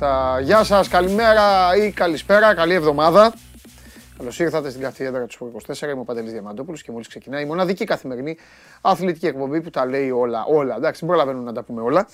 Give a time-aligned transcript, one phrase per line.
[0.00, 0.02] Τρομερό.
[0.02, 0.40] Α, μάλιστα.
[0.40, 3.34] Γεια σας, καλημέρα ή καλησπέρα, καλή εβδομάδα.
[4.18, 5.82] Καλώς ήρθατε στην καθιέδρα του 24.
[5.82, 8.36] Είμαι ο Παντελής Διαμαντόπουλος και μόλις ξεκινάει η μοναδική καθημερινή
[8.80, 10.44] αθλητική εκπομπή που τα λέει όλα.
[10.44, 10.76] Όλα.
[10.76, 12.06] Εντάξει, δεν προλαβαίνουμε να τα πούμε όλα.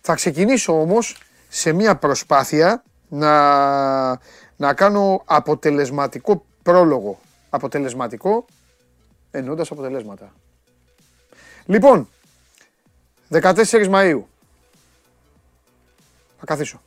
[0.00, 4.08] Θα ξεκινήσω όμως σε μια προσπάθεια να,
[4.56, 7.20] να κάνω αποτελεσματικό πρόλογο.
[7.50, 8.44] Αποτελεσματικό
[9.30, 10.32] εννοώντας αποτελέσματα.
[11.66, 12.08] Λοιπόν,
[13.30, 13.54] 14
[13.90, 14.22] Μαΐου.
[16.38, 16.80] Θα καθίσω.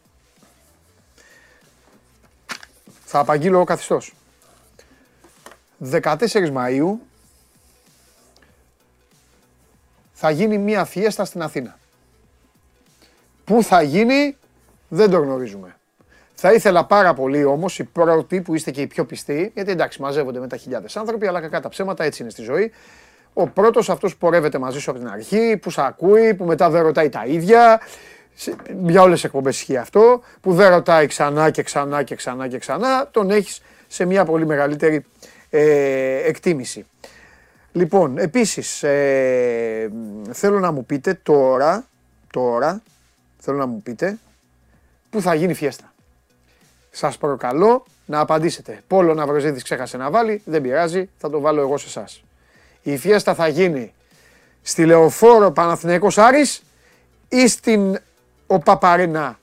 [3.14, 4.14] Θα απαγγείλω ο καθιστός.
[5.92, 6.16] 14
[6.54, 6.94] Μαΐου
[10.14, 11.78] θα γίνει μία φιέστα στην Αθήνα.
[13.44, 14.38] Πού θα γίνει
[14.88, 15.76] δεν το γνωρίζουμε.
[16.34, 20.02] Θα ήθελα πάρα πολύ όμως οι πρώτοι που είστε και οι πιο πιστοί, γιατί εντάξει
[20.02, 22.72] μαζεύονται με τα χιλιάδες άνθρωποι, αλλά κακά τα ψέματα έτσι είναι στη ζωή.
[23.34, 26.70] Ο πρώτος αυτός που πορεύεται μαζί σου από την αρχή, που σε ακούει, που μετά
[26.70, 27.81] δεν ρωτάει τα ίδια.
[28.84, 30.22] Για όλες τις εκπομπές ισχύει αυτό.
[30.42, 34.46] Που δεν ρωτάει ξανά και ξανά και ξανά και ξανά, τον έχεις σε μια πολύ
[34.46, 35.06] μεγαλύτερη
[35.50, 36.86] ε, εκτίμηση.
[37.72, 39.92] Λοιπόν, επίσης, ε,
[40.32, 41.86] θέλω να μου πείτε τώρα,
[42.32, 42.82] τώρα,
[43.40, 44.18] θέλω να μου πείτε,
[45.09, 45.94] πού θα γίνει φιέστα.
[46.92, 48.82] Σας προκαλώ να απαντήσετε.
[48.88, 52.24] Πόλο Ναυροζίδης ξέχασε να βάλει, δεν πειράζει, θα το βάλω εγώ σε εσάς.
[52.82, 53.94] Η φιέστα θα γίνει
[54.62, 56.64] στη Λεωφόρο Παναθηναϊκός Άρης
[57.30, 58.00] ή στην
[58.52, 59.39] Οπαπαρίνα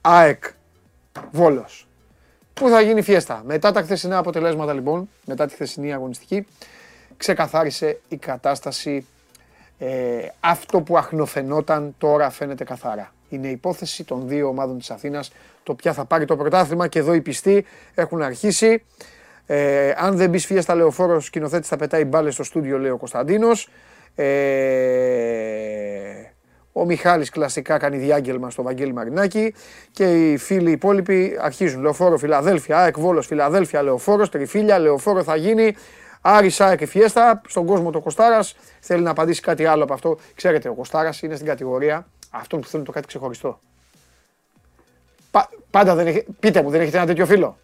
[0.00, 0.44] ΑΕΚ
[1.30, 1.88] Βόλος.
[2.54, 6.46] Πού θα γίνει η φιέστα; Μετά τα χθεσινά αποτελέσματα λοιπόν, μετά τη χθεσινή αγωνιστική,
[7.16, 9.06] ξεκαθάρισε η κατάσταση.
[9.78, 13.12] Ε, αυτό που αχνοφαινόταν τώρα φαίνεται καθαρά.
[13.28, 15.32] Είναι η υπόθεση των δύο ομάδων της Αθήνας,
[15.62, 18.84] το ποια θα πάρει το πρωτάθλημα και εδώ οι πιστοί έχουν αρχίσει.
[19.46, 23.68] Ε, αν δεν μπει φιέστα λεωφόρο, σκηνοθέτης θα πετάει μπάλες στο στούντιο, λέει ο Κωνσταντίνος.
[24.14, 24.98] Ε,
[26.78, 29.54] ο Μιχάλης κλασικά κάνει διάγγελμα στο Βαγγέλη Μαρινάκη
[29.92, 31.82] και οι φίλοι υπόλοιποι αρχίζουν.
[31.82, 35.76] Λεωφόρο Φιλαδέλφια, ΑΕΚ Βόλος Φιλαδέλφια, Λεωφόρος, Τριφύλια, Λεωφόρο θα γίνει.
[36.20, 38.56] Άρης Σάεκ και Φιέστα, στον κόσμο το Κοστάρας.
[38.80, 40.18] Θέλει να απαντήσει κάτι άλλο από αυτό.
[40.34, 43.60] Ξέρετε, ο Κοστάρας είναι στην κατηγορία αυτών που θέλουν το κάτι ξεχωριστό.
[45.30, 47.58] Πα, πάντα δεν έχει, πείτε μου, δεν έχετε ένα τέτοιο φίλο;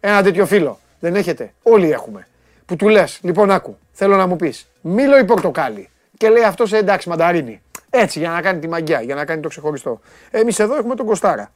[0.00, 0.78] Ένα τέτοιο φίλο.
[1.00, 2.26] Δεν έχετε; Όλοι έχουμε.
[2.66, 5.88] Που του λες, λοιπόν, άκου, θέλω να μου πεις, μήλο ή πορτοκάλι.
[6.16, 7.62] Και λέει αυτός σε εντάξει, μανταρίνι.
[7.96, 10.00] Έτσι, για να κάνει τη μαγιά, για να κάνει το ξεχωριστό.
[10.30, 11.52] Εμείς εδώ έχουμε τον Κοστάρα.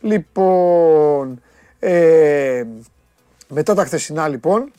[0.00, 1.42] Λοιπόν,
[1.78, 2.64] ε,
[3.48, 4.72] μετά τα χθεσινά λοιπόν,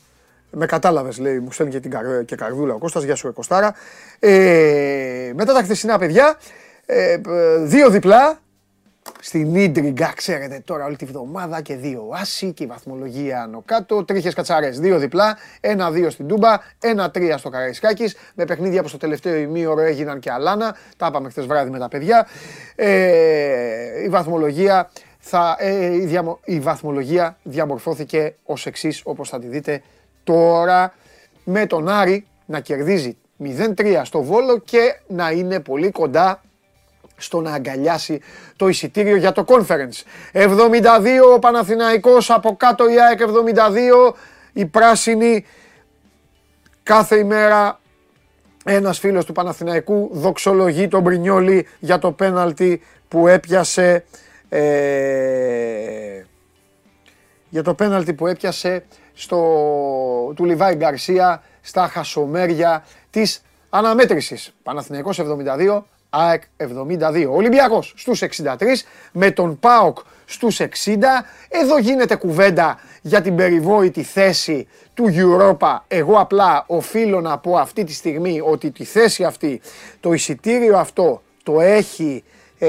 [0.50, 3.74] με κατάλαβες, λέει, μου στέλνει και, την καρ, και καρδούλα ο Κώστας, γεια σου Κωστάρα.
[4.18, 6.38] Ε, μετά τα χθεσινά παιδιά,
[6.86, 7.16] ε,
[7.62, 8.40] δύο διπλά,
[9.20, 14.04] στην Ίντριγκα, ξέρετε τώρα όλη τη βδομάδα και δύο άσοι και η βαθμολογία άνω κάτω.
[14.04, 18.16] Τρίχες κατσαρέ, δύο διπλά, ένα-δύο στην Τούμπα, ένα-τρία στο Καραϊσκάκης.
[18.34, 20.76] Με παιχνίδια που στο τελευταίο ημίωρο έγιναν και αλάνα.
[20.96, 22.26] Τα είπαμε χθες βράδυ με τα παιδιά.
[22.74, 24.90] Ε, η βαθμολογία.
[25.18, 29.82] Θα, ε, η, διαμο, η βαθμολογία διαμορφώθηκε ως εξής όπως θα τη δείτε
[30.24, 30.94] τώρα
[31.44, 36.40] με τον Άρη να κερδίζει 0-3 στο Βόλο και να είναι πολύ κοντά
[37.16, 38.20] στο να αγκαλιάσει
[38.56, 40.02] το εισιτήριο για το conference.
[40.32, 40.46] 72
[41.34, 44.14] ο Παναθηναϊκός, από κάτω η ΑΕΚ 72,
[44.52, 45.44] η πράσινη
[46.82, 47.80] κάθε ημέρα
[48.64, 54.04] ένας φίλος του Παναθηναϊκού δοξολογεί τον Μπρινιόλη για το πέναλτι που έπιασε
[54.48, 56.22] ε,
[57.48, 58.84] για το πέναλτι που έπιασε
[59.14, 59.36] στο,
[60.36, 64.54] του Λιβάη Γκαρσία στα χασομέρια της αναμέτρησης.
[64.62, 67.26] Παναθηναϊκός 72, ΑΕΚ 72.
[67.30, 68.54] Ολυμπιακός στους 63
[69.12, 70.68] με τον ΠΑΟΚ στους 60.
[71.48, 75.78] Εδώ γίνεται κουβέντα για την περιβόητη θέση του Europa.
[75.88, 79.60] Εγώ απλά οφείλω να πω αυτή τη στιγμή ότι τη θέση αυτή,
[80.00, 82.24] το εισιτήριο αυτό το έχει,
[82.58, 82.68] ε,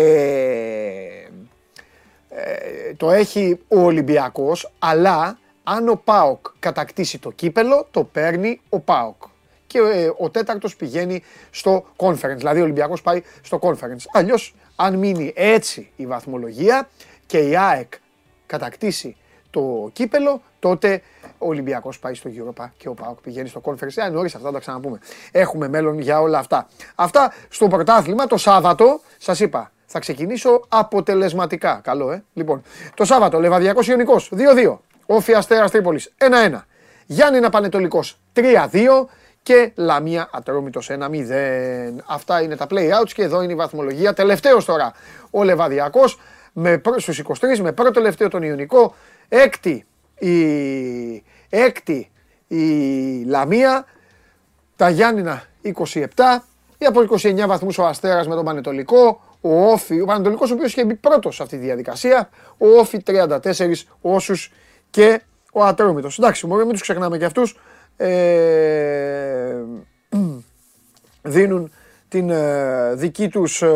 [2.30, 8.80] ε, το έχει ο Ολυμπιακός, αλλά αν ο ΠΑΟΚ κατακτήσει το κύπελο, το παίρνει ο
[8.80, 9.22] ΠΑΟΚ
[9.68, 12.36] και ε, ο τέταρτος πηγαίνει στο conference.
[12.38, 14.06] Δηλαδή ο Ολυμπιακός πάει στο conference.
[14.12, 16.90] Αλλιώς αν μείνει έτσι η βαθμολογία
[17.26, 17.94] και η ΑΕΚ
[18.46, 19.16] κατακτήσει
[19.50, 21.02] το κύπελο, τότε
[21.38, 23.96] ο Ολυμπιακός πάει στο Europa και ο Πάοκ πηγαίνει στο conference.
[23.96, 25.00] Ε, νωρίς αυτά τα ξαναπούμε.
[25.32, 26.68] Έχουμε μέλλον για όλα αυτά.
[26.96, 31.80] Αυτά στο πρωτάθλημα το Σάββατο, σας είπα, θα ξεκινήσω αποτελεσματικά.
[31.84, 32.24] Καλό, ε.
[32.34, 32.62] Λοιπόν,
[32.94, 34.78] το Σάββατο, Λεβαδιακός Ιωνικός 2-2.
[35.06, 36.66] Όφη Αστέρας Τρίπολης 1-1.
[37.06, 38.04] Γιάννη Πανετολικό
[38.34, 38.42] 3-2
[39.48, 40.96] και Λαμία Ατρόμητος 1-0.
[42.06, 44.14] Αυτά είναι τα play-outs και εδώ είναι η βαθμολογία.
[44.14, 44.94] Τελευταίος τώρα
[45.32, 46.20] ο Λεβαδιακός
[46.98, 48.96] στους 23 με πρώτο τελευταίο τον Ιωνικό.
[49.28, 49.86] Έκτη
[50.20, 52.12] η, έκτη
[52.48, 52.66] η
[53.24, 53.86] Λαμία.
[54.76, 55.94] Τα Γιάννηνα 27.
[56.78, 60.72] Ή από 29 βαθμούς ο Αστέρας με τον Πανετολικό, ο Όφη, ο Πανατολικός ο οποίος
[60.72, 63.40] είχε μπει πρώτος σε αυτή τη διαδικασία, ο Όφη 34
[64.02, 64.52] όσους
[64.90, 65.22] και
[65.54, 66.20] ο Ατρόμητος.
[66.20, 67.56] Εντάξει, μπορεί μην τους ξεχνάμε και αυτούς.
[67.98, 69.64] Ε,
[71.22, 71.72] δίνουν
[72.08, 73.68] την ε, δική τους ε,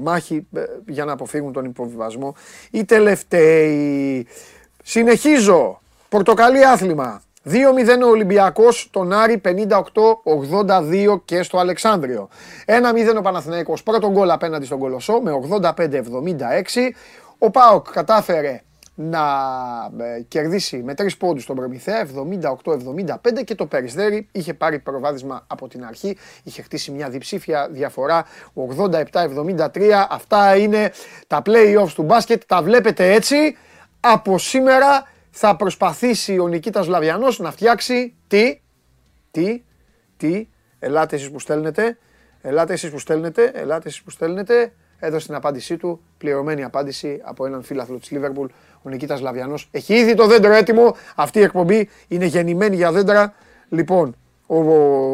[0.00, 2.34] μάχη ε, για να αποφύγουν τον υποβιβασμό.
[2.70, 4.26] Οι τελευταίοι.
[4.82, 5.80] Συνεχίζω.
[6.08, 7.22] Πορτοκαλί άθλημα.
[7.44, 7.52] 2-0
[8.04, 12.28] ο Ολυμπιακός, τον Άρη 58-82 και στο Αλεξάνδριο.
[12.66, 15.70] 1-0 ο Παναθηναϊκός, πρώτο γκολ απέναντι στον Κολοσσό με 85-76.
[17.38, 18.62] Ο Πάοκ κατάφερε
[18.94, 19.20] να
[19.98, 22.06] ε, κερδίσει με τρεις πόντους τον Προμηθέα
[22.40, 28.24] 78-75 και το Περιστέρι είχε πάρει προβάδισμα από την αρχή, είχε χτίσει μια διψήφια διαφορά
[28.90, 30.06] 87-73.
[30.08, 30.92] Αυτά είναι
[31.26, 33.56] τα play-offs του μπάσκετ, τα βλέπετε έτσι.
[34.00, 38.60] Από σήμερα θα προσπαθήσει ο Νικήτας Λαβιανός να φτιάξει τι,
[39.30, 39.62] τι,
[40.16, 40.48] τι,
[40.78, 41.98] ελάτε εσείς που στέλνετε,
[42.42, 47.46] ελάτε εσείς που στέλνετε, ελάτε εσείς που στέλνετε, έδωσε την απάντησή του, πληρωμένη απάντηση από
[47.46, 48.46] έναν φίλαθλο της Λίβερπουλ,
[48.82, 49.68] ο Νικήτας Λαβιανός.
[49.70, 53.34] Έχει ήδη το δέντρο έτοιμο, αυτή η εκπομπή είναι γεννημένη για δέντρα.
[53.68, 54.16] Λοιπόν,
[54.46, 54.56] ο,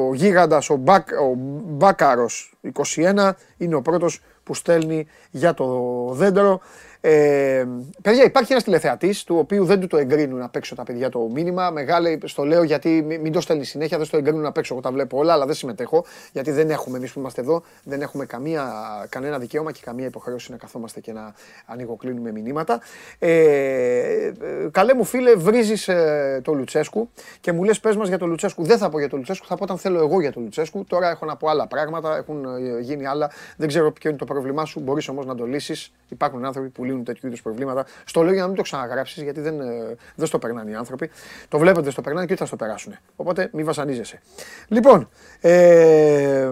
[0.09, 1.35] ο γίγαντας, ο, Μπακ, ο
[1.67, 2.57] Μπάκαρος
[2.97, 5.67] 21 είναι ο πρώτος που στέλνει για το
[6.13, 6.61] δέντρο.
[7.01, 7.65] Ε,
[8.03, 11.19] παιδιά, υπάρχει ένας τηλεθεατής του οποίου δεν του το εγκρίνουν απ' έξω τα παιδιά το
[11.19, 11.71] μήνυμα.
[11.71, 14.75] Μεγάλε, στο λέω γιατί μην το στέλνει συνέχεια, δεν στο εγκρίνουν απ' έξω.
[14.75, 16.05] Εγώ τα βλέπω όλα, αλλά δεν συμμετέχω.
[16.33, 18.73] Γιατί δεν έχουμε εμείς που είμαστε εδώ, δεν έχουμε καμία,
[19.09, 21.35] κανένα δικαίωμα και καμία υποχρέωση να καθόμαστε και να
[21.67, 22.81] ανοιγοκλίνουμε μηνύματα.
[23.19, 24.33] Ε, ε,
[24.71, 27.11] καλέ μου φίλε, βρίζεις ε, το Λουτσέσκου
[27.41, 28.65] και μου λες πες μας για το Λουτσέσκου.
[28.65, 30.85] Δεν θα πω για το Λουτσέσκου, θα πω όταν θέλω εγώ για το Λουτσέσκου.
[30.85, 33.31] Τώρα έχω να πω άλλα πράγματα, έχουν ε, γίνει άλλα.
[33.57, 35.93] Δεν ξέρω ποιο είναι το πρόβλημά σου, μπορείς όμως να το λύσεις.
[36.09, 37.87] Υπάρχουν άνθρωποι που λύνουν τέτοιου είδους προβλήματα.
[38.05, 41.11] Στο λέω για να μην το ξαναγράψεις, γιατί δεν, ε, δεν στο περνάνε οι άνθρωποι.
[41.49, 42.97] Το βλέπετε, δεν στο περνάνε και ούτε θα στο περάσουν.
[43.17, 44.21] Οπότε μην βασανίζεσαι.
[44.69, 45.09] Λοιπόν,
[45.41, 46.51] ε,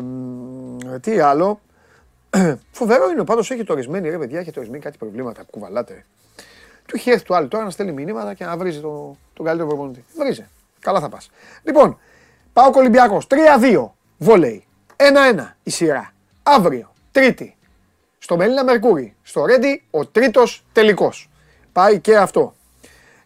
[1.00, 1.60] τι άλλο.
[2.70, 6.04] Φοβερό είναι πάντως έχει το ορισμένοι ρε παιδιά, έχει ορισμένοι κάτι προβλήματα που κουβαλάτε.
[6.86, 9.68] Του έχει έρθει του άλλου τώρα να στέλνει μηνύματα και να βρίζει το, τον καλύτερο
[9.68, 10.04] προπονητή.
[10.18, 10.48] Βρίζε.
[10.80, 11.30] Καλά θα πας.
[11.62, 11.98] Λοιπόν,
[12.52, 13.26] πάω Ολυμπιακός.
[13.30, 13.88] 3-2.
[14.18, 14.64] Βόλεϊ.
[14.96, 16.12] 1-1 η σειρά.
[16.42, 16.92] Αύριο.
[17.12, 17.55] Τρίτη
[18.26, 19.14] στο Μελίνα Μερκούρι.
[19.22, 21.30] Στο Ρέντι ο τρίτος τελικός.
[21.72, 22.54] Πάει και αυτό.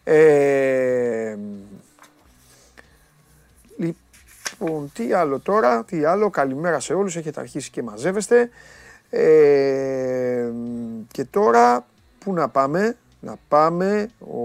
[0.03, 1.37] Ε,
[3.77, 8.49] λοιπόν, τι άλλο τώρα, τι άλλο, καλημέρα σε όλους, έχετε αρχίσει και μαζεύεστε.
[9.09, 10.51] Ε,
[11.11, 11.85] και τώρα,
[12.19, 14.41] πού να πάμε, να πάμε, ο,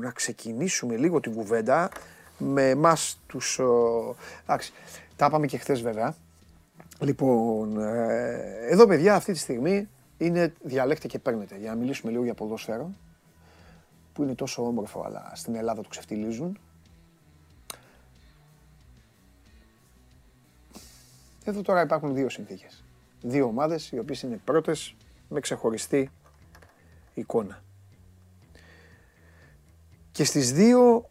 [0.00, 1.90] να ξεκινήσουμε λίγο την κουβέντα
[2.38, 3.60] με εμάς τους,
[4.42, 4.72] εντάξει,
[5.16, 6.14] τα είπαμε και χθες βέβαια,
[7.02, 9.88] Λοιπόν, ε, εδώ παιδιά αυτή τη στιγμή
[10.18, 12.90] είναι διαλέκτε και παίρνετε για να μιλήσουμε λίγο για ποδόσφαιρο
[14.12, 16.58] που είναι τόσο όμορφο αλλά στην Ελλάδα το ξεφτιλίζουν.
[21.44, 22.84] Εδώ τώρα υπάρχουν δύο συνθήκες.
[23.22, 24.94] Δύο ομάδες οι οποίες είναι πρώτες
[25.28, 26.10] με ξεχωριστή
[27.14, 27.62] εικόνα.
[30.12, 31.08] Και στις δύο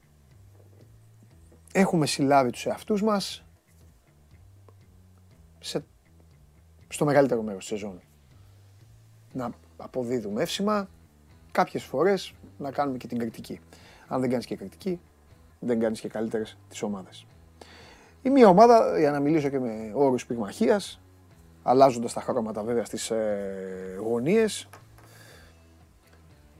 [1.72, 3.44] έχουμε συλλάβει τους εαυτούς μας
[5.62, 5.84] σε,
[6.88, 8.02] στο μεγαλύτερο μέρος της σεζόν.
[9.34, 10.90] Να αποδίδουμε εύσημα,
[11.52, 13.60] κάποιες φορές να κάνουμε και την κριτική.
[14.08, 15.00] Αν δεν κάνεις και κριτική,
[15.60, 17.26] δεν κάνεις και καλύτερες τις ομάδες.
[18.22, 21.02] Η μία ομάδα, για να μιλήσω και με όρους πυγμαχίας,
[21.64, 24.70] αλλάζοντας τα χρώματα βέβαια στις ε, γωνίες,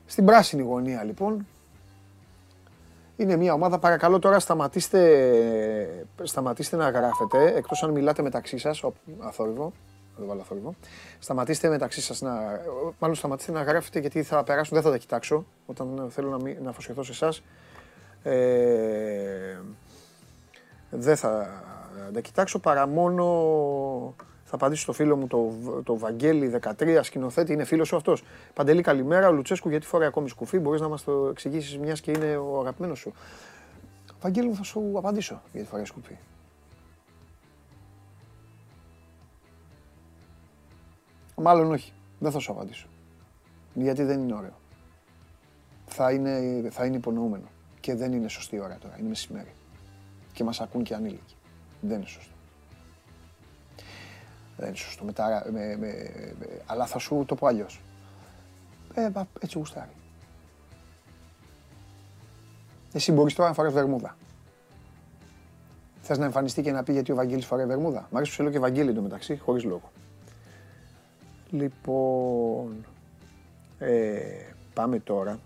[0.06, 1.46] στην πράσινη γωνία λοιπόν,
[3.22, 8.84] είναι μια ομάδα, παρακαλώ τώρα σταματήστε, σταματήστε να γράφετε, εκτός αν μιλάτε μεταξύ σας,
[9.18, 9.72] αθόρυβο,
[10.16, 10.74] δεν βάλω αθόρυβο,
[11.18, 12.60] σταματήστε μεταξύ σας να,
[12.98, 16.70] μάλλον σταματήστε να γράφετε γιατί θα περάσουν, δεν θα τα κοιτάξω, όταν θέλω να, να
[16.70, 17.42] αφοσιωθώ σε εσάς.
[18.22, 19.58] Ε,
[20.90, 21.62] δεν θα
[22.12, 23.24] τα κοιτάξω παρά μόνο
[24.52, 25.52] θα απαντήσω στο φίλο μου το,
[25.84, 28.24] το Βαγγέλη 13, σκηνοθέτη, είναι φίλος σου αυτός.
[28.54, 29.28] Παντελή, καλημέρα.
[29.28, 32.60] Ο Λουτσέσκου, γιατί φοράει ακόμη σκουφί, μπορείς να μας το εξηγήσεις μιας και είναι ο
[32.60, 33.12] αγαπημένος σου.
[34.20, 36.16] Βαγγέλη μου, θα σου απαντήσω γιατί φοράει σκουφί.
[41.36, 41.92] Μάλλον όχι.
[42.18, 42.86] Δεν θα σου απαντήσω.
[43.74, 44.58] Γιατί δεν είναι ωραίο.
[45.86, 47.46] Θα είναι, θα είναι υπονοούμενο.
[47.80, 48.96] Και δεν είναι σωστή ώρα τώρα.
[48.98, 49.52] Είναι μεσημέρι.
[50.32, 51.36] Και μας ακούν και ανήλικοι.
[51.80, 52.32] Δεν είναι σωστό.
[54.56, 55.04] Δεν είναι σωστό.
[55.04, 55.12] Με
[55.50, 56.10] με, με,
[56.66, 57.80] αλλά θα σου το πω αλλιώς.
[58.94, 59.90] Ε, έτσι γουστάρει.
[62.92, 64.16] Εσύ μπορείς τώρα να φοράς βερμούδα.
[66.00, 68.08] Θες να εμφανιστεί και να πει γιατί ο Βαγγέλης φοράει βερμούδα.
[68.10, 69.92] Μ' αρέσει που σε λέω και Βαγγέλη μεταξύ, χωρίς λόγο.
[71.50, 72.86] Λοιπόν,
[73.78, 74.20] ε,
[74.74, 75.38] πάμε τώρα.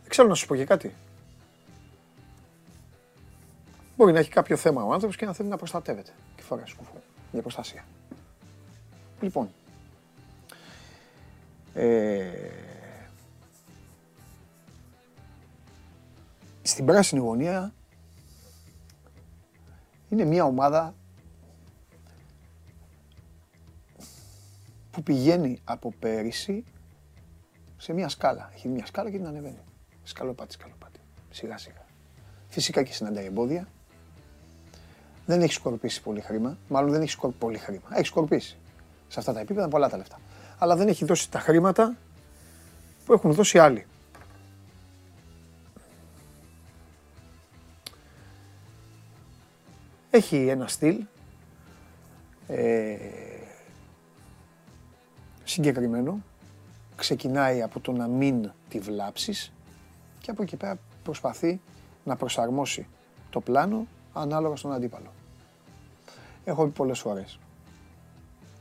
[0.00, 0.94] Δεν ξέρω να σου πω και κάτι.
[3.96, 6.12] Μπορεί να έχει κάποιο θέμα ο άνθρωπος και να θέλει να προστατεύεται
[6.48, 7.02] και φοράει σκουφό
[7.32, 7.84] για προστασία.
[9.20, 9.50] Λοιπόν,
[11.74, 12.30] ε,
[16.62, 17.72] στην πράσινη γωνία
[20.08, 20.94] είναι μια ομάδα
[24.90, 26.64] που πηγαίνει από πέρυσι
[27.76, 28.50] σε μια σκάλα.
[28.54, 29.62] Έχει μια σκάλα και την ανεβαίνει.
[30.02, 31.00] Σκαλοπάτι, σκαλοπάτι.
[31.30, 31.84] Σιγά σιγά.
[32.48, 33.68] Φυσικά και συναντάει εμπόδια.
[35.28, 36.58] Δεν έχει σκορπίσει πολύ χρήμα.
[36.68, 37.88] Μάλλον δεν έχει σκορπίσει πολύ χρήμα.
[37.92, 38.58] Έχει σκορπίσει.
[39.08, 40.20] Σε αυτά τα επίπεδα πολλά τα λεφτά.
[40.58, 41.96] Αλλά δεν έχει δώσει τα χρήματα
[43.04, 43.86] που έχουν δώσει άλλοι.
[50.10, 51.04] Έχει ένα στυλ
[52.46, 52.96] ε,
[55.44, 56.22] συγκεκριμένο.
[56.96, 59.52] Ξεκινάει από το να μην τη βλάψεις
[60.20, 61.60] και από εκεί πέρα προσπαθεί
[62.04, 62.86] να προσαρμόσει
[63.30, 65.16] το πλάνο ανάλογα στον αντίπαλο.
[66.44, 67.38] Έχω πει πολλές φορές,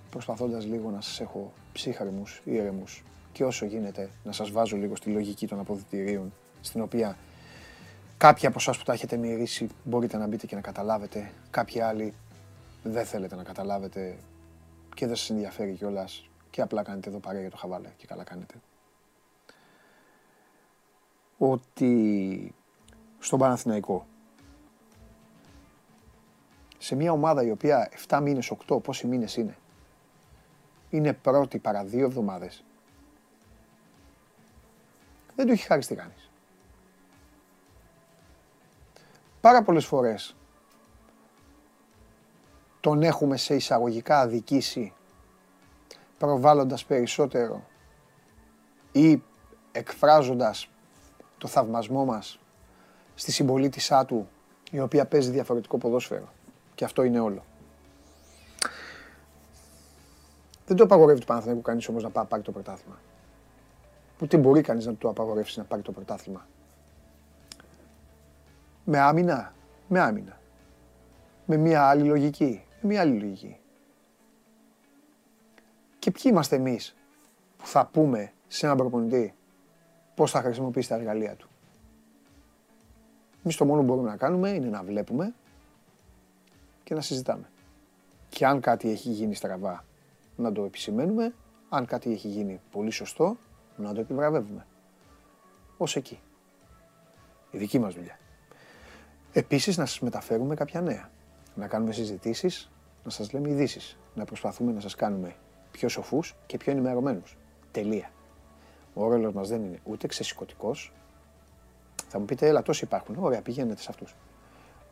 [0.09, 5.09] προσπαθώντας λίγο να σας έχω ψύχρεμους, ήρεμους και όσο γίνεται να σας βάζω λίγο στη
[5.09, 7.17] λογική των αποδητηρίων, στην οποία
[8.17, 12.13] κάποιοι από εσάς που τα έχετε μυρίσει μπορείτε να μπείτε και να καταλάβετε, κάποιοι άλλοι
[12.83, 14.17] δεν θέλετε να καταλάβετε
[14.95, 18.23] και δεν σας ενδιαφέρει κιόλας και απλά κάνετε εδώ παρέα για το χαβάλε και καλά
[18.23, 18.55] κάνετε.
[21.37, 22.53] Ότι
[23.19, 24.05] στον Παναθηναϊκό
[26.77, 29.57] σε μια ομάδα η οποία 7 μήνες, 8, πόσοι μήνες είναι,
[30.89, 32.63] είναι πρώτη παρά δύο εβδομάδες,
[35.35, 36.29] δεν του έχει χάρη κανείς.
[39.41, 40.35] Πάρα πολλές φορές
[42.79, 44.93] τον έχουμε σε εισαγωγικά αδικήσει
[46.17, 47.63] προβάλλοντας περισσότερο
[48.91, 49.21] ή
[49.71, 50.69] εκφράζοντας
[51.37, 52.39] το θαυμασμό μας
[53.15, 54.29] στη συμπολίτησά του
[54.71, 56.29] η οποία παίζει διαφορετικό ποδόσφαιρο.
[56.77, 57.43] Και αυτό είναι όλο.
[60.65, 62.99] Δεν το απαγορεύει του Παναθηναϊκού κανείς όμως να πάρει το πρωτάθλημα.
[64.21, 66.47] Ούτε μπορεί κανείς να του απαγορεύσει να πάρει το πρωτάθλημα.
[68.83, 69.53] Με άμυνα,
[69.87, 70.39] με άμυνα.
[71.45, 73.59] Με μια άλλη λογική, με μια άλλη λογική.
[75.99, 76.95] Και ποιοι είμαστε εμείς
[77.57, 79.33] που θα πούμε σε έναν προπονητή
[80.15, 81.49] πώς θα χρησιμοποιήσει τα εργαλεία του.
[83.43, 85.33] Εμείς το μόνο που μπορούμε να κάνουμε είναι να βλέπουμε
[86.87, 87.49] και να συζητάμε.
[88.29, 89.85] Και αν κάτι έχει γίνει στραβά,
[90.35, 91.33] να το επισημαίνουμε.
[91.69, 93.37] Αν κάτι έχει γίνει πολύ σωστό,
[93.77, 94.65] να το επιβραβεύουμε.
[95.77, 96.19] Ως εκεί.
[97.51, 98.19] Η δική μας δουλειά.
[99.33, 101.09] Επίσης να σας μεταφέρουμε κάποια νέα.
[101.55, 102.71] Να κάνουμε συζητήσεις,
[103.03, 103.97] να σας λέμε ειδήσεις.
[104.15, 105.35] Να προσπαθούμε να σας κάνουμε
[105.71, 107.37] πιο σοφούς και πιο ενημερωμένους.
[107.71, 108.11] Τελεία.
[108.93, 110.93] Ο ρόλος μας δεν είναι ούτε ξεσηκωτικός.
[112.07, 113.15] Θα μου πείτε, έλα, τόσοι υπάρχουν.
[113.19, 114.15] Ωραία, πηγαίνετε σε αυτούς.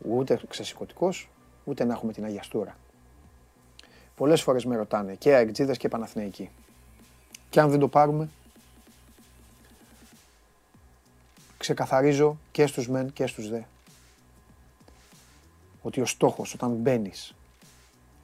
[0.09, 1.29] Ούτε ξεσηκωτικός,
[1.65, 2.77] ούτε να έχουμε την αγιαστούρα.
[4.15, 6.49] Πολλές φορές με ρωτάνε και αεκτζίδες και Παναθηναϊκοί.
[7.49, 8.29] Και αν δεν το πάρουμε,
[11.57, 13.61] ξεκαθαρίζω και στους μεν και στους δε.
[15.81, 17.35] Ότι ο στόχος όταν μπαίνεις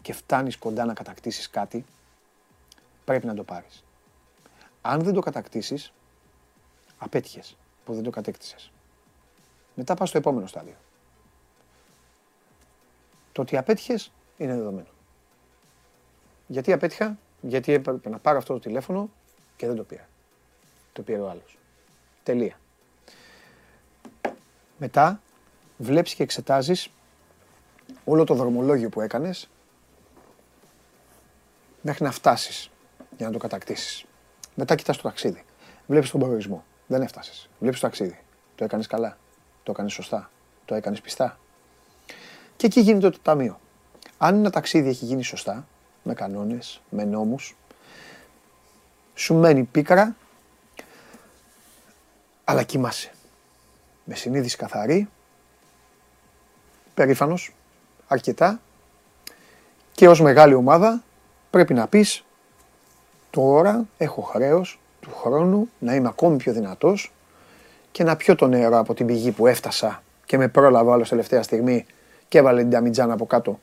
[0.01, 1.85] και φτάνεις κοντά να κατακτήσεις κάτι,
[3.05, 3.83] πρέπει να το πάρεις.
[4.81, 5.93] Αν δεν το κατακτήσεις,
[6.97, 7.55] απέτυχες
[7.85, 8.71] που δεν το κατέκτησες.
[9.75, 10.75] Μετά πας στο επόμενο στάδιο.
[13.31, 14.87] Το ότι απέτυχες είναι δεδομένο.
[16.47, 19.09] Γιατί απέτυχα, γιατί έπρεπε να πάρω αυτό το τηλέφωνο
[19.55, 20.07] και δεν το πήρα.
[20.93, 21.57] Το πήρε ο άλλος.
[22.23, 22.59] Τελεία.
[24.77, 25.21] Μετά
[25.77, 26.89] βλέπεις και εξετάζεις
[28.05, 29.49] όλο το δρομολόγιο που έκανες
[31.81, 32.71] μέχρι να φτάσεις
[33.17, 34.05] για να το κατακτήσεις.
[34.55, 35.43] Μετά κοιτάς το ταξίδι.
[35.87, 36.63] Βλέπεις τον προορισμό.
[36.87, 37.49] Δεν έφτασες.
[37.59, 38.19] Βλέπεις το ταξίδι.
[38.55, 39.17] Το έκανες καλά.
[39.63, 40.31] Το έκανες σωστά.
[40.65, 41.39] Το έκανες πιστά.
[42.61, 43.59] Και εκεί γίνεται το ταμείο.
[44.17, 45.67] Αν ένα ταξίδι έχει γίνει σωστά,
[46.03, 47.55] με κανόνες, με νόμους,
[49.15, 50.15] σου μένει πίκρα,
[52.43, 53.11] αλλά κοιμάσαι.
[54.03, 55.09] Με συνείδηση καθαρή,
[56.93, 57.53] περήφανος,
[58.07, 58.61] αρκετά
[59.91, 61.03] και ως μεγάλη ομάδα
[61.49, 62.23] πρέπει να πεις
[63.29, 67.13] τώρα έχω χρέος του χρόνου να είμαι ακόμη πιο δυνατός
[67.91, 71.43] και να πιω το νερό από την πηγή που έφτασα και με πρόλαβα άλλο τελευταία
[71.43, 71.85] στιγμή
[72.31, 73.59] και έβαλε την Ταμιτζάν από κάτω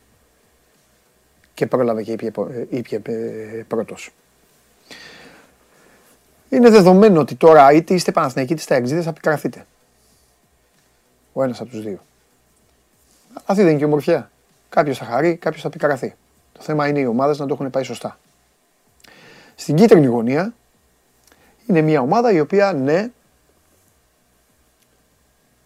[1.54, 2.32] και πρόλαβε και ήπια,
[2.68, 4.10] ήπια ε, πρώτος.
[6.48, 9.66] Είναι δεδομένο ότι τώρα είτε είστε Παναθηναϊκοί είτε στα εξήδες θα πικραθείτε.
[11.32, 11.98] Ο ένας από τους δύο.
[13.44, 14.30] Αυτή δεν είναι και η ομορφιά.
[14.68, 16.14] Κάποιος θα χαρεί, κάποιος θα πικραθεί.
[16.52, 18.18] Το θέμα είναι οι ομάδες να το έχουν πάει σωστά.
[19.54, 20.54] Στην κίτρινη γωνία
[21.66, 23.10] είναι μια ομάδα η οποία ναι,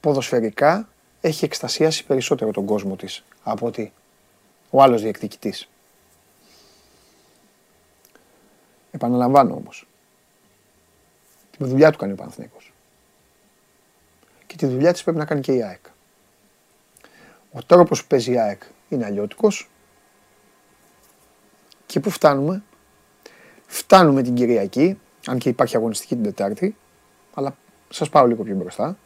[0.01, 0.87] ποδοσφαιρικά
[1.25, 3.93] έχει εκστασιάσει περισσότερο τον κόσμο της από ότι
[4.71, 5.69] ο άλλος διεκδικητής.
[8.91, 9.87] Επαναλαμβάνω όμως.
[11.51, 12.73] Τη δουλειά του κάνει ο Παναθηναϊκός.
[14.47, 15.85] Και τη δουλειά της πρέπει να κάνει και η ΑΕΚ.
[17.53, 19.71] Ο τρόπος που παίζει η ΑΕΚ είναι αλλιώτικος.
[21.87, 22.63] Και πού φτάνουμε;
[23.67, 26.77] Φτάνουμε την Κυριακή, αν και υπάρχει αγωνιστική την Τετάρτη,
[27.35, 27.57] αλλά
[27.89, 28.97] σας πάω λίγο πιο μπροστά.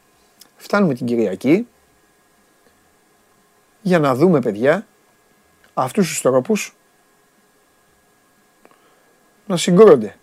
[0.56, 1.66] Φτάνουμε την Κυριακή
[3.86, 4.86] για να δούμε παιδιά
[5.74, 6.76] αυτούς τους τρόπους
[9.46, 10.16] να συγκρούνται.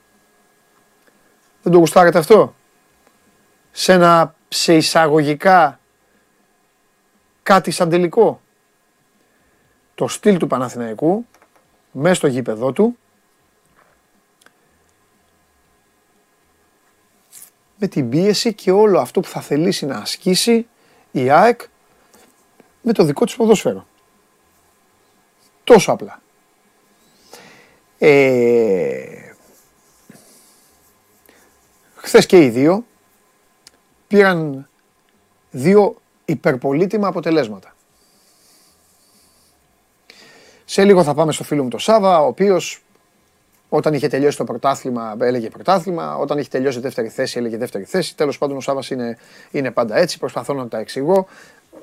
[1.62, 2.55] Δεν το γουστάρετε αυτό;
[3.72, 5.79] Σε ένα σε εισαγωγικά
[7.43, 8.41] κάτι σαν τελικό.
[9.96, 11.25] Το στυλ του Παναθηναϊκού
[11.91, 12.98] μέσα στο γήπεδό του
[17.77, 20.67] με την πίεση και όλο αυτό που θα θελήσει να ασκήσει
[21.12, 21.62] η ΑΕΚ
[22.84, 23.88] με το δικό της ποδόσφαιρο.
[25.63, 26.22] Τόσο απλά.
[27.98, 29.34] Ε,
[31.96, 32.86] χθες και οι δύο
[34.08, 34.70] πήραν
[35.52, 37.75] δύο υπερπολίτημα αποτελέσματα.
[40.66, 42.84] Σε λίγο θα πάμε στο φίλο μου το Σάβα, ο οποίος
[43.70, 48.16] όταν είχε τελειώσει το πρωτάθλημα έλεγε πρωτάθλημα, όταν είχε τελειώσει δεύτερη θέση έλεγε δεύτερη θέση.
[48.16, 49.18] Τέλος πάντων ο Σάβας είναι,
[49.52, 51.28] είναι πάντα έτσι, προσπαθώ να τα εξηγώ.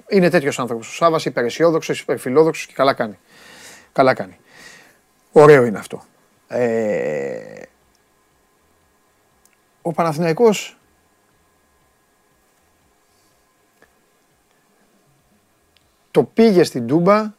[0.08, 3.18] Είναι τέτοιος άνθρωπος ο Σάβας, υπεραισιόδοξος, υπερφιλόδοξος και καλά κάνει.
[3.92, 4.38] Καλά κάνει.
[5.32, 6.04] Ωραίο είναι αυτό.
[6.48, 7.62] Ε,
[9.82, 10.78] ο Παναθηναϊκός
[16.10, 17.34] το πήγε στην Τούμπα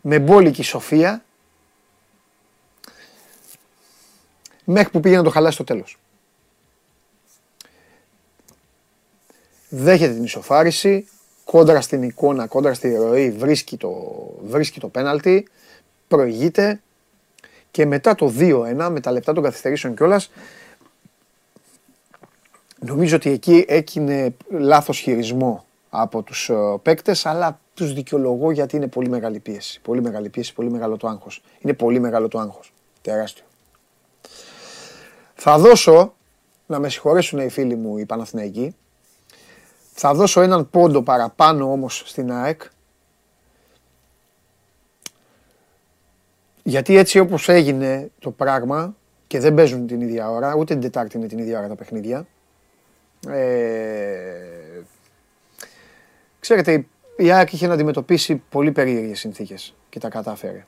[0.00, 1.24] με μπόλικη σοφία
[4.64, 5.98] μέχρι που πήγε να το χαλάσει στο τέλος.
[9.74, 11.08] Δέχεται την ισοφάριση,
[11.44, 13.90] κόντρα στην εικόνα, κόντρα στη ροή, βρίσκει το,
[14.42, 15.48] βρίσκει το πέναλτι,
[16.08, 16.80] προηγείται
[17.70, 20.30] και μετά το 2-1, με τα λεπτά των καθυστερήσεων κιόλας,
[22.78, 28.88] νομίζω ότι εκεί έγινε λάθος χειρισμό από τους ε, παίκτες, αλλά τους δικαιολογώ γιατί είναι
[28.88, 29.80] πολύ μεγάλη πίεση.
[29.80, 31.42] Πολύ μεγάλη πίεση, πολύ μεγάλο το άγχος.
[31.60, 32.72] Είναι πολύ μεγάλο το άγχος.
[33.02, 33.44] Τεράστιο.
[35.34, 36.14] Θα δώσω,
[36.66, 38.74] να με συγχωρέσουν οι φίλοι μου οι Παναθηναϊκοί,
[39.94, 42.62] θα δώσω έναν πόντο παραπάνω όμως στην ΑΕΚ.
[46.62, 48.94] Γιατί έτσι όπως έγινε το πράγμα
[49.26, 52.26] και δεν παίζουν την ίδια ώρα, ούτε την Τετάρτη είναι την ίδια ώρα τα παιχνίδια.
[53.28, 54.82] Ε,
[56.40, 60.66] ξέρετε, η ΑΕΚ είχε να αντιμετωπίσει πολύ περίεργες συνθήκες και τα κατάφερε.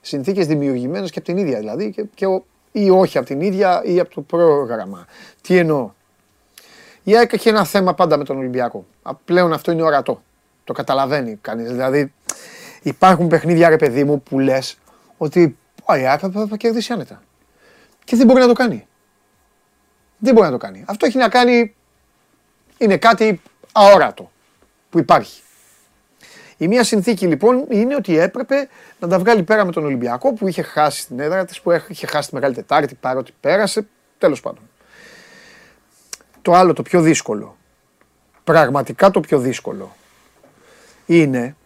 [0.00, 2.26] Συνθήκες δημιουργημένες και από την ίδια δηλαδή και, και
[2.72, 5.06] ή όχι από την ίδια ή από το πρόγραμμα.
[5.40, 5.90] Τι εννοώ;
[7.02, 8.86] Η ΑΕΚ έχει ένα θέμα πάντα με τον Ολυμπιακό.
[9.24, 10.22] Πλέον αυτό είναι ορατό.
[10.64, 11.70] Το καταλαβαίνει κανείς.
[11.70, 12.12] Δηλαδή
[12.82, 14.78] υπάρχουν παιχνίδια ρε παιδί μου που λες
[15.16, 15.40] ότι
[15.98, 17.22] η ΑΕΚ θα κερδίσει άνετα.
[18.04, 18.86] Και δεν μπορεί να το κάνει.
[20.18, 20.84] Δεν μπορεί να το κάνει.
[20.86, 21.74] Αυτό έχει να κάνει.
[22.78, 23.40] Είναι κάτι
[23.72, 24.30] αόρατο
[24.90, 25.42] που υπάρχει.
[26.56, 30.48] Η μία συνθήκη λοιπόν είναι ότι έπρεπε να τα βγάλει πέρα με τον Ολυμπιακό που
[30.48, 33.88] είχε χάσει την έδρα της, που είχε χάσει τη Μεγάλη Τετάρτη παρότι πέρασε.
[34.18, 34.69] Τέλος πάντων.
[36.42, 37.56] Το άλλο το πιο δύσκολο,
[38.44, 39.96] πραγματικά το πιο δύσκολο,
[41.06, 41.56] είναι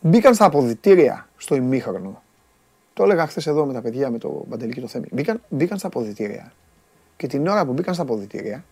[0.00, 2.22] μπήκαν στα αποδητήρια στο ημίχρονο.
[2.94, 5.06] Το έλεγα χθες εδώ με τα παιδιά με το Μπαντελή και το Θέμη.
[5.10, 6.52] Μπήκαν, μπήκαν στα αποδητήρια
[7.16, 8.64] και την ώρα που μπήκαν στα αποδητήρια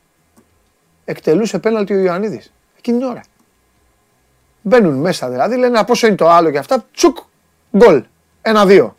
[1.04, 2.52] εκτελούσε πέναλτι ο Ιωαννίδης.
[2.78, 3.20] Εκείνη την ώρα.
[4.62, 7.18] Μπαίνουν μέσα δηλαδή, λένε πόσο είναι το άλλο και αυτά, τσουκ,
[7.76, 8.04] γκολ.
[8.42, 8.96] Ένα-δύο.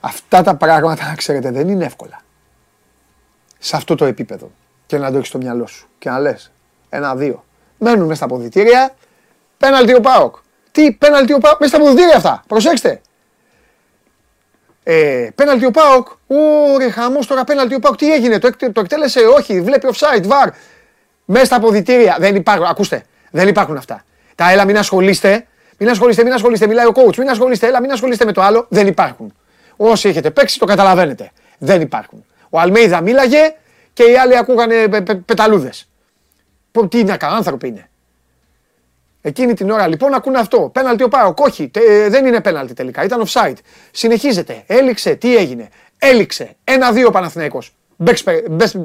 [0.00, 2.20] Αυτά τα πράγματα, ξέρετε, δεν είναι εύκολα.
[3.58, 4.50] Σε αυτό το επίπεδο.
[4.86, 5.88] Και να το έχεις στο μυαλό σου.
[5.98, 6.52] Και να λες
[6.88, 7.44] ένα-δύο.
[7.78, 8.94] Μένουν μέσα στα αποδητήρια.
[9.56, 10.36] Πέναλτι ο Πάοκ.
[10.70, 11.60] Τι πέναλτι ο Πάοκ.
[11.60, 12.42] Μέσα στα αποδητήρια αυτά.
[12.46, 13.00] Προσέξτε.
[14.82, 16.08] Ε, πέναλτι ο Πάοκ.
[16.26, 17.96] Ωρε χαμός τώρα πέναλτι ο Πάοκ.
[17.96, 18.38] Τι έγινε.
[18.38, 19.20] Το, το εκτέλεσε.
[19.20, 19.60] Όχι.
[19.60, 20.22] Βλέπει offside.
[20.22, 20.48] Βαρ.
[21.24, 22.16] Μέσα στα αποδητήρια.
[22.18, 22.66] Δεν υπάρχουν.
[22.66, 23.04] Ακούστε.
[23.30, 24.04] Δεν υπάρχουν αυτά.
[24.34, 25.46] Τα έλα μην ασχολείστε.
[25.78, 26.66] Μην ασχολείστε, μην ασχολείστε.
[26.66, 27.16] Μιλάει ο coach.
[27.16, 27.66] Μην ασχολείστε.
[27.66, 28.66] Έλα μην ασχολείστε με το άλλο.
[28.68, 29.34] Δεν υπάρχουν.
[29.82, 31.30] Όσοι έχετε παίξει το καταλαβαίνετε.
[31.58, 32.24] Δεν υπάρχουν.
[32.50, 33.54] Ο Αλμέιδα μίλαγε
[33.92, 34.88] και οι άλλοι ακούγανε
[35.24, 35.88] πεταλούδες.
[36.88, 37.90] Τι να κάνουν, άνθρωποι είναι.
[39.20, 40.70] Εκείνη την ώρα λοιπόν ακούνε αυτό.
[40.72, 41.40] Πέναλτι ο Πάοκ.
[41.40, 41.70] Όχι,
[42.08, 43.04] δεν είναι πέναλτι τελικά.
[43.04, 43.56] Ήταν offside.
[43.90, 44.62] Συνεχίζεται.
[44.66, 45.14] Έληξε.
[45.14, 45.68] Τι έγινε.
[45.98, 46.56] Έληξε.
[46.64, 47.76] Ένα-δύο Παναθηναϊκός.
[47.96, 48.24] Μπες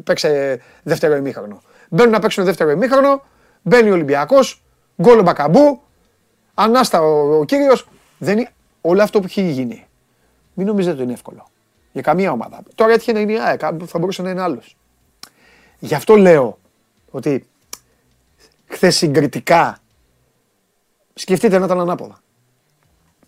[0.03, 1.61] παίξε δεύτερο ημίχρονο.
[1.89, 3.23] Μπαίνουν να παίξουν δεύτερο ημίχρονο.
[3.61, 4.63] Μπαίνει ο Ολυμπιακός.
[5.01, 5.81] Γκολ Μπακαμπού.
[6.53, 7.87] Ανάστα ο, ο κύριος.
[8.81, 9.85] Όλο αυτό που έχει γίνει
[10.55, 11.47] μην νομίζετε ότι είναι εύκολο.
[11.91, 12.63] Για καμία ομάδα.
[12.75, 14.77] Τώρα έτυχε να είναι η ΑΕΚ, θα μπορούσε να είναι άλλος.
[15.79, 16.59] Γι' αυτό λέω
[17.11, 17.47] ότι
[18.65, 19.79] χθες συγκριτικά
[21.13, 22.19] σκεφτείτε να ήταν ανάποδα.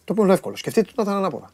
[0.03, 0.55] Το οποίο είναι εύκολο.
[0.55, 1.49] Σκεφτείτε το να ήταν ανάποδα.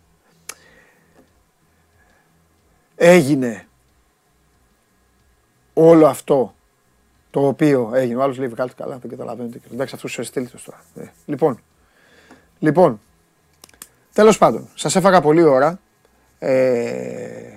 [2.95, 3.67] Έγινε
[5.73, 6.55] όλο αυτό
[7.31, 8.19] το οποίο έγινε.
[8.19, 9.59] Ο άλλος λέει βγάλτε καλά, δεν καταλαβαίνετε.
[9.73, 10.83] Εντάξει, αυτού του στείλτε τώρα.
[10.95, 11.59] Ε, λοιπόν,
[12.59, 13.01] λοιπόν,
[14.13, 15.79] τέλος πάντων, σας έφαγα πολύ ώρα.
[16.39, 17.53] Ε,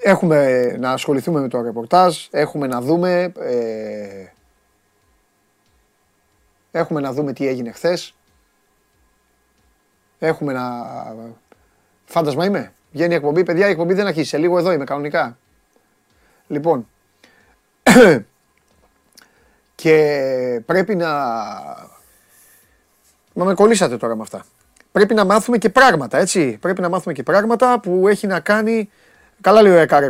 [0.00, 4.26] έχουμε να ασχοληθούμε με το ρεπορτάζ, έχουμε να δούμε, ε,
[6.70, 8.14] έχουμε να δούμε τι έγινε χθες.
[10.18, 10.62] Έχουμε να...
[12.04, 12.72] Φάντασμα είμαι.
[12.92, 13.42] Βγαίνει η εκπομπή.
[13.42, 14.28] Παιδιά, η εκπομπή δεν αρχίσει.
[14.28, 15.38] Σε λίγο εδώ είμαι κανονικά.
[16.46, 16.88] Λοιπόν.
[19.74, 21.10] και πρέπει να...
[23.34, 24.44] Μα με κολλήσατε τώρα με αυτά.
[24.92, 26.58] Πρέπει να μάθουμε και πράγματα, έτσι.
[26.60, 28.88] Πρέπει να μάθουμε και πράγματα που έχει να κάνει
[29.44, 30.08] Καλά λέει ο ΕΚΑΡ 21.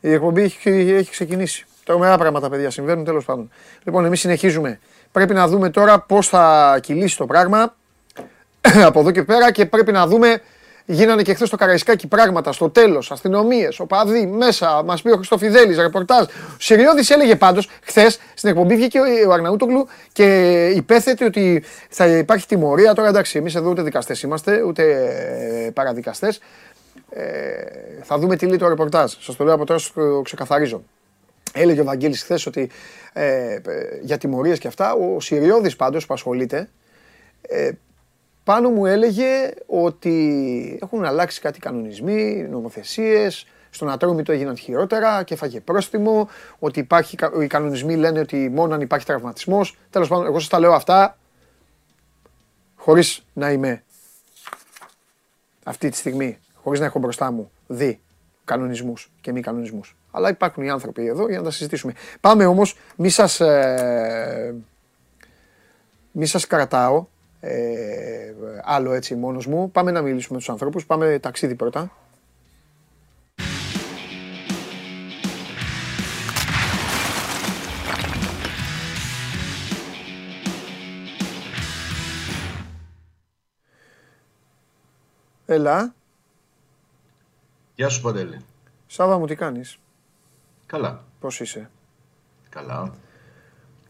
[0.00, 1.66] Η εκπομπή έχει, έχει ξεκινήσει.
[1.84, 3.50] Τρομερά πράγματα, παιδιά, συμβαίνουν τέλος πάντων.
[3.82, 4.80] Λοιπόν, εμείς συνεχίζουμε.
[5.12, 7.76] Πρέπει να δούμε τώρα πώς θα κυλήσει το πράγμα
[8.88, 10.42] από εδώ και πέρα και πρέπει να δούμε.
[10.84, 14.82] Γίνανε και χθες στο Καραϊσκάκι πράγματα στο τέλος, αστυνομίες, οπαδοί μέσα.
[14.82, 16.24] Μας πει ο Χριστοφιδέλης, ρεπορτάζ.
[16.24, 22.46] Ο Σιριώδη έλεγε πάντως χθες στην εκπομπή βγήκε ο Αρναούτογλου και υπέθετε ότι θα υπάρχει
[22.46, 22.94] τιμωρία.
[22.94, 24.82] Τώρα εντάξει, εμείς εδώ ούτε δικαστές είμαστε, ούτε
[25.66, 26.40] ε, παραδικαστές.
[27.10, 27.22] Ε,
[28.02, 29.12] θα δούμε τι λέει το ρεπορτάζ.
[29.20, 30.82] Σας το λέω από τώρα, το ξεκαθαρίζω.
[31.52, 32.70] Έλεγε ο Βαγγέλης χθες ότι
[33.12, 33.58] ε,
[34.02, 36.68] για τιμωρίες και αυτά, ο Σιριώδης πάντως που ασχολείται,
[37.42, 37.70] ε,
[38.50, 45.60] πάνω μου έλεγε ότι έχουν αλλάξει κάτι κανονισμοί, νομοθεσίες, στον Ατρόμητο έγιναν χειρότερα και έφαγε
[45.60, 49.76] πρόστιμο, ότι υπάρχει, οι κανονισμοί λένε ότι μόνο αν υπάρχει τραυματισμός.
[49.90, 51.18] Τέλος πάντων, εγώ σας τα λέω αυτά
[52.76, 53.82] χωρίς να είμαι
[55.64, 58.00] αυτή τη στιγμή χωρίς να έχω μπροστά μου δει
[58.44, 59.96] κανονισμούς και μη κανονισμούς.
[60.10, 61.92] Αλλά υπάρχουν οι άνθρωποι εδώ για να τα συζητήσουμε.
[62.20, 64.54] Πάμε όμως, μη σας ε,
[66.12, 67.06] μη σας κρατάω
[67.40, 69.70] ε, άλλο έτσι μόνος μου.
[69.70, 70.86] Πάμε να μιλήσουμε με τους ανθρώπους.
[70.86, 71.90] Πάμε ταξίδι πρώτα.
[85.46, 85.94] Έλα.
[87.74, 88.44] Γεια σου Παντέλη.
[88.86, 89.78] Σάβα μου τι κάνεις;
[90.66, 91.04] Καλά.
[91.20, 91.70] Πώς είσαι;
[92.48, 92.94] Καλά.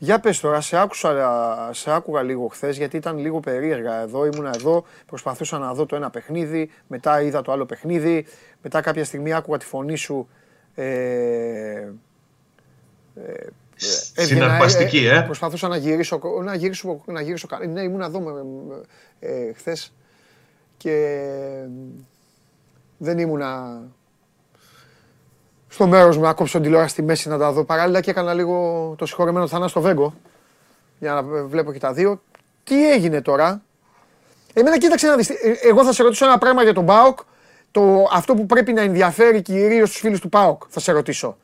[0.02, 4.24] Για πες τώρα, σε, άκουσα, σε άκουγα λίγο χθες γιατί ήταν λίγο περίεργα εδώ.
[4.24, 8.26] Ήμουνα εδώ, προσπαθούσα να δω το ένα παιχνίδι, μετά είδα το άλλο παιχνίδι,
[8.62, 10.28] μετά κάποια στιγμή άκουγα τη φωνή σου.
[10.74, 11.88] Ε, ε,
[14.14, 15.20] ε Συναρπαστική, ε, ε.
[15.20, 17.48] Προσπαθούσα να γυρίσω, να γυρίσω, να γυρίσω.
[17.68, 18.22] Ναι, ήμουν εδώ
[19.20, 19.92] ε, χθες
[20.76, 21.26] και
[22.98, 23.82] δεν ήμουνα
[25.72, 27.64] στο μέρος μου να κόψω την τηλεόραση στη μέση να τα δω.
[27.64, 30.14] Παράλληλα και έκανα λίγο το συγχωρεμένο στο Βέγκο
[30.98, 32.22] για να βλέπω και τα δύο.
[32.64, 33.62] Τι έγινε τώρα;
[34.52, 35.30] Εμένα κοίταξε να δεις.
[35.30, 37.18] Ε, εγώ θα σε ρωτήσω ένα πράγμα για τον ΠΑΟΚ.
[37.70, 41.36] Το, αυτό που πρέπει να ενδιαφέρει κυρίως τους φίλους του ΠΑΟΚ θα σε ρωτήσω.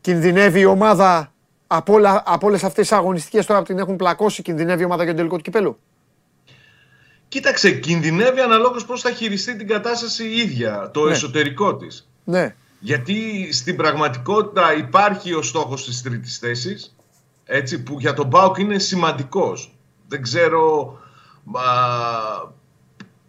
[0.00, 1.32] Κινδυνεύει η ομάδα
[1.66, 5.02] από, όλα, από όλες αυτές τις αγωνιστικές τώρα που την έχουν πλακώσει, κινδυνεύει η ομάδα
[5.02, 5.78] για τον τελικό του κυπέλου;
[7.30, 11.12] Κοίταξε, κινδυνεύει αναλόγως πώς θα χειριστεί την κατάσταση η ίδια, το ναι.
[11.12, 12.08] εσωτερικό της.
[12.24, 12.54] Ναι.
[12.80, 16.96] Γιατί στην πραγματικότητα υπάρχει ο στόχος της τρίτης θέσης,
[17.44, 19.74] έτσι, που για τον ΠΑΟΚ είναι σημαντικός.
[20.08, 20.98] Δεν ξέρω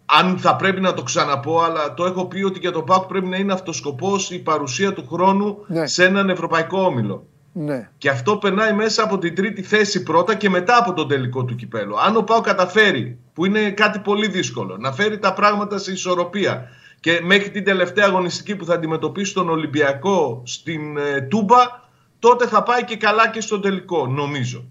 [0.06, 3.26] αν θα πρέπει να το ξαναπώ, αλλά το έχω πει ότι για τον ΠΑΟΚ πρέπει
[3.26, 5.86] να είναι αυτοσκοπός η παρουσία του χρόνου ναι.
[5.86, 7.26] σε έναν ευρωπαϊκό όμιλο.
[7.52, 7.90] Ναι.
[7.98, 11.54] Και αυτό περνάει μέσα από την τρίτη θέση πρώτα και μετά από τον τελικό του
[11.54, 11.96] κυπέλο.
[11.96, 16.68] Αν ο Πάο καταφέρει, που είναι κάτι πολύ δύσκολο, να φέρει τα πράγματα σε ισορροπία
[17.00, 21.80] και μέχρι την τελευταία αγωνιστική που θα αντιμετωπίσει τον Ολυμπιακό στην ε, Τούμπα,
[22.18, 24.64] τότε θα πάει και καλά και στον τελικό, νομίζω.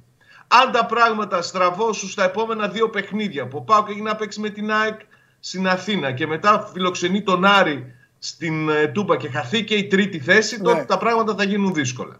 [0.47, 4.49] Αν τα πράγματα στραβώσουν στα επόμενα δύο παιχνίδια, που ο Πάο έχει να παίξει με
[4.49, 4.99] την ΑΕΚ
[5.39, 10.19] στην Αθήνα και μετά φιλοξενεί τον Άρη στην ε, Τούμπα και χαθεί και η τρίτη
[10.19, 10.85] θέση, τότε ναι.
[10.85, 12.19] τα πράγματα θα γίνουν δύσκολα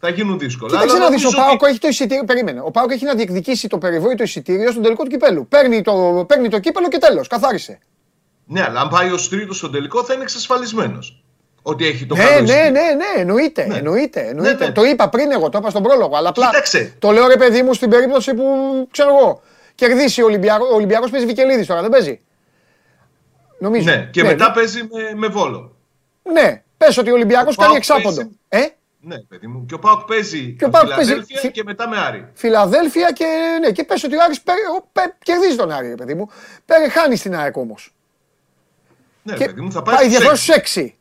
[0.00, 0.72] θα γίνουν δύσκολα.
[0.72, 2.24] Κοίταξε να δεις, ο Πάοκ έχει το εισιτήριο.
[2.24, 2.60] Περίμενε.
[2.60, 5.46] Ο Πάοκ έχει να διεκδικήσει το περιβόητο εισιτήριο στον τελικό του κυπέλου.
[5.48, 7.26] Παίρνει το, παίρνει το κύπελο και τέλος.
[7.26, 7.78] Καθάρισε.
[8.46, 11.22] Ναι, αλλά αν πάει ως τρίτος στον τελικό θα είναι εξασφαλισμένος.
[11.62, 13.66] Ότι έχει το ναι, ναι, ναι, ναι, ναι, εννοείται.
[13.66, 13.76] Ναι.
[13.76, 14.58] εννοείται, εννοείται.
[14.58, 14.72] Ναι, ναι.
[14.72, 16.16] Το είπα πριν εγώ, το είπα στον πρόλογο.
[16.16, 16.94] Αλλά απλά Κοίταξε.
[16.98, 18.44] το λέω ρε παιδί μου στην περίπτωση που
[18.90, 19.42] ξέρω εγώ.
[19.74, 20.66] Κερδίσει ο Ολυμπιακό.
[20.66, 22.20] Ο Ολυμπιακός παίζει Βικελίδης τώρα, δεν παίζει.
[23.58, 23.90] Νομίζω.
[23.90, 24.54] Ναι, και ναι, μετά ναι.
[24.54, 25.76] παίζει με, με βόλο.
[26.32, 28.30] Ναι, πες ότι ο Ολυμπιακός κάνει εξάποντο.
[28.48, 28.60] Ε;
[29.02, 29.66] Ναι, παιδί μου.
[29.66, 31.50] Και ο Πάοκ παίζει και ο Φιλαδέλφια παίζει...
[31.50, 32.28] και μετά με Άρη.
[32.34, 33.26] Φιλαδέλφια και,
[33.60, 34.42] ναι, και πες ότι ο Άρης
[35.22, 36.28] κερδίζει τον Άρη, παιδί μου.
[36.64, 37.94] Πέρε, χάνεις την ΑΕΚ όμως.
[39.22, 40.92] Ναι, και παιδί μου, θα πάει, πάει διαφορά στους 6.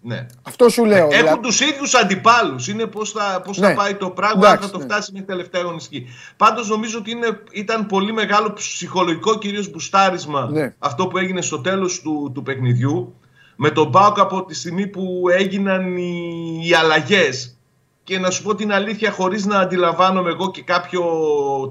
[0.00, 0.26] Ναι.
[0.42, 1.06] Αυτό σου λέω.
[1.06, 1.40] Έχουν δηλαδή.
[1.40, 2.68] τους ίδιους αντιπάλους.
[2.68, 3.68] Είναι πώς θα, πώς Ναι.
[3.68, 4.84] θα πάει το πράγμα, αν Εντάξει, θα το ναι.
[4.84, 6.06] φτάσει μέχρι τελευταία αγωνιστική.
[6.36, 10.74] Πάντως νομίζω ότι είναι, ήταν πολύ μεγάλο ψυχολογικό κυρίως μπουστάρισμα Ναι.
[10.78, 13.14] αυτό που έγινε στο τέλος του, του παιχνιδιού.
[13.56, 17.58] Με τον Μπάουκ από τη στιγμή που έγιναν οι, οι αλλαγές.
[18.04, 21.04] Και να σου πω την αλήθεια, χωρίς να αντιλαμβάνομαι εγώ και κάποιο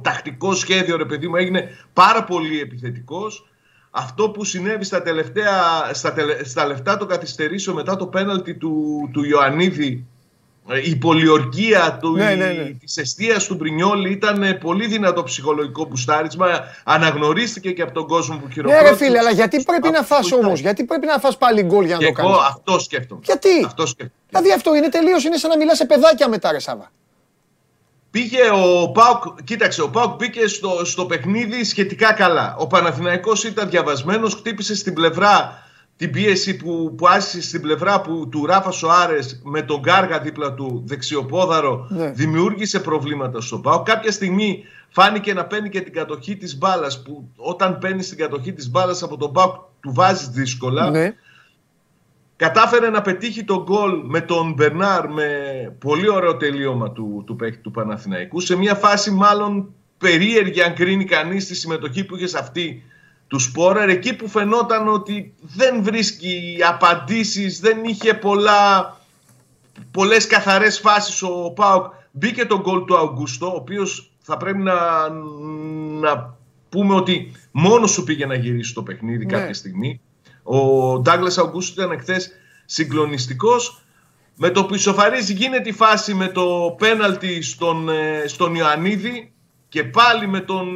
[0.03, 3.47] τακτικό σχέδιο, ρε παιδί μου, έγινε πάρα πολύ επιθετικός.
[3.91, 5.53] Αυτό που συνέβη στα, τελευταία,
[5.93, 10.14] στα, τελε- στα λεφτά των καθυστερήσεων μετά το πέναλτι του, του Ιωαννίδη, ε,
[10.83, 12.63] η πολιορκία του, Ναι, η- ναι, ναι.
[12.63, 16.47] της εστίας του Μπρινιόλη ήταν ε, πολύ δυνατό ψυχολογικό μπουστάρισμα.
[16.83, 18.89] Αναγνωρίστηκε και από τον κόσμο που Ναι, χειροκρότησε.
[18.91, 20.39] ρε φίλε, αλλά γιατί πρέπει να φας βοηθάει.
[20.45, 23.21] όμως, γιατί πρέπει να φας πάλι γκολ για να Και το εγώ κάνεις; αυτό σκέφτομαι.
[23.23, 24.11] Γιατί; Αυτό σκέφτομαι.
[24.29, 26.91] Δηλαδή αυτό είναι τελείως, είναι σαν να μιλάς σε παιδάκια μετά ρε Σάβα.
[28.11, 32.55] Πήγε ο Πάουκ, κοίταξε, ο Πάουκ μπήκε στο, στο παιχνίδι σχετικά καλά.
[32.59, 35.63] Ο Παναθηναϊκός ήταν διαβασμένος, χτύπησε στην πλευρά
[35.97, 40.53] την πίεση που, που άσκησε στην πλευρά που, του Ράφα Σοάρες με τον Γκάργα δίπλα
[40.53, 42.09] του δεξιοπόδαρο Ναι.
[42.11, 43.85] δημιούργησε προβλήματα στον Πάουκ.
[43.85, 48.53] Κάποια στιγμή φάνηκε να παίρνει και την κατοχή της μπάλας που όταν παίρνει την κατοχή
[48.53, 50.89] της μπάλας από τον Πάουκ του βάζεις δύσκολα.
[50.89, 51.13] Ναι.
[52.35, 55.27] Κατάφερε να πετύχει τον γκολ με τον Μπερνάρ με
[55.79, 58.39] πολύ ωραίο τελείωμα του, του παίκτη του Παναθηναϊκού.
[58.39, 62.83] Σε μια φάση μάλλον περίεργη αν κρίνει κανείς τη συμμετοχή που είχε σε αυτή
[63.27, 63.89] του Σπόραρ.
[63.89, 68.95] Εκεί που φαινόταν ότι δεν βρίσκει απαντήσεις, δεν είχε πολλά,
[69.91, 71.93] πολλές καθαρές φάσεις ο Πάοκ.
[72.11, 75.09] Μπήκε τον γκολ του Αουγκούστο, ο οποίος θα πρέπει να,
[75.99, 76.37] να
[76.69, 79.31] πούμε ότι μόνος σου πήγε να γυρίσει το παιχνίδι Ναι.
[79.31, 80.01] κάποια στιγμή.
[80.43, 80.59] Ο
[80.99, 82.31] Ντάγκλας Αουγκούστο ήταν εχθές
[82.65, 83.79] συγκλονιστικός.
[84.37, 89.33] Με το που ισοφαρίζει γίνεται η φάση με το πέναλτι στον, ε, στον Ιωαννίδη
[89.69, 90.67] και πάλι με τον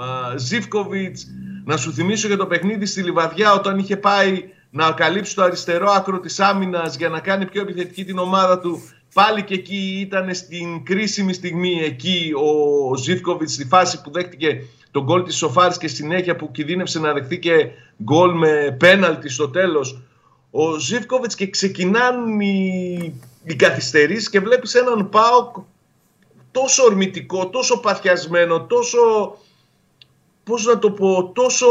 [0.00, 1.26] α, Ζίβκοβιτς
[1.64, 5.90] να σου θυμίσω για το παιχνίδι στη Λιβαδιά όταν είχε πάει να καλύψει το αριστερό
[5.90, 8.82] άκρο της άμυνας για να κάνει πιο επιθετική την ομάδα του.
[9.14, 15.02] Πάλι και εκεί ήταν στην κρίσιμη στιγμή εκεί ο Ζίβκοβιτς στη φάση που δέχτηκε τον
[15.02, 17.68] γκολ της Σοφάρης και συνέχεια που κινδύνευσε να δεχτεί και
[18.02, 20.02] γκολ με πέναλτι στο τέλος.
[20.50, 25.56] Ο Ζίβκοβιτς και ξεκινάνε οι, οι καθυστερήσεις και βλέπεις έναν ΠΑΟΚ
[26.50, 28.98] τόσο ορμητικό, τόσο παθιασμένο, τόσο
[30.44, 31.66] πώς να το πω, τόσο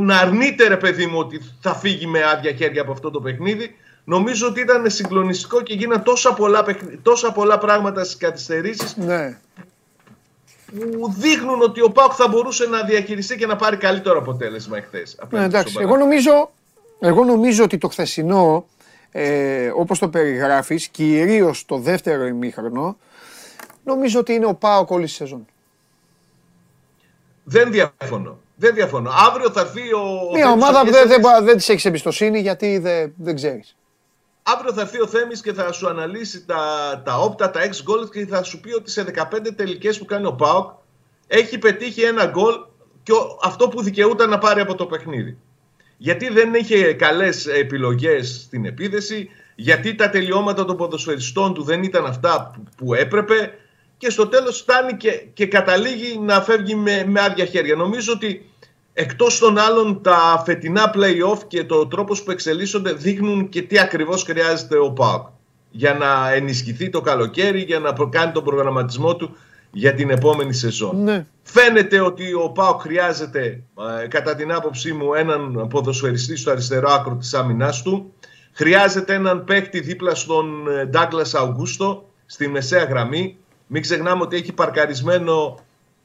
[0.00, 3.74] να αρνείται ρε παιδί μου ότι θα φύγει με άδεια χέρια από αυτό το παιχνίδι.
[4.04, 9.38] Νομίζω ότι ήταν συγκλονιστικό και γίνανε τόσα πολλά, παιχνι- τόσα πολλά πράγματα στις καθυστερήσεις Ναι.
[10.72, 15.14] που δείχνουν ότι ο ΠΑΟΚ θα μπορούσε να διαχειριστεί και να πάρει καλύτερο αποτέλεσμα εχθές.
[15.18, 15.72] Ναι, απέναντι εντάξει.
[15.72, 16.50] στον Εγώ νομίζω,
[17.00, 18.66] εγώ νομίζω ότι το χθεσινό,
[19.10, 22.96] ε, όπως το περιγράφεις, κυρίως το δεύτερο ημίχρονο,
[23.84, 25.46] νομίζω ότι είναι ο Πάοκ όλη τη σεζόν.
[27.50, 28.38] Δεν διαφωνώ.
[28.56, 29.10] Δεν διαφωνώ.
[29.28, 29.98] Αύριο θα έρθει ο.
[30.00, 31.44] ο Μια Θέμης ομάδα ο που δεν, δεν, Πιέστερης.
[31.44, 33.76] δεν της έχεις εμπιστοσύνη γιατί δεν, δεν ξέρεις.
[34.42, 36.56] Αύριο θα έρθει ο Θέμης και θα σου αναλύσει τα,
[37.04, 39.24] τα όπτα, τα 6 γκολ και θα σου πει ότι σε 15
[39.56, 40.70] τελικές που κάνει ο ΠΑΟΚ
[41.26, 42.54] έχει πετύχει ένα γκολ
[43.02, 45.36] και ο- αυτό που δικαιούταν να πάρει από το παιχνίδι.
[45.96, 52.06] Γιατί δεν είχε καλές επιλογές στην επίδεση, γιατί τα τελειώματα των ποδοσφαιριστών του δεν ήταν
[52.06, 53.52] αυτά που, που έπρεπε
[54.00, 57.74] και στο τέλος φτάνει και, και καταλήγει να φεύγει με, με άδεια χέρια.
[57.74, 58.50] Νομίζω ότι
[58.92, 64.22] εκτός των άλλων τα φετινά play-off και το τρόπος που εξελίσσονται δείχνουν και τι ακριβώς
[64.22, 65.26] χρειάζεται ο ΠΑΟΚ
[65.70, 69.36] για να ενισχυθεί το καλοκαίρι, για να προ- κάνει τον προγραμματισμό του
[69.72, 71.02] για την επόμενη σεζόν.
[71.02, 71.26] Ναι.
[71.42, 73.62] Φαίνεται ότι ο ΠΑΟΚ χρειάζεται,
[74.02, 78.14] ε, κατά την άποψή μου, έναν ποδοσφαιριστή στο αριστερό άκρο της άμυνάς του.
[78.52, 83.36] Χρειάζεται έναν παίκτη δίπλα στον Ντάγκλας Αουγκούστο, στη μεσαία γραμμή.
[83.72, 85.58] Μην ξεχνάμε ότι έχει παρκαρισμένο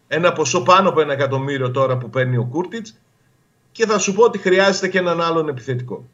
[0.08, 2.96] ένα ποσό πάνω από ένα εκατομμύριο τώρα που παίρνει ο Κούρτιτς.
[3.72, 6.06] Και θα σου πω ότι χρειάζεται και έναν άλλον επιθετικό.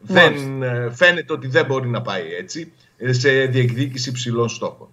[0.00, 4.88] Δεν, ε, φαίνεται ότι δεν μπορεί να πάει έτσι ε, σε διεκδίκηση ψηλών στόχων.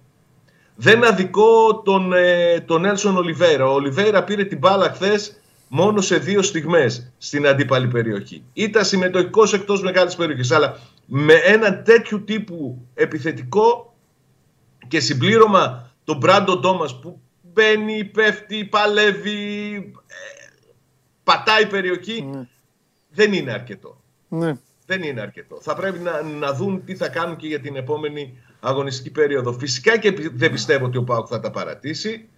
[0.76, 3.66] Δεν αδικό τον, ε, τον Έλσον Ολιβέρα.
[3.66, 8.42] Ο Ολιβέρα πήρε την μπάλα χθες μόνο σε δύο στιγμές στην αντίπαλη περιοχή.
[8.52, 13.94] Ήταν συμμετοχικός εκτός μεγάλης περιοχής, αλλά με ένα τέτοιου τύπου επιθετικό
[14.88, 19.74] και συμπλήρωμα τον Μπράντο Ντόμας που μπαίνει, πέφτει, παλεύει,
[20.06, 20.14] ε,
[21.24, 22.46] πατάει περιοχή, Ναι.
[23.10, 24.00] δεν είναι αρκετό.
[24.28, 24.52] Ναι.
[24.86, 25.58] Δεν είναι αρκετό.
[25.60, 29.52] Θα πρέπει να, να δουν τι θα κάνουν και για την επόμενη αγωνιστική περίοδο.
[29.52, 32.28] Φυσικά και πι- δεν πιστεύω ότι ο Πάουκ θα τα παρατήσει.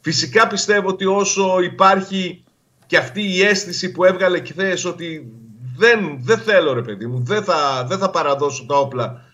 [0.00, 2.44] Φυσικά πιστεύω ότι όσο υπάρχει
[2.86, 5.32] και αυτή η αίσθηση που έβγαλε και χθες ότι
[5.76, 9.29] δεν, δεν θέλω ρε παιδί μου, δεν θα, δεν θα παραδώσω τα όπλα.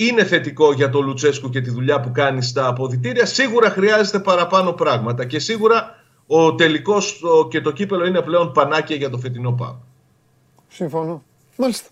[0.00, 3.26] Είναι θετικό για τον Λουτσέσκου και τη δουλειά που κάνει στα αποδητήρια.
[3.26, 8.96] Σίγουρα χρειάζεται παραπάνω πράγματα και σίγουρα ο τελικός ο- και το κύπελο είναι πλέον πανάκια
[8.96, 9.76] για το φετινό Πάουκ.
[10.68, 11.22] Συμφωνώ.
[11.56, 11.88] Μάλιστα.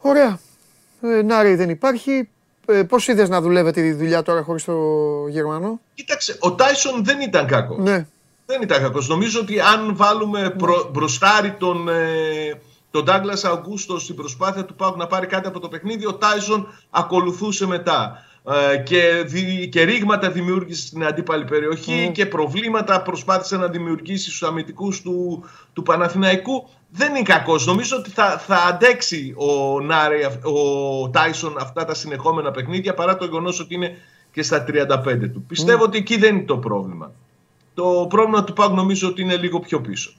[0.00, 0.38] Ωραία.
[1.02, 2.28] Ε, Νάρη δεν υπάρχει.
[2.66, 4.74] Ε, Πώς είδες να δουλεύετε τη δουλειά τώρα χωρίς το
[5.28, 7.78] Γερμανό; Κοίταξε, ο Τάισον δεν ήταν κακός.
[7.78, 8.06] Ναι.
[8.46, 9.08] Δεν ήταν κακός.
[9.08, 14.96] Νομίζω ότι αν βάλουμε προ, μπροστάρι τον, ε, τον Ντάγκλα Αγκούστο στην προσπάθεια του Πάουκ
[14.96, 18.22] να πάρει κάτι από το παιχνίδι, ο Τάισον ακολουθούσε μετά.
[18.72, 24.42] Ε, και, δι, και ρήγματα δημιούργησε στην αντίπαλη περιοχή και προβλήματα προσπάθησε να δημιουργήσει στους
[24.42, 26.68] αμυντικούς του, του Παναθηναϊκού.
[26.90, 27.66] Δεν είναι κακός.
[27.66, 33.24] Νομίζω ότι θα, θα αντέξει ο, Νάρη, ο Τάισον αυτά τα συνεχόμενα παιχνίδια παρά το
[33.24, 33.96] γεγονός ότι είναι
[34.32, 35.44] και στα 35 του.
[35.48, 37.12] Πιστεύω ότι εκεί δεν είναι το πρόβλημα.
[37.74, 40.12] Το πρόβλημα του Πάγκ νομίζω ότι είναι λίγο πιο πίσω.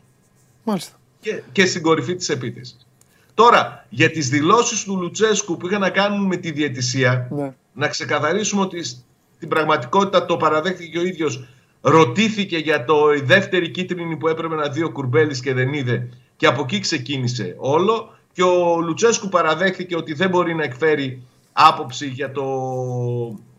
[0.63, 0.98] Μάλιστα.
[1.21, 2.87] Και, και στην κορυφή της επίθεσης.
[3.33, 7.53] Τώρα, για τις δηλώσεις του Λουτσέσκου που είχαν να κάνουν με τη διαιτησία, Ναι.
[7.73, 11.47] να ξεκαθαρίσουμε ότι στην πραγματικότητα το παραδέχτηκε και ο ίδιος
[11.81, 16.09] ρωτήθηκε για το η δεύτερη κίτρινη που έπρεπε να δει ο Κουρμπέλης και δεν είδε
[16.35, 21.21] και από εκεί ξεκίνησε όλο και ο Λουτσέσκου παραδέχτηκε ότι δεν μπορεί να εκφέρει
[21.53, 22.45] άποψη για το,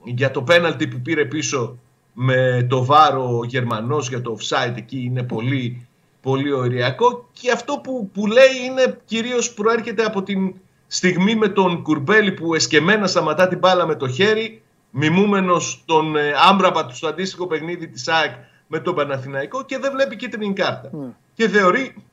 [0.05, 1.79] για το πέναλτι που πήρε πίσω
[2.13, 5.87] με το βάρο ο Γερμανός για το offside εκεί είναι πολύ,
[6.21, 10.55] πολύ ωριακό και αυτό που, που λέει είναι κυρίως προέρχεται από την
[10.87, 16.33] στιγμή με τον Κουρμπέλη που εσκεμμένα σταματά την μπάλα με το χέρι μιμούμενος τον ε,
[16.49, 18.33] Άμπραμπατ στο αντίστοιχο παιχνίδι της ΑΕΚ
[18.67, 20.91] με τον Παναθηναϊκό και δεν βλέπει κίτρινη κάρτα.
[20.93, 21.07] Ναι.
[21.35, 22.05] Και θεωρεί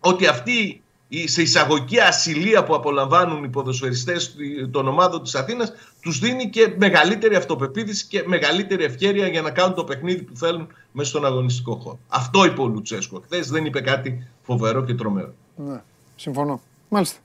[0.00, 0.82] ότι αυτή η
[1.26, 4.34] σε εισαγωγική ασυλία που απολαμβάνουν οι ποδοσφαιριστές
[4.70, 9.74] των ομάδων της Αθήνας τους δίνει και μεγαλύτερη αυτοπεποίθηση και μεγαλύτερη ευκαιρία για να κάνουν
[9.74, 11.98] το παιχνίδι που θέλουν μέσα στον αγωνιστικό χώρο.
[12.08, 13.20] Αυτό είπε ο Λουτσέσκο.
[13.24, 15.32] Χθες δεν είπε κάτι φοβερό και τρομερό.
[15.56, 15.80] ναι.
[16.16, 16.60] Συμφωνώ.
[16.88, 17.18] Μάλιστα.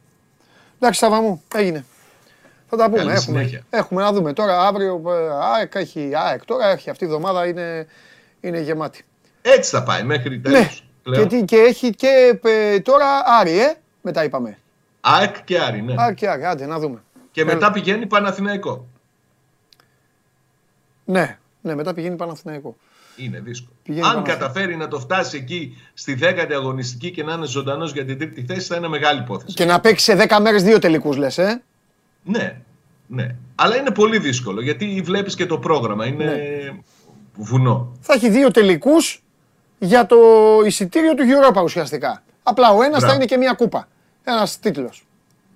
[0.79, 1.85] Εντάξει, Σάβα μου, έγινε.
[2.69, 2.97] Θα τα πούμε.
[2.97, 3.65] Καλή Έχουμε, συνέχεια.
[3.69, 4.67] έχουμε να δούμε τώρα.
[4.67, 6.45] Αύριο ε, ΑΕΚ έχει ΑΕΚ.
[6.45, 7.87] Τώρα έχει αυτή η εβδομάδα είναι,
[8.41, 9.03] είναι γεμάτη.
[9.41, 10.59] Έτσι θα πάει μέχρι τέλος.
[10.59, 10.69] Ναι.
[11.13, 13.05] Και, τι- και έχει και ε, τώρα
[13.39, 13.73] Άρη, ε.
[14.01, 14.57] Μετά είπαμε.
[15.01, 15.93] ΑΕΚ και Άρη, ναι.
[15.97, 17.03] Άρη και Άρη, άντε να δούμε.
[17.31, 18.87] Και μετά πηγαίνει Παναθηναϊκό.
[21.05, 22.75] Ναι, ναι, μετά πηγαίνει Παναθηναϊκό.
[23.17, 23.75] Είναι δύσκολο.
[23.83, 24.43] Πηγαίνει Αν Παναθηναϊκό.
[24.43, 28.45] καταφέρει να το φτάσει εκεί στη δέκατη αγωνιστική και να είναι ζωντανός για την τρίτη
[28.45, 29.53] θέση, θα είναι μεγάλη υπόθεση.
[29.53, 31.61] Και να παίξει σε 10 μέρες δύο τελικούς λες, ε;
[32.23, 32.61] Ναι,
[33.07, 33.35] ναι.
[33.55, 36.05] Αλλά είναι πολύ δύσκολο γιατί βλέπεις και το πρόγραμμα.
[36.05, 36.79] Είναι Ναι.
[37.35, 37.97] βουνό.
[38.01, 39.23] Θα έχει δύο τελικούς
[39.85, 40.17] για το
[40.65, 42.23] εισιτήριο του Europa ουσιαστικά.
[42.43, 43.15] Απλά ο ένας θα Μπράβο.
[43.15, 43.87] είναι και μια κούπα.
[44.23, 45.05] Ένας τίτλος.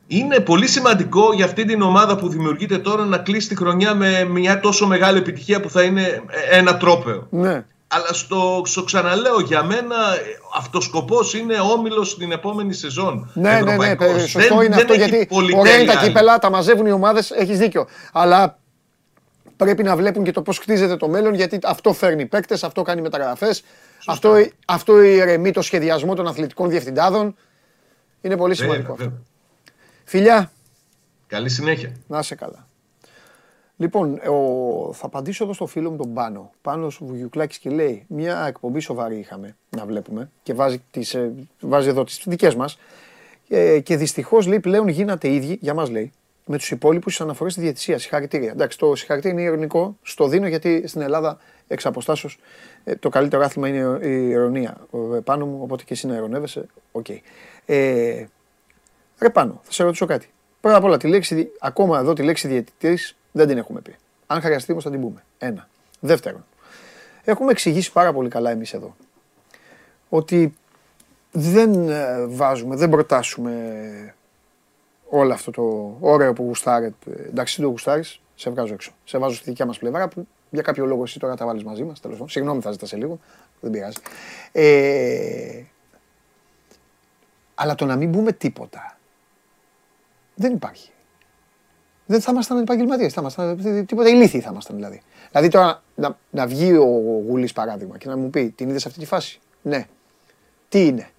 [0.08, 4.24] Είναι πολύ σημαντικό για αυτή την ομάδα που δημιουργείται τώρα να κλείσει τη χρονιά με
[4.24, 7.28] μια τόσο μεγάλη επιτυχία που θα είναι ένα τρόπεο.
[7.30, 7.64] Ναι.
[7.88, 10.20] Αλλά στο, στο ξαναλέω, για μένα ε,
[10.58, 13.32] αυτός σκοπός είναι όμιλος στην επόμενη σεζόν.
[13.34, 14.08] Ναι, ναι, ναι, Ευρωπαϊκός.
[14.12, 16.08] παι- σωστό Δεν- είναι δεν αυτό έχει γιατί πολυτέλεια ωραία είναι τα άλλη.
[16.08, 17.88] κύπελα, τα μαζεύουν οι ομάδες, έχεις δίκιο.
[18.14, 18.58] Αλλά
[19.58, 23.02] πρέπει να βλέπουν και το πώς χτίζεται το μέλλον γιατί αυτό φέρνει παίκτες, αυτό κάνει
[23.02, 23.64] μεταγραφές,
[24.06, 24.34] αυτό,
[24.66, 27.36] αυτό ηρεμεί το σχεδιασμό των αθλητικών διευθυντάδων.
[28.22, 29.04] Είναι πολύ Βέβαια, σημαντικό αυτό.
[29.04, 29.22] βέβαια.
[30.04, 30.52] Φιλιά,
[31.28, 31.92] Καλή συνέχεια.
[32.08, 32.68] να είσαι καλά.
[33.78, 36.52] Λοιπόν, ο, θα απαντήσω εδώ στο φίλο μου τον Πάνο.
[36.62, 41.90] Πάνος Βουγιουκλάκης και λέει, μια εκπομπή σοβαρή είχαμε να βλέπουμε και βάζει, τις, ε, βάζει
[41.90, 42.78] εδώ τις δικές μας
[43.50, 46.12] ε, και δυστυχώς λέει πλέον γίνατε ίδιοι, για μας λέει,
[46.46, 48.02] με τους υπόλοιπους στις αναφορές στη διαιτησίας.
[48.02, 48.52] Συγχαρητήρια.
[48.52, 49.98] Εντάξει, το συγχαρητήρια είναι ειρωνικό.
[50.02, 54.78] Στο δίνω γιατί στην Ελλάδα εξ αποστάσεως ε, το καλύτερο άθλημα είναι η ειρωνία.
[55.16, 57.06] Ε, Πάνο μου, οπότε και εσύ να ειρωνεύεσαι, οκ.
[57.66, 58.26] Ε,
[59.22, 60.30] ρε Πάνο, θα σε ρωτήσω κάτι.
[60.62, 63.96] Πρώτα απ' όλα, τη λέξη, δι- ακόμα εδώ τη λέξη διαιτητής δεν την έχουμε πει.
[64.28, 65.24] Αν χρειαστεί όμως θα την πούμε.
[65.38, 65.68] Ένα.
[66.00, 66.46] Δεύτερον,
[67.24, 68.96] έχουμε εξηγήσει πάρα πολύ καλά εμείς εδώ
[70.10, 70.54] ότι
[71.32, 74.14] δεν ε, βάζουμε, δεν προτάσουμε
[75.10, 76.92] όλο αυτό το ωραίο που γουστάρε.
[77.28, 78.92] Εντάξει, δεν το γουστάρεις, σε βγάζω έξω.
[79.04, 81.84] Σε βάζω στη δικιά μας πλευρά που για κάποιο λόγο εσύ τώρα τα βάλεις μαζί
[81.84, 82.00] μας.
[82.00, 83.20] Τέλος πάντων, συγγνώμη, θα ζητάς σε λίγο.
[83.60, 83.98] Δεν πειράζει.
[84.52, 85.64] Ε,
[87.56, 88.98] αλλά το να μην πούμε τίποτα
[90.36, 90.92] δεν υπάρχει.
[92.06, 93.14] Δεν θα ήμασταν επαγγελματίες.
[93.14, 95.02] Θα ήμασταν τίποτα ηλίθιοι θα ήμασταν δηλαδή.
[95.32, 96.86] Δηλαδή τώρα να, να βγει ο
[97.28, 99.88] Γουλής παράδειγμα και να μου πει την είδες αυτή τη φάση; Ναι.
[100.70, 101.10] Τι είναι;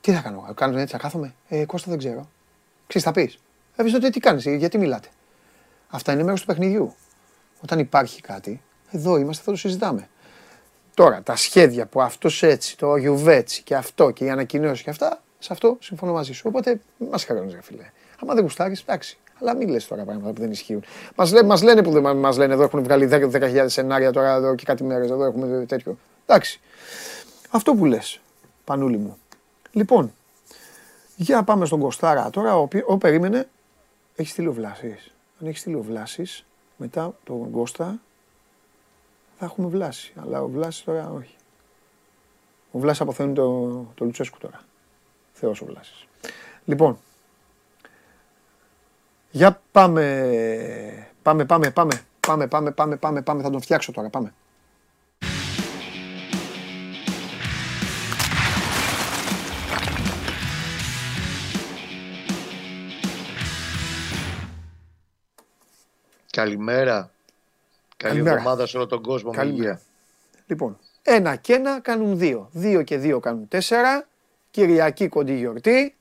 [0.00, 2.28] Τι θα κάνω, κάνω έτσι, θα κάθομαι; Ε, Κώστα δεν ξέρω.
[2.86, 3.38] Ξέρεις, θα πεις.
[3.80, 5.08] Θα πει τότε τι κάνεις, γιατί μιλάτε.
[5.88, 6.94] Αυτά είναι μέρος του παιχνιδιού.
[7.62, 10.08] Όταν υπάρχει κάτι, εδώ είμαστε, θα το συζητάμε.
[10.94, 15.22] Τώρα, τα σχέδια που αυτός έτσι, το Γιουβέτσι και αυτό και οι ανακοινώσεις και αυτά,
[15.38, 16.42] σε αυτό συμφωνώ μαζί σου.
[16.46, 17.90] Οπότε μας χαρώνεις, ρε φίλε.
[18.22, 19.18] Άμα δεν γουστάρεις, εντάξει.
[19.40, 20.84] Αλλά μην λες τώρα πράγματα που δεν ισχύουν.
[21.14, 24.34] Μας λέ, μας λένε που δεν μας λένε εδώ, έχουν βγάλει 10 10.000 σενάρια τώρα
[24.34, 25.10] εδώ και κάτι μέρες.
[25.10, 25.98] Εδώ έχουμε τέτοιο.
[26.26, 26.60] Εντάξει.
[27.50, 28.20] Αυτό που λες,
[28.64, 29.18] Πανούλη μου.
[29.72, 30.12] Λοιπόν,
[31.16, 32.56] για πάμε στον Κοστάρα τώρα.
[32.56, 33.48] Ο, οποί- ο περίμενε,
[34.18, 35.14] έχεις στείλει ο Βλάσης.
[35.40, 36.46] Αν έχεις στείλει ο Βλάσης,
[36.76, 38.00] μετά τον Κώστα
[39.38, 40.12] θα έχουμε Βλάση.
[40.16, 41.34] Αλλά ο Βλάσης τώρα όχι.
[42.70, 44.60] Ο Βλάσης αποθένει το, το Λουτσέσκου τώρα.
[45.32, 46.06] Θεός ο Βλάσης.
[46.64, 46.98] Λοιπόν,
[49.30, 51.08] Για πάμε.
[51.22, 52.02] Πάμε, πάμε, πάμε.
[52.20, 53.42] Πάμε, πάμε, πάμε, πάμε, πάμε.
[53.42, 54.08] Θα τον φτιάξω τώρα.
[54.08, 54.34] Πάμε.
[66.38, 67.10] Καλημέρα.
[67.96, 68.36] Καλή Καλημέρα.
[68.36, 69.30] εβδομάδα σε όλο τον κόσμο.
[69.30, 69.62] Με Καλημέρα.
[69.62, 69.80] υγεία.
[70.46, 72.48] Λοιπόν, ένα και ένα κάνουν δύο.
[72.52, 74.08] Δύο και δύο κάνουν τέσσερα.
[74.50, 75.96] Κυριακή κοντή γιορτή.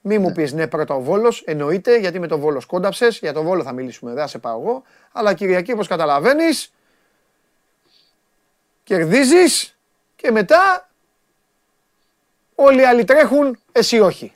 [0.00, 3.44] Μη μου πεις ναι πρώτα ο Βόλος, εννοείται γιατί με τον Βόλος σκόνταψες, για τον
[3.44, 4.82] Βόλο θα μιλήσουμε, δεν θα σε πάω εγώ.
[5.12, 6.72] Αλλά Κυριακή όπως καταλαβαίνεις,
[8.84, 9.78] κερδίζεις
[10.16, 10.90] και μετά
[12.54, 14.32] όλοι οι άλλοι τρέχουν, εσύ όχι.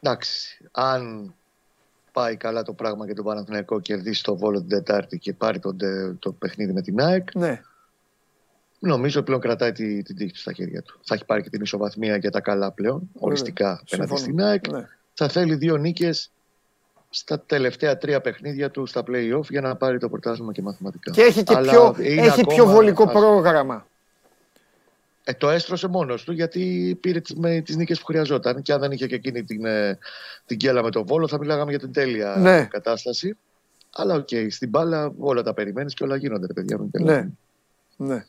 [0.00, 1.34] Εντάξει, αν
[2.20, 5.76] πάει καλά το πράγμα και το Παναθηναϊκό κερδίσει το Βόλο την Τετάρτη και πάρει το,
[6.18, 7.60] το παιχνίδι με την ΑΕΚ, Ναι,
[8.78, 10.98] νομίζω πλέον κρατάει τη, την τύχη του στα χέρια του.
[11.04, 14.16] Θα έχει πάρει και την ισοβαθμία για τα καλά πλέον, οριστικά απέναντι συμφωνώ.
[14.20, 14.68] στην ΑΕΚ.
[14.70, 14.86] ναι.
[15.14, 16.30] Θα θέλει δύο νίκες
[17.10, 21.10] στα τελευταία τρία παιχνίδια του στα play-off για να πάρει το πρωτάθλημα και μαθηματικά.
[21.10, 23.86] Και έχει και Αλλά πιο, είναι έχει πιο ακόμα- βολικό ας- πρόγραμμα.
[25.30, 28.62] Ε, το έστρωσε μόνος του γιατί πήρε τις, με τις νίκες που χρειαζόταν.
[28.62, 29.98] Και αν δεν είχε και εκείνη την, ε,
[30.46, 32.64] την γκέλα με τον Βόλο, θα μιλάγαμε για την τέλεια Ναι.
[32.64, 33.36] κατάσταση.
[33.92, 36.78] Αλλά οκ, στην μπάλα όλα τα περιμένεις και όλα γίνονται, ρε παιδιά.
[36.78, 37.32] μην Ναι, τρελαθούμε.
[37.96, 38.24] ναι.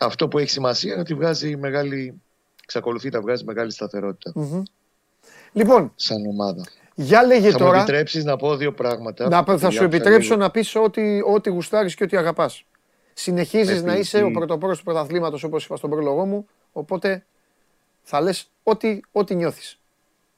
[0.00, 2.20] Αυτό που έχει σημασία είναι ότι βγάζει μεγάλη,
[2.62, 4.62] εξακολουθεί να βγάζει μεγάλη σταθερότητα Μμμ.
[5.52, 6.64] Λοιπόν, σαν ομάδα.
[6.94, 7.76] για λέγε θα μου τώρα.
[7.78, 9.28] επιτρέψεις να πω δύο πράγματα.
[9.28, 10.40] Να, που θα σου διάβασα επιτρέψω λίγο.
[10.40, 12.64] να πεις ό,τι, ό,τι γουστάρεις και ό,τι αγαπάς.
[13.20, 17.24] Συνεχίζεις να Επειδή- είσαι ο πρωτοπόρος του πρωταθλήματος όπως είπα στον πρόλογό μου, οπότε
[18.02, 19.78] θα λες ό,τι, ό,τι νιώθεις.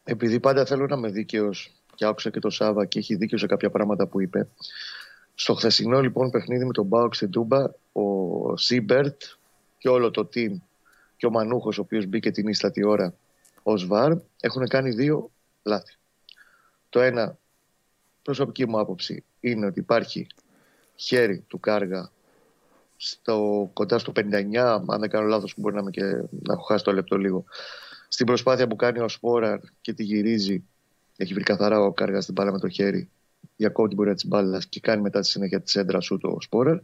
[0.05, 3.47] Επειδή πάντα θέλω να είμαι δίκαιος και άκουσα και το Σάβα και έχει δίκιο σε
[3.47, 4.49] κάποια πράγματα που είπε.
[5.35, 9.23] Στο χθεσινό λοιπόν παιχνίδι με τον ΠΑΟΚ στην Τούμπα, ο Ζίμπερτ
[9.79, 10.53] και όλο το team
[11.17, 13.15] και ο Μανούχος, ο οποίος μπήκε την ύστατη ώρα
[13.63, 15.31] ως VAR, έχουν κάνει δύο
[15.63, 15.95] λάθη.
[16.89, 17.37] Το ένα,
[18.23, 20.27] προσωπική μου άποψη, είναι ότι υπάρχει
[20.97, 22.11] χέρι του Κάργα
[23.05, 26.85] στο, κοντά στο 59, αν δεν κάνω λάθος μπορεί να, είμαι και, να έχω χάσει
[26.85, 27.45] το λεπτό λίγο,
[28.09, 30.65] στην προσπάθεια που κάνει ο Σπόραρ και τη γυρίζει,
[31.17, 33.09] έχει βρει καθαρά ο Κάργας στην μπάλα με το χέρι,
[33.57, 36.79] διακόπτει την πορεία της μπάλας και κάνει μετά τη συνέχεια της έντρας σου το Σπόραρ.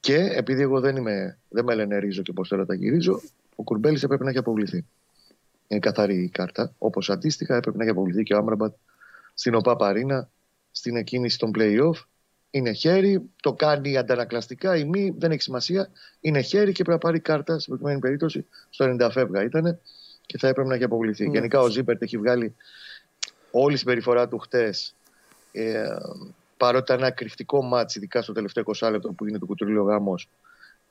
[0.00, 3.20] Και επειδή εγώ δεν, είμαι, δεν με λένε ρίζω και πώς θέλω τα γυρίζω,
[3.54, 4.86] ο Κουρμπέλης έπρεπε να έχει αποβληθεί.
[5.68, 6.74] Είναι καθαρή η κάρτα.
[6.78, 8.74] Όπως αντίστοιχα έπρεπε να έχει αποβληθεί και ο Άμραμπατ
[9.34, 10.30] στην ΟΠΑ Παρίνα,
[10.70, 12.04] στην εκκίνηση των playoff.
[12.50, 15.90] Είναι χέρι, το κάνει αντανακλαστικά ή μη, δεν έχει σημασία.
[16.20, 19.80] Είναι χέρι και πρέπει να πάρει κάρτα, στην προκειμένη περίπτωση, στο 90 φεύγα ήταν
[20.26, 21.24] και θα έπρεπε να έχει αποβληθεί.
[21.24, 21.30] Ναι.
[21.30, 22.54] Γενικά ο Ζήπερτ έχει βγάλει
[23.50, 24.94] όλη η συμπεριφορά του χτες.
[25.52, 25.84] Ε,
[26.56, 30.28] παρότι ήταν ένα κρυφτικό μάτς, ειδικά στο τελευταίο 20 λεπτό που είναι το κουτρούλιο γάμος,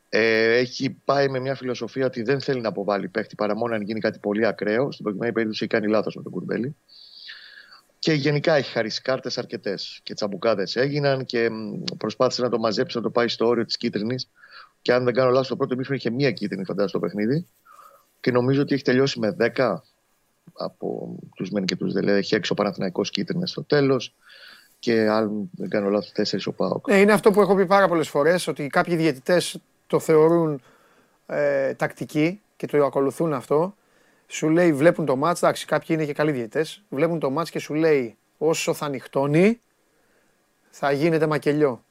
[0.10, 3.82] ε, έχει πάει με μια φιλοσοφία ότι δεν θέλει να αποβάλει παίχτη παρά μόνο αν
[3.82, 4.92] γίνει κάτι πολύ ακραίο.
[4.92, 6.76] Στην προκειμένη περίπτωση έχει κάνει λάθος με τον Κουρμπέλη.
[8.00, 10.00] Και γενικά έχει χαρίσει κάρτες αρκετές.
[10.04, 13.78] Και τσαμπουκάδες έγιναν και μ, προσπάθησε να το μαζέψει, να το πάει στο όριο της
[13.78, 14.30] κίτρινης.
[14.82, 17.48] Και αν δεν κάνω λάθος, το πρώτο μήχρονο είχε μία κίτρινη, φαντάζομαι, στο παιχνίδι.
[18.20, 19.84] Και νομίζω ότι έχει τελειώσει με 10
[20.54, 22.00] από τους μεν και τους δε.
[22.00, 24.16] Δηλαδή, έχει έξω ο Παναθηναϊκός κίτρινες στο τέλος.
[24.80, 26.88] Και αν δεν κάνω λάθος, 4 ο Πάοκ.
[26.88, 30.62] Ναι, είναι αυτό που έχω πει πάρα πολλές φορές, ότι κάποιοι διαιτητές το θεωρούν
[31.26, 33.76] ε, τακτική και το ακολουθούν αυτό.
[34.32, 37.60] Σου λέει, βλέπουν το μάτς, εντάξει, κάποιοι είναι και καλοί διαιτητές, βλέπουν το μάτς και
[37.60, 39.62] σου λέει, όσο θα νυχτώνει,
[40.70, 41.84] θα γίνεται μακελιό.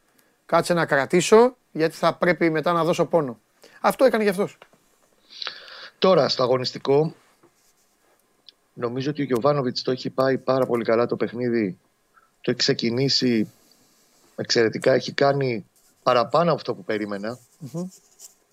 [0.47, 3.39] Κάτσε να κρατήσω, γιατί θα πρέπει μετά να δώσω πόνο.
[3.81, 4.59] Αυτό έκανε γι' αυτός.
[5.99, 7.15] Τώρα, στο αγωνιστικό,
[8.75, 11.79] νομίζω ότι ο Γιωβάνοβιτς το έχει πάει πάρα πολύ καλά το παιχνίδι.
[12.41, 13.53] Το έχει ξεκινήσει
[14.37, 14.93] εξαιρετικά.
[14.93, 15.67] Έχει κάνει
[16.03, 17.39] παραπάνω από αυτό που περίμενα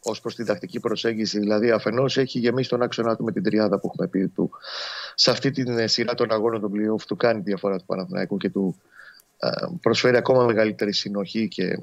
[0.07, 1.39] ως προς την τακτική προσέγγιση.
[1.39, 4.51] Δηλαδή, αφενός έχει γεμίσει τον άξονα του με την τριάδα που έχουμε πει του.
[5.15, 8.37] Σε αυτή την ε, σειρά των αγώνων των playoff του κάνει τη διαφορά του Παναθηναϊκού
[8.37, 8.75] και του
[9.39, 9.49] ε,
[9.81, 11.79] προσφέρει ακόμα μεγαλύτερη συνοχή και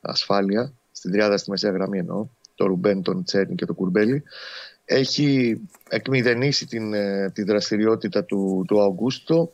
[0.00, 2.28] ασφάλεια στην τριάδα στη μεσαία γραμμή εννοώ.
[2.54, 4.22] Το Ρουμπέν, τον Τσέρνι και τον Κουρμπέλη.
[4.84, 9.52] Έχει εκμηδενήσει την, ε, τη δραστηριότητα του, του Αουγκούστο.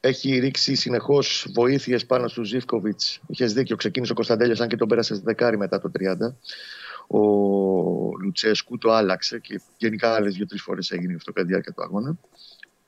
[0.00, 3.20] Έχει ρίξει συνεχώς βοήθειες πάνω στους Ζήφκοβιτς.
[3.26, 6.36] Είχες δίκιο, ξεκίνησε ο Κωνσταντέλια, αν και τον πέρασε στη δεκάρη μετά το 30.
[7.06, 7.20] Ο
[8.22, 12.16] Λουτσέσκου το άλλαξε και γενικά άλλες δύο-τρεις φορές έγινε αυτό κατά τη διάρκεια του αγώνα.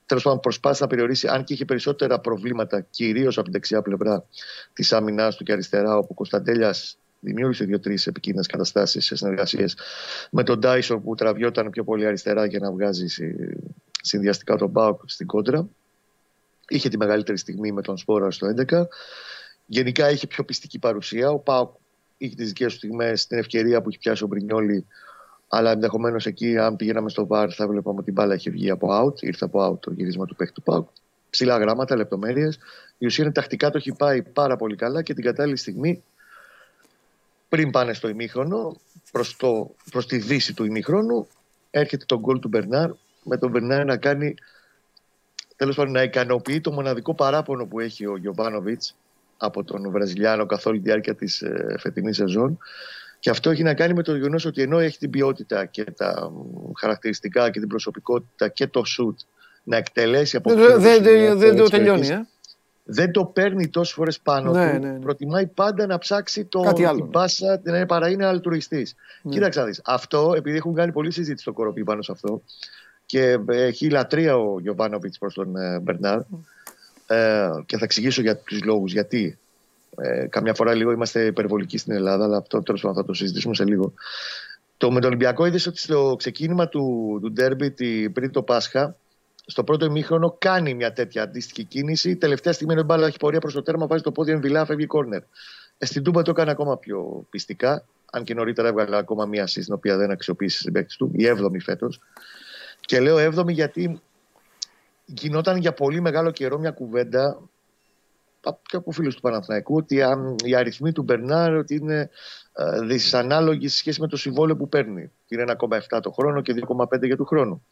[0.07, 4.25] Τέλος πάντων, προσπάθησε να περιορίσει, αν και είχε περισσότερα προβλήματα, κυρίως από την δεξιά πλευρά
[4.73, 9.77] της άμυνάς του και αριστερά, όπου ο Κωνσταντέλιας δημιούργησε δύο-τρεις επικίνδυνες καταστάσεις σε συνεργασίες
[10.31, 13.57] με τον Τάισον που τραβιόταν πιο πολύ αριστερά για να βγάζει συ-
[14.03, 15.69] συνδυαστικά τον Μπάουκ στην κόντρα.
[16.69, 18.87] Είχε τη μεγαλύτερη στιγμή με τον Σπόρα στο 11.
[19.67, 21.31] Γενικά είχε πιο πιστική παρουσία.
[21.31, 21.75] Ο Πάουκ
[22.19, 24.87] είχε τις δικές του στιγμές, την ευκαιρία που έχει πιάσει ο Μπρινιόλη.
[25.49, 28.89] Αλλά ενδεχομένως εκεί, αν πηγαίναμε στο βαρ, θα βλέπαμε ότι η μπάλα είχε βγει από
[28.91, 29.23] out.
[29.23, 30.89] Ήρθε από out το γύρισμα του παίχτη του Πάουκ.
[31.31, 32.59] ψηλά γράμματα, λεπτομέρειες.
[32.99, 36.03] Η ουσία είναι τακτικά το έχει πάει πάρα πολύ καλά και την κατάλληλη στιγμή
[37.49, 38.77] πριν πάνε στο ημίχρονο,
[39.13, 41.27] προς, το, προς τη δύση του ημίχρονου,
[41.71, 42.91] έρχεται το γκολ του Μπερνάρ,
[43.23, 44.35] με τον Μπερνάρ να κάνει,
[45.57, 48.97] τέλος πάντων να ικανοποιεί το μοναδικό παράπονο που έχει ο Γιωβάνοβιτς
[49.39, 52.59] από τον Βραζιλιάνο καθ' όλη τη διάρκεια της ε, φετινής σεζόν.
[53.19, 56.33] Και αυτό έχει να κάνει με το γεγονός ότι ενώ έχει την ποιότητα και τα
[56.79, 59.19] χαρακτηριστικά και την προσωπικότητα και το σουτ
[59.63, 60.55] να εκτελέσει από
[61.37, 62.27] Δεν το τελειώνει, ε
[62.91, 64.81] δεν το παίρνει τόσες φορές πάνω ναι, του.
[64.81, 64.99] Ναι, ναι.
[64.99, 67.87] Προτιμάει πάντα να ψάξει το, Κάτι άλλο, την πάσα ναι.
[67.87, 68.87] παρά είναι αλτουριστή.
[69.23, 69.33] Ναι.
[69.33, 72.43] Κοίταξε να Αυτό, επειδή έχουν κάνει πολλή συζήτηση στο κοροπή πάνω σε αυτό
[73.07, 76.21] και έχει λατρεία ο Γιωβάνοβιτς προς τον ε, Μπερνάρ.
[77.11, 79.39] Ε, και θα εξηγήσω για τους λόγους γιατί.
[79.97, 83.55] Ε, καμιά φορά λίγο είμαστε υπερβολικοί στην Ελλάδα, αλλά αυτό τέλος πάντων θα το συζητήσουμε
[83.55, 83.93] σε λίγο.
[84.77, 88.97] Το με τον Ολυμπιακό είδες ότι στο ξεκίνημα του, του ντέρμπι πριν το Πάσχα
[89.51, 92.17] στο πρώτο ημίχρονο κάνει μια τέτοια αντίστοιχη κίνηση.
[92.17, 95.23] Τελευταία στιγμή είναι μπάλα, έχει πορεία προς το τέρμα, βάζει το πόδι εμβυλά, φεύγει κόρνερ.
[95.79, 97.85] Ε, στην Τούμπα το έκανε ακόμα πιο πιστικά.
[98.13, 101.25] Αν και νωρίτερα έβγαλε ακόμα μία assist, την οποία δεν αξιοποίησε στην παίκτη του, η
[101.27, 102.01] 7η φέτος.
[102.81, 104.01] Και λέω 7η γιατί
[105.09, 107.41] γινόταν για πολύ μεγάλο καιρό μια κουβέντα
[108.41, 112.11] και από φίλους του Παναθηναϊκού ότι αν, οι αριθμοί του Μπερνάρ ότι είναι
[112.53, 115.13] ε, δυσανάλογοι σε σχέση με το συμβόλαιο που παίρνει.
[115.29, 115.45] Είναι
[115.91, 117.67] 1,7 το χρόνο και 2,5 για του χρόνου.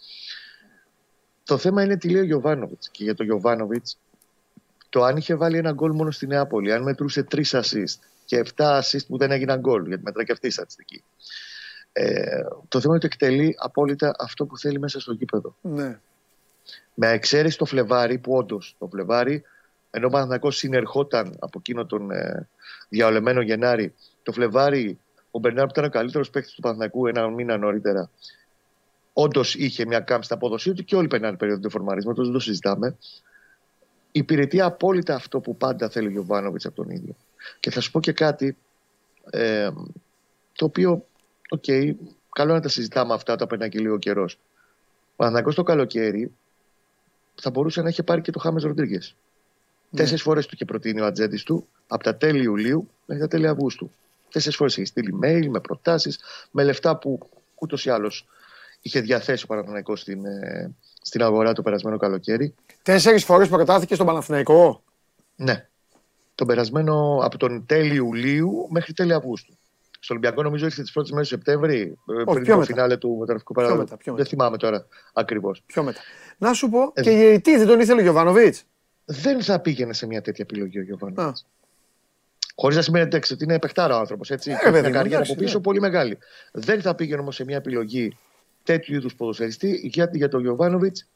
[1.45, 2.91] Το θέμα είναι τι λέει ο Γιωβάνοβιτς.
[2.91, 3.99] Και για τον Γιωβάνοβιτς,
[4.89, 8.81] το αν είχε βάλει ένα γκολ μόνο στη Νεάπολη, αν μετρούσε τρεις assist και 7
[8.81, 11.03] assist που δεν έγιναν γκολ, γιατί μετράει και αυτή η στατιστική.
[11.93, 15.57] Ε, το θέμα είναι ότι εκτελεί απόλυτα αυτό που θέλει μέσα στο γήπεδο.
[15.61, 15.99] Ναι.
[16.95, 19.43] Με εξαίρεση το Φλεβάρι, που όντως το Φλεβάρι,
[19.91, 22.49] ενώ ο Παναθηναϊκός συνερχόταν από εκείνο τον ε,
[22.89, 24.99] διαολεμένο Γενάρη, το Φλεβάρι,
[25.31, 28.11] ο Μπερνάρ που ήταν ο καλύτερος παίκτης του Παναθηναϊκού ένα μήνα νωρίτερα,
[29.13, 32.41] όντως είχε μια κάμψη στα απόδοσή του και όλοι περνάνε περίοδο του φορμαρίσματο, δεν το
[32.41, 32.97] συζητάμε.
[34.13, 37.17] Υπηρετεί απόλυτα αυτό που πάντα θέλει ο Γιωβάνοβιτς από τον ίδιο.
[37.61, 38.57] Και θα σου πω και κάτι
[39.31, 39.71] ε,
[40.53, 41.07] το οποίο,
[41.49, 41.95] OK, okay,
[42.33, 44.39] καλό να τα συζητάμε αυτά, τα περνάει και λίγο καιρός.
[45.11, 46.33] Ο Παναγιώ το καλοκαίρι
[47.43, 49.15] θα μπορούσε να έχει πάρει και το Χάμες Ροντρίγκες.
[49.91, 50.01] Ναι.
[50.01, 53.47] Τέσσερις φορές του είχε προτείνει ο ατζέντης του από τα τέλη Ιουλίου μέχρι τα τέλη
[53.47, 53.91] Αυγούστου.
[54.31, 56.19] Τέσσερις φορές έχει στείλει mail με προτάσεις,
[56.51, 57.19] με λεφτά που
[57.55, 58.27] ούτως ή άλλως
[58.81, 62.55] είχε διαθέσει ο Παναθηναϊκός στην, ε, στην αγορά το περασμένο καλοκαίρι.
[62.83, 64.83] Τέσσερις φορές προτάθηκε στον Παναθηναϊκό;
[65.37, 65.69] Ναι.
[66.35, 69.56] Τον περασμένο από τον τέλη Ιουλίου μέχρι τέλη Αυγούστου.
[70.07, 73.53] Στο Ολυμπιακό νομίζω ήρθε τις πρώτες μέρες του Σεπτέμβρη, ε, πριν το φινάλε του μεταγραφικού
[73.53, 74.15] παραδείγματο.
[74.15, 75.63] Δεν θυμάμαι τώρα ακριβώς.
[75.67, 76.01] Πιο μετά.
[76.39, 78.65] Να σου πω, ε, και η τι δεν τον ήθελε ο Γιωβάνοβιτς;
[79.05, 81.47] Δεν θα πήγαινε σε μια τέτοια επιλογή ο Γιωβάνοβιτς.
[82.55, 84.31] Χωρίς να σημαίνει ότι είναι επεκτάρα ο άνθρωπος.
[84.31, 84.51] Έτσι.
[84.65, 85.63] Ε, μια καριέρα από πίσω ναι.
[85.63, 86.19] πολύ μεγάλη.
[86.53, 88.17] Δεν θα πήγαινε όμως σε μια επιλογή
[88.63, 91.09] τέτοιου είδους ποδοσφαιριστή, γιατί για τον Γιωβάνοβιτς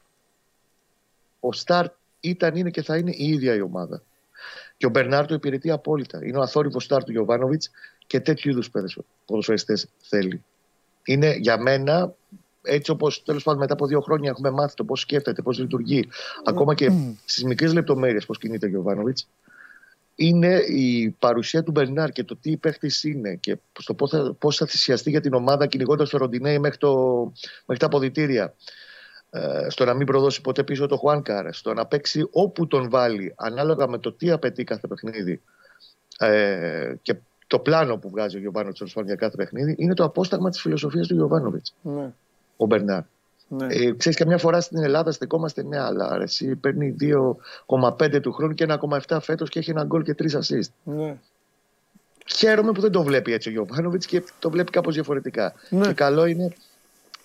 [1.39, 1.85] ο Σταρ
[2.19, 4.03] ήταν, είναι και θα είναι η ίδια η ομάδα.
[4.77, 6.25] Και ο Μπερνάρ το υπηρετεί απόλυτα.
[6.25, 7.71] Είναι ο αθόρυβος Σταρ του Γιωβάνοβιτς
[8.11, 8.71] και τέτοιου είδους
[9.25, 10.43] ποδοσφαιριστές θέλει.
[11.03, 12.13] Είναι για μένα
[12.61, 16.09] έτσι όπως τέλος πάντων μετά από δύο χρόνια έχουμε μάθει το πώς σκέφτεται, πώς λειτουργεί,
[16.43, 16.91] ακόμα και
[17.25, 19.27] στις μικρές λεπτομέρειες πώς κινείται ο Γιωβάνοβιτς,
[20.15, 24.57] είναι η παρουσία του Μπερνάρ και το τι παίχτη είναι και στο πώς θα, πώς
[24.57, 27.23] θα θυσιαστεί για την ομάδα κυνηγώντας το Ροντινέι μέχρι, το,
[27.65, 28.55] μέχρι τα αποδητήρια.
[29.29, 33.33] Ε, στο να μην προδώσει ποτέ πίσω το Χουάνκαρ, στο να παίξει όπου τον βάλει,
[33.37, 35.41] ανάλογα με το τι απαιτεί κάθε παιχνίδι
[36.17, 37.15] ε, και
[37.51, 38.71] το πλάνο που βγάζει ο Γιωβάνο
[39.05, 41.73] για κάθε παιχνίδι, είναι το απόσταγμα της φιλοσοφίας του Γιωβάνοβιτς.
[41.81, 42.11] Ναι.
[42.57, 43.01] Ο Μπερνάρ.
[43.47, 43.65] Ναι.
[43.69, 48.65] Ε, ξέρεις, καμιά φορά στην Ελλάδα στεκόμαστε ναι, αλλά εσύ παίρνει 2,5 του χρόνου και
[49.07, 50.69] 1,7 φέτος και έχει ένα γκολ και 3 assist.
[50.83, 51.17] Ναι.
[52.25, 55.53] Χαίρομαι που δεν το βλέπει έτσι ο Γιωβάνοβιτς και το βλέπει κάπως διαφορετικά.
[55.69, 55.87] Ναι.
[55.87, 56.53] Και καλό είναι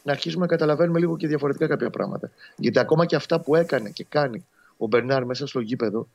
[0.02, 2.30] να αρχίσουμε να καταλαβαίνουμε λίγο και διαφορετικά κάποια πράγματα.
[2.56, 4.46] Γιατί ακόμα και αυτά που έκανε και κάνει
[4.76, 6.08] ο Μπερνάρ μέσα στο γήπεδο,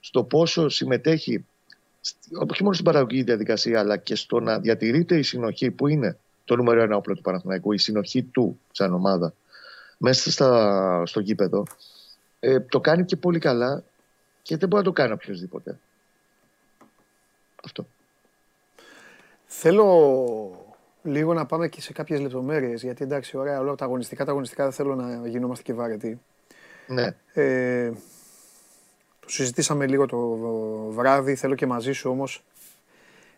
[0.00, 1.44] στο πόσο συμμετέχει,
[2.50, 6.56] όχι μόνο στην παραγωγή διαδικασία, αλλά και στο να διατηρείται η συνοχή που είναι το
[6.56, 9.34] νούμερο ένα όπλο του Παναθηναϊκού, η συνοχή του σαν ομάδα
[9.98, 11.66] μέσα στα, στο γήπεδο,
[12.40, 13.82] ε, το κάνει και πολύ καλά
[14.42, 15.78] και δεν μπορεί να το κάνει οποιοδήποτε.
[17.64, 17.86] Αυτό.
[19.46, 20.66] Θέλω
[21.02, 24.62] λίγο να πάμε και σε κάποιες λεπτομέρειες, γιατί εντάξει, ωραία, όλα τα αγωνιστικά, τα αγωνιστικά
[24.62, 26.20] δεν θέλω να γινόμαστε και βαρετοί.
[26.86, 27.16] Ναι.
[27.32, 27.92] Ε,
[29.24, 30.18] το συζητήσαμε λίγο το
[30.90, 32.44] βράδυ, θέλω και μαζί σου όμως,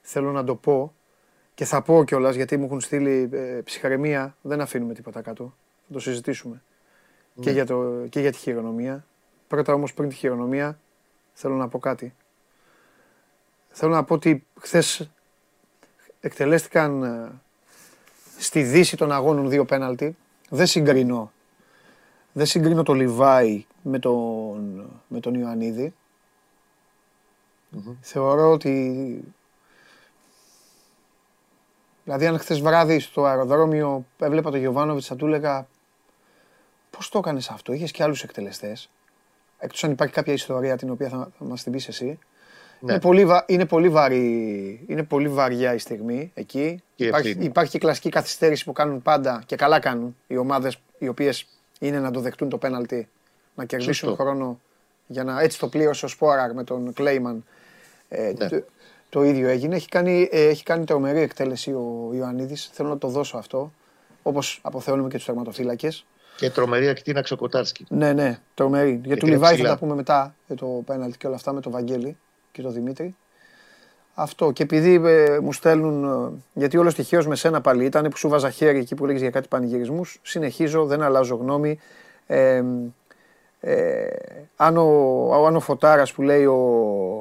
[0.01, 0.95] θέλω να το πω
[1.55, 5.55] και θα πω κιόλας γιατί μου έχουν στείλει ε, ψυχαρεμία, δεν αφήνουμε τίποτα κάτω.
[5.87, 6.63] Θα το συζητήσουμε.
[7.41, 7.51] Και, ναι.
[7.51, 9.07] για το, και για τη χειρονομία.
[9.49, 10.79] Πρώτα όμως πριν τη χειρονομία
[11.33, 12.15] θέλω να πω κάτι.
[13.71, 15.11] Θέλω να πω ότι χθες
[16.21, 17.41] εκτελέστηκαν ε,
[18.39, 20.17] στη δύση των αγώνων δύο πέναλτι.
[20.49, 21.33] Δεν συγκρινώ.
[22.37, 25.95] Δεν συγκρίνω το Λιβάη με τον, με τον ιωαννιδη
[28.01, 29.25] Θεωρώ ότι...
[32.05, 35.67] Δηλαδή αν χθες βράδυ στο αεροδρόμιο έβλεπα τον Γιωβάνοβιτς θα του έλεγα
[36.91, 38.91] πώς το έκανες αυτό, είχες και άλλους εκτελεστές.
[39.59, 42.19] Εκτός αν υπάρχει κάποια ιστορία την οποία θα, θα μας την πεις εσύ.
[42.81, 42.93] Ναι.
[42.93, 46.83] Είναι, πολύ, είναι, πολύ βαρύ, είναι πολύ βαριά η στιγμή εκεί.
[46.97, 51.47] υπάρχει, υπάρχει και κλασική καθυστέρηση που κάνουν πάντα και καλά κάνουν οι ομάδες οι οποίες
[51.79, 53.09] είναι να το δεχτούν το πέναλτι,
[53.55, 54.23] να κερδίσουν Σωστό.
[54.23, 54.61] χρόνο
[55.07, 57.45] για να έτσι το πλήρωσε ο Σπόραρ με τον Κλέιμαν.
[58.09, 58.49] Ε, ναι.
[58.49, 58.65] το,
[59.09, 59.77] το, ίδιο έγινε.
[59.77, 62.71] Έχει κάνει, ε, έχει κάνει τρομερή εκτέλεση ο Ιωαννίδης.
[62.73, 63.73] Θέλω να το δώσω αυτό.
[64.23, 66.07] Όπως αποθεώνουμε και τους τερματοφύλακες.
[66.37, 67.87] Και τρομερή ακτίνα Ξοκοτάρσκι.
[67.89, 69.01] Ναι, ναι, τρομερή.
[69.05, 71.73] Για του Λιβάη θα τα πούμε μετά για το πέναλτι και όλα αυτά με τον
[71.73, 72.17] Βαγγέλη
[72.53, 73.17] και τον Δημήτρη.
[74.19, 74.51] Αυτό.
[74.51, 78.29] Και επειδή ε, μου στέλνουν, ε, γιατί όλος τυχαίως με σένα πάλι ήταν που σου
[78.29, 81.79] βάζα χέρι εκεί που λέγεις για κάτι πανηγυρισμούς, συνεχίζω, δεν αλλάζω γνώμη.
[82.27, 82.63] Ε,
[83.61, 84.07] ε,
[84.57, 86.57] αν, ο, αν ο Φωτάρας που λέει ο,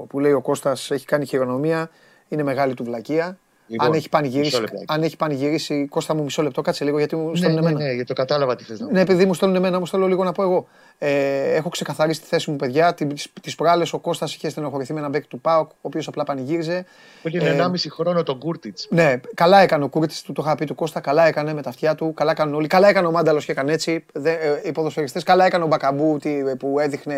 [0.10, 1.90] που λέει ο Κώστας έχει κάνει χειρονομία,
[2.28, 3.38] είναι μεγάλη του βλακεία.
[3.68, 7.30] Λοιπόν, αν, έχει πανηγυρίσει, αν έχει πανηγυρίσει, Κώστα μου μισό λεπτό, κάτσε λίγο γιατί μου
[7.30, 7.80] ναι, στέλνουν ναι, εμένα.
[7.80, 10.08] Ναι, ναι, γιατί το κατάλαβα τι θες να Ναι, επειδή μου στέλνουν εμένα, μου στέλνω
[10.08, 10.68] λίγο να πω εγώ.
[10.98, 12.94] Ε, έχω ξεκαθαρίσει τη θέση μου, παιδιά.
[13.42, 16.86] Τις προάλλες ο Κώστας είχε στενοχωρηθεί με έναν παίκτη του ΠΑΟΚ, ο οποίος απλά πανηγύριζε.
[17.22, 18.88] Που είναι ε, 1,5 χρόνο τον Κούρτιτς.
[18.90, 21.70] Ναι, καλά έκανε ο Κούρτιτς, του το είχα πει του Κώστα, καλά έκανε με τα
[21.70, 22.68] αυτιά του, καλά έκαναν όλοι.
[22.68, 24.06] Καλά έκανε ο Μάνταλος και έκανε έτσι.
[24.14, 26.20] Δε, ε, οι ποδοσφαιριστές, καλά έκανε ο Μπακαμπού
[26.60, 27.18] που έδειχνε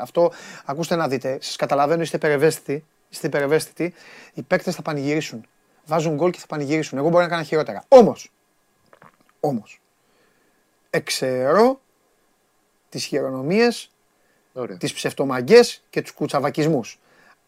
[0.00, 0.32] αυτό.
[0.64, 2.84] Ακούστε να δείτε, σας καταλαβαίνω, είστε υπερευαίσθητοι.
[3.08, 3.94] Είστε υπερευαίσθητοι.
[4.34, 5.44] Οι παίκτες θα πανηγυρίσουν
[5.90, 6.98] βάζουν γκολ και θα πανηγυρίσουν.
[6.98, 7.84] Εγώ μπορεί να κάνω χειρότερα.
[7.88, 8.32] Όμως,
[9.40, 9.80] όμως,
[10.90, 11.80] εξαιρώ
[12.90, 13.90] τις χειρονομίες,
[14.78, 15.60] τις ψευτομαγκέ
[15.90, 16.98] και τους κουτσαβακισμούς.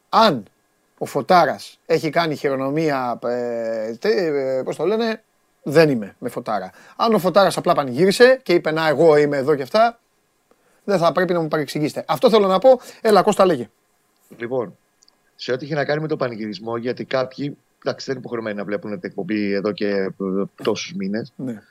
[0.09, 0.45] Αν
[0.99, 5.23] ο Φωτάρας έχει κάνει χειρονομία, ε, ε, πώς το λένε,
[5.63, 6.71] δεν είμαι με Φωτάρα.
[6.97, 9.99] Αν ο Φωτάρας απλά πανηγύρισε και είπε να εγώ είμαι εδώ και αυτά,
[10.85, 12.05] δεν θα πρέπει να μου παρεξηγήσετε.
[12.09, 12.81] Αυτό θέλω να πω.
[13.01, 13.71] Έλα, Κώστα λέγε.
[14.37, 14.77] Λοιπόν,
[15.35, 18.65] σε ό,τι έχει να κάνει με τον πανηγυρισμό, γιατί κάποιοι εντάξει, δεν είναι υποχρεωμένοι να
[18.65, 20.09] βλέπουν την εκπομπή εδώ και ε,
[20.63, 21.33] τόσους μήνες.
[21.37, 21.63] Ναι.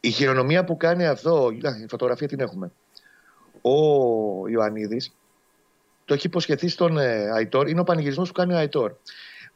[0.00, 1.50] Η χειρονομία που κάνει αυτό,
[1.84, 2.70] η φωτογραφία την έχουμε.
[3.62, 5.12] Ο Ιωαννίδης
[6.04, 8.92] το έχει υποσχεθεί στον ε, Αϊτόρ, είναι ο πανηγυρισμός που κάνει ο Αϊτόρ.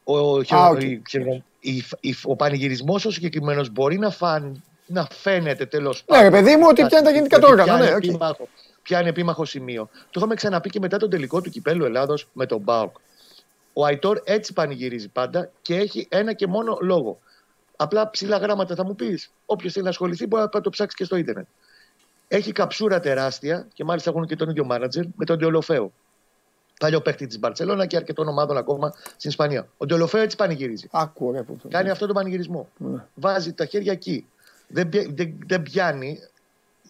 [0.03, 0.97] Ο, okay.
[2.23, 6.23] ο πανηγυρισμός ο συγκεκριμένος μπορεί να, φαν, να φαίνεται τέλος πάντων.
[6.23, 7.77] Ναι, παιδί μου, ότι πιάνει τα γεννητικά του όργανα.
[7.77, 8.31] Ναι, okay.
[8.81, 9.89] Πιάνει επίμαχο σημείο.
[9.93, 12.95] Το είχαμε ξαναπεί και μετά τον τελικό του κυπέλου Ελλάδος με τον Μπάουκ.
[13.73, 17.19] Ο Αϊτόρ έτσι πανηγυρίζει πάντα και έχει ένα και μόνο λόγο.
[17.77, 19.31] Απλά ψηλά γράμματα θα μου πεις.
[19.45, 21.45] Όποιος θέλει να ασχοληθεί μπορεί να το ψάξει και στο ίντερνετ.
[22.27, 25.91] Έχει καψούρα τεράστια και μάλιστα έχουν και τον ίδιο μάνατζερ με τον Διολοφέο.
[26.79, 29.67] Παλιό παίχτη της Μπαρσελόνα και αρκετών ομάδων ακόμα στην Ισπανία.
[29.77, 30.87] Ο Διολοφέο έτσι πανηγυρίζει.
[30.91, 32.69] Άκου, Κάνει αυτό τον πανηγυρισμό.
[32.77, 33.05] Ναι.
[33.15, 34.27] Βάζει τα χέρια εκεί.
[34.67, 36.19] Δεν, δεν, δεν πιάνει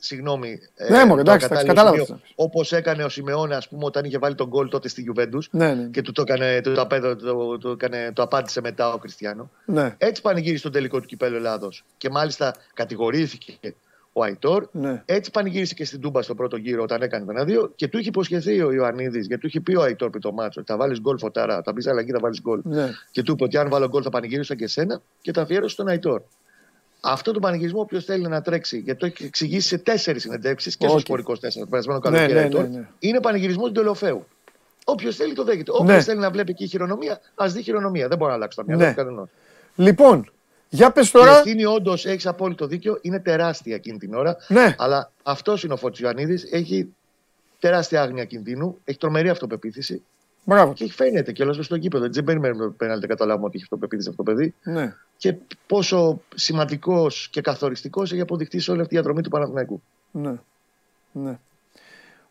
[0.05, 0.59] Συγγνώμη.
[0.75, 2.19] Ε, ναι, μόνο εντάξει, κατάλαβα.
[2.35, 5.73] Όπως έκανε ο Σιμεώνας, ας πούμε, όταν είχε βάλει τον γκολ τότε στη Γιουβέντους ναι,
[5.73, 5.87] ναι.
[5.87, 7.77] και του το, έκανε, το, το, το, το,
[8.13, 9.49] το απάντησε μετά ο Κριστιανό.
[9.65, 9.95] Ναι.
[9.97, 11.85] Έτσι πανηγύρισε στον τελικό του κυπέλου Ελλάδος.
[11.97, 13.75] Και μάλιστα κατηγορήθηκε
[14.13, 14.67] ο Αϊτόρ.
[14.71, 15.01] Ναι.
[15.05, 18.09] Έτσι πανηγύρισε και στην Τούμπα στο πρώτο γύρο όταν έκανε τον αδείο και του είχε
[18.09, 21.17] υποσχεθεί ο Ιωαννίδης, γιατί του είχε πει ο Αϊτόρ πριν το μάτσο: Θα βάλεις γκολ
[21.17, 22.61] φωτάρα, θα μπεις αλλαγή, θα βάλεις γκολ.
[22.63, 22.89] Ναι.
[23.11, 25.87] Και του είπε ότι αν βάλω γκολ θα πανηγύρισα και σένα και τα αφιέρωσε στον
[25.87, 26.21] Αϊτόρ.
[26.99, 30.87] Αυτό το πανηγυρισμό, όποιο θέλει να τρέξει, γιατί το έχει εξηγήσει σε τέσσερις συνεντεύξεις και
[30.87, 34.25] στο Σπορικό 4 το περασμένο ναι, καλοκαίρι, ναι, ναι, ναι, είναι πανηγυρισμό του Τελοφέου.
[34.85, 35.71] Όποιος θέλει το δέχεται.
[35.71, 36.01] Όποιος ναι.
[36.01, 38.07] θέλει να βλέπει εκεί χειρονομία, ας δει χειρονομία.
[38.07, 38.93] Δεν μπορεί να αλλάξει τα μυαλά ναι.
[38.93, 39.27] κανένας.
[39.75, 40.31] Λοιπόν,
[40.69, 41.31] για πες τώρα.
[41.31, 44.37] Η ευθύνη όντως έχεις απόλυτο δίκιο, είναι τεράστια εκείνη την ώρα.
[44.47, 44.75] Ναι.
[44.77, 46.39] Αλλά αυτός είναι ο Φώτη Ιωαννίδη.
[46.51, 46.93] Έχει
[47.59, 50.03] τεράστια άγνοια κινδύνου, έχει τρομερή αυτοπεποίθηση.
[50.47, 50.73] Μπράβο.
[50.73, 52.09] Και φαίνεται και όλο στο γήπεδο.
[52.09, 54.53] Δεν περιμένουμε πέναλτε καταλάβουμε ότι έχει αυτοπεποίθηση αυτό το παιδί.
[54.63, 54.95] Ναι.
[55.17, 55.35] Και
[55.67, 59.81] πόσο σημαντικός και καθοριστικός έχει αποδειχθεί σε όλη αυτή η διαδρομή του Παναθηναϊκού.
[60.11, 60.33] Ναι.
[61.11, 61.39] ναι.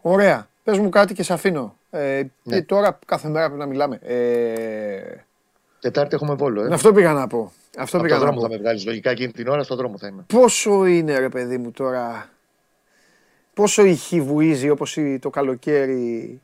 [0.00, 0.48] Ωραία.
[0.64, 1.76] Πες μου κάτι και σε αφήνω.
[1.90, 2.62] Ε, ναι.
[2.62, 3.98] Τώρα κάθε μέρα πρέπει να μιλάμε.
[4.02, 5.24] Ε...
[5.80, 6.64] Τετάρτη έχουμε βόλο.
[6.64, 6.72] Ε.
[6.72, 7.52] Αυτό πήγα να πω.
[7.78, 10.24] Αυτό πήγα δρόμο θα με βγάλεις λογικά εκείνη την ώρα, στον δρόμο θα είμαι.
[10.26, 12.30] Πόσο είναι ρε παιδί μου τώρα;
[13.54, 16.40] Πόσο ηχή βουίζει όπως το καλοκαίρι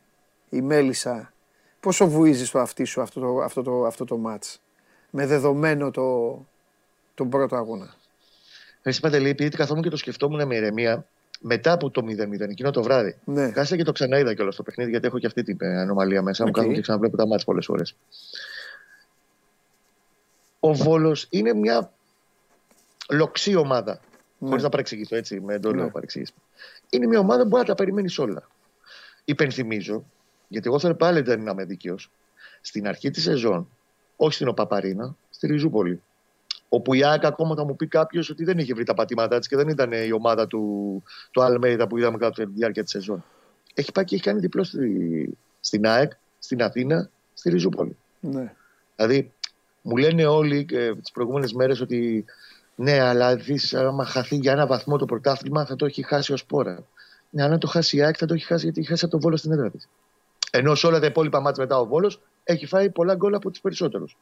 [0.51, 1.33] η Μέλισσα;
[1.81, 4.61] Πόσο βουίζεις το αυτί σου αυτό το, αυτό το, αυτό το μάτς,
[5.11, 6.39] με δεδομένο το,
[7.15, 7.95] τον πρώτο αγώνα;
[8.83, 11.07] Εσύ Παντελή, επειδή καθόμουν και το σκεφτόμουν με ηρεμία,
[11.41, 13.17] μετά από το 0-0, εκείνο το βράδυ.
[13.25, 13.51] Ναι.
[13.51, 16.45] Κάσα και το ξαναείδα κιόλας το παιχνίδι, γιατί έχω και αυτή την ε, ανομαλία μέσα.
[16.45, 16.47] Okay.
[16.47, 17.97] Μου κάνω και ξαναβλέπω τα μάτια πολλές φορές.
[20.61, 21.93] Ο Βόλος είναι μια
[23.11, 24.01] λοξή ομάδα.
[24.39, 24.49] Ναι.
[24.49, 25.91] Χωρίς να παρεξηγήσω έτσι, με εντολή ναι.
[25.91, 26.33] παρεξηγήσω.
[26.91, 28.49] Είναι μια ομάδα που μπορεί να τα περιμένεις όλα.
[29.25, 30.05] Υπενθυμίζω
[30.51, 31.97] γιατί εγώ θέλω πάλι δεν είμαι δίκαιο.
[32.61, 33.69] Στην αρχή της σεζόν,
[34.17, 36.03] όχι στην Οπαπαρίνα, στη Ριζούπολη.
[36.69, 39.49] Όπου η ΑΕΚ ακόμα θα μου πει κάποιος ότι δεν είχε βρει τα πατήματά της
[39.49, 43.25] και δεν ήταν η ομάδα του, του Αλμέιδα που είδαμε κατά τη διάρκεια της σεζόν.
[43.75, 47.97] Έχει πάει και έχει κάνει διπλό στη, στην ΑΕΚ, στην Αθήνα, στη Ριζούπολη.
[48.21, 48.53] Ναι.
[48.97, 49.33] Δηλαδή,
[49.83, 52.25] μου λένε όλοι ε, τις προηγούμενες μέρες ότι
[52.75, 56.37] ναι, αλλά δεις, άμα χαθεί για ένα βαθμό το πρωτάθλημα θα το έχει χάσει ο
[56.37, 56.85] Σπόρα.
[57.31, 59.23] Ναι, αν το χάσει η ΑΕΚ θα το έχει χάσει γιατί έχει χάσει από τον
[59.23, 59.89] Βόλο στην έδρα της.
[60.51, 63.61] Ενώ σε όλα τα υπόλοιπα μάτια μετά ο Βόλος έχει φάει πολλά γκολ από τους
[63.61, 64.17] περισσότερους.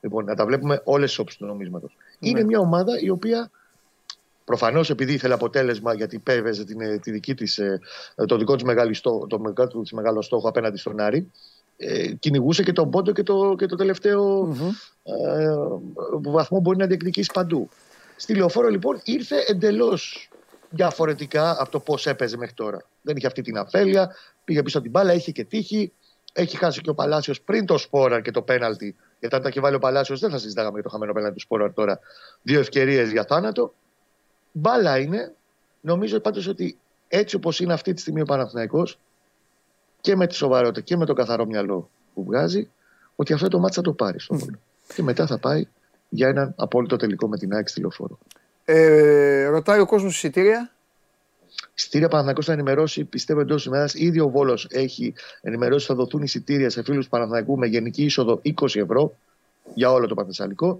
[0.00, 1.96] Λοιπόν, να τα βλέπουμε όλες τις όψει του νομίσματος.
[2.18, 2.28] Ναι.
[2.28, 3.50] Είναι μια ομάδα η οποία
[4.44, 7.80] προφανώς επειδή ήθελε αποτέλεσμα, γιατί πέβεζε την, τη δική της, ε,
[8.26, 11.30] το δικό της μεγάλο στόχο, το μεγάλο, της μεγάλο στόχο απέναντι στον Άρη,
[11.76, 14.68] ε, κυνηγούσε και τον πόντο και το, και το τελευταιο Μμμ.
[15.02, 17.68] ε, βαθμό μπορεί να διεκδικήσει παντού.
[18.16, 20.28] Στη λεωφόρο λοιπόν ήρθε εντελώς
[20.70, 22.82] διαφορετικά από το πώς έπαιζε μέχρι τώρα.
[23.02, 24.14] Δεν είχε αυτή την αφέλεια,
[24.46, 25.92] πήγε πίσω την μπάλα, είχε και τύχη.
[26.32, 28.96] Έχει χάσει και ο Παλάσιος πριν το Σπόραρ και το πέναλτι.
[29.20, 31.40] Γιατί αν τα είχε βάλει ο Παλάσιος, δεν θα συζητάγαμε για το χαμένο πέναλτι του
[31.40, 32.00] Σπόραρ τώρα.
[32.42, 33.74] Δύο ευκαιρίες για θάνατο.
[34.52, 35.34] Μπάλα είναι.
[35.80, 36.78] Νομίζω πάντως ότι
[37.08, 38.98] έτσι όπως είναι αυτή τη στιγμή ο Παναθηναϊκός
[40.00, 42.70] και με τη σοβαρότητα και με το καθαρό μυαλό που βγάζει,
[43.16, 44.58] ότι αυτό το μάτσα θα το πάρει στον Βόλο.
[44.94, 45.68] Και μετά θα πάει
[46.08, 48.18] για έναν απόλυτο τελικό με την ΑΕΚ στη λεωφόρο.
[48.64, 50.70] Ε, ρωτάει ο κόσμος εισιτήρια.
[51.76, 53.94] Εισιτήρια Παναθηναϊκός θα ενημερώσει, πιστεύω εντός ημέρας.
[53.94, 58.04] Ήδη ο Βόλος έχει ενημερώσει ότι θα δοθούν εισιτήρια σε φίλους του Παναθηναϊκού με γενική
[58.04, 59.16] είσοδο 20 ευρώ
[59.74, 60.78] για όλο το Πανθεσσαλικό.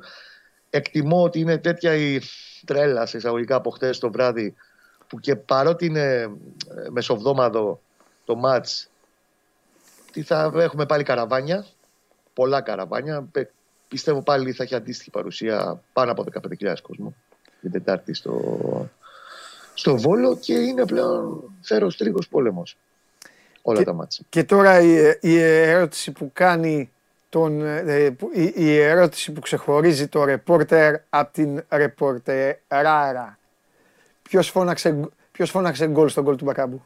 [0.71, 2.21] Εκτιμώ ότι είναι τέτοια η
[2.65, 4.55] τρέλα σε εισαγωγικά από χτε το βράδυ
[5.07, 6.31] που και παρότι είναι ε,
[6.91, 7.81] μεσοβδόμαδο
[8.25, 8.89] το μάτς
[10.13, 11.67] τι θα έχουμε πάλι καραβάνια
[12.33, 13.51] πολλά καραβάνια Πε-
[13.89, 16.25] πιστεύω πάλι θα έχει αντίστοιχη παρουσία πάνω από
[16.61, 17.15] 15.000 κόσμο
[17.61, 18.51] την Τετάρτη στο,
[19.79, 22.77] στο Βόλο και είναι πλέον θέρος τρίγος πόλεμος
[23.63, 24.25] όλα Και- τα μάτια.
[24.29, 26.91] Και τώρα η, η ερώτηση που κάνει
[27.29, 33.39] τον, ε, που- η, η ερώτηση που ξεχωρίζει το ρεπόρτερ από την ρεπορτεράρα.
[34.23, 35.01] Ποιος φώναξε,
[35.33, 36.83] ποιος φώναξε γκολ στον γκολ του Μπακάμπου;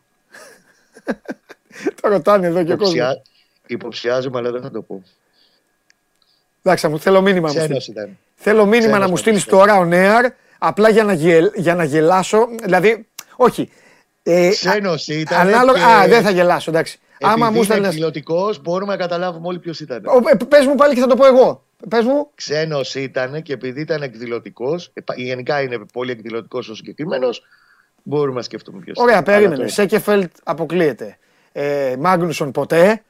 [2.00, 2.94] το ρωτάνε εδώ και ο κόσμος.
[2.94, 3.22] Υποψιά,
[3.66, 5.02] υποψιάζομαι αλλά δεν θα το πω.
[6.62, 8.00] Εντάξει, θα μου θέλω μήνυμα να μου Ξένος στείλεις.
[8.02, 8.18] ήταν.
[8.34, 9.60] Θέλω μήνυμα Ξένος να μου το στείλεις πιστεύω.
[9.62, 10.32] τώρα ο Νέαρ,
[10.62, 12.48] απλά για να, γελ, για να γελάσω.
[12.62, 13.06] Δηλαδή,
[13.36, 13.70] όχι.
[14.22, 16.98] Ε, Ξένος α- ήταν Ανάλογα, και- α, δεν θα γελάσω, εντάξει.
[17.20, 17.88] Άμα Επειδή μου είναι στέλνες...
[17.88, 20.02] εκδηλωτικός, μπορούμε να καταλάβουμε όλοι ποιος ήταν.
[20.06, 21.64] Ο- ε, Πες μου πάλι και θα το πω εγώ.
[21.88, 22.30] Πες μου.
[22.34, 27.42] Ξένος ήταν και επειδή ήταν εκδηλωτικός, γενικά είναι πολύ εκδηλωτικός ο συγκεκριμένος,
[28.02, 28.98] μπορούμε να σκεφτούμε ποιος.
[28.98, 29.68] Ωραία, περίμενε.
[29.68, 31.18] Σέκεφελτ αποκλείεται.
[31.52, 33.02] Ε, Μάγνουσον ποτέ.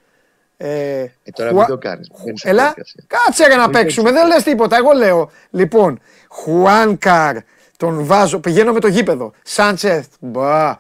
[0.57, 2.09] Ε, Ε, τώρα Χουα- μην το κάνεις.
[2.43, 2.75] Έλα,
[3.07, 4.29] κάτσε ρε να Μην παίξουμε, παίξεις.
[4.29, 4.77] δεν λες τίποτα.
[4.77, 5.31] Εγώ λέω.
[5.51, 6.01] Λοιπόν,
[6.33, 7.37] Χουάνκαρ,
[7.77, 9.33] τον βάζω, πηγαίνω με το γήπεδο.
[9.43, 10.79] Σάντσεθ, μπα.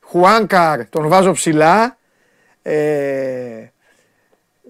[0.00, 1.96] Χουάνκαρ, τον βάζω ψηλά.
[2.62, 3.70] Ε,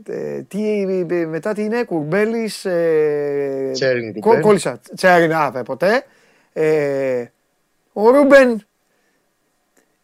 [0.09, 4.43] ε, τι, ε, μετά τι είναι, Κουρμπέλης, ε, Τσέριν, κο- Ρουμπέν.
[4.43, 6.05] κόλλησα, Τσέριν, α, βε, ποτέ.
[6.53, 7.25] Ε,
[7.93, 8.67] ο Ρούμπεν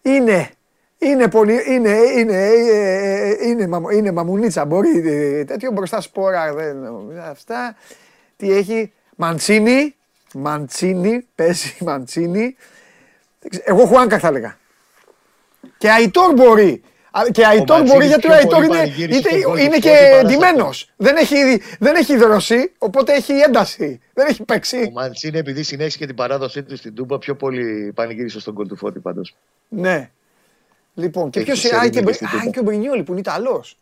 [0.03, 0.51] είναι,
[0.99, 6.55] είναι πολύ, είναι, είναι, ε, ε, είναι, μαμ- είναι μαμουνίτσα, μπορεί ε, τέτοιο μπροστά σπόρα,
[6.55, 6.77] δεν,
[7.31, 7.77] αυτά.
[8.37, 9.95] Τι έχει, Μαντσίνη,
[10.35, 12.57] Μαντσίνη, παίζει Μαντσίνη.
[13.41, 14.59] Δεν ξέρω, Εγώ Χουάνκα θα έλεγα.
[15.79, 16.83] Και Αϊτόρ μπορεί.
[17.11, 19.57] Α, Και Αϊτόρ Μαντσίνης μπορεί γιατί ο πιο Αϊτόρ πολύ είναι, πανηγύρισε είναι, στον γκολ
[19.59, 20.81] του είναι Φώτη και παρά σε ντυμένος.
[20.81, 20.95] αυτό.
[20.97, 24.01] Δεν έχει, δεν έχει δροσεί, οπότε έχει ένταση.
[24.15, 24.91] Δεν έχει Ο παίξει.
[24.95, 28.77] Μαντσίνη, επειδή συνέχισε και την παράδοσή του στην Τούμπα, πιο πολύ πανηγύρισε στον κολ του
[28.77, 29.35] Φώτη πάντως.
[29.69, 30.11] Ναι.
[30.95, 31.89] Λοιπόν, και Έχει ποιος σερίνη είναι.
[31.91, 32.43] και, και Μπρι- στην α, Τούμπα.
[32.43, 33.77] είναι και ο Μπρινιόλη που είναι Ιταλός.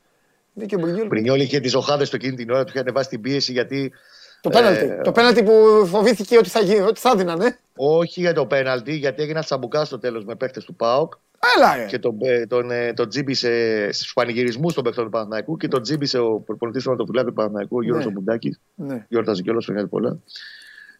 [0.55, 1.03] Είναι και ο Μπρινιόλη.
[1.03, 3.53] που- Πριν όλοι είχε τις ζωχάδε το εκείνη την ώρα, του είχε ανεβάσει την πίεση
[3.53, 3.93] γιατί.
[4.41, 4.85] Το πέναλτι.
[4.85, 5.53] ε, Το πέναλτι που
[5.87, 7.47] φοβήθηκε ότι θα, γι- ότι θα δίνανε.
[7.47, 7.57] ε.
[7.77, 11.13] Όχι για το πέναλτι, γιατί έγινε ένα τσαμπουκά στο τέλος με παίχτες του ΠΑΟΚ
[11.57, 11.85] Έλα, ρε.
[11.87, 15.83] και τον, ε, τον, ε, τον τζίμπησε στους πανηγυρισμούς των παίχτων του Παναθηναϊκού και τον
[15.83, 18.11] τζίμπησε ο προπονητής του Ματοφυλάκου του Παναθηναϊκού, ο Γιώργος Ναι.
[18.13, 18.59] Μπουντάκη.
[18.75, 19.07] Ναι.
[19.09, 20.17] Γιόρταζε κιόλας, μεγάλη πολλά.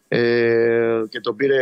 [0.07, 1.55] Ε, και τον πήρε,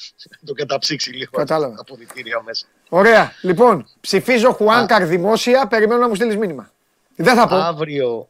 [0.46, 1.74] τον καταψύξει λίγο Κατάλαβα.
[1.78, 2.66] από διτήρια μέσα.
[2.88, 3.32] Ωραία.
[3.42, 5.66] Λοιπόν, ψηφίζω Χουάνκαρ δημόσια.
[5.66, 6.70] Περιμένω να μου στείλεις μήνυμα.
[7.16, 7.54] Δεν θα πω.
[7.56, 8.28] Αύριο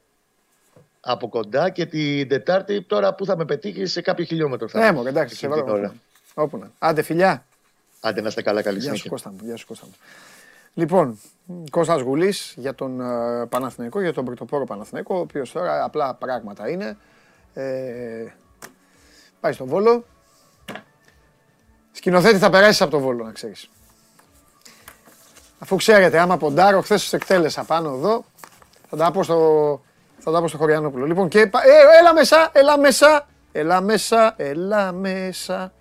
[1.00, 4.68] από κοντά και την Τετάρτη τώρα που θα με πετύχει σε κάποιο χιλιόμετρο.
[4.68, 4.96] Θα Ναι, είμαι.
[5.00, 5.84] μου, εντάξει, σε Εκείνη την βάλω.
[5.86, 5.94] ώρα.
[6.34, 6.70] Όπου να.
[6.78, 7.44] Άντε, φιλιά.
[8.00, 9.10] Άντε να είστε καλά, καλή Γεια σου συνέχεια.
[9.10, 9.36] Κώστα μου.
[9.42, 9.94] Γεια σου Κώστα μου.
[10.74, 11.18] Λοιπόν,
[11.70, 16.68] Κώστας Γουλής για τον ε, Παναθηναϊκό, για τον πρωτοπόρο Παναθηναϊκό, ο οποίος τώρα απλά πράγματα
[16.70, 16.96] είναι.
[17.54, 18.26] Ε,
[19.40, 20.04] πάει στο Βόλο.
[21.92, 23.68] Σκηνοθέτη θα περάσεις από το Βόλο, να ξέρεις.
[25.58, 28.24] Αφού ξέρετε, άμα ποντάρω, χθες σε εκτέλεσα πάνω εδώ,
[28.88, 29.80] θα τα πω στο,
[30.28, 31.06] θα τα πω στο Χωριανόπουλο.
[31.06, 35.72] Λοιπόν, και, πα- ε, έλα μέσα, έλα μέσα, έλα μέσα, έλα μέσα.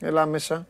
[0.00, 0.66] Έλα μέσα.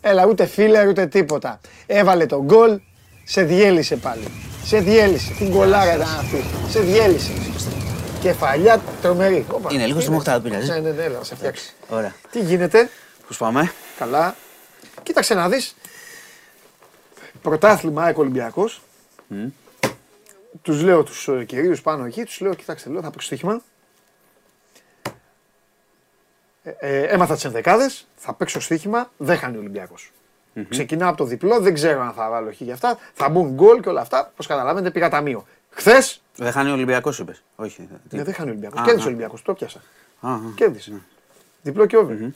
[0.00, 1.60] Έλα, ούτε φίλερ, ούτε τίποτα.
[1.86, 2.80] Έβαλε τον γκολ,
[3.24, 4.24] σε διέλυσε πάλι.
[4.64, 5.32] Σε διέλυσε.
[5.32, 6.44] Την κολάρα ήταν αυτή.
[6.68, 7.32] Σε διέλυσε.
[8.20, 9.46] Κεφαλιά τρομερή.
[9.50, 9.68] Όπα.
[9.72, 10.70] Είναι λίγο στο μοχτά, πειράζει.
[10.70, 11.72] Ναι, ναι, ναι, έλα, να σε φτιάξει.
[11.88, 12.14] Ωραία.
[12.30, 12.88] Τι γίνεται,
[13.26, 14.34] Πώς πάμε; καλά.
[15.02, 15.74] Κοίταξε να δεις.
[17.44, 18.82] Πρωτάθλημα ΑΕΚ Ολυμπιακός.
[20.62, 23.60] Τους λέω τους ε, κυρίους πάνω εκεί, τους λέω, κοίταξε, λέω, θα παίξω στοίχημα.
[26.62, 30.12] Ε, ε, έμαθα τις ενδεκάδες, θα παίξω στοίχημα, δεν χάνει ο Ολυμπιακός.
[30.68, 32.98] Ξεκινάω από το διπλό, δεν ξέρω αν θα βάλω χ για αυτά.
[33.14, 34.32] Θα μπουν γκολ και όλα αυτά.
[34.36, 35.46] Πώ καταλαβαίνετε, πήγα ταμείο.
[35.70, 36.02] Χθε.
[36.36, 37.42] Δεν χάνει ο Ολυμπιακός είπες.
[37.56, 37.88] Όχι.
[38.08, 38.16] τι.
[38.16, 38.80] Ναι, δεν χάνει ο Ολυμπιακός.
[38.80, 39.12] Α, Κέρδισε ο α.
[39.12, 39.42] Ολυμπιακός.
[39.42, 39.82] Το πιάσα.
[40.20, 40.38] Α, α.
[40.54, 41.02] Κέρδισε.
[41.62, 42.30] Διπλό και over.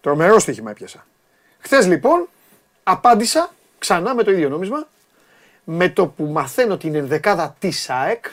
[0.00, 1.06] Τρομερό στοίχημα έπιασα.
[1.58, 2.28] Χθες λοιπόν
[2.82, 4.86] απάντησα ξανά με το ίδιο νόμισμα.
[5.64, 8.24] Με το που μαθαίνω την ενδεκάδα της ΑΕΚ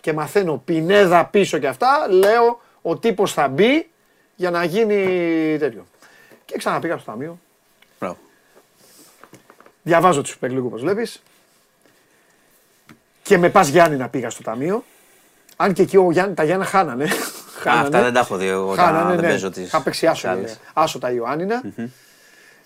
[0.00, 3.90] και μαθαίνω πινέδα πίσω και αυτά, λέω ο τύπος θα μπει
[4.36, 4.96] για να γίνει
[5.58, 5.86] τέτοιο.
[6.44, 7.38] Και ξαναπήγα στο ταμείο.
[8.00, 8.16] Μπράβο.
[9.82, 11.22] Διαβάζω τη Super League όπως βλέπεις.
[13.22, 14.84] Και με πας Γιάννη να πήγα στο ταμείο.
[15.56, 17.04] Αν και εκεί ο Γιάννη, τα Γιάννα χάνανε.
[17.04, 17.08] Α,
[17.60, 17.82] χάνανε.
[17.86, 18.74] αυτά δεν τα έχω δει εγώ.
[18.74, 19.28] τα- Χάνανε, Δεν ναι.
[19.30, 20.52] παίζω τις Είχα παίξει άσο, άλλες.
[20.52, 21.62] ε, άσο τα Ιωάννινα.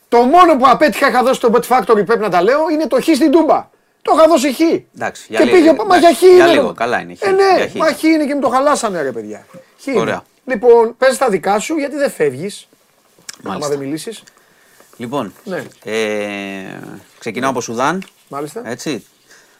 [0.08, 3.00] Το μόνο που απέτυχα είχα δώσει στο Bet Factory, πρέπει να τα λέω, είναι το
[3.00, 3.68] χ στην Τούμπα.
[4.02, 4.60] Το είχα δώσει χ.
[4.60, 6.52] Εντάξει, για και λίγο, πήγε, μα για εντάξει, χ για είναι.
[6.54, 7.22] λίγο, το- καλά είναι, χ.
[7.22, 7.74] Ε, ναι, Για χ.
[7.74, 9.46] μα χ είναι και μου το χαλάσανε ρε παιδιά.
[9.82, 10.00] Χ είναι.
[10.00, 10.22] Ωραία.
[10.44, 12.68] Λοιπόν, πες τα δικά σου γιατί δεν φεύγεις.
[13.42, 13.68] Άμα Μάλιστα.
[13.76, 14.22] δεν μιλήσεις.
[14.96, 15.62] Λοιπόν, Ναι.
[15.84, 15.94] ε,
[17.18, 18.02] ξεκινάω από Σουδάν.
[18.28, 18.62] Μάλιστα.
[18.64, 19.06] Έτσι,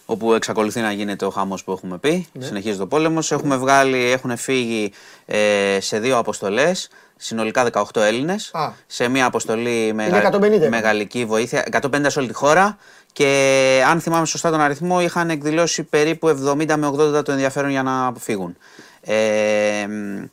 [0.06, 2.26] όπου εξακολουθεί να γίνεται ο χαμός που έχουμε πει.
[2.32, 2.44] Ναι.
[2.44, 3.32] Συνεχίζεται ο πόλεμος.
[3.32, 4.92] Έχουμε βγάλει, έχουν φύγει
[5.26, 8.50] ε, σε δύο αποστολές, συνολικά 18 Έλληνες.
[8.52, 8.70] Α.
[8.86, 10.68] Σε μία αποστολή με, Είναι 150.
[10.68, 12.78] με γαλλική βοήθεια, 150 σε όλη τη χώρα.
[13.12, 17.82] Και αν θυμάμαι σωστά τον αριθμό, είχαν εκδηλώσει περίπου 70 με 80 το ενδιαφέρον για
[17.82, 18.56] να φύγουν.
[19.00, 20.24] Ε, μ,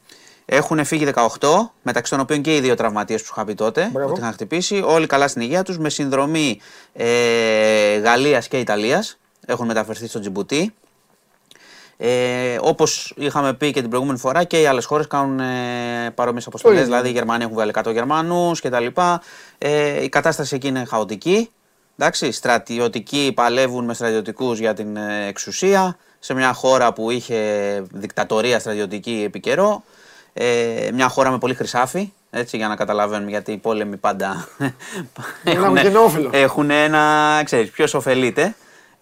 [0.45, 1.07] έχουν φύγει
[1.39, 4.09] 18, μεταξύ των οποίων και οι δύο τραυματίες που σου είχα πει τότε, Μπράβο.
[4.09, 4.83] ότι είχαν χτυπήσει.
[4.85, 6.59] Όλοι καλά στην υγεία τους, με συνδρομή
[6.93, 9.17] ε, Γαλλίας και Ιταλίας.
[9.45, 10.73] Έχουν μεταφερθεί στο Τζιμπουτί.
[11.97, 16.47] Ε, Όπως είχαμε πει και την προηγούμενη φορά, και οι άλλες χώρες κάνουν ε, παρόμοιες
[16.47, 16.77] αποστολές.
[16.77, 16.89] ίδιο.
[16.89, 18.85] Δηλαδή, οι Γερμανοί έχουν βγάλει 100 Γερμανούς κτλ.
[19.57, 21.49] Ε, η κατάσταση εκεί είναι χαοτική.
[21.97, 27.37] Εντάξει, στρατιωτικοί παλεύουν με στρατιωτικούς για την ε, εξουσία σε μια χώρα που είχε
[27.91, 29.83] δικτατορία στρατιωτική επί καιρό.
[30.33, 34.47] Ε, μια χώρα με πολύ χρυσάφι, έτσι για να καταλαβαίνουμε γιατί οι πόλεμοι πάντα
[35.43, 36.29] έχουν και ένα όφελο.
[36.33, 38.55] έχουν ένα, ξέρεις, ποιος ωφελείται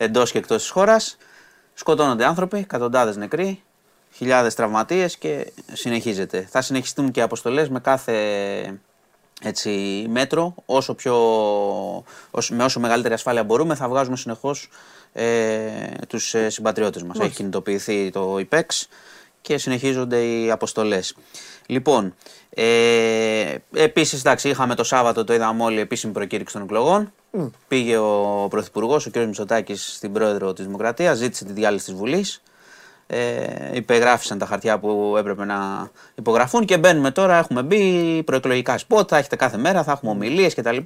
[0.03, 1.17] εντός και εκτός της χώρας.
[1.73, 3.63] Σκοτώνονται άνθρωποι, εκατοντάδες νεκροί,
[4.11, 6.47] χιλιάδες τραυματίες και συνεχίζεται.
[6.49, 8.79] Θα συνεχιστούν και οι αποστολές με κάθε
[9.43, 11.15] έτσι, μέτρο, όσο πιο,
[12.31, 14.69] όσο, με όσο μεγαλύτερη ασφάλεια μπορούμε, θα βγάζουμε συνεχώς
[15.13, 15.71] ε,
[16.07, 17.19] τους ε, συμπατριώτες μας.
[17.19, 18.63] Έχει κινητοποιηθεί το IPEX
[19.41, 21.15] και συνεχίζονται οι αποστολές.
[21.65, 22.13] Λοιπόν,
[22.49, 27.13] ε, επίσης εντάξει, είχαμε το Σάββατο, το είδαμε όλοι, επίσημη προκήρυξη των εκλογών.
[27.67, 29.15] Πήγε ο Πρωθυπουργός, ο κ.
[29.15, 32.41] Μητσοτάκης, στην πρόεδρο της Δημοκρατίας, ζήτησε τη διάλυση της Βουλής.
[33.07, 37.37] Ε, υπεγράφησαν τα χαρτιά που έπρεπε να υπογραφούν και μπαίνουμε τώρα.
[37.37, 40.77] Έχουμε μπει προεκλογικά σποτ, θα έχετε κάθε μέρα, θα έχουμε ομιλίες κτλ.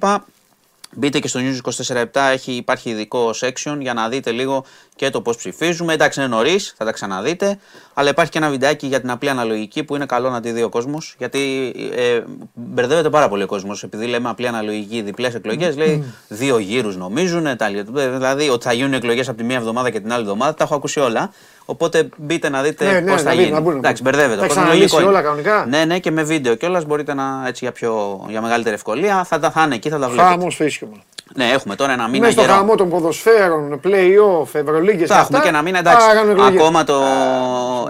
[0.92, 4.64] Μπείτε και στο News 24-7, έχει, υπάρχει ειδικό section για να δείτε λίγο
[4.96, 5.92] και το πώς ψηφίζουμε.
[5.92, 7.58] Εντάξει, είναι νωρίς, θα τα ξαναδείτε.
[7.98, 10.62] Αλλά υπάρχει και ένα βιντεάκι για την απλή αναλογική που είναι καλό να τη δει
[10.62, 11.14] ο κόσμος.
[11.18, 12.20] Γιατί ε,
[12.54, 13.82] μπερδεύεται πάρα πολύ ο κόσμος.
[13.82, 17.56] Επειδή λέμε απλή αναλογική, διπλές εκλογές, λέει δύο γύρους νομίζουν.
[17.56, 18.08] Τα, λοιπά.
[18.08, 20.74] δηλαδή ότι θα γίνουν εκλογές από τη μία εβδομάδα και την άλλη εβδομάδα, τα έχω
[20.74, 21.30] ακούσει όλα.
[21.64, 23.54] Οπότε μπείτε να δείτε Ναι, ναι, πώς θα να μπείτε, γίνει.
[23.54, 24.12] να μπουν, να Εντάξει, μπουν.
[24.12, 24.38] μπερδεύεται.
[24.40, 25.08] Τα Ο κόσμος ξαναλύσει λογικό είναι.
[25.08, 28.74] όλα κανονικά; Ναι, ναι, και με βίντεο κιόλας μπορείτε να έτσι για, πιο, για μεγαλύτερη
[28.74, 29.24] ευκολία.
[29.24, 30.28] Θα τα θα είναι εκεί, θα τα βλέπετε.
[30.28, 30.96] Χάμος φίσχυμα.
[31.34, 32.54] Ναι, έχουμε τώρα ένα μήνα Μέσα στο γερό.
[32.54, 36.06] χαμό των ποδοσφαίρων, play-off, ευρωλίγκες Θα έχουμε και ένα μήνα, εντάξει.
[36.40, 37.02] Ακόμα το.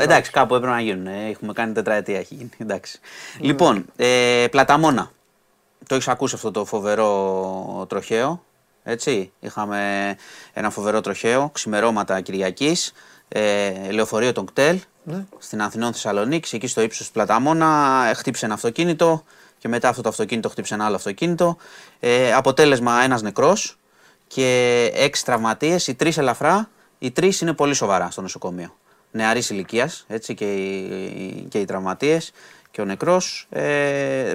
[0.01, 1.07] εντάξει, κάπου έπρεπε να γίνουν.
[1.07, 2.51] ε, Έχουμε κάνει τετραετία, έχει γίνει.
[2.63, 2.99] Εντάξει.
[3.41, 5.11] Λοιπόν, ε, πλαταμόνα.
[5.87, 8.43] Το έχεις ακούσει αυτό το φοβερό τροχαίο.
[8.83, 9.81] Έτσι; Είχαμε
[10.53, 12.93] ένα φοβερό τροχαίο, ξημερώματα Κυριακής.
[13.29, 14.79] Ε, λεωφορείο των κτέλ
[15.39, 18.03] στην Αθηνών Θεσσαλονίκη, εκεί στο ύψος της Πλαταμόνα.
[18.11, 19.25] ε, Χτύπησε ένα αυτοκίνητο
[19.67, 21.57] και μετά αυτό το αυτοκίνητο χτύπησε ένα άλλο αυτοκίνητο.
[22.01, 23.79] Ε, αποτέλεσμα ένας νεκρός
[24.27, 28.77] και έξι τραυματίες, οι τρεις ελαφρά, οι τρεις είναι πολύ σοβαρά στο νοσοκομείο.
[29.11, 32.33] Νεαρής ηλικίας, έτσι και οι, και οι τραυματίες
[32.71, 33.47] και ο νεκρός.
[33.51, 34.33] Ε,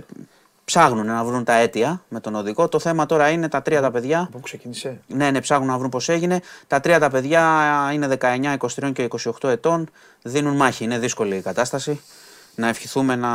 [0.65, 2.67] ψάχνουν να βρουν τα αίτια με τον οδικό.
[2.67, 4.29] Το θέμα τώρα είναι τα τρία τα παιδιά.
[4.31, 6.41] Πού ξεκίνησε; Ναι, ναι, ψάχνουν να βρουν πώς έγινε.
[6.67, 9.07] Τα τρία τα παιδιά είναι 19, 23 και
[9.41, 9.89] 28 ετών.
[10.21, 10.83] Δίνουν μάχη.
[10.83, 12.01] Είναι δύσκολη η κατάσταση.
[12.55, 13.29] Να ευχηθούμε να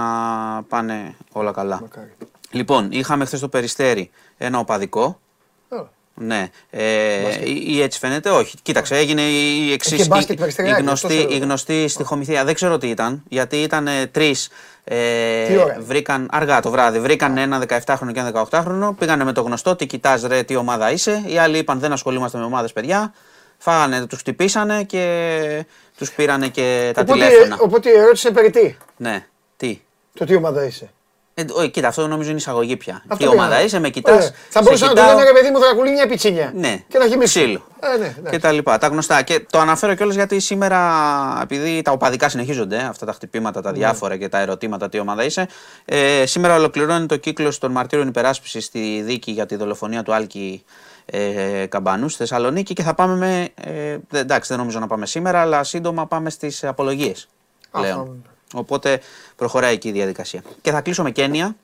[0.69, 1.79] πάνε όλα καλά.
[1.81, 2.13] Μακάρι.
[2.51, 5.21] Λοιπόν, είχαμε χθες το περιστέρι ένα οπαδικό.
[5.69, 5.77] Α,
[6.15, 8.57] Ναι, ε, ή, ή έτσι φαίνεται, όχι.
[8.63, 9.97] Κοίταξε, έγινε η εξή.
[9.97, 11.35] και μπάσκετ η, η, περιστεριάκι, γνωστή, αυτό θέλω.
[11.35, 12.45] η γνωστή στοιχομηθεία.
[12.45, 14.49] Δεν ξέρω τι ήταν, γιατί ήταν τρεις.
[14.85, 16.99] Ε, Τι ώρα; βρήκαν αργά το βράδυ.
[17.01, 18.95] Βρήκαν ένα 17χρονο και ένα 18χρονο.
[18.99, 21.23] Πήγανε με το γνωστό, τι κοιτάς, ρε, τι ομάδα είσαι.
[21.27, 23.13] Οι άλλοι είπαν δεν ασχολούμαστε με ομάδες, παιδιά.
[23.59, 25.67] Φάγανε, τους χτυπήσανε και
[25.97, 27.57] τους πήρανε και τα Οπότε, τηλέφωνα.
[27.61, 29.27] οπότε η ερώτηση είναι περί τι; Ναι,
[29.57, 29.81] τι;
[30.19, 30.91] Το τι ομάδα είσαι.
[31.39, 33.03] Ε, ο, κοίτα, αυτό νομίζω είναι εισαγωγή πια.
[33.09, 33.63] Αυτό Τι ομάδα πήγα.
[33.65, 34.15] είσαι, με κοιτάς.
[34.15, 34.31] Ωραία.
[34.49, 36.53] Θα μπορούσα να του λένε ρε παιδί μου, θα κουλεί μια πιτσίνια.
[36.55, 37.39] Ναι, Και να έχει μισή.
[37.41, 37.67] ξύλο.
[37.81, 38.39] Ε, ναι, και εντάξει.
[38.39, 38.79] τα λοιπά.
[38.79, 39.23] Τα γνωστά.
[39.23, 40.81] Και το αναφέρω κιόλας γιατί σήμερα,
[41.43, 43.67] επειδή τα οπαδικά συνεχίζονται, αυτά τα χτυπήματα, Ναι.
[43.67, 45.49] τα διάφορα και τα ερωτήματα τι ομάδα είσαι,
[45.85, 50.65] ε, σήμερα ολοκληρώνει το κύκλος των μαρτύρων υπεράσπισης στη δίκη για τη δολοφονία του Άλκη
[51.07, 53.49] ε, Καμπανούς στη Θεσσαλονίκη και θα πάμε με.
[53.71, 57.29] Ε, δε- εντάξει, δεν νομίζω να πάμε σήμερα, αλλά σύντομα πάμε στις απολογίες
[57.71, 58.01] πλέον.
[58.01, 58.15] Αυτό.
[58.55, 59.01] Οπότε
[59.37, 60.43] προχωράει εκεί η διαδικασία.
[60.61, 61.57] Και θα κλείσω με Κένια,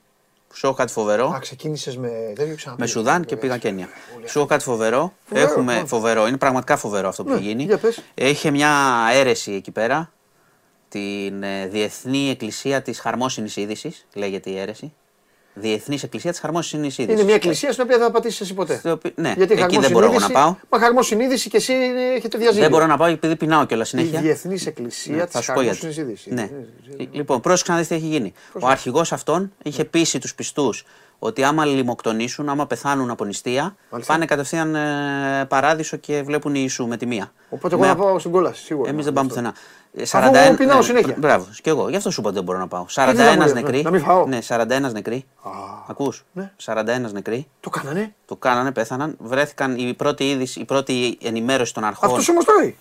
[0.49, 1.29] που σου έχω κάτι φοβερό.
[1.29, 2.77] Α, ξεκίνησες με τέτοιο ξαναπήγα.
[2.79, 3.89] Με Σουδάν και πήγα Κένια.
[4.27, 5.13] Σου έχω κάτι φοβερό.
[5.25, 5.87] Φοβερό, Έχουμε ναι.
[5.87, 6.27] φοβερό.
[6.27, 7.63] Είναι πραγματικά φοβερό αυτό που Ναι, έχει γίνει.
[7.63, 8.03] για πες.
[8.15, 8.71] Είχε μια
[9.13, 10.13] αίρεση εκεί πέρα.
[10.89, 14.93] Την ε, Διεθνή Εκκλησία της Χαρμόσυνης Είδησης, λέγεται η αίρεση.
[15.55, 17.03] Διεθνής Εκκλησία της Χαρμόσυνη Είδηση.
[17.03, 18.79] Είναι μια εκκλησία στην οποία δεν θα πατήσεις εσύ ποτέ.
[18.79, 20.57] Στο οποίο- ναι, Γιατί εκεί χαρμό δεν μπορώ εγώ να συνείδηση- πάω.
[20.71, 22.63] Μα χαρμό συνείδηση και εσύ είναι- έχετε διαζύγιο.
[22.63, 24.21] Δεν μπορώ να πάω επειδή πεινάω κιόλας Η συνέχεια.
[24.21, 25.79] Διεθνής Εκκλησία Ναι, της θα σου πω γιατί.
[25.79, 26.35] Χαρμόσυνη Είδηση.
[26.35, 26.49] Ναι.
[27.13, 28.33] Λοιπόν, πρόσεξε να δεις τι έχει γίνει.
[28.61, 30.85] Ο αρχηγός αυτών είχε πείσει τους πιστούς
[31.19, 34.13] ότι άμα λιμοκτονήσουν, άμα πεθάνουν από νηστεία, Μάλιστα.
[34.13, 37.33] πάνε κατευθείαν ε, παράδεισο και βλέπουν Ιησού με τη μία.
[37.51, 38.91] Οπότε εγώ Με να πάω στην κόλαση, σίγουρα.
[38.91, 39.41] Εμείς δεν πάμε Αυτό.
[39.41, 39.57] πουθενά.
[39.95, 41.15] Ε, Αφού εγώ πεινάω ναι, συνέχεια.
[41.19, 41.89] Μπράβο, και εγώ.
[41.89, 42.85] Γι' αυτό σου είπα ότι δεν μπορώ να πάω.
[42.95, 43.83] δεν 41 μπορεί, νεκροί.
[43.83, 44.27] να μην φάω.
[44.27, 45.25] Ναι, 41 νεκροί.
[45.43, 45.51] Α,
[45.89, 46.53] Ακούς; ναι.
[46.65, 47.49] 41 νεκροί.
[47.61, 48.15] Το κάνανε.
[48.27, 49.17] Το κάνανε, πέθαναν.
[49.19, 52.09] Βρέθηκαν η πρώτη, είδηση, η πρώτη ενημέρωση των αρχών.
[52.09, 52.77] Αυτός όμως τρώει.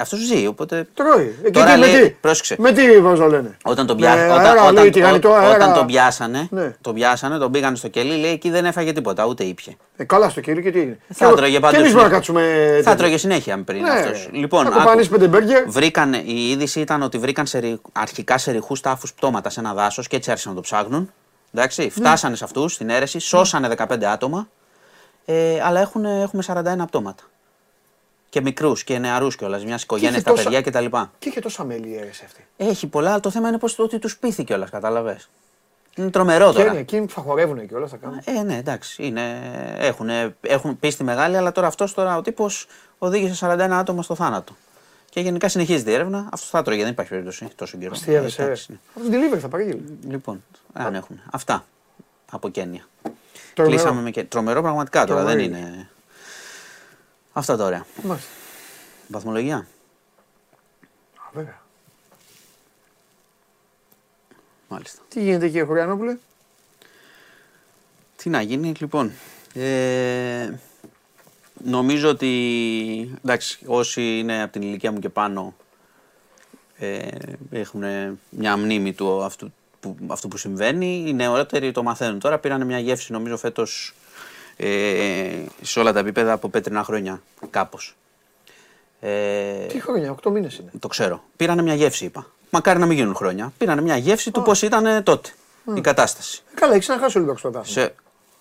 [0.00, 0.86] Αυτός ζει, οπότε.
[0.94, 1.34] Τρώει.
[1.42, 2.10] Ε, και Τώρα τι, με λέει- τι.
[2.10, 2.56] πρόσεξε.
[2.58, 3.56] Με τι, πώ το λένε.
[3.64, 4.12] Όταν τον, Με πιά...
[4.12, 5.54] αέρα, όταν, λέει, όταν, τηγανιτό ό- αέρα.
[5.54, 6.74] όταν τον πιάσανε, Ναι.
[6.80, 9.72] τον πιάσανε, τον πήγαν στο κελί, λέει εκεί δεν έφαγε τίποτα, ούτε ήπια.
[9.96, 10.98] Ε, καλά στο κύριο και τι είναι.
[11.12, 11.76] Θα Και- τρώγε Και παντού.
[11.76, 11.92] εμείς συνέχεια.
[11.92, 12.66] μπορούμε να κάτσουμε.
[12.76, 12.94] Θα τέτοιο.
[12.96, 13.90] τρώγε συνέχεια πριν Ναι.
[13.90, 14.28] αυτός.
[14.32, 14.78] Λοιπόν, Θα άκου.
[14.78, 15.68] κοπανίσει πέντε μπέργκερ.
[15.68, 19.74] Βρήκαν, η είδηση ήταν ότι βρήκαν σε, ρη- αρχικά σε ρηχούς τάφους πτώματα σε ένα
[19.74, 21.12] δάσος και έτσι άρχισαν να το ψάχνουν.
[21.54, 21.88] Εντάξει, Ναι.
[21.90, 24.48] φτάσανε σε αυτούς στην αίρεση, σώσανε 15 άτομα,
[25.24, 27.22] ε, αλλά έχουν, έχουμε 41 πτώματα.
[28.30, 30.96] Και μικρούς και νεαρούς κιόλας, μιας οικογένεια, είχε τα τόσα- παιδιά κτλ.
[31.18, 32.46] Και είχε τόσα μέλη η αίρεση αυτή.
[32.56, 35.28] Έχει πολλά, αλλά το θέμα είναι πως, ότι τους πείθει κιόλας, κατάλαβες.
[35.96, 36.70] Είναι τρομερό Και τώρα.
[36.70, 38.20] είναι εκείνοι που θα χορεύουν και όλα θα κάνουν.
[38.24, 39.02] Ε, ναι, εντάξει.
[39.06, 39.40] Είναι,
[39.78, 40.08] έχουν,
[40.40, 42.66] έχουν πίστη μεγάλη, αλλά τώρα αυτός τώρα ο τύπος
[42.98, 44.56] οδήγησε 41 άτομα στο θάνατο.
[45.10, 46.18] Και γενικά συνεχίζεται η έρευνα.
[46.32, 47.94] Αυτός θα τρώγε, δεν υπάρχει περίπτωση τόσο καιρό.
[48.04, 48.40] Τι έβεσαι.
[48.42, 48.46] Ε, ε.
[48.46, 48.78] εντάξει, ναι.
[48.96, 49.98] Αυτό την delivery θα παραγγείλει.
[50.08, 51.20] Λοιπόν, αν έχουν.
[51.30, 51.64] Αυτά
[52.30, 52.86] από Κένια.
[53.54, 53.76] Τρομερό.
[53.76, 54.28] Κλείσαμε με Κένια.
[54.28, 55.58] Τρομερό πραγματικά τώρα, δεν Τρομερό.
[55.66, 55.88] είναι.
[57.32, 57.86] Αυτά τα ωραία.
[58.02, 58.30] Μάλιστα.
[59.08, 59.56] Βαθμολογία.
[59.56, 61.60] Α, Βέβαια.
[64.68, 65.02] Μάλιστα.
[65.08, 66.16] Τι γίνεται εκεί, Χωριανόπουλε;
[68.16, 69.12] Τι να γίνει, λοιπόν.
[69.54, 70.50] Ε,
[71.64, 75.54] νομίζω ότι εντάξει, όσοι είναι από την ηλικία μου και πάνω
[76.76, 77.08] ε,
[77.50, 77.82] έχουν
[78.30, 81.04] μια μνήμη του αυτού που, αυτού που συμβαίνει.
[81.06, 82.38] Οι νεότεροι το μαθαίνουν τώρα.
[82.38, 83.94] Πήραν μια γεύση νομίζω φέτος
[84.62, 85.30] ε,
[85.62, 87.96] σε όλα τα επίπεδα από πέτρινα χρόνια κάπως.
[89.00, 90.70] Ε, Τι χρόνια, 8 μήνες είναι.
[90.78, 91.22] το ξέρω.
[91.36, 92.26] Πήρανε μια γεύση, είπα.
[92.50, 93.52] Μακάρι να μην γίνουν χρόνια.
[93.58, 95.30] Πήρανε μια γεύση του πώς ήταν τότε
[95.74, 96.42] η κατάσταση.
[96.54, 97.86] Καλά, έχεις ξαναχάσει ο Ολυμπιακό πρωτάθλημα.
[97.86, 97.94] Σε...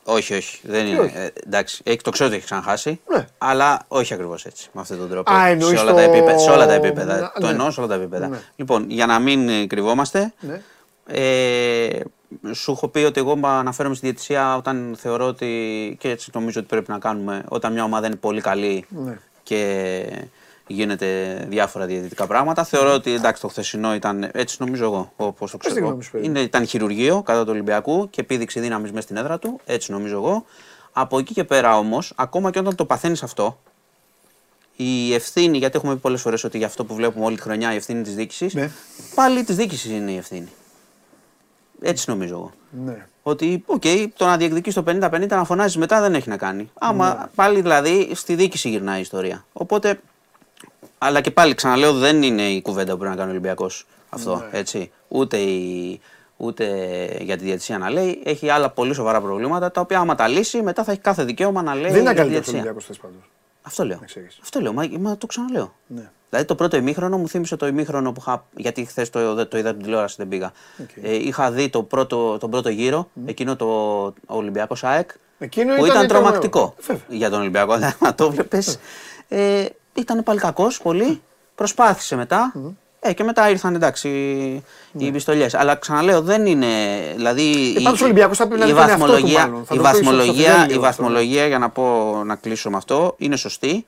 [0.04, 0.60] Όχι, όχι.
[0.64, 1.00] Δεν είναι.
[1.00, 3.00] όχι; Ε, εντάξει, έχει, το ξέρω ότι έχει ξαναχάσει.
[3.08, 3.28] Ναι.
[3.38, 4.70] Αλλά όχι ακριβώς έτσι.
[4.74, 5.32] Με αυτόν τον τρόπο.
[5.32, 7.16] Α, σε, εννοείς όλα το- τα επίπεδα, σε όλα τα επίπεδα.
[7.20, 7.50] Ναι, Το ναι.
[7.52, 8.28] εννοώ σε όλα τα επίπεδα.
[8.28, 8.40] Ναι.
[8.56, 10.62] Λοιπόν, για να μην ε, κρυβόμαστε, Ναι.
[11.08, 12.00] ε,
[12.54, 15.96] σου έχω πει ότι εγώ μ' αναφέρομαι στη διαιτησία όταν θεωρώ ότι.
[16.00, 17.44] και έτσι νομίζω ότι πρέπει να κάνουμε.
[17.48, 19.18] Όταν μια ομάδα είναι πολύ καλή Ναι.
[19.44, 20.06] και
[20.68, 22.64] γίνεται διάφορα διαιτητικά πράγματα.
[22.64, 25.12] Θεωρώ ότι εντάξει, το χθεσινό ήταν έτσι νομίζω εγώ.
[25.16, 25.86] Όπως το τη ξέρω.
[25.86, 26.26] γνώμη σου, παιδί.
[26.26, 29.60] Είναι, ήταν χειρουργείο κατά του Ολυμπιακού και επίδειξη δύναμης μέσα στην έδρα του.
[29.66, 30.46] Έτσι νομίζω εγώ.
[30.94, 33.60] Από εκεί και πέρα όμως, ακόμα και όταν το παθαίνεις αυτό,
[34.76, 37.74] η ευθύνη, γιατί έχουμε πει πολλές φορές ότι για αυτό που βλέπουμε όλη τη χρονιά
[37.74, 38.72] η ευθύνη της διοίκησης, Ναι.
[39.16, 40.48] πάλι της διοίκησης είναι η ευθύνη.
[41.82, 42.52] Έτσι νομίζω εγώ.
[42.86, 43.06] Ναι.
[43.24, 43.84] Ότι, οκ,
[44.18, 46.72] το να διεκδικείς το 50-50 να φωνάζεις μετά δεν έχει να κάνει.
[46.80, 47.26] Άμα Ναι.
[47.36, 49.46] πάλι δηλαδή στη διοίκηση γυρνάει η ιστορία.
[49.54, 50.00] Οπότε.
[50.98, 54.36] Αλλά και πάλι ξαναλέω, δεν είναι η κουβέντα που πρέπει να κάνει ο Ολυμπιακός αυτό.
[54.36, 54.58] Ναι.
[54.60, 54.92] Έτσι.
[55.08, 56.00] Ούτε, η,
[56.38, 56.66] ούτε
[57.22, 58.22] για τη διατησία να λέει.
[58.24, 61.62] Έχει άλλα πολύ σοβαρά προβλήματα τα οποία άμα τα λύσει μετά θα έχει κάθε δικαίωμα
[61.62, 61.92] να λέει.
[61.92, 62.54] Δεν είναι για τη καλύτερος ο διαιτησία.
[62.60, 63.30] Ολυμπιακός θες πάντως.
[63.62, 64.00] Αυτό λέω.
[64.06, 64.40] ξέρεις.
[64.42, 64.74] Αυτό λέω.
[64.74, 65.74] Μα, μα το ξαναλέω.
[65.88, 66.10] Ναι.
[66.30, 68.46] Δηλαδή το πρώτο ημίχρονο μου θύμισε το ημίχρονο που είχα.
[68.56, 70.52] Γιατί χθες το, το είδα την τηλεόραση, δεν πήγα.
[71.02, 73.68] Ε, είχα δει το πρώτο, τον πρώτο γύρο, εκείνο το
[74.26, 75.10] Ολυμπιακός ΣΑΕΚ.
[75.40, 76.26] Εκείνο που ήταν ήταν, τρομερό.
[76.26, 77.02] τρομακτικό Βέβαια.
[77.08, 77.76] για τον Ολυμπιακό.
[78.00, 78.80] Να το βλέπεις.
[79.28, 81.22] Ε, ήταν πάλι κακός πολύ.
[81.56, 82.54] Προσπάθησε μετά.
[83.00, 84.10] Ε, και μετά ήρθαν εντάξει
[84.92, 85.04] Ναι.
[85.06, 85.48] οι πιστολιέ.
[85.54, 86.68] Αλλά ξαναλέω, δεν είναι.
[87.16, 89.66] Δηλαδή, Ε, πάντως ο Ολυμπιακός θα πρέπει να η δει τον εαυτό του βαθμολογία, μάλλον.
[89.66, 90.80] Θα η το πει στο βαθμολογία, Φιδέλη η αυτό.
[90.80, 91.84] βαθμολογία, για να, πω,
[92.26, 93.86] να κλείσω με αυτό, είναι σωστή.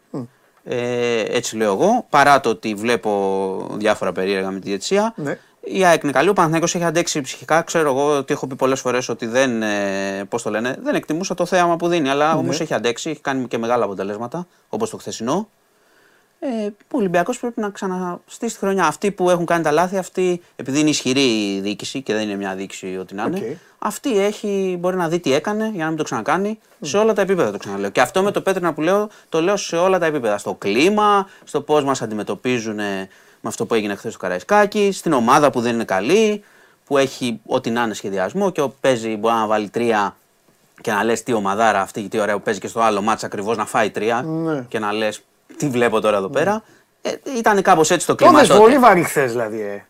[0.63, 2.05] Ε, έτσι λέω εγώ.
[2.09, 5.13] Παρά το ότι βλέπω διάφορα περίεργα με τη διετησία.
[5.15, 5.37] Ναι.
[5.63, 6.29] Η ΑΕΚ είναι καλή.
[6.29, 7.61] Ο Παναθηναϊκός έχει αντέξει ψυχικά.
[7.61, 11.33] Ξέρω εγώ ότι έχω πει πολλές φορές ότι δεν, ε, πώς το λένε, δεν εκτιμούσα
[11.33, 12.09] το θέαμα που δίνει.
[12.09, 12.39] Αλλά Ναι.
[12.39, 15.49] όμως έχει αντέξει, έχει κάνει και μεγάλα αποτελέσματα, όπως το χθεσινό.
[16.43, 18.85] Ε, ο Ολυμπιακός πρέπει να ξαναστήσει τη χρονιά.
[18.85, 22.35] Αυτοί που έχουν κάνει τα λάθη, αυτοί, επειδή είναι ισχυρή η διοίκηση και δεν είναι
[22.35, 23.43] μια διοίκηση ό,τι να είναι, Οκ.
[23.79, 27.21] αυτή έχει, μπορεί να δει τι έκανε για να μην το ξανακάνει σε όλα τα
[27.21, 27.51] επίπεδα.
[27.51, 27.89] Το ξαναλέω.
[27.89, 30.37] Και αυτό με το Πέτρινα που λέω, το λέω σε όλα τα επίπεδα.
[30.37, 32.97] Στο κλίμα, στο πώς μας αντιμετωπίζουν ε,
[33.41, 36.43] με αυτό που έγινε χθες στο Καραϊσκάκης, στην ομάδα που δεν είναι καλή,
[36.85, 40.15] που έχει ό,τι να είναι σχεδιασμό και ο παίζει μπορεί να βάλει τρία
[40.81, 43.57] και να λες τι ομαδάρα αυτή, τι ωραία που παίζει και στο άλλο ματς ακριβώς
[43.57, 44.65] να φάει τρία Ναι.
[44.67, 45.21] και να λες
[45.57, 46.63] τι βλέπω τώρα εδώ πέρα.
[47.01, 48.39] Ε, ήταν κάπως έτσι το Το κλίμα.
[48.39, 48.59] δες τότε.
[48.59, 49.61] πολύ βαρύ χθες δηλαδή.
[49.61, 49.85] Ε.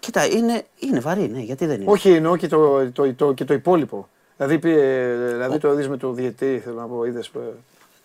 [0.00, 1.90] Κοίτα, είναι, είναι βαρύ, ναι, γιατί δεν είναι.
[1.90, 4.08] Όχι, εννοώ και το, το, το, και το υπόλοιπο.
[4.36, 7.30] Δηλαδή, πήγε- δηλαδή το είδε με το διαιτή, θέλω να πω, είδες.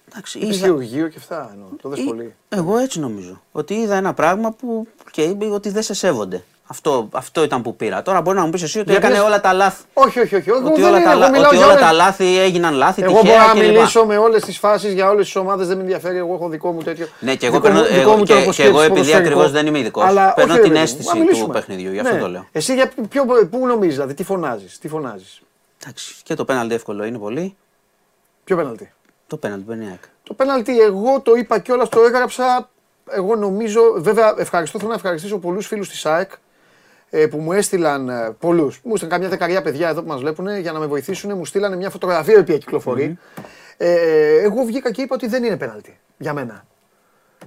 [0.10, 1.50] Εντάξει, Είδε είδα- χειρουργείο και αυτά.
[1.54, 1.68] Εννοώ.
[1.82, 2.34] Το δες Ή- πολύ.
[2.50, 3.42] Εγώ έτσι νομίζω.
[3.52, 6.44] Ότι είδα ένα πράγμα που και είπε ότι δεν σε σέβονται.
[6.68, 8.02] Αυτό, αυτό ήταν που πήρα.
[8.02, 9.84] Τώρα μπορεί να μου πεις εσύ ότι Γιατί έκανε λες- όλα τα λάθη.
[9.94, 10.50] Όχι, όχι, όχι.
[10.50, 12.40] Εγώ Ότι δεν όλα, είναι, τα, εγώ λα- μιλάω ότι για όλα όλες- τα λάθη
[12.40, 13.02] έγιναν λάθη.
[13.02, 13.62] Εγώ μπορώ τυχαία να κλπ.
[13.66, 16.18] μιλήσω με όλες τις φάσεις για όλες τις ομάδες, δεν με ενδιαφέρει.
[16.18, 17.08] Εγώ έχω δικό μου τέτοιο.
[17.20, 18.90] Ναι, και εγώ, δικό μου- παίρνω, δικό εγώ, μου και, τρόπο και εγώ σκέψης, επειδή
[18.90, 19.28] ποδοσφαιρικό.
[19.28, 20.04] ακριβώς δεν είμαι ειδικός.
[20.06, 21.54] Αλλά Παίρνω όχι, την ρε παιδί μου, αίσθηση να του μιλήσουμε.
[21.54, 22.10] παιχνιδιού, γι' Ναι.
[22.10, 22.48] αυτό το λέω.
[22.52, 24.78] Εσύ για ποιο, πού νομίζεις, δηλαδή, τι φωνάζεις.
[24.80, 25.42] Τι φωνάζεις;
[25.84, 27.56] Εντάξει, και το πέναλτι εύκολο είναι πολύ.
[28.44, 28.92] Ποιο πέναλτι;
[29.28, 30.02] Το πέναλτι παίρνει η ΑΕΚ.
[30.24, 32.70] Το πέναλτι, εγώ το είπα κιόλα, το έγραψα.
[33.12, 34.78] Εγώ νομίζω, βέβαια, ευχαριστώ.
[34.78, 36.36] Θέλω να ευχαριστήσω πολλούς φίλους της ΑΕΚ ε,
[37.30, 38.80] που μου έστειλαν πολλούς.
[38.84, 41.38] Μου έστειλαν καμιά δεκαριά παιδιά εδώ που μας βλέπουν για να με βοηθήσουν.
[41.38, 43.18] Μου στείλανε μια φωτογραφία η οποία κυκλοφορεί.
[43.78, 46.66] Ε, εγώ βγήκα και είπα ότι δεν είναι πέναλτι για μένα.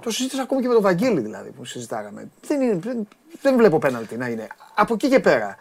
[0.01, 2.31] Το συζήτησα ακόμη και με τον Βαγγέλη δηλαδή που συζητάγαμε.
[2.47, 3.09] Δεν, είναι, δεν,
[3.43, 4.47] δεν βλέπω πέναλτι να είναι.
[4.75, 5.57] Από εκεί και πέρα.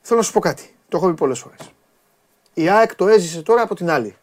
[0.00, 0.74] Θέλω να σου πω κάτι.
[0.88, 1.70] Το έχω πει πολλές φορές.
[2.54, 4.16] Η ΑΕΚ το έζησε τώρα από την άλλη.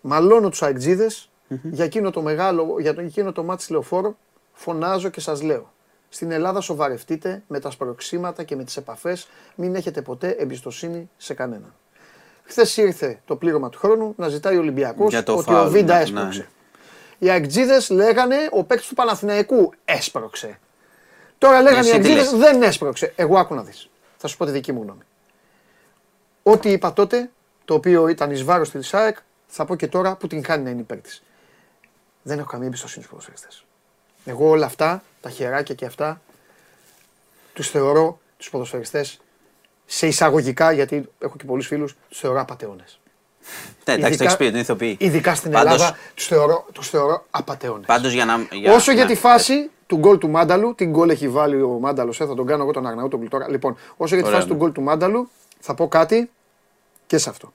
[0.00, 1.30] Μαλώνω τους αεκτζίδες
[1.62, 4.16] για εκείνο το μεγάλο, για το, εκείνο το μάτι λεωφόρο.
[4.52, 5.72] Φωνάζω και σας λέω.
[6.12, 9.28] Στην Ελλάδα σοβαρευτείτε με τα σπροξήματα και με τις επαφές.
[9.54, 11.74] Μην έχετε ποτέ εμπιστοσύνη σε κανέναν.
[12.42, 15.70] Χθες ήρθε το πλήρωμα του χρόνου να ζητάει ο Ολυμπιακός Για το ότι φάουλ, ο
[15.70, 16.38] Βίντα ναι, έσπρωξε.
[16.38, 16.46] ναι.
[17.18, 20.58] Οι αεκτζίδες λέγανε ο παίκτης του Παναθηναϊκού έσπρωξε.
[21.38, 23.12] Τώρα λέγανε οι Εσύ τι αεκτζίδες λες; δεν έσπρωξε.
[23.16, 23.88] Εγώ άκου να δεις.
[24.16, 25.02] Θα σου πω τη δική μου γνώμη.
[26.42, 27.30] Ό,τι είπα τότε,
[27.64, 30.70] το οποίο ήταν εις βάρος της ΑΕΚ, θα πω και τώρα που την κάνει να
[30.70, 31.22] είναι υπέρ της.
[32.22, 33.64] Δεν έχω καμία εμπιστοσύνη στους ποδοσφαιριστές.
[34.24, 36.20] Εγώ όλα αυτά, τα χεράκια και αυτά,
[37.52, 39.20] τους θεωρώ τους ποδοσφαιριστές
[39.86, 42.98] σε εισαγωγικά, γιατί έχω και πολλούς φίλους, τους θεωρώ απατεώνες.
[43.84, 44.96] Ναι, εντάξει, το Ειδικά- έχει πει, την ηθοποιεί.
[45.00, 47.86] Ειδικά στην Πάντως- Ελλάδα τους θεωρώ, τους θεωρώ απατεώνες.
[47.86, 48.46] Πάντως για να.
[48.52, 49.10] Για, Όσο για ναι.
[49.10, 52.62] τη φάση του γκολ του Μάνταλου, την γκολ έχει βάλει ο Μάνταλος, θα τον κάνω
[52.62, 53.48] εγώ τον Αγναούτογλου τώρα.
[53.50, 54.58] Λοιπόν, όσο για τη Ωραία, φάση του ναι.
[54.60, 56.30] γκολ του Μάνταλου, θα πω κάτι
[57.06, 57.52] και σε αυτό.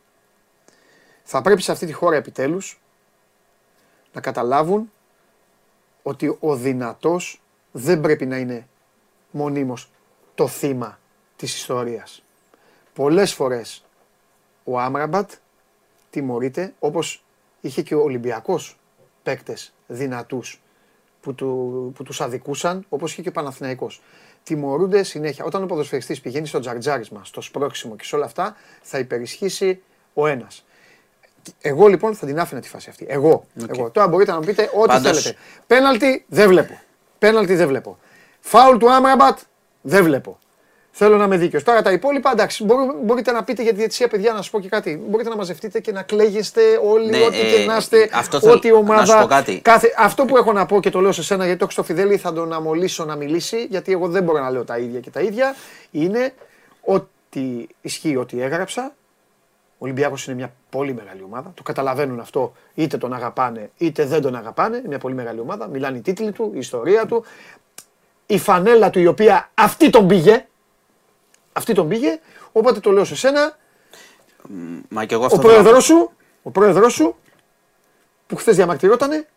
[1.24, 2.80] Θα πρέπει σε αυτή τη χώρα επιτέλους
[4.14, 4.92] να καταλάβουν
[6.08, 7.42] ότι ο δυνατός
[7.72, 8.68] δεν πρέπει να είναι
[9.32, 9.92] μονίμως
[10.36, 11.00] το θύμα
[11.36, 12.24] της ιστορίας.
[12.94, 13.86] Πολλές φορές
[14.64, 15.32] ο Άμραμπατ
[16.10, 17.24] τιμωρείται όπως
[17.62, 18.78] είχε και ο Ολυμπιακός
[19.24, 20.62] παίκτες δυνατούς
[21.22, 24.02] που, του, που τους αδικούσαν όπως είχε και ο Παναθηναϊκός.
[24.44, 25.46] Τιμωρούνται συνέχεια.
[25.46, 29.82] Όταν ο ποδοσφαιριστής πηγαίνει στο τζαρτζάρισμα, στο σπρώξιμο και σε όλα αυτά θα υπερισχύσει
[30.14, 30.66] ο ένας.
[31.62, 33.06] Εγώ λοιπόν θα την άφηνα τη φάση αυτή.
[33.10, 33.46] Εγώ.
[33.76, 33.90] Εγώ.
[33.90, 35.40] Τώρα μπορείτε να μου πείτε ό,τι Πάντως- θέλετε.
[35.68, 36.80] Πέναλτι δεν βλέπω.
[37.20, 37.98] Πέναλτι δεν βλέπω.
[38.40, 39.38] Φάουλ του Άμραμπατ
[39.82, 40.40] δεν βλέπω.
[40.98, 41.64] Θέλω να είμαι δίκαιος.
[41.64, 42.64] Τώρα τα υπόλοιπα εντάξει.
[42.64, 45.02] μπορώ- μπορείτε να πείτε για τη διετησία, παιδιά, να σα πω και κάτι.
[45.10, 48.10] Μπορείτε να μαζευτείτε και να κλαίγεστε όλοι, Ναι, ό,τι ε, και να είστε.
[48.14, 49.06] αυτό θέλω- ό,τι να ομάδα.
[49.06, 49.60] σου πω κάτι.
[49.62, 51.84] Κάθε, αυτό που έχω να πω και το λέω σε σένα γιατί το έχω στο
[51.84, 55.10] Φιδέλη, θα τον αμολύσω να μιλήσει, γιατί εγώ δεν μπορώ να λέω τα ίδια και
[55.10, 55.56] τα ίδια.
[55.92, 56.34] Είναι
[56.82, 58.94] ότι ισχύει ότι έγραψα.
[59.78, 61.52] Ο Ολυμπιάκος είναι μια πολύ μεγάλη ομάδα.
[61.56, 62.54] Το καταλαβαίνουν αυτό.
[62.74, 64.78] Είτε τον αγαπάνε είτε δεν τον αγαπάνε.
[64.78, 65.68] Είναι μια πολύ μεγάλη ομάδα.
[65.68, 67.24] Μιλάνε οι τίτλοι του, η ιστορία του.
[68.26, 70.46] Η φανέλα του η οποία αυτή τον πήγε.
[71.54, 72.20] Αυτή τον πήγε.
[72.52, 73.58] Οπότε το λέω σε σένα.
[74.90, 75.62] Μα και εγώ Ο αυτό θέλω να πω.
[75.62, 76.12] πρόεδρος σου,
[76.44, 77.16] ο πρόεδρος σου
[78.28, 79.28] που χθες διαμαρτυρότανε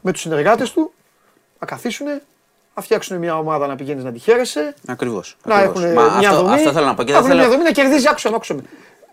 [0.00, 0.92] με τους συνεργάτες του
[1.58, 2.22] να καθίσουνε,
[2.74, 5.36] να φτιάξουν μια ομάδα να πηγαίνεις να τη χαίρεσαι, Ακριβώς.
[5.44, 6.54] να έχουν μια αυτό, δομή.
[6.54, 7.02] αυτό θέλω να πω.
[7.02, 7.50] Και να δεν έχουν μια θέλω...
[7.50, 8.62] δομή να κερδίζει, άκουσα με, άκουσα με.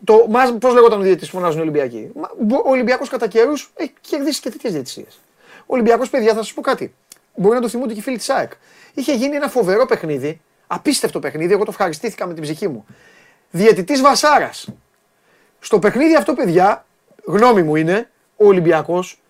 [0.06, 3.28] Το, μας, πώς λέγονταν ο διαιτητής που φωνάζουν οι Ολυμπιακοί; Μα, μπο- Ο Ολυμπιακός κατά
[3.28, 5.20] καιρούς έχει κερδίσει και τέτοιες διαιτησίες.
[5.60, 6.96] Ο Ολυμπιακός, παιδιά, θα σας πω κάτι.
[7.36, 8.52] Μπορεί να το θυμούνται και οι φίλοι της ΑΕΚ.
[8.94, 12.86] Είχε γίνει ένα φοβερό παιχνίδι, απίστευτο παιχνίδι, εγώ το ευχαριστήθηκα με την ψυχή μου.
[13.52, 14.68] Διαιτητής Βασάρας.
[15.60, 16.86] Στο παιχνίδι αυτό, παιδιά,
[17.26, 19.22] γνώμη μου είναι, ο Ολυμπιακός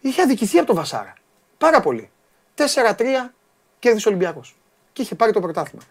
[0.00, 1.12] είχε αδικηθεί από τον Βασάρα.
[1.58, 2.10] Πάρα πολύ.
[2.54, 3.34] 4-3
[3.78, 4.56] κέρδισε ο Ολυμπιακός.
[4.92, 5.82] Και είχε πάρει το πρωτάθλημα.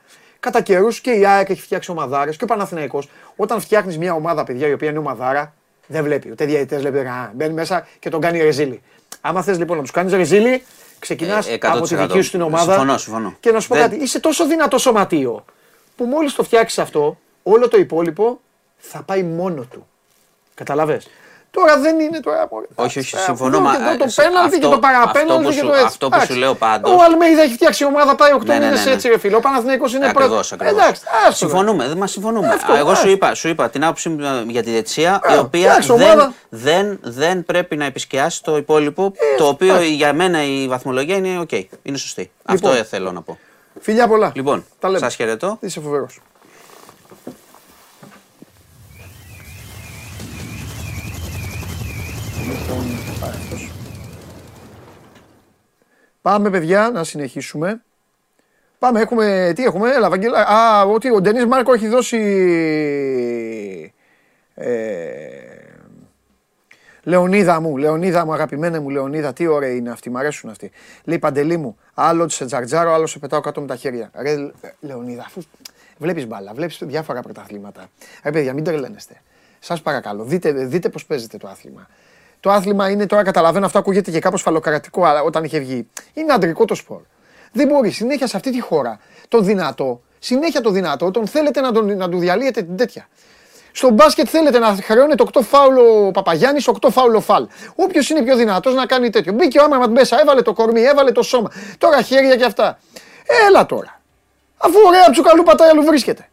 [0.45, 3.09] Κατά καιρούς και η ΑΕΚ έχει φτιάξει ομαδάρες και ο Παναθηναϊκός.
[3.35, 5.53] Όταν φτιάχνεις μια ομάδα, παιδιά, η οποία είναι ομαδάρα,
[5.87, 6.31] δεν βλέπει.
[6.31, 6.97] Ούτε διαιτητέ βλέπει.
[6.97, 8.81] Α, μπαίνει μέσα και τον κάνει ρεζίλι.
[9.21, 10.63] Άμα θες λοιπόν να τους κάνεις ρεζίλι,
[10.99, 11.77] ξεκινάς Ε, 100%.
[11.77, 12.71] από τη δική σου την ομάδα.
[12.71, 13.35] Συμφωνώ, συμφωνώ.
[13.39, 15.45] Και να σου πω Δεν- κάτι, είσαι τόσο δυνατό σωματείο
[15.95, 18.39] που μόλις το φτιάξεις αυτό, όλο το υπόλοιπο
[18.77, 19.87] θα πάει μόνο του.
[20.53, 21.07] Καταλαβες.
[21.57, 22.47] Τώρα δεν είναι τώρα.
[22.51, 22.65] μωρέ.
[22.75, 24.79] Όχι, όχι, Ε, συμφωνώ, αυτό μα, και το- ε, Το σε- πέναλτι και αυτό- το
[24.79, 25.85] παραπέναλτι αυτό που και σου- το έτσι.
[25.85, 26.37] αυτό που σου Εντάξει.
[26.39, 28.91] λέω πάντως- Ο Αλμέιδα έχει φτιάξει ομάδα πάει 8 Ναι, ναι, μήνες ναι, ναι.
[28.95, 29.35] έτσι, ρε φίλε.
[29.35, 30.23] Ο Παναθηναϊκός είναι πρώτος.
[30.23, 30.75] Ακριβώς, ακριβώ.
[30.79, 32.47] Εντάξει, άστο, Συμφωνούμε, δεν μα συμφωνούμε.
[32.47, 33.09] Αυτό, Α, Εγώ σου άστο.
[33.09, 36.01] είπα, σου είπα την άποψή μου ε, για τη διαιτησία, η Ε, οποία εντάξει, δεν,
[36.01, 36.33] ομάδα.
[36.49, 41.51] δεν, δεν πρέπει να επισκιάσει το υπόλοιπο, το οποίο για μένα η βαθμολογία είναι οκ.
[41.81, 42.31] είναι σωστή.
[42.45, 42.81] Αυτό Λοιπόν.
[42.81, 43.37] ε, θέλω να πω.
[43.81, 44.31] Φιλιά πολλά.
[44.35, 44.99] Λοιπόν, Τα λέμε.
[44.99, 45.57] σας χαιρετώ.
[45.61, 46.19] Είσαι φοβερός.
[53.19, 53.71] Πάει αυτός.
[56.21, 57.81] Πάμε παιδιά να συνεχίσουμε.
[58.79, 60.47] Πάμε, έχουμε, τι έχουμε, έλα Βαγγέλα.
[60.47, 62.17] Α, ότι ο Ντενής Μάρκο έχει δώσει...
[64.55, 64.95] Ε,
[67.03, 70.71] Λεωνίδα μου, Λεωνίδα μου, αγαπημένα μου Λεωνίδα, τι ωραία είναι αυτή, μ' αρέσουν αυτοί.
[71.03, 74.09] Λέει Παντελή μου, άλλο σε τζαρτζάρω, άλλο σε πετάω κάτω με τα χέρια.
[74.13, 75.41] Ρε ε, Λεωνίδα, αφού
[75.97, 77.87] βλέπεις μπάλα, βλέπεις διάφορα πρωταθλήματα.
[78.23, 79.21] Ρε παιδιά, μην τρελαίνεστε.
[79.59, 81.87] Σας παρακαλώ, δείτε, δείτε πώς παίζετε το άθλημα.
[82.45, 85.87] Το άθλημα είναι τώρα, καταλαβαίνω, αυτό ακούγεται και κάπως φαλοκρατικό αλλά όταν είχε βγει.
[86.13, 87.01] Είναι αντρικό το σπορ.
[87.51, 91.71] Δεν μπορεί συνέχεια σε αυτή τη χώρα τον δυνατό, συνέχεια το δυνατό, τον θέλετε να,
[91.71, 93.07] τον, να του διαλύετε την τέτοια.
[93.71, 97.47] Στο μπάσκετ θέλετε να χρεώνετε 8 φάουλο ο Παπαγιάννης, 8 φάουλο φαλ.
[97.75, 99.33] Όποιος είναι πιο δυνατός να κάνει τέτοιο.
[99.33, 101.51] Μπήκε ο Άμραμπατ μέσα, έβαλε το κορμί, έβαλε το σώμα.
[101.77, 102.79] Τώρα χέρια και αυτά.
[103.47, 104.01] Έλα τώρα.
[104.57, 106.29] Αφού ωραία τσουκαλού πατάει αλλού βρίσκεται.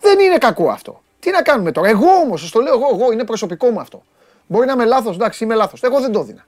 [0.00, 1.02] Δεν είναι κακό αυτό.
[1.20, 1.88] Τι να κάνουμε τώρα.
[1.88, 4.02] Εγώ όμως, σας το λέω εγώ, εγώ, είναι προσωπικό μου αυτό.
[4.50, 5.82] Μπορεί να είμαι λάθος, εντάξει, είμαι λάθος.
[5.82, 6.46] Εγώ δεν το έδινα.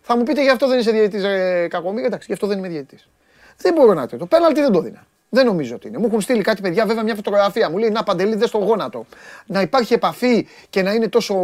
[0.00, 2.68] Θα μου πείτε γι' αυτό δεν είσαι διαιτητής, ε, κακομοίρα, εντάξει, γι' αυτό δεν είμαι
[2.68, 3.08] διαιτητής.
[3.56, 4.16] Δεν μπορώ να το.
[4.16, 5.06] Το πέναλτι δεν το έδινα.
[5.28, 5.98] Δεν νομίζω ότι είναι.
[5.98, 7.70] Μου έχουν στείλει κάτι παιδιά, βέβαια μια φωτογραφία.
[7.70, 9.06] Μου λέει Να παντελή, δες στο γόνατο.
[9.46, 11.34] Να υπάρχει επαφή και να είναι τόσο,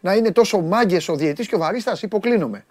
[0.00, 2.64] να είναι τόσο μάγκες ο διαιτητής και ο βαρίστα, υποκλίνομαι.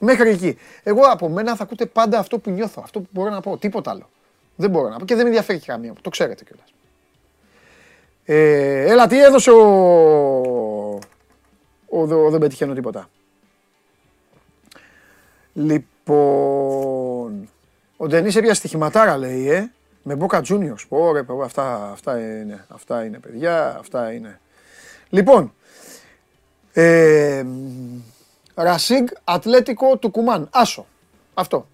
[0.00, 0.58] Μέχρι εκεί.
[0.82, 3.56] Εγώ από μένα θα ακούτε πάντα αυτό που νιώθω, αυτό που μπορώ να πω.
[3.56, 4.08] Τίποτα άλλο.
[4.56, 5.92] Δεν μπορώ να πω και δεν με ενδιαφέρει και καμία.
[6.00, 6.72] Το ξέρετε κιόλας.
[8.24, 10.69] Ε, έλα, τι έδωσε ο.
[11.90, 13.08] Ο, ο δεν πετυχαίνω τίποτα.
[15.52, 17.48] Λοιπόν.
[17.96, 19.72] Ο Ντενής έπιασε στοιχηματάρα λέει, ε.
[20.02, 20.84] Με Boca Juniors.
[20.88, 23.76] Ωραία, παιδιά, αυτά, αυτά, είναι, αυτά είναι, παιδιά.
[23.78, 24.40] Αυτά είναι.
[25.08, 25.54] Λοιπόν.
[26.72, 27.44] Ε,
[28.54, 30.48] Ρασίγκ Ατλέτικο του Κουμάν.
[30.52, 30.86] Άσο.
[31.34, 31.66] Αυτό.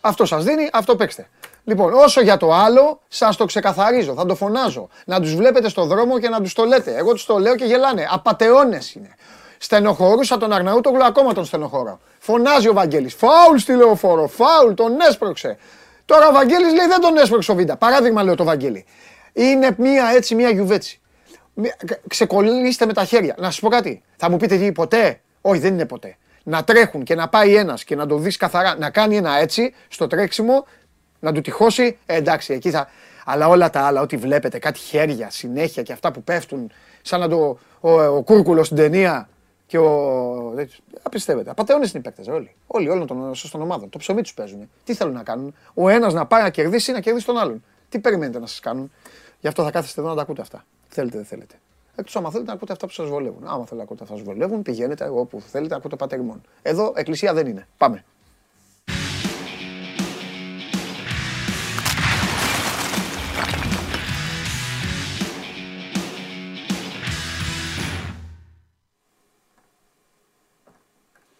[0.00, 1.28] Αυτό σας δίνει, αυτό παίξτε.
[1.64, 4.88] Λοιπόν, όσο για το άλλο, σας το ξεκαθαρίζω, θα το φωνάζω.
[5.04, 6.96] Να τους βλέπετε στο δρόμο και να τους το λέτε.
[6.96, 8.06] Εγώ τους το λέω και γελάνε.
[8.10, 9.14] Απατεώνες είναι.
[9.62, 12.00] Στενοχωρούσα τον Αρναούτογλου, ακόμα τον στενοχωρώ.
[12.18, 13.14] Φωνάζει ο Βαγγέλης.
[13.14, 15.56] Φάουλ στη λεωφόρο, φάουλ, τον έσπρωξε.
[16.04, 17.76] Τώρα ο Βαγγέλης λέει δεν τον έσπρωξε ο Βίντα.
[17.76, 18.84] Παράδειγμα λέω το Βαγγέλη.
[19.32, 21.00] Είναι μία έτσι, μία γιουβέτσι.
[21.54, 23.34] Μία- ξε- Ξεκολλήστε με τα χέρια.
[23.38, 24.02] Να σας πω κάτι.
[24.16, 26.16] Θα μου πείτε τι, ποτέ; Όχι, δεν είναι ποτέ.
[26.42, 29.74] Να τρέχουν και να πάει ένας και να το δεις καθαρά, να κάνει ένα έτσι
[29.88, 30.66] στο τρέξιμο,
[31.20, 31.98] να του τυχώσει.
[32.06, 32.88] Ε, εντάξει, εκεί θα.
[33.24, 36.72] Αλλά όλα τα άλλα, ό,τι βλέπετε, κάτι χέρια συνέχεια και αυτά που πέφτουν,
[37.02, 37.58] σαν να το.
[37.80, 39.28] Ο, ο Κούρκουλος στην ταινία
[39.72, 40.52] και ο.
[40.56, 40.80] τέτοιος.
[41.02, 41.50] Απιστεύετε.
[41.50, 42.26] Απαταιώνες είναι οι παίκτες.
[42.26, 42.54] Όλοι.
[42.66, 43.88] Όλοι, όλων των σωστών ομάδων.
[43.88, 44.70] Το ψωμί τους παίζουν.
[44.84, 47.64] Τι θέλουν να κάνουν; Ο ένας να πάει να κερδίσει ή να κερδίσει τον άλλον.
[47.88, 48.92] Τι περιμένετε να σας κάνουν;
[49.40, 50.64] Γι' αυτό θα κάθεστε εδώ να τα ακούτε αυτά.
[50.88, 51.54] Θέλετε, δεν θέλετε.
[51.96, 53.42] Εκτό άμα θέλετε να ακούτε αυτά που σας βολεύουν.
[53.44, 56.40] Άμα θέλετε να ακούτε αυτά που σας βολεύουν, πηγαίνετε όπου θέλετε να ακούτε πατερμόν.
[56.62, 57.66] Εδώ εκκλησία δεν είναι.
[57.76, 58.04] Πάμε.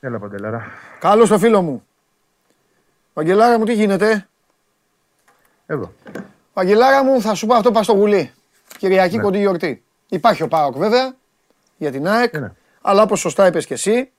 [0.05, 0.67] Έλα Παντελάρα.
[1.01, 1.87] Καλώς το φίλο μου.
[3.15, 4.29] Βαγγελάρα μου, τι γίνεται;
[5.67, 5.93] Εδώ.
[6.55, 8.33] Βαγγελάρα μου, θα σου πω αυτό πας στο γουλί.
[8.79, 9.23] Κυριακή Ναι.
[9.23, 9.83] κοντή γιορτή.
[10.09, 11.15] Υπάρχει ο Πάοκ βέβαια
[11.77, 12.33] για την ΑΕΚ.
[12.35, 12.57] Είναι.
[12.81, 14.11] Αλλά όπως σωστά είπες και εσύ.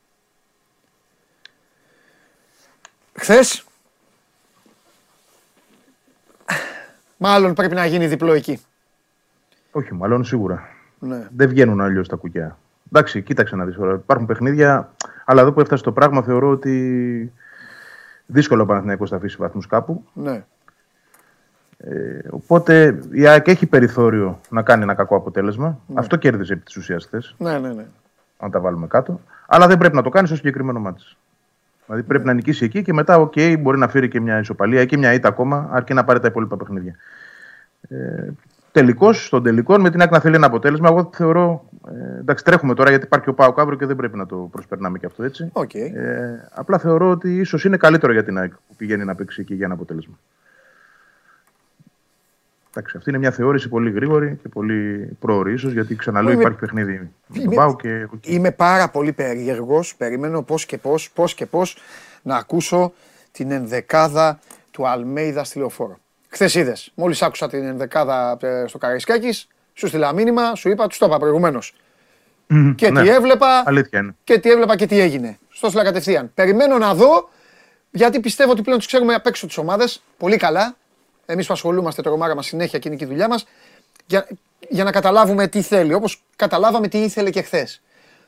[3.14, 3.65] Χθες.
[7.18, 8.61] Μάλλον πρέπει να γίνει διπλό εκεί.
[9.72, 10.69] Όχι, μάλλον σίγουρα.
[10.99, 11.27] Ναι.
[11.35, 12.57] Δεν βγαίνουν αλλιώς τα κουκιά.
[12.91, 13.93] Εντάξει, κοίταξε να δεις τώρα.
[13.93, 14.93] Υπάρχουν παιχνίδια,
[15.25, 17.33] αλλά εδώ που έφτασε το πράγμα θεωρώ ότι
[18.25, 20.03] δύσκολο ο Παναθηναϊκός θα αφήσει βαθμούς κάπου.
[20.13, 20.43] ναι.
[21.85, 25.79] Ε, οπότε η ΑΕΚ έχει περιθώριο να κάνει ένα κακό αποτέλεσμα.
[25.93, 27.85] Αυτό κέρδισε επί της ουσίας χθες, Ναι, ναι, ναι.
[28.37, 29.19] αν τα βάλουμε κάτω.
[29.47, 31.01] Αλλά δεν πρέπει να το κάνεις στο συγκεκριμένο ματς.
[31.85, 34.85] Δηλαδή πρέπει να νικήσει εκεί και μετά, οκ, μπορεί να φέρει και μια ισοπαλία ή
[34.85, 36.95] και μια ήττα ακόμα, αρκεί να πάρει τα υπόλοιπα παιχνίδια.
[37.89, 38.27] Ε,
[38.73, 41.65] Τελικώ, στον τελικό, με την ΑΕΚ να θέλει ένα αποτέλεσμα, εγώ θεωρώ.
[41.87, 44.97] Ε, εντάξει, τρέχουμε τώρα γιατί υπάρχει ο Πάο αύριο και δεν πρέπει να το προσπερνάμε
[44.97, 45.49] και αυτό έτσι.
[45.53, 45.73] Οκ.
[45.73, 49.53] Ε, απλά θεωρώ ότι ίσως είναι καλύτερο για την ΑΕΚ που πηγαίνει να παίξει εκεί
[49.53, 50.13] για ένα αποτέλεσμα.
[52.75, 56.59] Εντάξει, αυτή είναι μια θεώρηση πολύ γρήγορη και πολύ πρόωρη, ίσως γιατί ξαναλέω Είμαι- υπάρχει
[56.59, 56.91] παιχνίδι
[57.27, 58.07] με τον Είμαι- Πάο και.
[58.21, 59.95] Είμαι πάρα πολύ περίεργος.
[59.95, 61.77] Περιμένω πώς και πώς, πώς και πώς
[62.21, 62.93] να ακούσω
[63.31, 64.39] την ενδεκάδα
[64.71, 65.97] του Αλμέιδας στη λεωφόρο.
[66.34, 66.91] Χθες είδες.
[66.95, 71.18] Μόλις άκουσα την ενδεκάδα ε, στο Καραϊσκάκης, σου στείλα μήνυμα, σου είπα, τους το είπα
[71.18, 71.73] προηγουμένως.
[72.47, 73.01] Μμμ, Και ναι.
[73.01, 74.15] τι έβλεπα Αλήθεια είναι.
[74.23, 75.38] και τι έβλεπα και τι έγινε.
[75.49, 76.31] Στο έστειλα κατευθείαν.
[76.34, 77.30] Περιμένω να δω,
[77.91, 80.76] γιατί πιστεύω ότι πλέον τους ξέρουμε απ' έξω τις ομάδες πολύ καλά.
[81.26, 83.45] Εμείς που ασχολούμαστε το ρομάρα μας συνέχεια και είναι και η δουλειά μας.
[84.05, 84.27] Για,
[84.69, 85.93] για να καταλάβουμε τι θέλει.
[85.93, 87.81] Όπως καταλάβαμε τι ήθελε και χθες.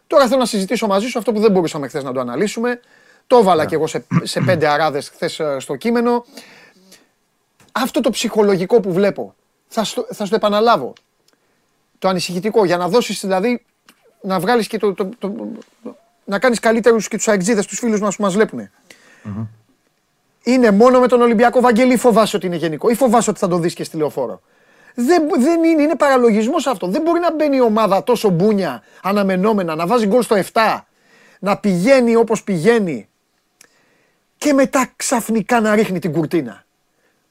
[0.07, 2.79] Τώρα θέλω να συζητήσω μαζί σου αυτό που δεν μπορούσαμε χθες να το αναλύσουμε.
[3.27, 6.25] Το έβαλα κι εγώ σε, σε πέντε αράδες χθες στο κείμενο.
[7.77, 9.35] Αυτό το ψυχολογικό που βλέπω.
[9.67, 10.93] Θα στο, θα στο επαναλάβω.
[11.99, 13.65] Το ανησυχητικό για να δώσεις δηλαδή
[14.21, 15.33] να βγάλεις και το, το, το,
[16.23, 18.69] να κάνεις καλύτερους και τους αεξίδες, τους φίλους μας που μας βλεπουν
[20.43, 23.47] Είναι μόνο με τον Ολυμπιακό Βαγγέλη ή φοβάσαι ότι είναι γενικό, ή φοβάσαι ότι θα
[23.47, 24.41] το δεις και στη λεωφόρο.
[24.95, 26.87] Δεν, δεν είναι, είναι παραλογισμός αυτό.
[26.87, 30.81] Δεν μπορεί να μπαίνει η ομάδα τόσο μπούνια, αναμενόμενα, να βάζει γκολ στο 7,
[31.39, 33.09] να πηγαίνει όπως πηγαίνει
[34.37, 36.64] και μετά ξαφνικά να ρίχνει την κουρτίνα.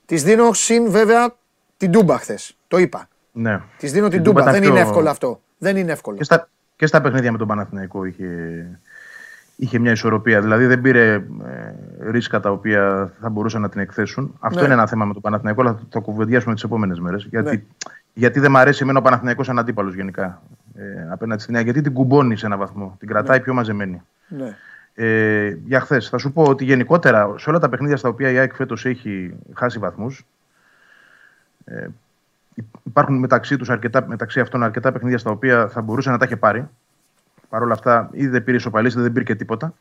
[0.06, 1.35] Της δίνω συν βέβαια
[1.76, 2.56] την Τούμπα χθες.
[2.68, 3.09] Το είπα.
[3.32, 3.60] Ναι.
[3.78, 4.40] Της δίνω την Την Τούμπα.
[4.40, 5.40] Τούμπα Δεν ήταν είναι πιο- εύκολο αυτό.
[5.59, 6.16] Δεν είναι εύκολο.
[6.16, 8.26] Και στα, και στα παιχνίδια με τον Παναθηναϊκό είχε,
[9.56, 10.40] είχε μια ισορροπία.
[10.40, 11.20] Δηλαδή δεν πήρε ε,
[12.10, 14.36] ρίσκα τα οποία θα μπορούσαν να την εκθέσουν.
[14.40, 14.64] Αυτό Ναι.
[14.64, 17.26] είναι ένα θέμα με τον Παναθηναϊκό, αλλά θα το κουβεντιάσουμε τις επόμενες μέρες.
[17.31, 17.62] Γιατί, Ναι.
[18.14, 20.43] γιατί δεν μ' αρέσει εμένα ο Παναθηναϊκός σαν αντίπαλος γενικά
[20.74, 21.60] ε, απέναντι στη Νέα.
[21.60, 22.97] Γιατί την κουμπώνει σε έναν βαθμό.
[22.98, 24.02] Την κρατάει πιο μαζεμένη.
[24.28, 24.56] Ναι.
[24.94, 28.38] Ε, για χθες, θα σου πω ότι γενικότερα σε όλα τα παιχνίδια στα οποία η
[28.38, 30.26] ΑΕΚ φέτος έχει χάσει βαθμούς,
[31.64, 31.86] ε,
[32.82, 36.36] υπάρχουν μεταξύ, τους αρκετά, μεταξύ αυτών αρκετά παιχνίδια στα οποία θα μπορούσε να τα έχει
[36.36, 36.68] πάρει.
[37.48, 39.74] Παρ' όλα αυτά, ή δεν πήρε ισοπαλίες, είτε δεν πήρε και τίποτα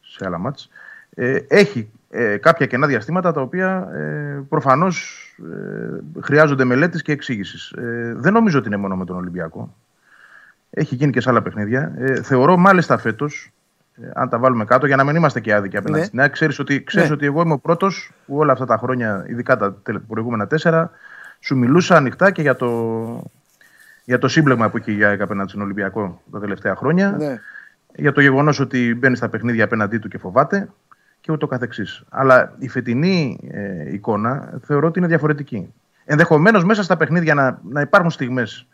[0.00, 0.70] σε άλλα μάτς.
[1.14, 7.70] Ε, έχει ε, κάποια κενά διαστήματα τα οποία ε, προφανώς ε, χρειάζονται μελέτης και εξήγησης.
[7.70, 9.74] Ε, δεν νομίζω ότι είναι μόνο με τον Ολυμπιακό.
[10.70, 11.92] Έχει γίνει και σε άλλα παιχνίδια.
[11.96, 13.59] Ε, θεωρώ μάλιστα φέτος, ε,
[14.14, 16.06] αν τα βάλουμε κάτω, για να μην είμαστε και άδικοι απέναντι Ναι.
[16.06, 17.14] στην ΑΕΚ, ξέρεις ότι, ξέρεις Ναι.
[17.14, 20.90] ότι εγώ είμαι ο πρώτος που όλα αυτά τα χρόνια, ειδικά τα τελε- προηγούμενα τέσσερα,
[21.40, 23.22] σου μιλούσα ανοιχτά και για το,
[24.04, 27.10] για το σύμπλεγμα που έχει η ΑΕΚ απέναντι στον Ολυμπιακό τα τελευταία χρόνια.
[27.18, 27.40] Ναι.
[27.94, 30.68] Για το γεγονός ότι μπαίνει στα παιχνίδια απέναντί του και φοβάται
[31.20, 32.02] και ούτω καθεξής.
[32.08, 35.72] Αλλά η φετινή ε, εικόνα θεωρώ ότι είναι διαφορετική.
[36.04, 38.66] Ενδεχομένως μέσα στα παιχνίδια να, να υπάρχουν στιγμές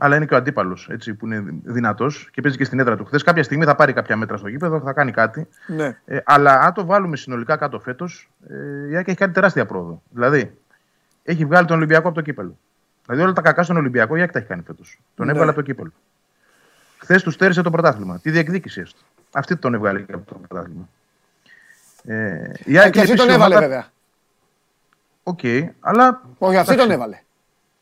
[0.00, 3.04] αλλά είναι και ο αντίπαλος που είναι δυνατός και παίζει και στην έδρα του.
[3.04, 5.48] Χθες κάποια στιγμή θα πάρει κάποια μέτρα στο γήπεδο, θα κάνει κάτι.
[5.66, 5.98] Ναι.
[6.04, 10.02] Ε, αλλά αν το βάλουμε συνολικά κάτω φέτος, ε, η ΑΕΚ έχει κάνει τεράστια πρόοδο.
[10.10, 10.58] Δηλαδή,
[11.24, 12.58] έχει βγάλει τον Ολυμπιακό από το κύπελο.
[13.06, 14.98] Δηλαδή, όλα τα κακά στον Ολυμπιακό η ΑΕΚ τα έχει κάνει φέτος.
[15.14, 15.32] Τον Ναι.
[15.32, 15.92] έβγαλε από το κύπελο.
[16.98, 18.18] Χθες τους στέρισε το πρωτάθλημα.
[18.18, 18.98] Τη διεκδίκηση έστω.
[19.32, 20.88] Αυτή τον έβγαλε και από το πρωτάθλημα.
[22.04, 23.86] Ε, η ΑΕΚ Και αυτή είναι τον επίσης έβαλε ομάδα- βέβαια.
[25.22, 25.40] Οκ,
[25.80, 27.18] αλλά Όχι, αυτή εντάξει, τον έβαλε.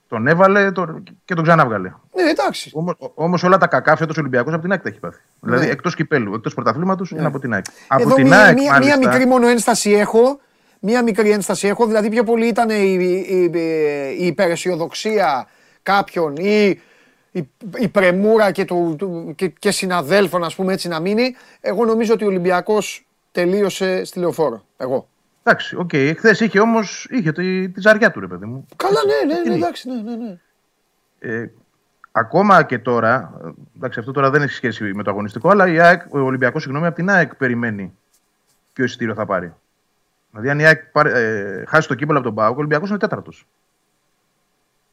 [0.08, 1.88] Τον έβαλε το- και τον ξανάβγαλε.
[2.14, 2.72] Ναι, εντάξει.
[3.14, 5.20] Όμως όλα τα κακά φέτος ο Ολυμπιακός από την ΑΕΚ τα έχει πάθει.
[5.40, 5.70] Δηλαδή Ναι.
[5.70, 7.64] εκτός κυπέλου, εκτός πρωταθλήματος είναι από την ΑΕΚ.
[7.88, 10.40] Από Εδώ την μία, ΑΕΚ, μία, μάλιστα, μία μικρή μόνο ένσταση έχω.
[10.80, 11.86] Μία μικρή ένσταση έχω.
[11.86, 13.50] Δηλαδή, πιο πολύ ήταν η, η, η,
[14.18, 15.46] η υπεραισιοδοξία
[15.82, 16.80] κάποιων ή
[17.30, 21.34] η, η πρεμούρα και, του, του- και, και συναδέλφων, ας πούμε, έτσι να μείνει.
[21.60, 24.64] Εγώ νομίζω ότι ο Ολυμπιακός τελείωσε στη λεωφόρο.
[24.76, 25.08] Εγώ.
[25.48, 25.92] Εντάξει, οκ.
[25.92, 28.66] Εχθέ είχε όμως είχε τη, τη ζαριά του, ρε παιδί μου.
[28.76, 29.54] Καλά, ναι, ναι, ναι, Είναι.
[29.54, 30.38] εντάξει, ναι, ναι, ναι.
[31.18, 31.50] Ε,
[32.12, 35.80] ακόμα και τώρα, ε, εντάξει, αυτό τώρα δεν έχει σχέση με το αγωνιστικό, αλλά η
[35.80, 37.94] ΑΕΚ, ο Ολυμπιακός, συγγνώμη, από την ΑΕΚ περιμένει
[38.72, 39.54] ποιο εισιτήριο θα πάρει.
[40.30, 42.98] Δηλαδή, αν η ΑΕΚ πάρει- ε, χάσει το κύπελο από τον Πάουκ, ο Ολυμπιακός είναι
[42.98, 43.46] τέταρτος.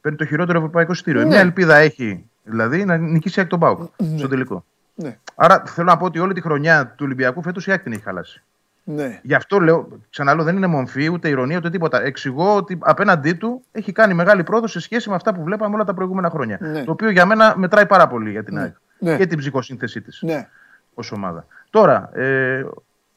[0.00, 1.20] Παίρνει το χειρότερο ευρωπαϊκό εισιτήριο.
[1.20, 1.26] Ναι.
[1.26, 4.64] Μια ελπίδα έχει, δηλαδή, να νικήσει η ΑΕΚ τον Πάουκ στο τελικό.
[4.94, 5.18] ναι.
[5.34, 8.02] Άρα θέλω να πω ότι όλη τη χρονιά του Ολυμπιακού φέτος η ΑΕΚ την έχει
[8.02, 8.42] χαλάσει.
[8.84, 9.20] Ναι.
[9.22, 12.02] Γι' αυτό λέω, ξαναλέω, δεν είναι μομφή, ούτε ηρωνία, ούτε τίποτα.
[12.02, 15.84] Εξηγώ ότι απέναντί του έχει κάνει μεγάλη πρόοδο σε σχέση με αυτά που βλέπαμε όλα
[15.84, 16.58] τα προηγούμενα χρόνια.
[16.60, 16.84] Ναι.
[16.84, 19.16] Το οποίο για μένα μετράει πάρα πολύ για την ΑΕΚ Ναι.
[19.16, 20.48] και την ψυχοσύνθεσή της ναι.
[20.94, 21.46] ως ομάδα.
[21.70, 22.64] Τώρα, ε,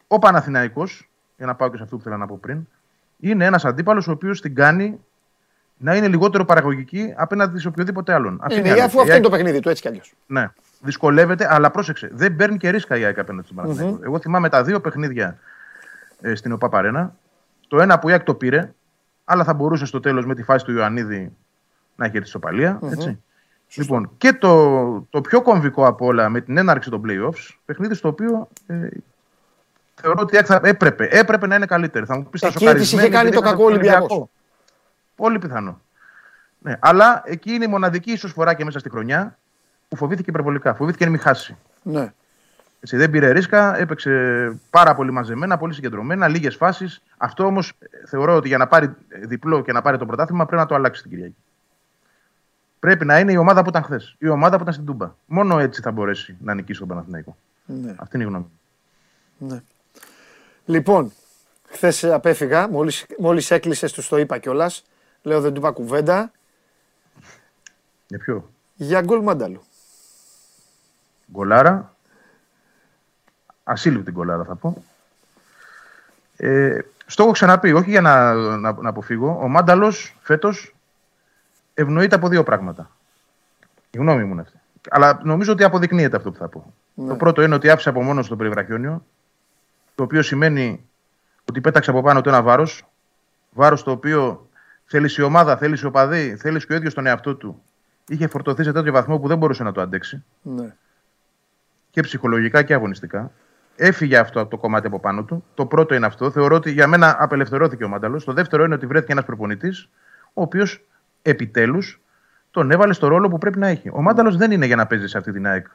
[0.07, 2.68] ο Παναθηναϊκός, για να πάω και σε αυτό που ήθελα να πω πριν,
[3.19, 4.99] είναι ένας αντίπαλος ο οποίος την κάνει
[5.77, 8.39] να είναι λιγότερο παραγωγική απέναντι σε οποιοδήποτε άλλον.
[8.41, 8.85] Αυτή είναι η ναι, αλήθεια.
[8.85, 10.14] αφού αυτό Η είναι το ΑΕΚ- παιχνίδι του, έτσι κι αλλιώς.
[10.27, 10.49] ναι.
[10.81, 12.10] Δυσκολεύεται, αλλά πρόσεξε.
[12.14, 15.38] Δεν παίρνει και ρίσκα η ΑΕΚ απέναντι στον παναθηναικο Εγώ θυμάμαι τα δύο παιχνίδια
[16.22, 17.15] ε, στην ΟΠΑ Παρένα.
[17.68, 18.73] Το ένα που η ΑΕΚ το πήρε,
[19.26, 21.35] αλλά θα μπορούσε στο τέλος με τη φάση του Ιωαννίδη
[21.95, 23.22] να έχει έρθει ισοπαλία, έτσι.
[23.76, 28.07] Λοιπόν, και το, το πιο κομβικό από όλα με την έναρξη των playoffs, παιχνίδι στο
[28.07, 28.88] οποίο ε,
[29.95, 32.06] θεωρώ ότι η ΑΕΚ θα έπρεπε, έπρεπε να είναι καλύτερη.
[32.06, 34.26] Θα μου πεις Εκεί της είχε κάνει το κακό Ολυμπιακός.
[35.15, 35.81] Πολύ πιθανό.
[36.60, 39.38] Ναι, αλλά εκεί είναι η μοναδική ίσω φορά και μέσα στη χρονιά
[39.88, 40.73] που φοβήθηκε υπερβολικά.
[40.73, 41.57] Φοβήθηκε να μην χάσει.
[41.81, 42.14] Ναι.
[42.88, 44.12] Έτσι, δεν πήρε ρίσκα, έπαιξε
[44.70, 47.02] πάρα πολύ μαζεμένα, πολύ συγκεντρωμένα, λίγες φάσεις.
[47.18, 47.74] Αυτό όμως
[48.06, 51.02] θεωρώ ότι για να πάρει διπλό και να πάρει το πρωτάθλημα πρέπει να το αλλάξει
[51.02, 51.36] την Κυριακή.
[52.80, 54.16] Πρέπει να είναι η ομάδα που ήταν χθες.
[54.20, 55.14] Η ομάδα που ήταν στην Τούμπα.
[55.26, 57.38] Μόνο έτσι θα μπορέσει να νικήσει τον Παναθηναϊκό.
[57.66, 57.96] ναι.
[57.98, 58.46] Αυτή είναι η γνώμη
[59.38, 59.48] μου.
[59.48, 59.62] Ναι.
[60.66, 61.12] Λοιπόν,
[61.70, 64.84] χθες απέφυγα, μόλις, μόλις έκλεισες τους το είπα κιόλας.
[65.22, 66.32] Λέω δεν του είπα κουβέντα
[68.08, 69.62] Για ποιο; για γκολ μάνταλου.
[71.32, 71.96] γκολάρα.
[73.69, 74.84] Ασύλληπτη γκολάρα θα πω.
[76.38, 79.39] Ε, στο έχω ξαναπεί, όχι για να, να, να αποφύγω.
[79.41, 80.76] Ο Μάνταλος φέτος
[81.73, 82.91] ευνοείται από δύο πράγματα.
[83.91, 84.60] Η γνώμη μου είναι αυτή.
[84.89, 86.73] Αλλά νομίζω ότι αποδεικνύεται αυτό που θα πω.
[86.94, 87.07] Ναι.
[87.07, 89.06] Το πρώτο είναι ότι άφησε από μόνος του το περιβραχιόνιο,
[89.95, 90.85] το οποίο σημαίνει
[91.49, 92.85] ότι πέταξε από πάνω του ένα βάρος.
[93.52, 94.49] Βάρος το οποίο
[94.85, 97.61] θέλει η ομάδα, θέλει ο παδί, θέλει και ο ίδιος τον εαυτό του.
[98.07, 100.73] Είχε φορτωθεί σε τέτοιο βαθμό που δεν μπορούσε να το αντέξει Ναι.
[101.91, 103.31] και ψυχολογικά και αγωνιστικά.
[103.80, 105.45] Έφυγε αυτό το κομμάτι από πάνω του.
[105.54, 106.32] Το πρώτο είναι αυτό.
[106.32, 108.24] Θεωρώ ότι για μένα απελευθερώθηκε ο Μάνταλος.
[108.24, 109.90] Το δεύτερο είναι ότι βρέθηκε ένας προπονητής,
[110.34, 110.84] ο οποίος
[111.22, 112.02] επιτέλους
[112.52, 113.90] τον έβαλε στο ρόλο που πρέπει να έχει.
[113.94, 115.68] Ο Μάνταλος δεν είναι για να παίζει σε αυτή την ΑΕΚ.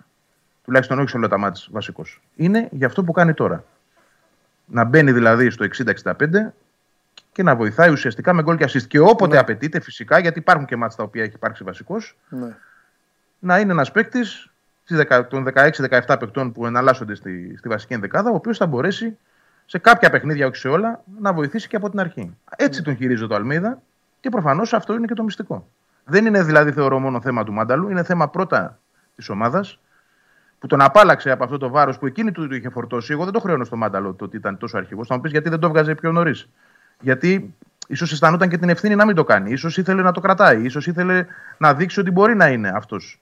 [0.64, 2.20] Τουλάχιστον όχι σε όλα τα μάτια βασικός.
[2.36, 3.64] Είναι για αυτό που κάνει τώρα.
[4.64, 6.52] Να μπαίνει δηλαδή στο 60-65
[7.32, 8.82] και να βοηθάει ουσιαστικά με γκολ και assist.
[8.82, 9.38] Και όποτε Ναι.
[9.38, 12.56] απαιτείται φυσικά, γιατί υπάρχουν και μάτια τα οποία έχει υπάρξει βασικός, Ναι.
[13.38, 14.51] να είναι ένας παίκτης
[15.28, 19.18] των 16-17 παικτών που εναλλάσσονται στη, στη βασική ενδεκάδα, ο οποίος θα μπορέσει
[19.66, 22.36] σε κάποια παιχνίδια, όχι σε όλα, να βοηθήσει και από την αρχή.
[22.56, 23.82] Έτσι τον χειρίζεται το Αλμίδα
[24.20, 25.68] και προφανώς αυτό είναι και το μυστικό.
[26.04, 28.78] Δεν είναι δηλαδή, θεωρώ, μόνο θέμα του Μάνταλου, είναι θέμα πρώτα
[29.14, 29.78] της ομάδας
[30.58, 33.12] που τον απάλαξε από αυτό το βάρος που εκείνη του το είχε φορτώσει.
[33.12, 35.06] Εγώ δεν το χρεώνω στο Μάνταλο το ότι ήταν τόσο αρχηγός.
[35.06, 36.48] Θα μου πεις γιατί δεν το έβγαζε πιο νωρίς.
[37.00, 37.54] Γιατί
[37.86, 39.56] ίσως αισθανόταν και την ευθύνη να μην το κάνει.
[39.56, 40.62] σω ήθελε να το κρατάει.
[40.62, 41.26] ίσως ήθελε
[41.58, 43.20] να δείξει ότι μπορεί να είναι αυτός.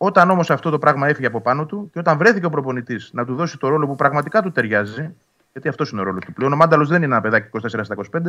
[0.00, 3.24] Όταν όμως αυτό το πράγμα έφυγε από πάνω του και όταν βρέθηκε ο προπονητής να
[3.24, 5.14] του δώσει το ρόλο που πραγματικά του ταιριάζει,
[5.52, 6.52] γιατί αυτός είναι ο ρόλος του πλέον.
[6.52, 8.20] Ο Μάνταλος δεν είναι ένα παιδάκι 24 στα 25,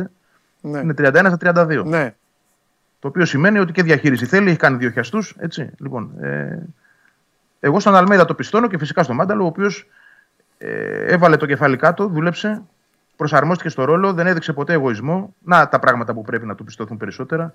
[0.60, 0.78] Ναι.
[0.78, 1.84] είναι 31 στα 32.
[1.84, 2.14] ναι.
[3.00, 5.36] Το οποίο σημαίνει ότι και διαχείριση θέλει, έχει κάνει δύο χιαστούς.
[5.78, 6.58] Λοιπόν, ε,
[7.60, 9.86] εγώ στον Αλμέδα το πιστώνω και φυσικά στον Μάνταλο, ο οποίος
[10.58, 12.62] ε, έβαλε το κεφάλι κάτω, δούλεψε,
[13.16, 15.34] προσαρμόστηκε στο ρόλο, δεν έδειξε ποτέ εγωισμό.
[15.44, 17.52] Να τα πράγματα που πρέπει να του πιστωθούν περισσότερα.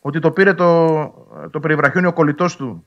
[0.00, 0.94] Ότι το πήρε το,
[1.50, 2.86] το περιβραχιόνιο κολλητός του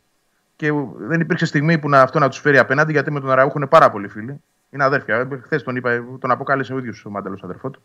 [0.57, 3.53] και δεν υπήρξε στιγμή που να, αυτό να τους φέρει απέναντι, γιατί με τον Αραούχο
[3.57, 4.41] είναι πάρα πολλοί φίλοι.
[4.69, 5.27] Είναι αδέρφια.
[5.43, 7.81] Χθες τον, είπα, τον αποκάλεσε ο ίδιος ο Μάνταλος, αδερφό του.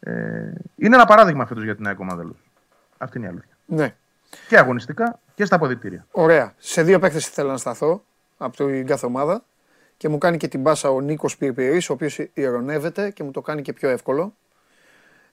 [0.00, 0.12] Ε,
[0.76, 2.36] είναι ένα παράδειγμα φέτος για την ΑΕΚ ο Μάνταλος.
[2.98, 3.56] Αυτή είναι η αλήθεια.
[3.66, 3.94] ναι.
[4.48, 6.06] Και αγωνιστικά και στα αποδητήρια.
[6.10, 6.54] Ωραία.
[6.58, 8.02] Σε δύο παίκτες ήθελα να σταθώ
[8.38, 9.44] από την κάθε ομάδα
[9.96, 13.40] και μου κάνει και την μπάσα ο Νίκος Πυρπυρή, ο οποίος ειρωνεύεται και μου το
[13.40, 14.34] κάνει και πιο εύκολο.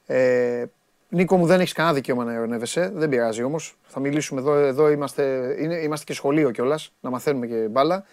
[0.06, 0.66] Ε,
[1.12, 2.92] Νίκο μου, δεν έχεις κανένα δικαίωμα να ειρωνεύεσαι.
[2.94, 3.78] Δεν πειράζει όμως.
[3.88, 4.54] Θα μιλήσουμε εδώ.
[4.54, 8.04] Εδώ είμαστε, είναι, είμαστε και σχολείο κιόλας, να μαθαίνουμε και μπάλα.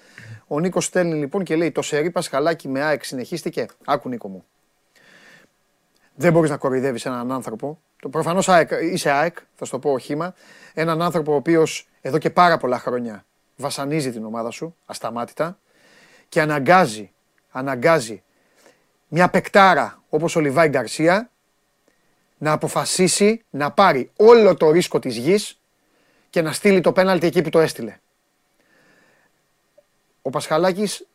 [0.47, 3.67] Ο Νίκος στέλνει λοιπόν και λέει: Το σερί Πασχαλάκι με ΑΕΚ συνεχίστηκε.
[3.85, 4.45] Άκου Νίκο μου.
[6.15, 7.81] Δεν μπορείς να κοροϊδεύεις έναν άνθρωπο.
[8.11, 8.49] Προφανώς
[8.93, 10.35] είσαι ΑΕΚ, θα σου το πω οχήμα.
[10.75, 13.25] Έναν άνθρωπο ο οποίος εδώ και πάρα πολλά χρόνια
[13.57, 15.59] βασανίζει την ομάδα σου ασταμάτητα
[16.29, 17.13] και αναγκάζει,
[17.51, 18.23] αναγκάζει
[19.09, 21.31] μια παικτάρα όπως ο Λιβάη Γκαρσία
[22.39, 25.59] να αποφασίσει να πάρει όλο το ρίσκο της γης
[26.31, 27.97] και να στείλει το πέναλτι εκεί που το έστειλε.
[30.23, 31.07] Ο Πασχαλάκης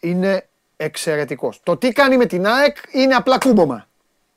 [0.00, 0.46] είναι
[0.76, 1.60] εξαιρετικός.
[1.62, 3.88] Το τι κάνει με την ΑΕΚ είναι απλά κούμπομα.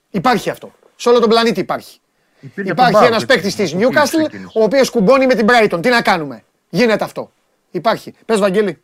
[0.10, 0.74] Υπάρχει αυτό.
[0.96, 2.00] Σε όλο τον πλανήτη υπάρχει.
[2.40, 4.60] Υπήρχε Υπάρχει από τον ένας Πάοκ, παίκτης έτσι, της ο οποίος Newcastle, ξεκίνησε.
[4.60, 5.80] ο οποίος κουμπώνει με την Brighton.
[5.82, 7.32] Τι να κάνουμε; Γίνεται αυτό.
[7.72, 8.14] Υπάρχει.
[8.26, 8.82] Πες, Βαγγέλη.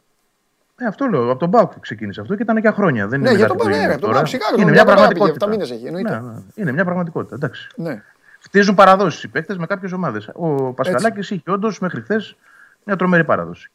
[0.78, 1.30] Ε, αυτό λέω.
[1.30, 3.08] Από τον Μπάουκ ξεκίνησε αυτό και ήταν για χρόνια.
[3.08, 4.22] Δεν Ναι, είναι για κάτι τον που Πάοκ, έγινε ναι, από τον τώρα.
[4.22, 5.46] Πάοκ, σιγά, Είναι τον μια Πάοκ πήγε, πραγματικότητα.
[5.46, 6.20] επτά μήνες έχει, εννοείται.
[6.20, 6.42] Ναι, ναι.
[6.56, 7.36] Είναι μια πραγματικότητα.
[7.36, 7.68] Εντάξει.
[7.76, 8.02] Ναι.
[8.40, 10.30] Χτίζουν παραδόσεις οι παίκτες με κάποιες ομάδες.
[10.34, 12.36] Ο Πασχαλάκης είχε όντως μέχρι χθες
[12.84, 13.72] μια τρομερή παράδοση.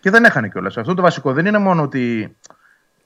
[0.00, 0.76] Και δεν έχανε κιόλας.
[0.76, 2.36] Αυτό το βασικό δεν είναι μόνο ότι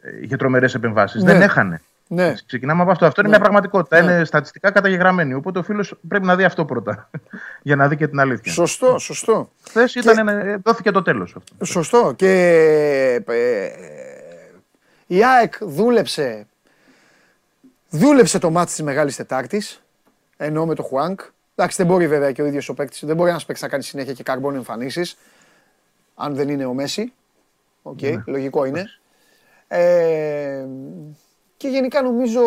[0.00, 1.22] ε, είχε τρομερές επεμβάσεις.
[1.22, 1.32] Ναι.
[1.32, 1.80] Δεν έχανε.
[2.08, 2.34] Ναι.
[2.46, 3.06] Ξεκινάμε από αυτό.
[3.06, 3.36] Αυτό είναι Ναι.
[3.36, 4.02] μια πραγματικότητα.
[4.02, 4.12] Ναι.
[4.12, 5.34] Είναι στατιστικά καταγεγραμμένη.
[5.34, 7.10] Οπότε ο φίλος πρέπει να δει αυτό πρώτα.
[7.62, 8.52] για να δει και την αλήθεια.
[8.52, 9.50] Σωστό, σωστό.
[9.68, 11.64] Χθες ήταν, ε, δόθηκε το τέλος αυτό.
[11.64, 12.12] Σωστό.
[12.16, 12.32] Και
[13.26, 13.68] ε,
[15.06, 16.46] η ΑΕΚ δούλεψε,
[17.90, 19.82] δούλεψε το ματς της Μεγάλης Τετάρτης,
[20.36, 21.20] ενώ με το Χουάνγκ.
[21.54, 23.82] Εντάξει, δεν μπορεί βέβαια και ο ίδιος ο παίκτης, δεν μπορεί ένας παίκτης να κάνει
[23.82, 25.16] συνέχεια και καρμπόν εμφανίσεις,
[26.14, 27.12] αν δεν είναι ο Μέσι.
[27.82, 28.84] Οκ, λογικό είναι.
[29.68, 30.64] Ε,
[31.56, 32.42] και γενικά νομίζω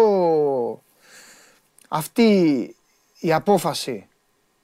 [1.87, 2.29] αυτή
[3.19, 4.07] η απόφαση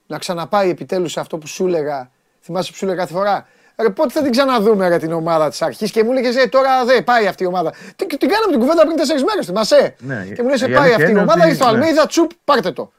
[0.08, 2.12] να ξαναπάει επιτέλους σε αυτό που σου έλεγα,
[2.42, 3.48] θυμάσαι που σου έλεγα κάθε φορά,
[3.78, 6.86] Ρε, πότε θα την ξαναδούμε ρε, την ομάδα της αρχής και μου έλεγε ε, τώρα
[6.86, 7.74] δεν πάει αυτή η ομάδα.
[7.96, 10.76] Την, την κάναμε την κουβέντα πριν τέσσερις μέρες, θυμάσαι; Ναι, και μου λες, η πάει
[10.76, 11.78] αλήθεια αυτή η είναι ομάδα, ότι- ήρθε ο ναι.
[11.78, 12.92] Αλμέιδα, τσουπ, πάρτε το.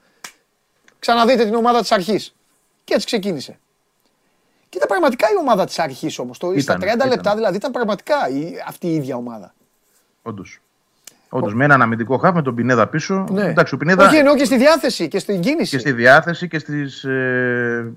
[0.98, 2.34] Ξαναδείτε την ομάδα της αρχής.
[2.84, 3.58] Και έτσι ξεκίνησε.
[4.68, 6.36] Και ήταν πραγματικά η ομάδα της αρχής όμως.
[6.36, 7.34] Στα 30 Ήταν, λεπτά ήταν.
[7.36, 9.54] δηλαδή ήταν πραγματικά η, αυτή η ίδια ομάδα.
[10.22, 10.60] Όντως.
[11.28, 13.26] Όντως, με έναν αμυντικό χαφ με τον Πινέδα πίσω.
[13.30, 13.44] Ναι.
[13.44, 15.70] Εντάξει, ο Πινέδα Όχι, εννοώ και στη διάθεση και στην κίνηση.
[15.70, 17.08] και στη διάθεση και στις ε,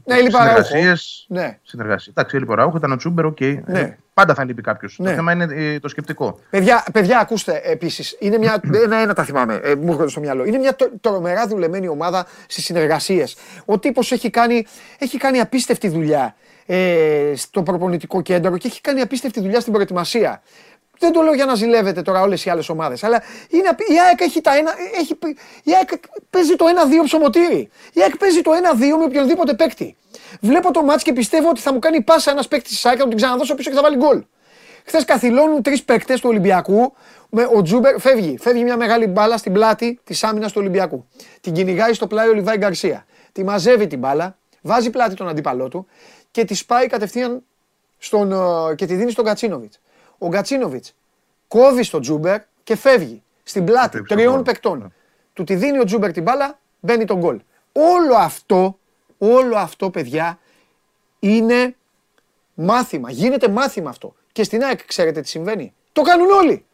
[0.06, 0.64] Ναι, έλειπε ο Αραούχο.
[0.64, 1.26] συνεργασίες.
[1.30, 1.58] Ναι.
[1.64, 2.12] Συνεργασία.
[2.16, 3.40] Εντάξει, έλειπε ο Αραούχο, ήταν ο Τσούμπερ, οκ.
[3.40, 3.80] Ναι.
[3.80, 4.96] Ε, Πάντα θα λείπει κάποιος.
[5.00, 5.10] Ναι.
[5.10, 6.40] Το θέμα είναι ε, το σκεπτικό.
[6.50, 8.16] Παιδιά, παιδιά ακούστε επίσης.
[8.20, 8.62] Είναι μια.
[8.86, 9.60] Ένα-ένα τα θυμάμαι.
[9.64, 10.46] Ε, μου έρχονται στο μυαλό.
[10.46, 13.36] Είναι μια τρο- τρομερά δουλεμένη ομάδα στις συνεργασίες.
[13.66, 14.66] Ο τύπος έχει κάνει,
[15.00, 16.36] έχει κάνει απίστευτη δουλειά.
[16.66, 20.42] ε, στο προπονητικό κέντρο και έχει κάνει απίστευτη δουλειά στην προετοιμασία.
[21.00, 23.04] Δεν το λέω για να ζηλεύετε τώρα όλες οι άλλες ομάδες.
[23.04, 24.72] Αλλά είναι, απ- η ΑΕΚ έχει τα ένα.
[25.00, 25.18] Έχει,
[25.64, 25.90] η ΑΕΚ
[26.30, 27.70] παίζει το 1-2 ψωμοτήρι.
[27.94, 29.96] Η ΑΕΚ παίζει το 1-2 με οποιονδήποτε παίκτη.
[30.42, 33.04] Βλέπω το μάτς και πιστεύω ότι θα μου κάνει πάσα ένας παίκτης της ΑΕΚ, θα
[33.04, 34.24] του την ξαναδώσω πίσω και θα βάλει γκολ.
[34.86, 36.94] Χθες καθυλώνουν τρεις παίκτες του Ολυμπιακού.
[37.30, 38.38] Με ο Τζούμπερ φεύγει.
[38.42, 41.06] Φεύγει μια μεγάλη μπάλα στην πλάτη της άμυνας του Ολυμπιακού.
[41.42, 43.06] Την κυνηγάει στο πλάι ο Λιβάι Γκαρσία.
[43.32, 45.88] Τη μαζεύει την μπάλα, βάζει πλάτη τον αντίπαλό του
[46.32, 47.44] και τη σπάει κατευθείαν
[47.98, 49.80] στον, ε, και τη δίνει στον Γκατσίνοβιτς.
[50.20, 50.94] Ο Γκατσίνοβιτς
[51.48, 54.44] κόβει στον Τσούμπερ και φεύγει στην πλάτη Φεύγει στον τριών γκολ.
[54.44, 54.94] παικτών.
[55.34, 57.40] Του τη δίνει ο Τσούμπερ την μπάλα, μπαίνει το γκολ.
[57.72, 58.80] Όλο αυτό,
[59.18, 60.40] όλο αυτό παιδιά
[61.20, 61.76] είναι
[62.54, 63.12] μάθημα.
[63.12, 64.16] Γίνεται μάθημα αυτό.
[64.32, 65.74] Και στην ΑΕΚ ξέρετε τι συμβαίνει.
[65.92, 66.66] Το κάνουν όλοι.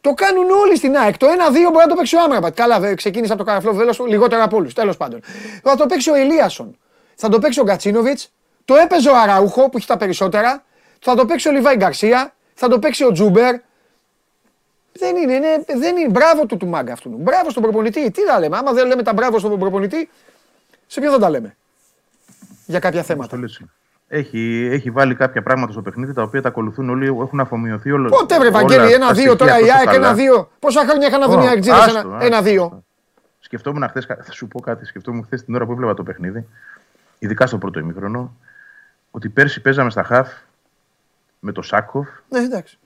[0.00, 1.16] Το κάνουν όλοι στην ΑΕΚ.
[1.16, 2.54] Το 1-2 μπορεί να το παίξει ο Άμραμπατ.
[2.54, 4.74] Καλά, βε, ξεκίνησε από το καραφλό βέλος λιγότερο από όλους.
[4.74, 5.20] Τέλος πάντων.
[5.62, 6.78] Θα το παίξει ο Ελίασον.
[7.14, 8.32] Θα το παίξει ο Γκατσίνοβιτς.
[8.64, 10.64] Το έπαιζε ο Αραούχο που έχει τα περισσότερα.
[11.00, 12.34] Θα το παίξει ο Λιβάη Γκαρσία.
[12.54, 13.54] Θα το παίξει ο Τζούμπερ.
[14.92, 16.10] Δεν είναι, είναι, δεν είναι.
[16.10, 17.10] Μπράβο του του μάγκα αυτού.
[17.18, 18.10] Μπράβο στον προπονητή.
[18.10, 18.56] Τι να λέμε.
[18.56, 20.08] Άμα δεν λέμε τα μπράβο στον προπονητή,
[20.86, 21.56] σε ποιον θα τα λέμε;
[22.66, 23.28] Για κάποια θέματα.
[23.28, 23.60] Το λες.
[24.08, 28.08] Έχει, έχει βάλει κάποια πράγματα στο παιχνίδι τα οποία τα ακολουθούν όλοι, έχουν αφομοιωθεί όλο.
[28.08, 29.96] Πότε βρε όλα Βαγγέλη, τα ένα-δύο στοιχεία τώρα η τόσο ΑΕΚ, καλά.
[29.96, 30.50] ένα-δύο.
[30.58, 32.62] Πόσα χρόνια είχαν να δουν οι Ω, Αεκτζίδες άστο, ένα- άστο, ένα-δύο.
[32.64, 32.84] άστο.
[33.40, 34.84] Σκεφτόμουν χθες, θα σου πω κάτι.
[34.86, 36.46] Σκεφτόμουν χθες την ώρα που έβλεπα το παιχνίδι,
[37.18, 38.36] ειδικά στο πρώτο ημίχρονο,
[39.10, 40.28] ότι πέρσι παίζαμε στα χαφ
[41.40, 42.08] με το Σάκοφ.
[42.28, 42.78] Ναι, εντάξει.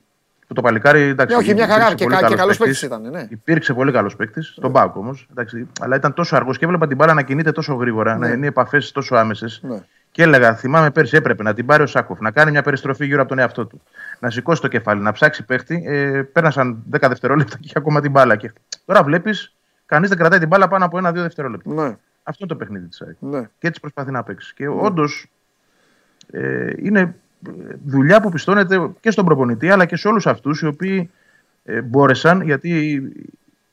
[0.47, 1.35] Που το παλικάρι εντάξει.
[1.35, 2.79] Ναι, όχι, μια υπήρξε χαρά και πολύ κα- και καλός καλός παίκτης.
[2.79, 3.27] παίκτης ήταν, ναι.
[3.29, 5.27] Υπήρξε πολύ καλός παίκτης, στον Πάοκ όμως.
[5.81, 8.27] Αλλά ήταν τόσο αργός και έβλεπα την μπάλα να κινείται τόσο γρήγορα, Ναι.
[8.27, 9.59] να είναι επαφές τόσο άμεσες.
[9.63, 9.77] Ναι.
[10.11, 13.19] Και έλεγα, θυμάμαι πέρσι έπρεπε να την πάρει ο Σάκοφ, να κάνει μια περιστροφή γύρω
[13.19, 13.81] από τον εαυτό του.
[14.19, 15.83] Να σηκώσει το κεφάλι, να ψάξει παίχτη.
[15.87, 18.35] Ε, πέρασαν 10 δευτερόλεπτα και είχε ακόμα την μπάλα.
[18.35, 18.51] Και
[18.85, 19.55] τώρα βλέπεις,
[19.85, 21.73] κανείς δεν κρατάει την μπάλα πάνω από ένα-δύο δευτερόλεπτα.
[21.73, 21.81] Ναι,
[22.23, 23.15] Αυτό είναι το παιχνίδι της ΑΕΚ.
[23.19, 23.41] ναι.
[23.59, 24.53] Και έτσι προσπαθεί να παίξει.
[24.53, 25.27] Και όντως
[26.31, 27.15] ε, είναι
[27.85, 31.09] δουλειά που πιστώνεται και στον προπονητή αλλά και σε όλους αυτούς οι οποίοι
[31.63, 33.01] ε, μπόρεσαν, γιατί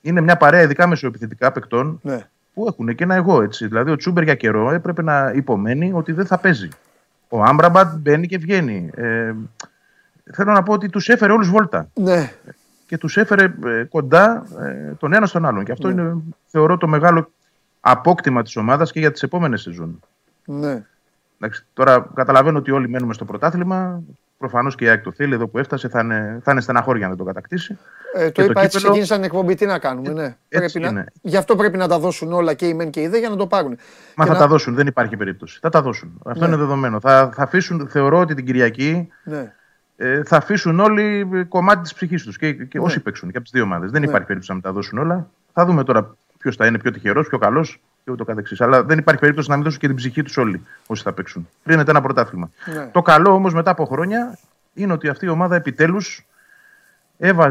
[0.01, 2.19] είναι μια παρέα ειδικά μεσοεπιθετικά παικτών ναι.
[2.55, 3.67] που έχουν και ένα εγώ έτσι.
[3.67, 6.69] Δηλαδή ο Τσούμπερ για καιρό έπρεπε να υπομένει ότι δεν θα παίζει.
[7.29, 8.91] Ο Άμπραμπατ μπαίνει και βγαίνει.
[8.95, 9.35] Ε,
[10.33, 12.33] θέλω να πω ότι τους έφερε όλους βόλτα Ναι,
[12.87, 15.65] και τους έφερε ε, κοντά ε, τον ένας στον άλλον.
[15.65, 16.17] Και αυτό είναι,
[16.47, 17.31] θεωρώ, το μεγάλο
[17.81, 20.01] απόκτημα της ομάδας και για τις επόμενες σεζόν.
[20.45, 20.85] ναι.
[21.41, 24.03] Εντάξει, τώρα καταλαβαίνω ότι όλοι μένουμε στο πρωτάθλημα.
[24.39, 25.35] Προφανώς και η ΑΕΚ το θέλει.
[25.35, 27.79] Εδώ που έφτασε θα είναι, θα είναι στεναχώρια να το κατακτήσει.
[28.15, 29.55] Ε, το Και το είπα έτσι, κύπελο- ξεκίνησα την εκπομπή.
[29.55, 30.37] Τι να κάνουμε, ναι.
[30.49, 31.01] έτσι Πρέπει να...
[31.01, 31.13] είναι.
[31.23, 33.37] Γι' αυτό πρέπει να τα δώσουν όλα και οι μεν και οι δε για να
[33.37, 33.71] το πάρουν.
[34.17, 35.59] Μα Και θα να- τα δώσουν, δεν υπάρχει περίπτωση.
[35.63, 36.21] Θα τα δώσουν.
[36.25, 36.47] Αυτό Ναι.
[36.47, 37.01] είναι δεδομένο.
[37.01, 39.53] Θα, θα αφήσουν, θεωρώ ότι την Κυριακή Ναι.
[39.97, 42.37] ε, θα αφήσουν όλοι ε, κομμάτι της ψυχής τους.
[42.39, 42.85] Και, και Ναι.
[42.85, 43.91] όσοι παίξουν και από τις δύο ομάδες.
[43.91, 44.07] Δεν Ναι.
[44.07, 45.29] υπάρχει περίπτωση να μην τα δώσουν όλα.
[45.53, 47.81] Θα δούμε τώρα ποιος θα είναι πιο τυχερός, πιο καλός
[48.11, 48.61] και ούτω καθεξής.
[48.61, 51.49] Αλλά δεν υπάρχει περίπτωση να μην δώσουν και την ψυχή τους όλοι όσοι θα παίξουν.
[51.65, 52.51] Κρίνεται ένα πρωτάθλημα.
[52.75, 52.87] Ναι.
[52.93, 54.39] Το καλό όμως μετά από χρόνια
[54.75, 56.27] είναι ότι αυτή η ομάδα επιτέλους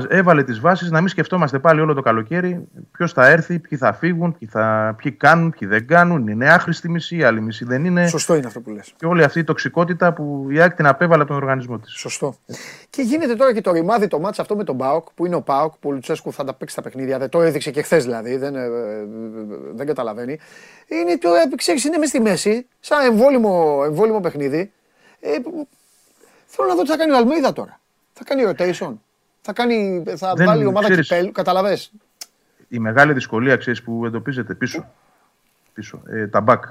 [0.10, 3.94] έβαλε τις βάσεις να μην σκεφτόμαστε πάλι όλο το καλοκαίρι ποιος θα έρθει, ποιοι θα
[3.94, 6.28] φύγουν, ποιοι, θα, ποιοι κάνουν, ποιοι δεν κάνουν.
[6.28, 8.08] Είναι άχρηστη μισή, η άλλη μισή δεν είναι.
[8.08, 8.94] Σωστό είναι αυτό που λες.
[8.98, 11.92] Και όλη αυτή η τοξικότητα που η ΑΕΚ την απέβαλε από τον οργανισμό της.
[11.92, 12.36] Σωστό.
[12.90, 15.42] Και γίνεται τώρα και το ρημάδι το μάτς αυτό με τον Πάοκ, που είναι ο
[15.42, 17.18] Πάοκ, που ο Λουτσέσκου θα τα παίξει τα παιχνίδια.
[17.20, 18.70] Δεν το έδειξε και χθες δηλαδή, δεν, ε, ε,
[19.74, 20.40] δεν καταλαβαίνει.
[20.88, 24.72] Είναι, το, ε, ξέρεις, είναι μες στη μέση, σαν εμβόλυμο, εμβόλυμο παιχνίδι.
[25.20, 25.68] Ε, που-
[26.46, 27.80] θέλω να δω τι θα κάνει ο Αλμίδα τώρα.
[28.14, 28.94] Θα κάνει rotation.
[29.42, 31.08] Θα, κάνει, θα Δεν βάλει ομάδα ξέρεις.
[31.08, 31.32] κυπέλου.
[31.32, 31.92] Καταλαβες.
[32.68, 34.86] Η μεγάλη δυσκολία ξέρεις, που εντοπίζεται πίσω.
[35.74, 36.64] πίσω ε, τα μπακ.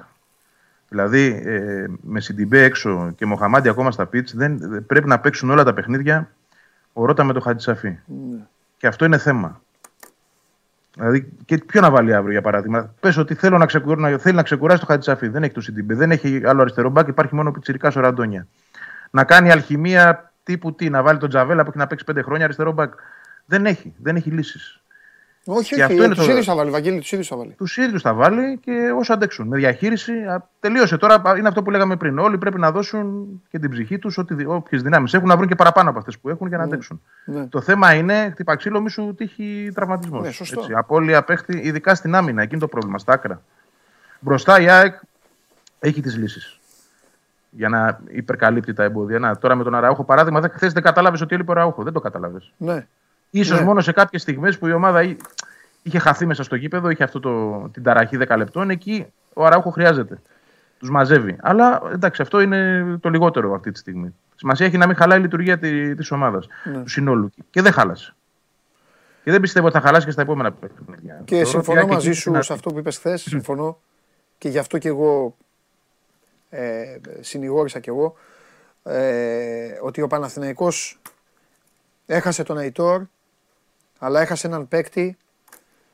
[0.89, 5.51] Δηλαδή ε, με Σιντιμπέ έξω και Μοχαμάντι ακόμα στα πίτς δεν, δεν- πρέπει να παίξουν
[5.51, 6.31] όλα τα παιχνίδια
[6.93, 7.89] ο Ρότα με το Χατζησαφή.
[8.07, 8.39] Ναι.
[8.77, 9.61] Και αυτό είναι θέμα.
[10.95, 12.95] Δηλαδή, και ποιο να βάλει αύριο για παράδειγμα.
[13.01, 15.29] Πες ότι θέλω να ξεκουρά, να, θέλει να ξεκουράσει το Χατζησαφή.
[15.29, 18.47] Δεν έχει το Σιντιμπέ, δεν έχει άλλο αριστερό μπακ, υπάρχει μόνο ο Πιτσυρικά ο Ραντόνια.
[19.11, 22.45] Να κάνει αλχημία τύπου τι, να βάλει τον Τζαβέλα που έχει να παίξει πέντε χρόνια
[22.45, 22.93] αριστερό μπακ.
[23.47, 24.81] Δεν έχει, δεν έχει λύσεις.
[25.45, 27.53] Όχι, Και όχι, αυτό είναι τους το- ίδιους θα βάλει, Βαγγέλη, τους ίδιους θα βάλει.
[27.59, 29.47] Τους ίδιους θα βάλει και όσο αντέξουν.
[29.47, 30.13] Με διαχείριση.
[30.13, 31.15] α, τελείωσε τώρα.
[31.15, 32.19] α, Είναι αυτό που λέγαμε πριν.
[32.19, 35.91] Όλοι πρέπει να δώσουν και την ψυχή τους, όποιες δυνάμεις έχουν, να βρουν και παραπάνω
[35.91, 37.03] από αυτές που έχουν για να αντέξουν.
[37.25, 37.47] Ναι.
[37.47, 40.23] Το θέμα είναι χτυπά ξύλο, μη σου τύχει τραυματισμός.
[40.23, 40.67] Ναι, σωστό.
[40.75, 42.43] Απόλυα παίχτη, ειδικά στην άμυνα.
[42.43, 43.43] Εκείνο το πρόβλημα, στα άκρα.
[44.21, 44.95] Μπροστά η ΑΕΚ
[45.79, 46.58] έχει τις λύσεις.
[47.51, 49.19] Για να υπερκαλύπτει τα εμπόδια.
[49.19, 51.83] Να, τώρα με τον Αραούχο παράδειγμα, χθες δεν κατάλαβες ότι έλειπε ο Αραούχο.
[51.83, 52.53] Δεν το κατάλαβες.
[52.57, 52.87] Ναι.
[53.45, 53.63] σω Ναι.
[53.63, 55.21] μόνο σε κάποιες στιγμές που η ομάδα εί-
[55.83, 58.71] είχε χαθεί μέσα στο γήπεδο, είχε αυτό το, την ταραχή 10 λεπτών.
[58.71, 60.21] Εκεί ο Αραούχο χρειάζεται.
[60.79, 61.37] Τους μαζεύει.
[61.41, 64.15] Αλλά εντάξει, αυτό είναι το λιγότερο αυτή τη στιγμή.
[64.35, 66.79] Σημασία έχει να μην χαλάει η λειτουργία τη ομάδας, Ναι.
[66.83, 67.31] του συνόλου.
[67.51, 68.15] Και δεν χάλασε.
[69.25, 71.21] Και δεν πιστεύω ότι θα χαλάσει και στα επόμενα παιχνίδια.
[71.25, 73.21] Και Θεωρώ συμφωνώ ότι η ΑΕΚ μαζί εκεί σου είναι σε αυτό που είπες χθες.
[73.21, 73.79] Συμφωνώ.
[74.39, 75.37] Και γι' αυτό και εγώ
[76.51, 78.15] ε, συνηγόρησα κι εγώ,
[78.83, 81.01] ε, ότι ο Παναθηναϊκός
[82.07, 83.03] έχασε τον Αϊτόρ,
[83.99, 85.17] αλλά έχασε έναν παίκτη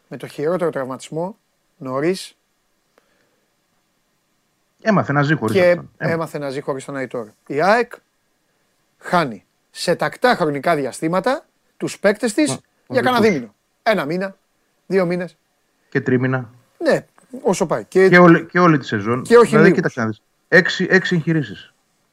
[0.09, 1.39] με το χειρότερο τραυματισμό,
[1.77, 2.37] νωρίς,
[4.87, 5.91] Έμαθε να ζει χωρίς και αυτόν.
[5.97, 7.29] Έμα- έμαθε να ζει χωρίς τον Αϊτόρ.
[7.47, 7.93] Η ΑΕΚ
[8.99, 12.59] χάνει σε τακτά χρονικά διαστήματα τους παίκτες της
[12.89, 13.35] για κανένα δικούς.
[13.35, 13.55] δίμηνο.
[13.83, 14.37] Ένα μήνα,
[14.87, 15.37] δύο μήνες.
[15.89, 16.51] Και τρίμηνα.
[16.79, 17.07] Ναι,
[17.43, 17.85] όσο πάει.
[17.85, 19.23] Και, Και, όλη, και όλη τη σεζόν.
[19.23, 20.23] Και όχι δηλαδή, λίγους.
[20.57, 20.89] Κοίταξε να δεις.
[20.89, 21.73] Έξι, έξι εγχειρήσεις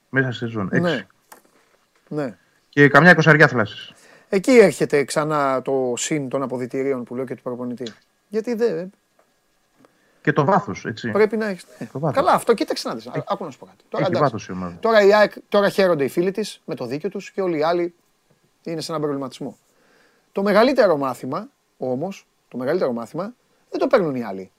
[0.10, 0.70] μέσα στη σεζόν.
[0.72, 0.82] Έξι.
[0.82, 2.38] ναι, ναι.
[2.70, 3.94] Και καμιά εικοσαριά θλάσσης.
[4.30, 7.92] Εκεί έρχεται ξανά το συν των αποδητηρίων που λέω και του προπονητή.
[8.28, 8.92] Γιατί δεν
[10.22, 11.12] Και το βάθος, έτσι.
[11.12, 11.66] πρέπει να έχει.
[11.92, 12.16] Το βάθος.
[12.16, 13.08] Καλά, αυτό κοίταξε να δεις.
[13.08, 13.84] Άκου να σου πω κάτι.
[13.90, 14.78] Τώρα, Έχει εντάξει, βάθος η ομάδα.
[14.80, 17.64] τώρα, η ΑΕΚ, τώρα χαίρονται οι φίλοι της με το δίκιο τους και όλοι οι
[17.64, 17.94] άλλοι
[18.64, 19.58] είναι σε έναν προβληματισμό.
[20.32, 21.48] Το μεγαλύτερο μάθημα
[21.78, 22.14] όμω,
[22.48, 23.34] το μεγαλύτερο μάθημα
[23.70, 24.52] δεν το παίρνουν οι άλλοι.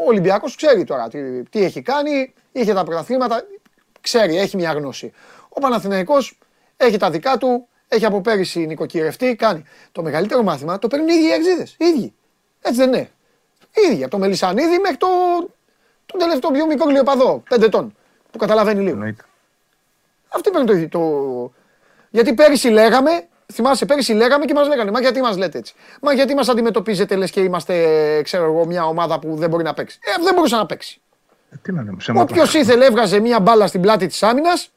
[0.00, 3.42] Ο Ολυμπιακός ξέρει τώρα τι, τι έχει κάνει, είχε τα πρωταθλήματα,
[4.00, 5.12] ξέρει, έχει μια γνώση.
[5.48, 6.38] Ο Παναθηναϊκός
[6.76, 9.64] έχει τα δικά του, έχει από πέρυσι νοικοκυρευτεί, κάνει.
[9.92, 12.14] Το μεγαλύτερο μάθημα το παίρνουν οι ίδιοι οι εξήδες, οι ίδιοι.
[12.60, 13.10] Έτσι δεν είναι.
[13.74, 15.08] Οι ίδιοι, από το Μελισανίδη μέχρι το,
[16.06, 17.96] τον τελευταίο πιο μικρό γλυοπαδό, πέντε ετών,
[18.30, 18.92] που καταλαβαίνει λίγο.
[18.92, 19.22] Εννοείται.
[20.28, 21.52] Αυτοί παίρνουν το, το...
[22.10, 26.12] Γιατί πέρυσι λέγαμε, θυμάσαι, πέρυσι λέγαμε και μας λέγανε, Μα γιατί μας λέτε έτσι; Μα
[26.12, 27.74] γιατί μας αντιμετωπίζετε λες και είμαστε,
[28.22, 31.00] ξέρω εγώ, μια ομάδα που δεν μπορεί να παίξει; Ε, δεν μπορούσε να παίξει.
[31.50, 32.32] Ε, τι να λέμε, ψέματα.
[32.32, 34.72] Όποιος ήθελε έβγαζε μια μπάλα στην πλάτη της άμυνας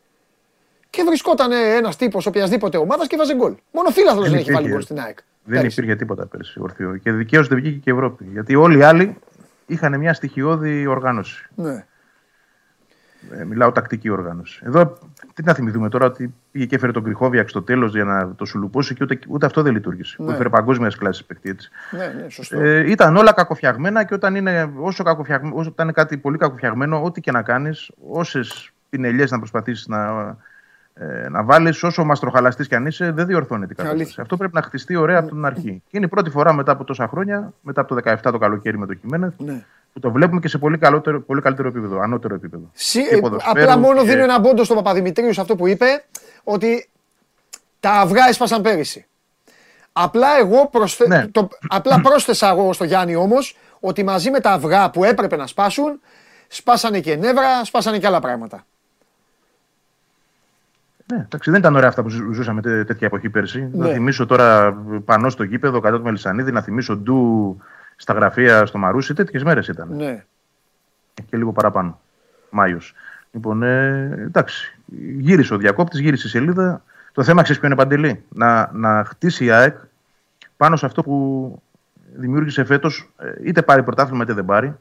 [0.89, 3.55] και βρισκόταν ένας τύπος οποιασδήποτε ομάδας και βάζε γκολ.
[3.71, 4.73] Μόνο φίλαθλο δεν, Δεν έχει βάλει υπήρχε.
[4.73, 5.17] γκολ στην ΑΕΚ.
[5.43, 5.79] Δεν Πέρυσι.
[5.79, 6.97] υπήρχε τίποτα πέρσι ορθίο.
[6.97, 8.25] Και δικαίως δεν βγήκε και η Ευρώπη.
[8.31, 9.17] Γιατί όλοι οι άλλοι
[9.65, 11.47] είχαν μια στοιχειώδη οργάνωση.
[11.55, 11.85] Ναι.
[13.31, 14.61] Ε, μιλάω τακτική οργάνωση.
[14.65, 14.97] Εδώ
[15.33, 18.45] τι να θυμηθούμε τώρα ότι πήγε και έφερε τον Κρυχόβιακ στο τέλος για να το
[18.45, 20.15] σουλουπώσει και ούτε, ούτε αυτό δεν λειτουργήσε.
[20.19, 20.25] Ναι.
[20.25, 21.69] Που έφερε παγκόσμιας κλάσης παίκτη έτσι.
[21.91, 22.59] ναι, ναι, σωστό.
[22.59, 27.03] Ε, ήταν όλα κακοφιαγμένα και όταν είναι, όσο κακοφιαγμένο, όσο όταν είναι κάτι πολύ κακοφιαγμένο,
[27.03, 30.35] ό,τι και να κάνεις, όσες πινελιές να προσπαθήσεις να,
[30.93, 34.03] ε, να βάλεις, όσο μαστροχαλαστής κι αν είσαι, δεν διορθώνεται η κατάσταση.
[34.03, 34.23] Αλήθεια.
[34.23, 35.81] Αυτό πρέπει να χτιστεί ωραία από την αρχή.
[35.87, 38.77] Και είναι η πρώτη φορά μετά από τόσα χρόνια, μετά από το 17 το καλοκαίρι
[38.77, 39.63] με το Χιμένεθ, Ναι.
[39.93, 42.69] Που το βλέπουμε και σε πολύ, καλότερο, πολύ καλύτερο επίπεδο, ανώτερο επίπεδο.
[42.73, 45.67] Συ- Και ε, ποδοσφαίρους απλά μόνο και- δίνω ένα πόντο στον Παπαδημητρίους σε αυτό που
[45.67, 45.85] είπε,
[46.43, 46.89] ότι
[47.79, 49.05] τα αυγά έσπασαν πέρυσι.
[49.93, 51.07] Απλά εγώ προσθε...
[51.07, 51.27] Ναι.
[51.27, 51.47] το...
[51.67, 55.99] απλά πρόσθεσα εγώ στο Γιάννη όμως ότι μαζί με τα αυγά που έπρεπε να σπάσουν,
[56.47, 58.65] σπάσανε και νεύρα, σπάσανε και άλλα πράγματα.
[61.13, 63.69] Ναι, εντάξει, δεν ήταν ωραία αυτά που ζου- ζούσαμε τέ- τέτοια εποχή πέρσι.
[63.73, 63.87] Ναι.
[63.87, 64.73] Να θυμίσω τώρα
[65.05, 67.57] πανώ στο γήπεδο κατά του Μελισανίδη, να θυμίσω ντου
[67.95, 69.13] στα γραφεία στο Μαρούσι.
[69.13, 69.95] Τέτοιες μέρες ήταν.
[69.95, 70.23] Ναι.
[71.29, 71.99] Και λίγο παραπάνω.
[72.49, 72.93] Μάιος.
[73.31, 74.79] Λοιπόν, ε, εντάξει.
[75.17, 76.83] Γύρισε ο διακόπτης, γύρισε η σελίδα.
[77.13, 79.77] Το θέμα ξέρεις ποιο είναι παντελή; Να, να χτίσει η ΑΕΚ
[80.57, 81.61] πάνω σε αυτό που
[82.13, 83.11] δημιούργησε φέτος,
[83.43, 84.77] είτε πάρει πρωτάθλημα είτε δεν πάρει.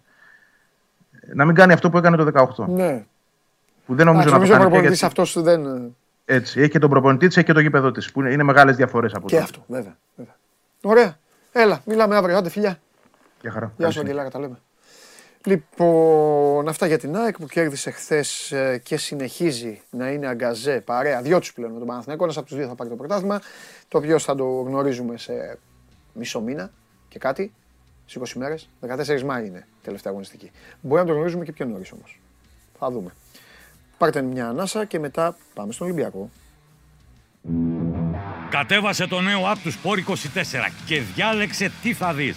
[1.34, 2.24] Να μην κάνει αυτό που έκανε το
[2.56, 2.66] 18.
[2.68, 3.04] Ναι.
[3.86, 5.92] Που δεν νομίζω Εντάξει, να το νομίζω ο κάνει πια, προπονητής γιατί- αυτός δεν...
[6.24, 6.60] έτσι.
[6.60, 8.12] Έχει και τον προπονητή της, έχει και το γήπεδο της.
[8.12, 9.42] Που είναι, είναι μεγάλες διαφορές από Και τότε.
[9.44, 9.96] αυτό, βέβαια.
[10.16, 10.34] βέβαια.
[10.82, 11.16] Ωραία.
[11.52, 12.36] Έλα, μιλάμε αύριο.
[12.36, 12.78] Άντε, φιλιά.
[13.40, 13.72] Γεια χαρά.
[13.76, 14.58] Γεια σου, Καλή Αγγελάκα, τα λέμε.
[15.44, 21.22] Λοιπόν, αυτά για την ΑΕΚ που κέρδισε χθες και συνεχίζει να είναι αγκαζέ παρέα.
[21.22, 22.24] Δυο τους πλέον με τον Παναθηναϊκό.
[22.24, 23.40] Ένας από τους δύο θα πάρει το πρωτάθλημα.
[23.88, 25.58] Το ποιο θα το γνωρίζουμε σε
[26.12, 26.70] μισό μήνα
[27.08, 27.52] και κάτι.
[28.06, 28.68] Στι 20 μέρες.
[28.80, 30.50] 14 Μάη είναι η τελευταία αγωνιστική.
[30.80, 32.20] Μπορεί να το γνωρίζουμε και πιο νωρίς όμως.
[32.78, 33.10] Θα δούμε.
[33.98, 36.30] Πάρτε μια ανάσα και μετά πάμε στον Ολυμπιακό.
[38.50, 42.36] Κατέβασε το νέο app του Sport 24 και διάλεξε τι θα δεις.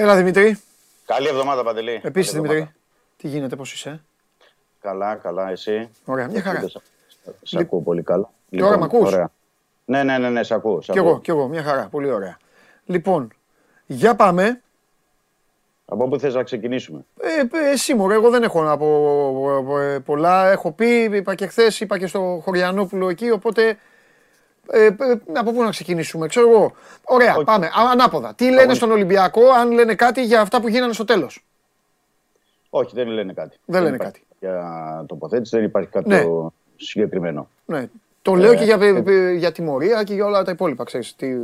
[0.00, 0.58] Έλα Δημητρή.
[1.06, 2.00] Καλή εβδομάδα, Παντελή.
[2.02, 2.52] Επίσης Καλή εβδομάδα.
[2.54, 2.74] Δημητρή.
[3.16, 4.04] Τι γίνεται, πώς είσαι;
[4.80, 6.60] Καλά, καλά, εσύ; Ωραία, μια χαρά.
[6.60, 6.76] Δεν σ'
[7.42, 8.30] Σ' ακούω πολύ καλά.
[8.56, 9.30] Τώρα μ' ακούς; Ωραία.
[9.84, 10.80] Ναι, ναι, ναι, ναι, σ' ακούω.
[10.80, 11.10] Σ Κι ακούω.
[11.10, 11.88] εγώ, κι εγώ, μια χαρά.
[11.90, 12.36] Πολύ ωραία.
[12.84, 13.32] Λοιπόν,
[13.86, 14.62] για πάμε.
[15.84, 19.98] Από πού θες να ξεκινήσουμε; Ε, ε, εσύ μωρέ, εγώ δεν έχω να πω ε,
[19.98, 20.50] πολλά.
[20.50, 23.78] Έχω πει, είπα και χθες, είπα και στο Χωριανόπουλο εκεί, οπότε
[24.70, 24.94] ε, ε,
[25.32, 26.72] από πού να ξεκινήσουμε, ξέρω εγώ.
[27.04, 27.44] Ωραία, Όχι.
[27.44, 27.66] πάμε.
[27.66, 28.34] Α, ανάποδα.
[28.34, 31.44] Τι λένε στον Ολυμπιακό, αν λένε κάτι για αυτά που γίνανε στο τέλος;
[32.70, 33.56] Όχι, δεν λένε κάτι.
[33.64, 36.24] Δεν λένε υπάρχει Για τοποθέτηση δεν υπάρχει κάτι Ναι.
[36.76, 37.48] συγκεκριμένο.
[37.66, 37.88] Ναι.
[38.22, 39.02] Το λέω Ε, και για, ε.
[39.06, 41.16] ε, για τιμωρία και για όλα τα υπόλοιπα, ξέρεις.
[41.16, 41.36] Τι,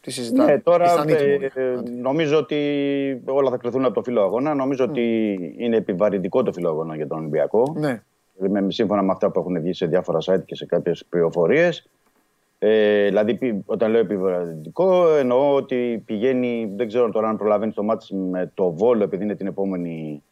[0.00, 0.52] Τι συζητάμε.
[0.52, 1.62] Ναι, τώρα Ήσταν έτοιμο, ε, ναι.
[1.62, 4.54] ε, νομίζω ότι όλα θα κρυθούν από το φύλλο αγώνα.
[4.54, 7.74] Νομίζω ότι είναι επιβαρυντικό το φύλλο αγώνα για τον Ολυμπιακό.
[7.76, 8.02] Ναι.
[8.36, 11.88] με, σύμφωνα με αυτά που έχουν βγει σε διάφορα site και σε κάποιες πληροφορίες.
[12.66, 17.82] Ε, δηλαδή, πι- όταν λέω επιβαρυντικό, εννοώ ότι πηγαίνει, δεν ξέρω τώρα αν προλαβαίνεις το
[17.82, 20.22] μάτι με το Βόλο, επειδή είναι την επόμενη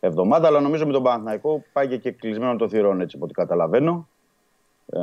[0.00, 4.08] εβδομάδα, αλλά νομίζω με τον Παναθηναϊκό πάει και κλεισμένο το θηρόν, έτσι από ό,τι καταλαβαίνω.
[4.86, 5.00] Ε,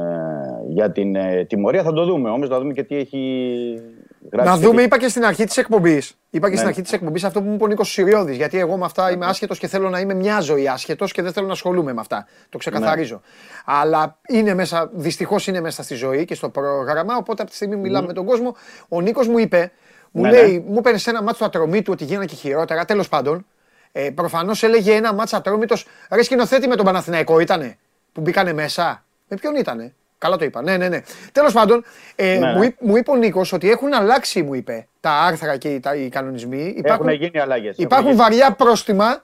[0.68, 3.99] για την ε, τιμωρία θα το δούμε όμως, να δούμε και τι έχει γράψει.
[4.32, 6.18] Να και δούμε, τι- είπα και στην αρχή της εκπομπής.
[6.30, 6.58] Είπα και Ναι.
[6.58, 8.36] στην αρχή της εκπομπής αυτό που μου είπε ο Νίκος Σιριώδη.
[8.36, 11.34] Γιατί εγώ με αυτά είμαι άσχετος και θέλω να είμαι μια ζωή άσχετος και δεν
[11.34, 12.28] θέλω να ασχολούμαι με αυτά.
[12.50, 13.22] Το ξεκαθαρίζω.
[13.66, 17.16] Αλλά είναι μέσα, δυστυχώς είναι μέσα στη ζωή και στο πρόγραμμα.
[17.16, 18.56] Οπότε από τη στιγμή που μιλάμε με τον κόσμο,
[18.88, 19.72] ο Νίκος μου είπε,
[20.12, 20.64] μου Ναι, λέει, ναι.
[20.72, 22.86] μου έπαιρνε σε ένα μάτσο ατρωμί του ότι γίνανε και χειρότερα.
[22.86, 23.46] Τέλος πάντων,
[23.91, 25.76] ε, προφανώς έλεγε ένα μάτσο ατρώμητο.
[26.12, 27.78] Ρε σκηνοθέτη με τον Παναθηναϊκό ήτανε
[28.14, 29.04] που μπήκανε μέσα.
[29.28, 30.62] Με ποιον ήτανε; Καλά το είπα.
[30.62, 31.02] Ναι, ναι, ναι.
[31.32, 31.84] Τέλος πάντων,
[32.16, 32.54] ε, Ναι, ναι.
[32.54, 35.80] μου, είπε- μου είπε ο Νίκος ότι έχουν αλλάξει, μου είπε, τα άρθρα και οι,
[35.80, 36.74] τα, οι κανονισμοί.
[36.78, 37.72] Υπάρχουν, Έχουν γίνει αλλαγές.
[37.72, 38.20] Έχουν υπάρχουν γίνει.
[38.22, 39.24] βαριά πρόστιμα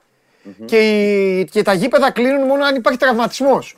[0.64, 3.76] και, οι- και τα γήπεδα κλείνουν μόνο αν υπάρχει τραυματισμός.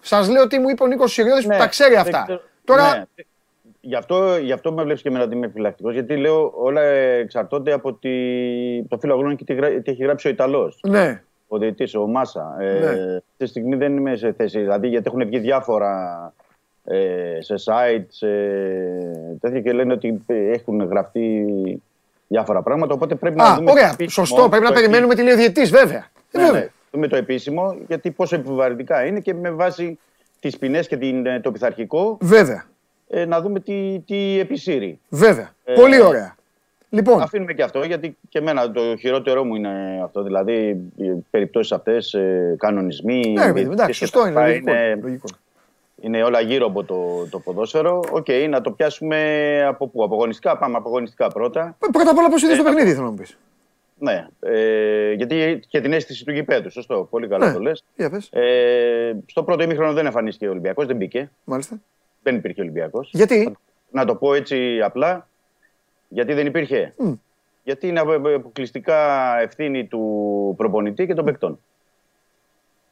[0.00, 2.22] Σας λέω ότι μου είπε ο Νίκος Σιριώδη που Ναι, τα ξέρει δεν αυτά.
[2.24, 3.04] ξέρω- Τώρα, ναι.
[3.80, 5.90] Γι' αυτό, γι' αυτό με βλέπεις και εμένα ότι είμαι φυλακτικό.
[5.90, 8.08] Γιατί λέω όλα εξαρτώνται από τη,
[8.88, 10.80] το φύλλο αγώνων και τι, γρα- τι έχει γράψει ο Ιταλός.
[10.88, 12.56] ναι, Ο διαιτητής, ο Μάσα.
[12.60, 12.86] Ε, Ναι.
[12.88, 14.58] Αυτή τη στιγμή δεν είμαι σε θέση.
[14.60, 15.92] Δηλαδή, γιατί έχουν βγει διάφορα
[16.38, 16.47] ε,
[17.38, 18.26] σε site, σε
[19.40, 21.44] τέτοια και λένε ότι έχουν γραφτεί
[22.28, 22.94] διάφορα πράγματα.
[22.94, 23.70] Οπότε πρέπει να Α, δούμε.
[23.70, 23.88] ωραία.
[23.88, 24.48] το επίσημο, Σωστό.
[24.48, 26.06] Πρέπει να το περιμένουμε τι λέει ο διαιτητής, βέβαια.
[26.32, 26.60] Ε, ναι, βέβαια.
[26.60, 26.68] ναι.
[26.92, 29.98] Δούμε το επίσημο, γιατί πόσο επιβαρυντικά είναι και με βάση
[30.40, 32.64] τις ποινές και την, ε, το πειθαρχικό Βέβαια.
[33.08, 34.98] ε, να δούμε τι, τι επισύρει.
[35.08, 35.50] Βέβαια.
[35.64, 36.36] Ε, Πολύ ωραία.
[36.90, 40.22] Λοιπόν, Αφήνουμε και αυτό, γιατί και εμένα το χειρότερό μου είναι αυτό.
[40.22, 42.14] Δηλαδή, οι περιπτώσεις αυτές,
[42.58, 43.32] κανονισμοί.
[43.32, 44.54] ναι, ρε παιδί μου, εντάξει, διαιτητές και σωστό τα είναι.
[44.54, 44.84] λοιπά, Λογικό.
[44.84, 45.26] είναι, λογικό.
[46.00, 48.02] Είναι όλα γύρω από το, το ποδόσφαιρο.
[48.12, 50.58] Οκ, να το πιάσουμε από πού, από αγωνιστικά.
[50.58, 51.76] Πάμε από αγωνιστικά πρώτα.
[51.80, 53.38] Ε, Πρώτα απ' όλα, πώς είδες το Ε, παιχνίδι, θέλω να μου πεις.
[54.00, 56.70] Ναι, ε, γιατί και την αίσθηση του γηπέδου.
[56.70, 57.52] Σωστό, πολύ καλά Ναι.
[57.52, 57.84] το λες.
[57.96, 58.28] Για πες.
[58.32, 61.30] Ε, στο πρώτο ημίχρονο δεν εμφανίστηκε ο Ολυμπιακός, δεν μπήκε.
[61.44, 61.80] Μάλιστα.
[62.22, 63.10] Δεν υπήρχε Ολυμπιακός.
[63.12, 63.56] Γιατί;
[63.90, 65.28] Να το πω έτσι απλά.
[66.08, 66.94] Γιατί δεν υπήρχε.
[66.96, 67.12] Μμ.
[67.64, 68.98] Γιατί είναι απο- αποκλειστικά
[69.40, 71.60] ευθύνη του προπονητή και των παικτών.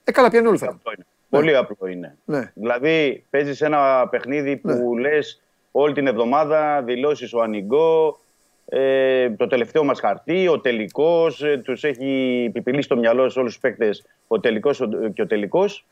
[0.05, 0.77] Ε, καλά, πιάνει όλοι φέρνουν.
[0.77, 1.07] Αυτό είναι.
[1.31, 2.17] Πολύ απλό είναι.
[2.25, 2.53] Ναι.
[2.55, 5.01] Δηλαδή, παίζεις ένα παιχνίδι που Ναι.
[5.01, 8.21] λες όλη την εβδομάδα δηλώσεις ο Ανιγκό,
[8.69, 11.43] ε, το τελευταίο μας χαρτί, ο τελικός.
[11.43, 14.83] Ε, τους έχει επιπηλήσει στο μυαλό σε όλους τους παίκτες ο τελικός
[15.15, 15.87] και ο τελικός.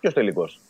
[0.00, 0.60] Ποιος τελικός;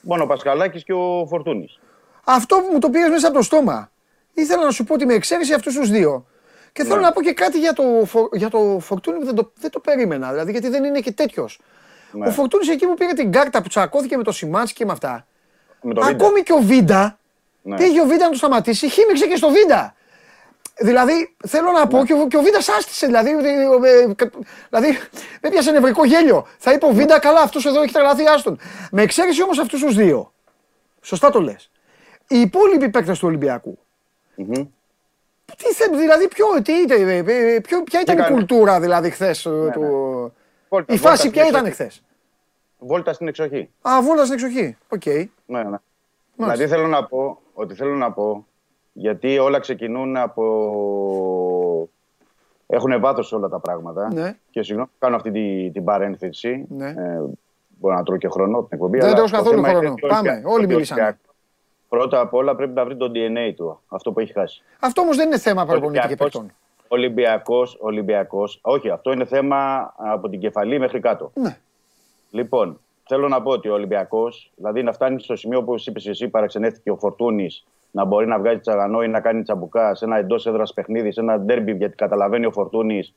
[0.00, 1.78] Μόνο ο Πασχαλάκης και ο Φορτούνης.
[2.24, 3.90] Αυτό που μου το πήγε μέσα από το στόμα.
[4.34, 6.26] Ήθελα να σου πω ότι με εξαίρεση αυτούς τους δύο.
[6.72, 7.00] Και θέλω Ναι.
[7.06, 9.80] να πω και κάτι για το, Φο- για το Φορτούνι που δεν το, δεν το
[9.80, 10.30] περίμενα.
[10.30, 11.58] Δηλαδή, γιατί δεν είναι και τέτοιος.
[12.12, 12.28] Ναι.
[12.28, 15.26] Ο Φορτούνης εκεί που πήρε την κάρτα που τσακώθηκε με το Σιμάνσκι και με αυτά.
[15.82, 16.24] Με το Βίντα.
[16.24, 17.18] Ακόμη και ο Βίντα.
[17.62, 17.76] Ναι.
[17.76, 19.94] Πήγε ο Βίντα να το σταματήσει, χίμηξε και στο Βίντα.
[20.82, 21.86] Δηλαδή, θέλω να Ναι.
[21.90, 23.06] πω και ο, και ο Βίντα άστησε.
[23.06, 24.30] Δηλαδή, ε, ε, κα-
[24.70, 24.98] δηλαδή,
[25.42, 26.46] με πιάσε νευρικό γέλιο.
[26.58, 28.58] Θα είπε ο Βίντα, καλά, αυτός εδώ έχει τρελαθεί, άστον.
[28.90, 30.32] Με εξαίρεση όμως αυτούς τους δύο.
[31.00, 31.70] Σωστά το λες.
[32.28, 33.78] Οι υπόλοιποι παίκτες του Ολυμπιακού.
[34.34, 34.52] Μμμ.
[35.56, 38.36] Τι θε, δηλαδή, ποιο, τι, ε, ε, ποιο, ποια ήταν η έκανε.
[38.36, 39.44] κουλτούρα δηλαδή χθες.
[39.46, 39.70] ναι.
[40.70, 41.88] Βόλτα, Η βόλτα φάση στην ποια ήταν εξοχή.
[41.88, 42.02] χθες;
[42.78, 43.70] Βόλτα στην εξοχή.
[43.88, 44.76] Α, βόλτα στην εξοχή.
[44.88, 45.04] Οκ.
[45.46, 45.76] Ναι, ναι.
[46.36, 48.46] Δηλαδή θέλω να πω ότι θέλω να πω
[48.92, 50.44] γιατί όλα ξεκινούν από.
[52.66, 54.08] Έχουν βάθος όλα τα πράγματα.
[54.12, 54.36] Ναι.
[54.50, 56.64] Και συγγνώμη που κάνω αυτή τη, την παρένθεση.
[56.68, 56.88] Ναι.
[56.88, 57.20] Ε,
[57.80, 58.98] μπορώ να τρώω και χρόνο από την εκπομπή.
[58.98, 59.92] Δεν αλλά τρώω το καθόλου θέμα είναι χρόνο.
[59.92, 60.28] ότι ο Πάμε.
[60.28, 61.00] Ολυμπιακός- Όλοι ότι ο μιλήσανε.
[61.00, 61.28] Ολυμπιακός
[61.88, 63.80] Πρώτα απ' όλα πρέπει να βρει το DNA του.
[63.88, 64.62] Αυτό που έχει χάσει.
[64.80, 66.52] Αυτό όμως δεν είναι θέμα προπονητή και παικτών.
[66.92, 68.58] Ολυμπιακός, Ολυμπιακός.
[68.62, 71.30] Όχι, αυτό είναι θέμα από την κεφαλή μέχρι κάτω.
[71.34, 71.58] Ναι.
[72.30, 76.28] Λοιπόν, θέλω να πω ότι ο Ολυμπιακός, δηλαδή να φτάνει στο σημείο που είπες εσύ,
[76.28, 80.46] παραξενεύτηκε ο Φορτούνης να μπορεί να βγάζει τσαγανό ή να κάνει τσαμπουκά σε ένα εντός
[80.46, 83.14] έδρας παιχνίδι, σε ένα ντέρμπι, γιατί καταλαβαίνει ο Φορτούνης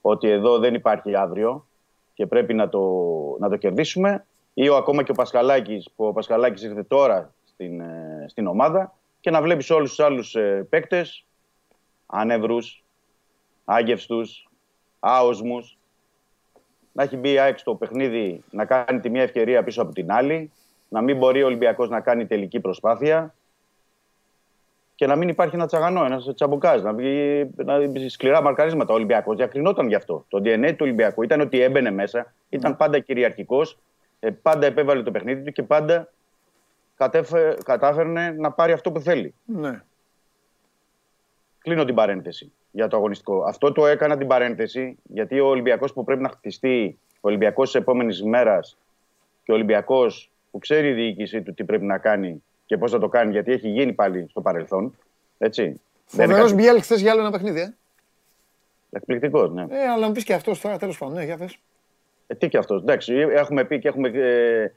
[0.00, 1.66] ότι εδώ δεν υπάρχει αύριο
[2.14, 2.80] και πρέπει να το,
[3.38, 4.26] να το κερδίσουμε.
[4.54, 8.94] Ή ο, ακόμα και ο Πασχαλάκης, που ο Πασχαλάκης ήρθε τώρα στην, ε, στην ομάδα
[9.20, 11.24] και να βλέπεις όλους τους άλλους ε, παίκτες
[12.06, 12.56] ανεύρου,
[13.64, 14.48] άγευστους,
[15.00, 15.78] άοσμους,
[16.92, 20.12] να έχει μπει η ΑΕΚ στο παιχνίδι να κάνει τη μία ευκαιρία πίσω από την
[20.12, 20.50] άλλη,
[20.88, 23.34] να μην μπορεί ο Ολυμπιακός να κάνει τελική προσπάθεια
[24.94, 28.92] και να μην υπάρχει ένα τσαγανό, ένας τσαμπουκάζ, να βγει να βγει σκληρά μαρκαρίσματα.
[28.92, 30.24] Ο Ολυμπιακός διακρινόταν γι' αυτό.
[30.28, 33.78] Το DNA του Ολυμπιακού ήταν ότι έμπαινε μέσα, ήταν πάντα κυριαρχικός,
[34.20, 36.12] ε, πάντα επέβαλε το παιχνίδι του και πάντα
[36.96, 39.34] κατέφε- κατάφερνε να πάρει αυτό που θέλει.
[39.44, 39.82] Ναι.
[41.58, 43.42] Κλείνω την παρένθεση για το αγωνιστικό.
[43.42, 47.80] Αυτό το έκανα την παρένθεση γιατί ο Ολυμπιακός που πρέπει να χτιστεί, ο Ολυμπιακός της
[47.80, 48.60] επόμενης ημέρα
[49.42, 52.98] και ο Ολυμπιακός που ξέρει η διοίκησή του τι πρέπει να κάνει και πώς θα
[52.98, 54.96] το κάνει, γιατί έχει γίνει πάλι στο παρελθόν.
[55.38, 55.62] Έτσι.
[55.62, 57.60] Δεν είναι Φοβερός κάτι Μπιέλ χθες για άλλο ένα παιχνίδι.
[57.60, 57.74] Ε,
[58.90, 59.62] εκπληκτικός, ναι.
[59.62, 61.14] ε αλλά μου πεις και αυτός τώρα τέλος πάντων.
[61.14, 61.58] Ναι, για πες.
[62.26, 62.82] Ε, τι και αυτός.
[62.82, 64.72] Εντάξει, έχουμε πει και έχουμε ε,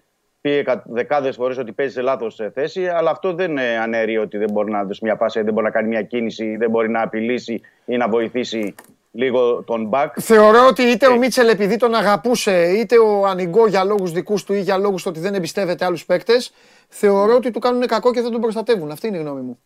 [0.49, 4.51] πει δεκάδες φορές ότι παίζει σε λάθος θέση, αλλά αυτό δεν ε, αναιρεί ότι δεν
[4.51, 7.61] μπορεί να δώσει μια πάσα, δεν μπορεί να κάνει μια κίνηση, δεν μπορεί να απειλήσει
[7.85, 8.76] ή να βοηθήσει
[9.11, 10.07] λίγο τον back.
[10.19, 14.53] Θεωρώ ότι είτε ο Μίτσελ επειδή τον αγαπούσε, είτε ο Ανιγκό για λόγους δικούς του
[14.53, 16.53] ή για λόγους ότι δεν εμπιστεύεται άλλους παίκτες,
[16.88, 18.91] θεωρώ ότι του κάνουν κακό και δεν τον προστατεύουν.
[18.91, 19.59] Αυτή είναι η γνώμη μου.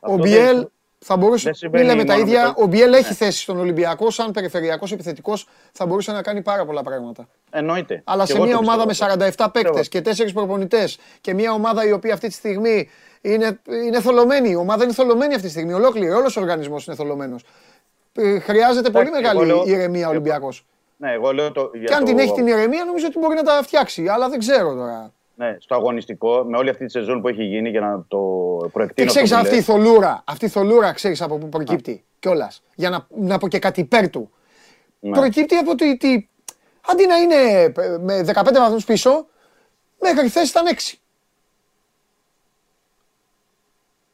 [0.00, 0.66] Αυτό Ο δεν- Μπιέλ
[0.98, 1.42] θα μπορούσε.
[1.42, 2.52] δεν Μην συμβαίνει λέμε τα μόνο με ίδια.
[2.56, 3.14] το- Ο Μπιέλ έχει Ναι.
[3.14, 4.10] θέση στον Ολυμπιακό.
[4.10, 7.28] Σαν περιφερειακός επιθετικός θα μπορούσε να κάνει πάρα πολλά πράγματα.
[7.50, 8.02] Εννοείται.
[8.04, 9.88] Αλλά Και σε εγώ μια το ομάδα με πιστεύω 47 παίκτες Πιστεύω.
[9.88, 12.88] και 4 προπονητές και μια ομάδα η οποία αυτή τη στιγμή
[13.20, 14.50] είναι, είναι θολωμένη.
[14.50, 15.72] Η ομάδα είναι θολωμένη αυτή τη στιγμή.
[15.72, 17.42] Ολόκληρη, όλος ο οργανισμός είναι θολωμένος.
[18.42, 20.66] Χρειάζεται πολύ Εντάξει, μεγάλη εγώ λέω- ηρεμία ο εγώ- Ολυμπιακός.
[20.96, 23.34] Ναι, εγώ λέω το, για Και αν το- την έχει την ηρεμία, νομίζω ότι μπορεί
[23.34, 24.08] να τα φτιάξει.
[24.08, 25.12] Αλλά δεν ξέρω τώρα.
[25.38, 28.18] Ναι, στο αγωνιστικό, με όλη αυτή τη σεζόν που έχει γίνει για να το
[28.62, 29.08] Και προεκτείνω.
[29.08, 29.84] ξέρεις αυτό που αυτή η λες.
[29.84, 32.62] θολούρα, αυτή η θολούρα ξέρεις από πού προκύπτει κιόλας.
[32.74, 34.30] Για να, να πω και κάτι υπέρ του.
[35.00, 35.10] Ναι.
[35.18, 36.28] Προκύπτει από το ότι
[36.86, 37.34] αντί να είναι
[37.76, 39.26] ε, με 15 βαθμούς πίσω,
[40.00, 40.94] μέχρι χθες ήταν 6.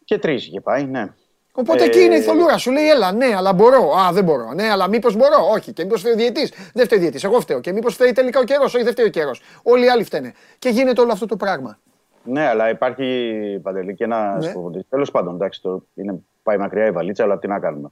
[0.04, 1.14] Και τρεις είχε πάει, ναι.
[1.56, 2.58] Οπότε Ε, εκεί είναι η θολούρα.
[2.58, 3.90] Σου λέει, έλα, ναι, αλλά μπορώ.
[3.96, 4.52] Α, δεν μπορώ.
[4.54, 5.72] Ναι, αλλά μήπως μπορώ; Όχι.
[5.72, 6.52] Και μήπως φταίει ο διαιτή.
[6.72, 7.20] Δεν φταίει ο διαιτή.
[7.26, 7.60] Εγώ φταίω.
[7.60, 9.42] Και μήπως φταίει τελικά ο καιρός; Όχι, δεν φταίει ο καιρός.
[9.62, 10.32] Όλοι οι άλλοι φταίνε.
[10.58, 11.78] Και γίνεται όλο αυτό το πράγμα.
[12.24, 14.46] Ναι, αλλά υπάρχει παντελή και ένα Ναι.
[14.46, 14.82] ναι.
[14.88, 17.88] Τέλος πάντων, εντάξει, το είναι, πάει μακριά η βαλίτσα, αλλά τι να κάνουμε.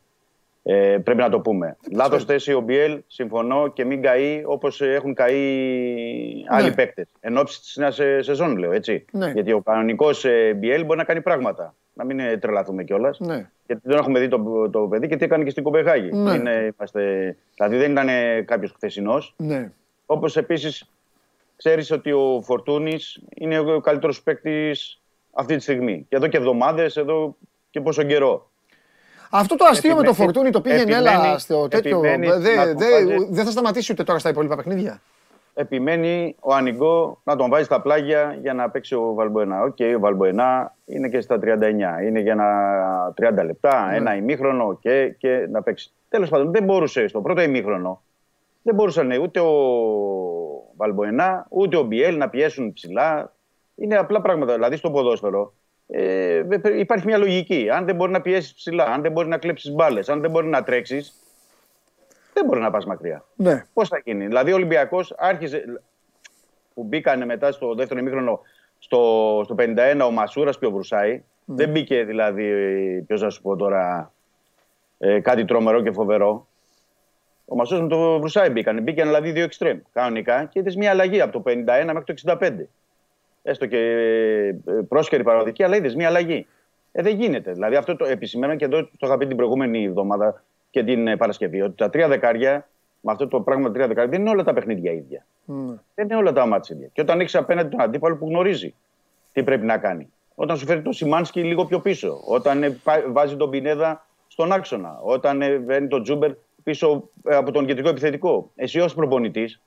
[0.64, 1.76] Ε, πρέπει να το πούμε.
[1.93, 5.36] Λάθος θέση ο Μπιέλ, συμφωνώ και μην καεί όπως έχουν καεί
[6.48, 6.74] άλλοι Ναι.
[6.74, 7.09] παίκτες.
[7.20, 9.05] Εν ώψη της νέας σεζόν, λέω έτσι.
[9.12, 9.30] Ναι.
[9.30, 10.24] Γιατί ο κανονικός
[10.56, 11.74] Μπιέλ μπορεί να κάνει πράγματα.
[11.94, 13.20] Να μην ε, τρελαθούμε κιόλας.
[13.20, 13.51] Ναι.
[13.66, 16.10] Γιατί δεν έχουμε δει το, το παιδί και τι έκανε και στην Κοπεχάγη.
[16.12, 16.34] Ναι.
[16.34, 18.09] Είναι, είμαστε, δηλαδή δεν ήταν
[18.44, 19.34] κάποιος χθεσινός.
[19.36, 19.70] Ναι.
[20.06, 20.90] Όπως επίσης
[21.56, 25.01] ξέρεις ότι ο Φορτούνης είναι ο καλύτερος παίκτης
[25.32, 26.06] αυτή τη στιγμή.
[26.09, 27.36] Και εδώ και εβδομάδες, εδώ
[27.70, 28.51] και πόσο καιρό.
[29.34, 31.98] Αυτό το αστείο με το Επιμένει- φορτούνι το πήγαινε έλα επιμένει- στο τέτοιο.
[31.98, 32.78] επιμένει Δεν να δε, το
[33.09, 35.00] βάζει- δεν θα σταματήσει ούτε τώρα στα υπόλοιπα παιχνίδια.
[35.54, 39.62] Επιμένει ο Ανιγκό να τον βάζει στα πλάγια για να παίξει ο Βαλμπουενά.
[39.62, 42.02] Οκ, ο Βαλμπουενά είναι και στα 39.
[42.06, 42.48] Είναι για ένα
[43.16, 43.96] 30 λεπτά, Ναι.
[43.96, 45.92] ένα ημίχρονο και, και να παίξει.
[46.09, 48.02] Τέλος πάντων, δεν μπορούσε στο πρώτο ημίχρονο.
[48.62, 49.52] Δεν μπορούσαν ούτε ο
[50.77, 53.32] Βαλμπουενά ούτε ο Μπιέλ να πιέσουν ψηλά.
[53.74, 54.54] Είναι απλά πράγματα.
[54.54, 55.52] Δηλαδή στο ποδόσφαιρο
[55.94, 57.69] ε, δε- υπάρχει μια λογική.
[57.70, 60.47] Αν δεν μπορεί να πιέσεις ψηλά, αν δεν μπορεί να κλέψεις μπάλες, αν δεν μπορεί
[60.47, 61.14] να τρέξεις,
[62.32, 63.24] δεν μπορεί να πας μακριά.
[63.36, 63.64] Ναι.
[63.73, 65.82] Πώς θα γίνει; Δηλαδή ο Ολυμπιακός άρχισε.
[66.74, 68.40] που μπήκανε μετά στο δεύτερο ημίχρονο
[68.78, 71.23] στο, στο 51 ο Μασούρας και ο Βρουσάη.
[71.44, 72.52] Δεν μπήκε δηλαδή,
[73.06, 74.12] ποιος να σου πω τώρα,
[74.98, 76.47] ε, κάτι τρομερό και φοβερό.
[77.44, 78.81] Ο Μασούρας με το Βρουσάη μπήκανε.
[78.81, 82.69] Μπήκαν δηλαδή δύο εξτρέμ κανονικά και είδες μια αλλαγή από το 51 μέχρι το 65.
[83.43, 83.78] Έστω και
[84.66, 86.47] ε, πρόσχερη παραδική, αλλά είδες μια αλλαγή.
[86.93, 87.52] Ε, δεν γίνεται.
[87.52, 91.16] Δηλαδή αυτό το επισημαίνω και εδώ το είχα πει την προηγούμενη εβδομάδα και την ε,
[91.16, 91.62] Παρασκευή.
[91.62, 92.69] Ότι τα τρία δεκάρια,
[93.01, 95.27] με αυτό το πράγμα τα τρία δεκάρια, δεν είναι όλα τα παιχνίδια ίδια.
[95.44, 95.74] Ναι.
[95.94, 96.89] Δεν είναι όλα τα μάτια ίδια.
[96.93, 98.74] Και όταν έχεις απέναντι τον αντίπαλο που γνωρίζει
[99.32, 100.12] τι πρέπει να κάνει.
[100.35, 102.20] Όταν σου φέρει το Σιμάνσκι λίγο πιο πίσω.
[102.28, 104.98] Όταν ε, πά- βάζει τον Πινέδα στον άξονα.
[105.02, 106.31] Όταν ε, βαίνει τον Τζούμπερ
[106.62, 108.51] πίσω ε, από τον κεντρικό επιθετικό.
[108.56, 109.60] Εσύ ως προπονητής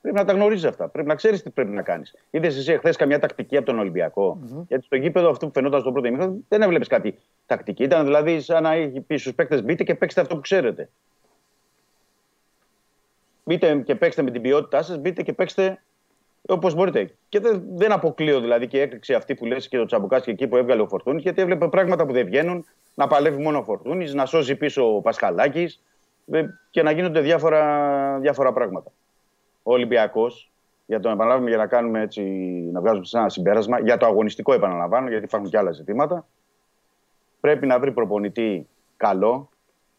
[0.00, 0.88] πρέπει να τα γνωρίζεις αυτά.
[0.88, 2.14] Πρέπει να ξέρεις τι πρέπει να κάνεις.
[2.30, 4.38] Είδες εσύ εχθές καμιά τακτική από τον ολυμπιακο
[4.68, 7.82] Γιατί στο γήπεδο αυτό που φαινόταν στο πρώτο ημίχρονο δεν έβλεπες κάτι τακτική.
[7.82, 10.88] Ήταν δηλαδή σαν να έχει πει στους παίκτες μπείτε και παίξτε αυτό που ξέρετε.
[13.44, 15.78] Μπείτε και παίξτε με την ποιότητά σας, μπείτε και παίξτε
[16.48, 17.14] όπως μπορείτε.
[17.28, 20.30] Και δεν, δεν αποκλείω δηλαδή και η έκρηξη αυτή που λες και ο Τσαμπουκάς και
[20.30, 22.64] εκεί που έβγαλε ο Φορτούνης, γιατί έβλεπε πράγματα που δεν βγαίνουν,
[22.94, 25.82] να παλεύει μόνο ο Φορτούνης, να σώζει πίσω ο Πασχαλάκης
[26.70, 28.90] και να γίνονται διάφορα, διάφορα πράγματα.
[29.68, 30.50] Ο Ολυμπιακός,
[30.86, 32.22] για το επαναλάβουμε, για να κάνουμε έτσι,
[32.72, 36.26] να βγάζουμε σε ένα συμπέρασμα, για το αγωνιστικό επαναλαμβάνω, γιατί υπάρχουν και άλλα ζητήματα,
[37.40, 39.48] πρέπει να βρει προπονητή καλό,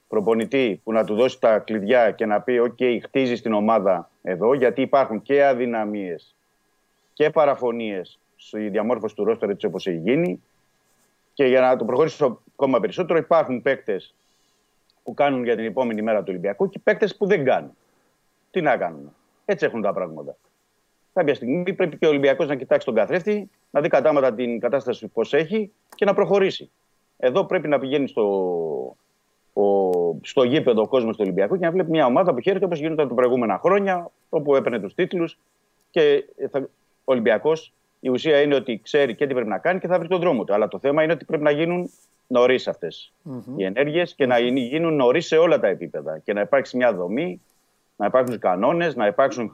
[0.07, 4.53] προπονητή που να του δώσει τα κλειδιά και να πει: OK, χτίζεις την ομάδα εδώ,
[4.53, 6.35] γιατί υπάρχουν και αδυναμίες
[7.13, 10.43] και παραφωνίες στη διαμόρφωση του ρόστερ έτσι όπως έχει γίνει.
[11.33, 14.15] Και για να το προχωρήσω ακόμα περισσότερο, υπάρχουν παίκτες
[15.03, 17.71] που κάνουν για την επόμενη μέρα του Ολυμπιακού και παίκτες που δεν κάνουν.
[18.51, 19.13] Τι να κάνουν.
[19.51, 20.35] Έτσι έχουν τα πράγματα.
[21.13, 25.07] Κάποια στιγμή πρέπει και ο Ολυμπιακός να κοιτάξει τον καθρέφτη, να δει κατάματα την κατάσταση
[25.07, 26.71] πώς έχει και να προχωρήσει.
[27.17, 28.23] Εδώ πρέπει να πηγαίνει στο,
[29.53, 29.63] ο,
[30.21, 33.07] στο γήπεδο ο κόσμος του Ολυμπιακού και να βλέπει μια ομάδα που χαίρεται όπως γίνονταν
[33.07, 35.39] τα προηγούμενα χρόνια, όπου έπαιρνε τους τίτλους.
[35.89, 36.67] Και θα, ο
[37.03, 40.19] Ολυμπιακός, η ουσία είναι ότι ξέρει και τι πρέπει να κάνει και θα βρει τον
[40.19, 40.53] δρόμο του.
[40.53, 41.89] Αλλά το θέμα είναι ότι πρέπει να γίνουν
[42.27, 43.13] νωρίς αυτές
[43.55, 46.19] οι ενέργειες και να γίνουν νωρίς σε όλα τα επίπεδα.
[46.19, 47.41] Και να υπάρξει μια δομή,
[47.99, 49.51] να υπάρξουν κανόνες, να υπάρξουν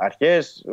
[0.00, 0.66] αρχές,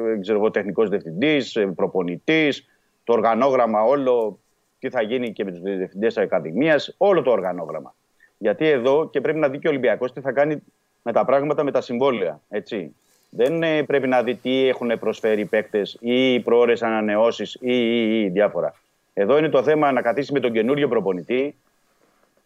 [0.52, 2.66] τεχνικός διευθυντής, προπονητής,
[3.04, 4.40] το οργανόγραμμα όλο
[4.80, 7.96] τι θα γίνει και με τους διευθυντές Ακαδημίας, όλο το οργανόγραμμα.
[8.38, 10.64] Γιατί εδώ και πρέπει να δει και ο Ολυμπιακός τι θα κάνει
[11.04, 12.42] με τα πράγματα, με τα συμβόλαια.
[12.50, 12.96] Έτσι.
[13.30, 18.22] Δεν ε, πρέπει να δει τι έχουν προσφέρει οι παίκτες ή προώρες ανανεώσεις ή, ή,
[18.22, 18.74] ή διάφορα.
[19.14, 21.56] Εδώ είναι το θέμα να καθίσει με τον καινούριο προπονητή.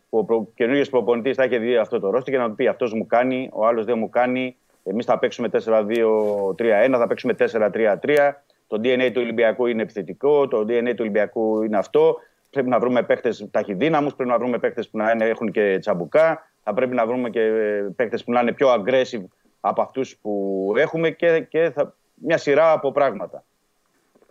[0.09, 0.47] Ο προ...
[0.55, 3.49] καινούριο προπονητής θα έχει δει αυτό το ρόστι και να του πει: Αυτός μου κάνει,
[3.53, 4.55] ο άλλος δεν μου κάνει.
[4.83, 8.31] Εμείς θα παίξουμε 4-2-3-1, θα παίξουμε 4-3-3.
[8.67, 12.17] Το DNA του Ολυμπιακού είναι επιθετικό, το DNA του Ολυμπιακού είναι αυτό.
[12.49, 16.51] Πρέπει να βρούμε παίχτε ταχυδύναμους, πρέπει να βρούμε παίχτε που να έχουν και τσαμπουκά.
[16.63, 17.51] Θα πρέπει να βρούμε και
[17.95, 19.23] παίχτε που να είναι πιο aggressive
[19.59, 23.43] από αυτούς που έχουμε και, και θα, μια σειρά από πράγματα.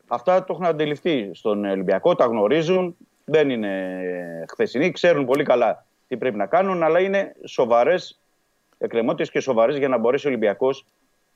[0.07, 2.97] Αυτά το έχουν αντιληφθεί στον Ολυμπιακό, τα γνωρίζουν.
[3.25, 3.95] Δεν είναι
[4.51, 8.22] χθεσινοί, ξέρουν πολύ καλά τι πρέπει να κάνουν, αλλά είναι σοβαρές
[8.83, 10.87] εκκρεμότητες και σοβαρές για να μπορέσει ο Ολυμπιακός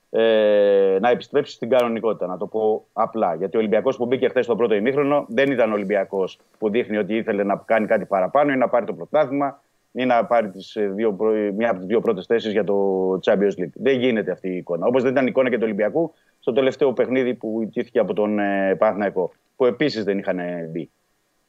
[0.09, 2.27] ε, να επιστρέψει στην κανονικότητα.
[2.27, 3.35] Να το πω απλά.
[3.35, 6.97] Γιατί ο Ολυμπιακός που μπήκε χθες στο πρώτο ημίχρονο δεν ήταν ο Ολυμπιακός που δείχνει
[6.97, 9.61] ότι ήθελε να κάνει κάτι παραπάνω ή να πάρει το πρωτάθλημα
[9.91, 11.17] ή να πάρει τις δύο,
[11.55, 13.73] μια από τις δύο πρώτες θέσεις για το Champions League.
[13.73, 14.85] Δεν γίνεται αυτή η εικόνα.
[14.85, 18.39] Όπως δεν ήταν η εικόνα και του Ολυμπιακού στο τελευταίο παιχνίδι που ιτήθηκε από τον
[18.39, 20.89] ε, Παναθηναϊκό, που επίσης δεν είχαν μπει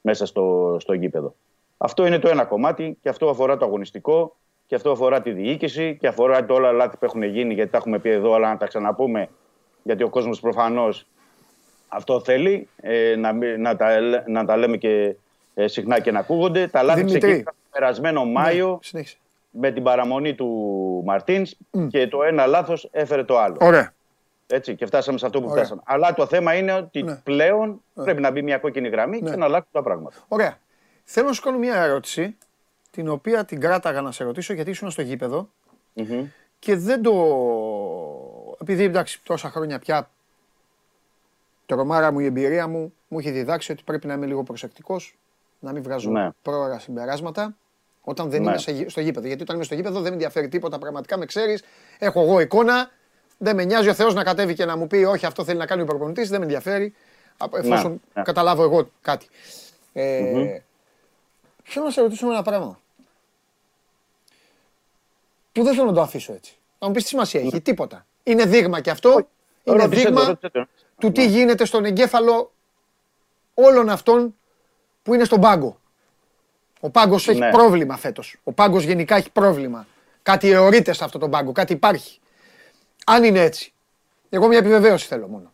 [0.01, 1.35] μέσα στο, στο γήπεδο.
[1.77, 4.37] Αυτό είναι το ένα κομμάτι και αυτό αφορά το αγωνιστικό
[4.69, 7.77] και αυτό αφορά τη διοίκηση και αφορά το όλα λάθη που έχουν γίνει, γιατί τα
[7.77, 9.29] έχουμε πει εδώ, αλλά να τα ξαναπούμε,
[9.83, 11.07] γιατί ο κόσμος προφανώς
[11.89, 15.15] αυτό θέλει, ε, να, να, τα, να τα λέμε και
[15.55, 16.67] ε, συχνά και να ακούγονται.
[16.67, 18.81] Τα λάθη ξεκίνησαν περασμένο ναι, Μάιο
[19.51, 20.49] με την παραμονή του
[21.05, 21.55] Μαρτίνς
[21.89, 23.57] και το ένα λάθος έφερε το άλλο.
[23.61, 23.93] Ωραία.
[24.47, 25.81] Έτσι, και φτάσαμε σε αυτό που φτάσαμε.
[25.85, 27.15] Αλλά το θέμα είναι ότι ναι.
[27.15, 30.17] πλέον πρέπει να μπει μια κόκκινη γραμμή και να αλλάξουν τα πράγματα.
[30.29, 30.59] Ωραία.
[31.05, 32.37] Θέλω να σου κάνω μια ερώτηση
[32.99, 35.49] την οποία την κράταγα να σε ρωτήσω γιατί ήσουν στο γηπεδο
[36.59, 37.13] και δεν το...
[38.61, 40.11] Επειδή εντάξει τόσα χρόνια πια
[41.67, 45.19] τρομάρα μου η εμπειρία μου μου έχει διδάξει ότι πρέπει να είμαι λίγο προσεκτικός,
[45.59, 46.29] να μην βγάζω ναι.
[46.43, 47.57] πρόωρα συμπεράσματα
[48.01, 48.51] όταν δεν ναι.
[48.51, 49.27] είμαι στο γήπεδο.
[49.27, 51.63] Γιατί όταν είμαι στο γήπεδο δεν με ενδιαφέρει τίποτα, πραγματικά με ξέρεις.
[51.99, 52.91] Έχω εγώ εικόνα.
[53.39, 55.67] Δεν με νοιάζει ο Θεός να κατέβει και να μου πει: Όχι, αυτό θέλει να
[55.67, 56.29] κάνει ο προπονητής.
[56.29, 56.95] Δεν με ενδιαφέρει.
[57.53, 58.23] Εφόσον ναι, ναι.
[58.23, 59.27] καταλάβω εγώ κάτι.
[59.93, 60.61] Ε,
[61.63, 62.79] Θέλω να σε ρωτήσω ένα πράγμα
[65.59, 66.59] που δεν θέλω να το αφήσω έτσι.
[66.79, 68.07] Να μου πεις τι σημασία έχει, τίποτα.
[68.23, 69.29] Είναι δείγμα και αυτό.
[69.65, 70.39] Είναι δείγμα
[70.99, 72.53] του τι γίνεται στον εγκέφαλο
[73.55, 74.35] όλων αυτών
[75.03, 75.81] που είναι στον πάγκο.
[76.81, 77.51] Ο πάγκος έχει ναι.
[77.51, 78.37] πρόβλημα φέτος.
[78.45, 79.87] Ο πάγκος γενικά έχει πρόβλημα.
[80.23, 82.21] Κάτι αιωρείται σε αυτό τον πάγκο, κάτι υπάρχει.
[83.07, 83.73] Αν είναι έτσι.
[84.29, 85.53] Εγώ μια επιβεβαίωση θέλω μόνο.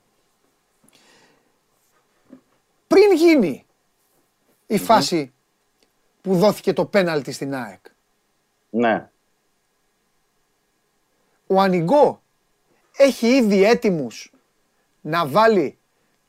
[2.86, 3.64] Πριν γίνει
[4.66, 5.32] η φάση
[6.20, 7.80] που δόθηκε το πέναλτι στην ΑΕΚ.
[8.70, 9.08] Ναι
[11.54, 12.22] ο Ανιγκό
[12.96, 14.32] έχει ήδη έτοιμους
[15.00, 15.78] να βάλει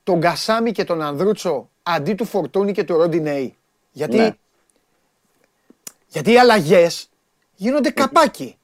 [0.03, 3.56] τον Κασάμι και τον Ανδρούτσο αντί του Φορτούνη και του Ροντινέη.
[3.91, 4.35] Γιατί, ναι.
[6.07, 7.10] γιατί οι αλλαγές
[7.56, 8.57] γίνονται καπάκι.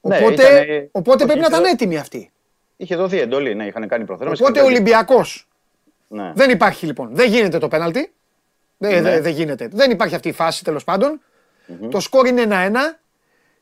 [0.00, 2.30] Ναι, οπότε οπότε πρέπει να ήταν έτοιμοι αυτοί.
[2.76, 4.42] Είχε δοθεί εντολή, ναι, είχαν κάνει προθέρμανση.
[4.42, 5.24] Οπότε ο Ολυμπιακό.
[6.08, 6.32] Ναι.
[6.34, 7.14] Δεν υπάρχει λοιπόν.
[7.14, 8.12] Δεν γίνεται το πέναλτι.
[8.78, 9.20] Δεν, ναι.
[9.20, 9.68] δεν γίνεται.
[9.72, 10.84] Δεν υπάρχει αυτή η φάση τέλος
[11.90, 12.74] Το σκόρ είναι 1-1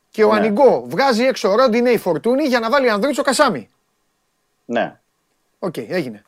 [0.09, 0.39] και ο ναι.
[0.39, 3.69] Ανιγκό βγάζει έξω Ρόντινε η Φορτούνη για να βάλει Ανδρούτσο Κασάμι.
[4.65, 4.99] Ναι.
[5.59, 6.23] Οκ, okay, έγινε.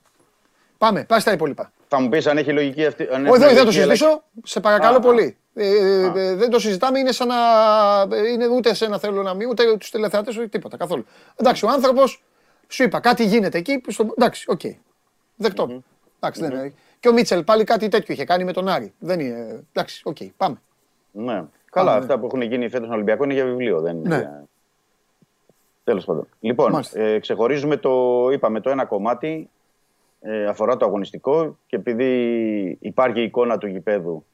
[0.78, 1.72] Πάμε, πάμε στα υπόλοιπα.
[1.88, 3.04] Θα μου πεις αν έχει λογική αυτή.
[3.04, 4.24] Όχι, δεν θα το συζητήσω.
[4.44, 5.38] Σε παρακαλώ πολύ.
[5.54, 7.36] Ε, ε, ε, δεν το συζητάμε, είναι σαν να.
[8.32, 11.06] Είναι ούτε σε ένα θέλω να μην, ούτε τους τηλεθεατές, ούτε τίποτα καθόλου.
[11.36, 12.24] Εντάξει, ο άνθρωπος
[12.68, 13.82] σου είπα κάτι γίνεται εκεί.
[13.88, 14.14] Στο...
[14.18, 14.60] Εντάξει, οκ.
[14.64, 14.76] Okay.
[15.36, 15.68] Δεκτό.
[15.70, 15.80] Mm-hmm.
[16.20, 16.50] Εντάξει, mm-hmm.
[16.50, 16.74] δεν είναι.
[17.00, 18.94] Και ο Μίτσελ πάλι κάτι τέτοιο είχε κάνει με τον Άρη.
[19.00, 19.64] Δεν είναι.
[19.74, 20.62] Εντάξει, οκ, okay, πάμε.
[21.12, 21.44] Ναι.
[21.72, 23.82] Καλά, αυτά που έχουν γίνει φέτος στον Ολυμπιακό είναι για βιβλίο.
[23.82, 24.18] Δεν είναι ναι.
[24.18, 24.48] για...
[25.84, 26.28] Τέλος πάντων.
[26.40, 29.50] Λοιπόν, ε, ξεχωρίζουμε το, είπαμε, το ένα κομμάτι
[30.22, 34.26] ε, αφορά το αγωνιστικό και επειδή υπάρχει η εικόνα του γηπέδου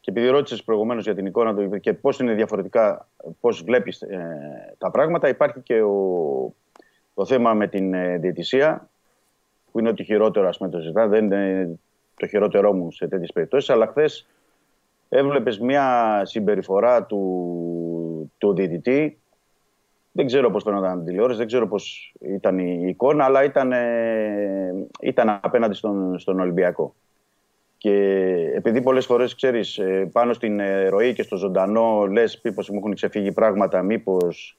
[0.00, 3.08] και επειδή ρώτησες προηγουμένως για την εικόνα του γηπέδου και πώς είναι διαφορετικά,
[3.40, 6.54] πώς βλέπεις ε, τα πράγματα, υπάρχει και ο,
[7.14, 8.88] το θέμα με την ε, διαιτησία
[9.72, 11.06] που είναι ότι χειρότερο, ας πούμε, το ζητά.
[11.06, 11.78] Δεν είναι
[12.16, 14.26] το χειρότερό μου σε τέτοιες περιπτώσεις, αλλά χθες
[15.08, 19.18] έβλεπες μια συμπεριφορά του, του διαιτητή.
[20.12, 24.86] Δεν ξέρω πώς φαίνονταν την τηλεόραση, δεν ξέρω πώς ήταν η εικόνα, αλλά ήταν, ε,
[25.00, 26.94] ήταν απέναντι στον, στον Ολυμπιακό.
[27.78, 27.92] Και
[28.54, 32.94] επειδή πολλές φορές, ξέρεις, ε, πάνω στην ροή και στο ζωντανό λες μήπως μου έχουν
[32.94, 34.58] ξεφύγει πράγματα, μήπως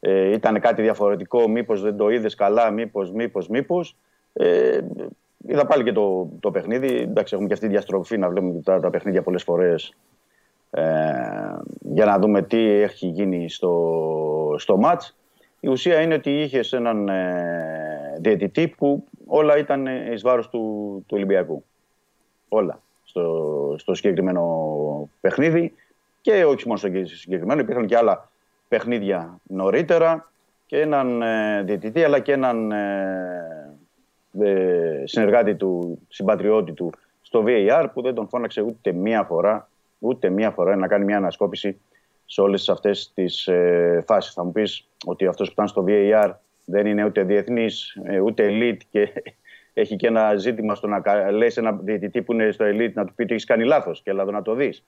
[0.00, 3.96] ε, ήταν κάτι διαφορετικό, μήπως δεν το είδες καλά, μήπως, μήπως, μήπως.
[4.32, 4.80] Ε,
[5.46, 6.96] Είδα πάλι και το, το παιχνίδι.
[6.96, 9.94] Εντάξει, έχουμε και αυτή τη διαστροφή να βλέπουμε τα, τα παιχνίδια πολλές φορές
[10.70, 10.82] ε,
[11.80, 15.16] για να δούμε τι έχει γίνει στο, στο μάτς.
[15.60, 20.58] Η ουσία είναι ότι είχες έναν ε, διαιτητή που όλα ήταν εις βάρος του,
[21.06, 21.64] του Ολυμπιακού.
[22.48, 22.80] Όλα.
[23.04, 25.74] στο, στο συγκεκριμένο παιχνίδι
[26.20, 28.30] και όχι μόνο στο συγκεκριμένο, υπήρχαν και άλλα
[28.68, 30.30] παιχνίδια νωρίτερα
[30.66, 33.67] και έναν ε, διαιτητή αλλά και έναν ε,
[34.40, 39.68] ε, συνεργάτη του, συμπατριώτη του στο VAR που δεν τον φώναξε ούτε μία φορά,
[39.98, 41.80] ούτε μία φορά να κάνει μια ανασκόπηση
[42.24, 44.32] σε όλες αυτές τις ε, φάσεις.
[44.32, 46.32] Θα μου πεις ότι αυτός που ήταν στο VAR
[46.64, 49.08] δεν είναι ούτε διεθνής, ε, ούτε elite και
[49.72, 53.14] έχει και ένα ζήτημα στο να λες ένα διαιτητή που είναι στο elite να του
[53.14, 54.84] πει ότι έχεις κάνει λάθος και έλα να το δεις.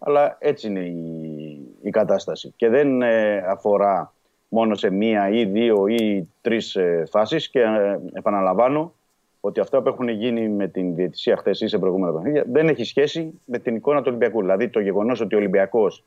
[0.00, 4.14] Αλλά έτσι είναι η, η κατάσταση και δεν ε, αφορά
[4.52, 8.94] μόνο σε μία ή δύο ή τρεις ε, φάσεις και ε, επαναλαμβάνω
[9.40, 12.84] ότι αυτά που έχουν γίνει με την διαιτησία χθες ή σε προηγούμενα παιχνίδια δεν έχει
[12.84, 14.40] σχέση με την εικόνα του Ολυμπιακού.
[14.40, 16.04] Δηλαδή το γεγονός ότι ο Ολυμπιακός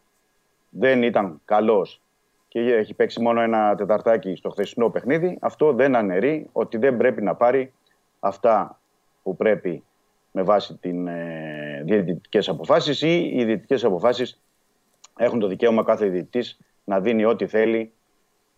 [0.69, 2.01] δεν ήταν καλός
[2.47, 7.21] και έχει παίξει μόνο ένα τεταρτάκι στο χθεσινό παιχνίδι, αυτό δεν αναιρεί ότι δεν πρέπει
[7.21, 7.73] να πάρει
[8.19, 8.79] αυτά
[9.23, 9.83] που πρέπει
[10.31, 14.41] με βάση τι ε, διαιτητικές αποφάσεις ή οι διαιτητικές αποφάσεις
[15.17, 17.91] έχουν το δικαίωμα κάθε διαιτητής να δίνει ό,τι θέλει,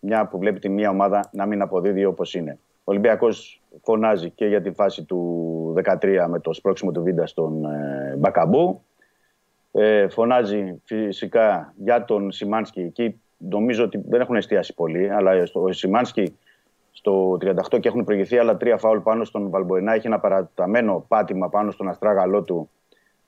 [0.00, 2.58] μια που βλέπει τη μία ομάδα να μην αποδίδει όπως είναι.
[2.88, 7.64] Ο Ολυμπιακός φωνάζει και για τη φάση του 13 με το σπρώξιμο του Βίντα στον
[7.64, 8.82] ε, Μπακαμπού.
[9.72, 12.80] Ε, φωνάζει φυσικά για τον Σιμάνσκι.
[12.80, 16.36] Εκεί νομίζω ότι δεν έχουν εστιάσει πολύ, αλλά ο Σιμάνσκι
[16.90, 19.92] στο 38 και έχουν προηγηθεί άλλα τρία φάουλ πάνω στον Βαλμποενά.
[19.92, 22.70] Έχει ένα παραταμένο πάτημα πάνω στον αστράγαλό του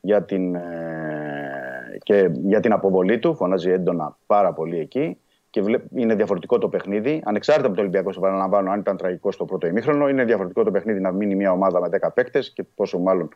[0.01, 3.35] για την, ε, και για την αποβολή του.
[3.35, 5.19] Φωνάζει έντονα πάρα πολύ εκεί
[5.51, 7.23] και είναι διαφορετικό το παιχνίδι.
[7.25, 10.71] Ανεξάρτητα από το Ολυμπιακό, σε παραλαμβάνω, αν ήταν τραγικό στο πρώτο ημίχρονο, είναι διαφορετικό το
[10.71, 13.29] παιχνίδι να μείνει μια ομάδα με 10 παίκτες και πόσο μάλλον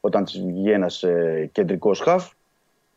[0.00, 2.32] όταν της βγει ένας ε, κεντρικός χαφ.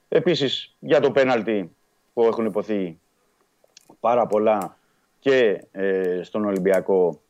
[0.10, 1.76] Επίσης για το πέναλτι
[2.14, 3.00] που έχουν υποθεί
[4.00, 4.78] πάρα πολλά
[5.20, 7.22] και ε, στον Ολυμπιακό.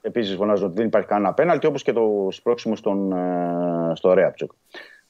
[0.00, 4.52] Επίσης φωνάζω ότι δεν υπάρχει κανένα πέναλτι, όπως και το σπρώξιμο στον, ε, στο Ρέαπτσουκ.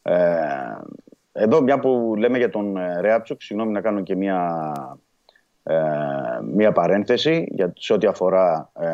[0.02, 0.36] Ε,
[1.32, 4.72] εδώ, μια που λέμε για τον ε, Ρέαπτσουκ, συγγνώμη να κάνω και μια
[5.68, 5.76] ε,
[6.52, 8.88] μία παρένθεση για, σε ό,τι αφορά ε,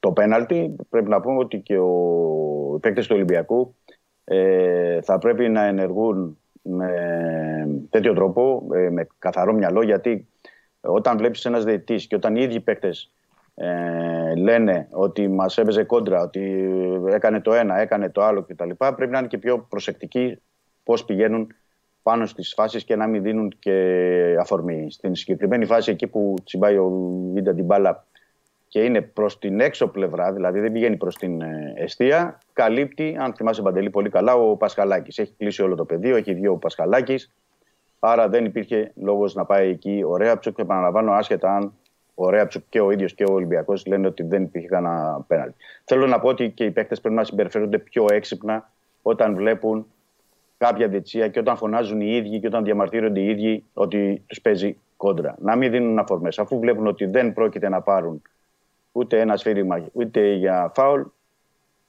[0.00, 0.76] το πέναλτι.
[0.88, 3.74] Πρέπει να πούμε ότι και ο, οι παίκτες του Ολυμπιακού
[4.24, 6.90] ε, θα πρέπει να ενεργούν με
[7.90, 10.28] τέτοιο τρόπο, ε, με καθαρό μυαλό, γιατί
[10.80, 13.12] όταν βλέπεις ένας διαιτητής και όταν οι ίδιοι παίκτες
[13.54, 16.70] ε, λένε ότι μας έπαιζε κόντρα, ότι
[17.06, 18.70] έκανε το ένα, έκανε το άλλο κτλ.
[18.76, 20.40] Πρέπει να είναι και πιο προσεκτικοί
[20.82, 21.54] πώς πηγαίνουν
[22.06, 24.86] πάνω στις φάσεις και να μην δίνουν και αφορμή.
[24.90, 26.88] Στην συγκεκριμένη φάση, εκεί που τσιμπάει ο
[27.32, 28.04] Βίντα την μπάλα
[28.68, 33.34] και είναι προς την έξω πλευρά, δηλαδή δεν πηγαίνει προς την ε, αιστεία, καλύπτει, αν
[33.34, 35.18] θυμάσαι Παντελή πολύ καλά, ο Πασχαλάκης.
[35.18, 37.32] Έχει κλείσει όλο το πεδίο, έχει βγει ο Πασχαλάκης.
[37.98, 40.54] Άρα δεν υπήρχε λόγος να πάει εκεί ο Ρέαψουκ.
[40.54, 41.72] Και επαναλαμβάνω, άσχετα αν
[42.14, 45.56] ο Ρέαψουκ και ο ίδιος και ο Ολυμπιακός λένε ότι δεν υπήρχε κανένα πέναλτι.
[45.84, 48.70] Θέλω να πω ότι και οι παίκτες πρέπει να συμπεριφέρονται πιο έξυπνα
[49.02, 49.86] όταν βλέπουν
[50.58, 54.78] κάποια διετσία και όταν φωνάζουν οι ίδιοι και όταν διαμαρτύρονται οι ίδιοι ότι τους παίζει
[54.96, 55.36] κόντρα.
[55.38, 56.28] Να μην δίνουν αφορμέ.
[56.36, 58.22] Αφού βλέπουν ότι δεν πρόκειται να πάρουν
[58.92, 61.02] ούτε ένα σφύριγμα ούτε για φάουλ,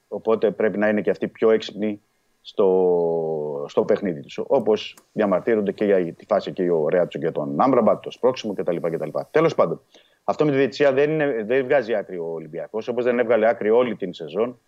[0.08, 2.00] οπότε πρέπει να είναι και αυτοί πιο έξυπνοι
[2.40, 4.38] στο, στο παιχνίδι τους.
[4.46, 8.76] Όπως διαμαρτύρονται και για τη φάση και ο Ρέατσο και τον Άμπραμπατ, το σπρώξιμο κτλ.
[8.76, 9.18] κτλ.
[9.30, 9.80] Τέλος πάντων,
[10.24, 13.70] αυτό με τη διετσία δεν, είναι, δεν βγάζει άκρη ο Ολυμπιακός, όπως δεν έβγαλε άκρη
[13.70, 14.58] όλη την σεζόν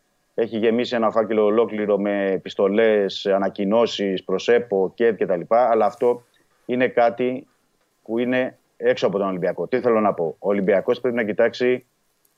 [0.40, 5.40] έχει γεμίσει ένα φάκελο ολόκληρο με επιστολές, ανακοινώσεις, προσέπο και κτλ.
[5.48, 6.22] Αλλά αυτό
[6.66, 7.46] είναι κάτι
[8.02, 9.66] που είναι έξω από τον Ολυμπιακό.
[9.66, 11.86] Τι θέλω να πω; Ο Ολυμπιακός πρέπει να κοιτάξει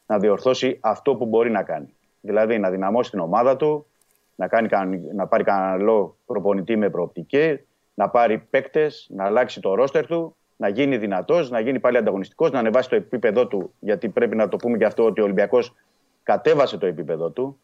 [0.07, 1.95] να διορθώσει αυτό που μπορεί να κάνει.
[2.21, 3.87] Δηλαδή να δυναμώσει την ομάδα του,
[4.35, 7.61] να, κάνει, να πάρει κανένα προπονητή με προοπτική,
[7.95, 12.51] να πάρει παίκτες, να αλλάξει το ρόστερ του, να γίνει δυνατός, να γίνει πάλι ανταγωνιστικός,
[12.51, 13.73] να ανεβάσει το επίπεδό του.
[13.79, 15.75] Γιατί πρέπει να το πούμε και αυτό ότι ο Ολυμπιακός
[16.23, 17.59] κατέβασε το επίπεδο του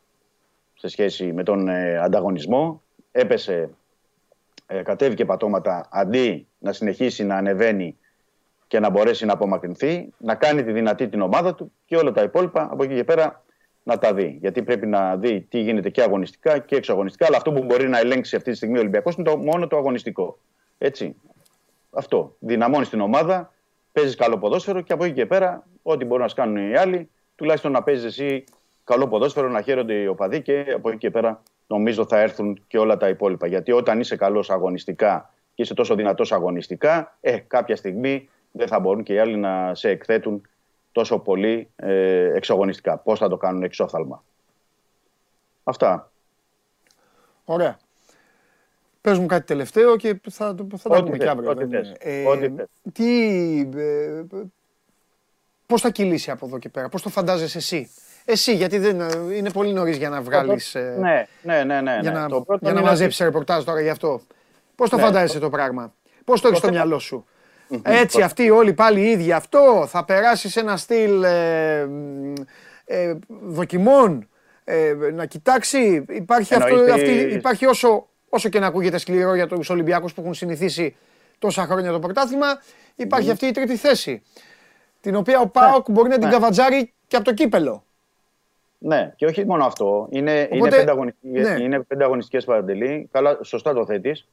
[0.78, 2.82] σε σχέση με τον ε, ανταγωνισμό.
[3.12, 3.70] Έπεσε,
[4.66, 7.96] ε, κατέβηκε πατώματα αντί να συνεχίσει να ανεβαίνει
[8.66, 12.22] και να μπορέσει να απομακρυνθεί, να κάνει τη δυνατή την ομάδα του και όλα τα
[12.22, 13.42] υπόλοιπα από εκεί και πέρα
[13.82, 14.38] να τα δει.
[14.40, 17.26] Γιατί πρέπει να δει τι γίνεται και αγωνιστικά και εξωαγωνιστικά.
[17.26, 19.76] Αλλά αυτό που μπορεί να ελέγξει αυτή τη στιγμή ο Ολυμπιακός είναι το, μόνο το
[19.76, 20.38] αγωνιστικό.
[20.78, 21.14] Έτσι.
[21.90, 22.36] Αυτό.
[22.38, 23.52] Δυναμώνεις την ομάδα,
[23.92, 27.72] παίζεις καλό ποδόσφαιρο και από εκεί και πέρα, ό,τι μπορούν να κάνουν οι άλλοι, τουλάχιστον
[27.72, 28.44] να παίζεις εσύ
[28.88, 32.78] καλό ποδόσφαιρο, να χαίρονται οι οπαδοί και από εκεί και πέρα νομίζω θα έρθουν και
[32.78, 33.46] όλα τα υπόλοιπα.
[33.46, 38.80] Γιατί όταν είσαι καλός αγωνιστικά και είσαι τόσο δυνατός αγωνιστικά, ε, κάποια στιγμή δεν θα
[38.80, 40.48] μπορούν και οι άλλοι να σε εκθέτουν
[40.92, 42.96] τόσο πολύ ε, εξαγωνιστικά.
[42.96, 44.24] Πώς θα το κάνουν εξόφθαλμα.
[45.64, 46.10] Αυτά.
[47.44, 47.78] Ωραία.
[49.00, 51.50] Πες μου κάτι τελευταίο και θα, θα τα πούμε και αύριο.
[51.50, 51.94] Ό,τι θες.
[51.98, 52.24] Ε,
[52.92, 54.24] τι, ε,
[55.66, 57.90] πώς θα κυλήσει από εδώ και πέρα, πώς το φαντάζεσαι εσύ;
[58.30, 59.00] Εσύ, γιατί δεν,
[59.36, 60.74] είναι πολύ νωρίς για να βγάλεις.
[60.74, 61.80] Ναι, ναι, ναι.
[61.80, 62.18] ναι, για ναι.
[62.18, 64.20] να, Το πρώτο για να είναι μαζέψεις ρεπορτάζ τώρα γι' αυτό.
[64.74, 65.94] Πώς το Ναι, φαντάζεσαι το πράγμα,
[66.24, 67.24] Πώς το έχεις στο θέμα- μυαλό σου;
[67.82, 69.32] Έτσι, αυτοί όλοι πάλι οι ίδιοι.
[69.32, 72.32] Αυτό θα περάσεις σε ένα στυλ ε, μ,
[72.84, 74.28] ε, δοκιμών.
[74.64, 79.34] Ε, να κοιτάξει, υπάρχει, αυτό, Εννοείς αυτή, τη- υπάρχει όσο, όσο και να ακούγεται σκληρό
[79.34, 80.96] για τους Ολυμπιακούς που έχουν συνηθίσει
[81.38, 82.46] τόσα χρόνια το πρωτάθλημα,
[82.96, 84.22] υπάρχει αυτή η τρίτη θέση.
[85.00, 86.32] Την οποία ο Πάοκ μπορεί να την ναι.
[86.32, 87.82] καβατζάρει και από το κύπελο.
[88.78, 90.08] Ναι, και όχι μόνο αυτό.
[90.10, 91.62] Είναι, Οπότε, είναι, πέντε, αγωνιστικές, ναι.
[91.64, 93.08] είναι πέντε αγωνιστικές παντελή.
[93.12, 94.28] Καλά, σωστά το θέτεις.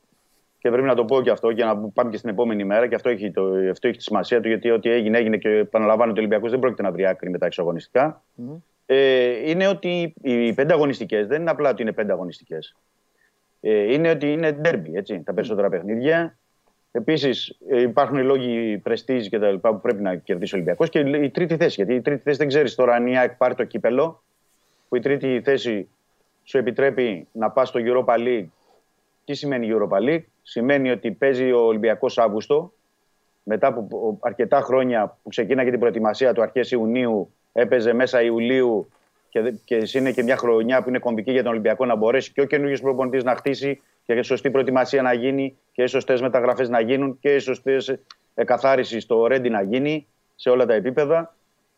[0.58, 2.88] Και πρέπει να το πω και αυτό για να πάμε και στην επόμενη μέρα.
[2.88, 6.12] Και αυτό έχει, το, αυτό έχει τη σημασία του, γιατί ό,τι έγινε, έγινε και επαναλαμβάνω
[6.12, 8.24] ότι ο Ολυμπιακός δεν πρόκειται να βρει άκρη με τα εξωαγωνιστικά.
[8.86, 12.76] Ε, είναι ότι οι πέντε αγωνιστικές δεν είναι απλά ότι είναι πέντε αγωνιστικές.
[13.62, 16.38] Ε, είναι ότι είναι ντέρμπι, έτσι, τα περισσότερα παιχνίδια.
[16.92, 21.30] Επίσης, υπάρχουν λόγοι πρεστίζ και τα λοιπά που πρέπει να κερδίσει ο Ολυμπιακός και η
[21.30, 21.74] τρίτη θέση.
[21.76, 24.24] Γιατί η τρίτη θέση δεν ξέρεις τώρα αν η ΑΕΚ πάρει το κύπελο,
[24.96, 25.90] που η τρίτη θέση
[26.44, 28.48] σου επιτρέπει να πας στο Europa League.
[29.26, 32.74] Τι σημαίνει Europa League, Σημαίνει ότι παίζει ο Ολυμπιακός Αύγουστο,
[33.44, 38.90] μετά από αρκετά χρόνια που ξεκίναγε την προετοιμασία του αρχές Ιουνίου, έπαιζε μέσα Ιουλίου
[39.30, 42.32] και, δε- και είναι και μια χρονιά που είναι κομβική για τον Ολυμπιακό να μπορέσει
[42.32, 46.22] και ο καινούριο προπονητής να χτίσει και η σωστή προετοιμασία να γίνει και οι σωστές
[46.22, 47.76] μεταγραφές να γίνουν και η σωστή
[48.36, 51.36] εκαθάριση στο Ρέντι να γίνει σε όλα τα επίπεδα.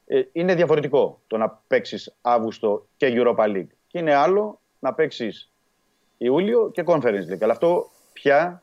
[0.07, 3.67] Ε, είναι διαφορετικό το να παίξεις Αύγουστο και Europa League.
[3.87, 5.51] Και είναι άλλο να παίξεις
[6.17, 7.41] Ιούλιο και Conference League.
[7.41, 8.61] Αλλά αυτό πια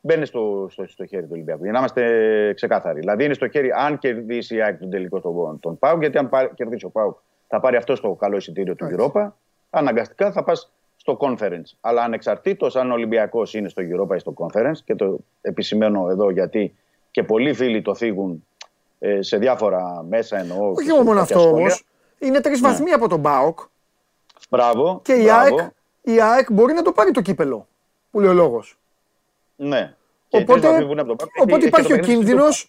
[0.00, 1.62] μπαίνει στο, στο, στο χέρι του Ολυμπιακού.
[1.62, 2.98] Για να είμαστε ξεκάθαροι.
[2.98, 6.28] Δηλαδή είναι στο χέρι, αν κερδίσει η ΑΕΚ τον τελικό τον, τον Πάουκ, γιατί αν
[6.28, 7.18] πάρει, κερδίσει ο Πάουκ
[7.48, 9.28] θα πάρει αυτό το καλό εισιτήριο του Europa.
[9.70, 11.76] Αναγκαστικά θα πας στο conference.
[11.80, 16.30] Αλλά ανεξαρτήτως αν ο Ολυμπιακός είναι στο Europa ή στο conference, και το επισημαίνω εδώ
[16.30, 16.74] γιατί
[17.10, 18.44] και πολλοί φίλοι το θίγουν
[19.02, 20.70] ε, σε διάφορα μέσα εννοώ.
[20.70, 21.56] Όχι και σε μόνο κάποια αυτό σχόλια.
[21.56, 21.84] όμως.
[22.18, 23.58] Είναι τρεις βαθμοί από τον Μπάοκ
[24.50, 25.00] Μπράβο.
[25.04, 25.56] και η μπράβο.
[25.56, 25.70] ΑΕΚ,
[26.02, 27.66] η ΑΕΚ μπορεί να το πάρει το κύπελο.
[28.10, 28.78] Που λέει ο λόγος.
[29.56, 29.94] Ναι.
[30.28, 31.94] Και οι Οπότε, τρεις βαθμοί που είναι από τον Πάουκ, έχει- οπότε έχει υπάρχει το
[31.94, 32.60] ο παιχνίδι στην κίνδυνος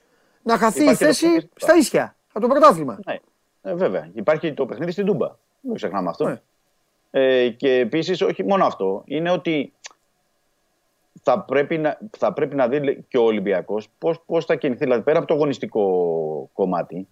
[0.43, 0.53] Τούμπα.
[0.53, 2.99] να χαθεί η Υπάρχει το θέση παιχνίδι στην στα ίσια από το πρωτάθλημα.
[3.05, 3.15] Ναι,
[3.61, 4.09] ε, βέβαια.
[4.13, 5.27] Υπάρχει το παιχνίδι στην Τούμπα.
[5.61, 6.25] Δεν ξεχνάμε αυτό.
[6.27, 6.41] Ναι.
[7.11, 9.73] Ε, και επίσης, όχι μόνο αυτό, είναι ότι
[11.23, 14.83] θα πρέπει να, θα πρέπει να δει και ο Ολυμπιακός πώς πώς θα κινηθεί.
[14.83, 17.07] Δηλαδή, πέρα από το αγωνιστικό κομμάτι,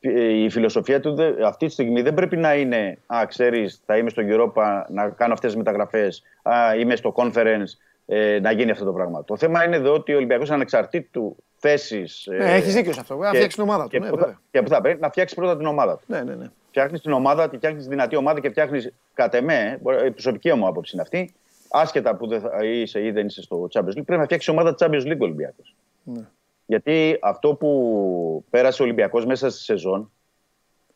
[0.00, 3.96] ε, η φιλοσοφία του δε- αυτή τη στιγμή δεν πρέπει να είναι Α, ξέρεις, θα
[3.96, 6.22] είμαι στο Europa να κάνω αυτές τις μεταγραφές.
[6.42, 7.64] Α, είμαι στο conference
[8.06, 9.24] ε, να γίνει αυτό το πράγμα.
[9.24, 12.28] Το θέμα είναι εδώ ότι ο Ολυμπιακός ανεξαρτήτου θέσης.
[12.38, 13.16] Ναι, έχεις δίκιο σε αυτό.
[13.16, 13.88] Να φτιάξει την ομάδα του.
[13.88, 14.32] Και, Ναι, που βέβαια.
[14.32, 16.04] θα, και που θα πρέπει να φτιάξει πρώτα την ομάδα του.
[16.06, 16.46] Ναι, ναι, ναι.
[16.68, 20.66] Φτιάχνεις την ομάδα, τη φτιάχνεις δυνατή ομάδα και φτιάχνεις κατ' εμέ, μπορεί- η προσωπική μου
[20.66, 21.34] άποψη είναι αυτή,
[21.70, 24.74] άσχετα που δεν θα είσαι ή δεν είσαι στο Champions League, πρέπει να φτιάξει ομάδα
[24.78, 25.74] Champions League Ολυμπιακός.
[26.02, 26.28] Ναι.
[26.66, 30.10] Γιατί αυτό που πέρασε ο Ολυμπιακός μέσα στη σεζόν,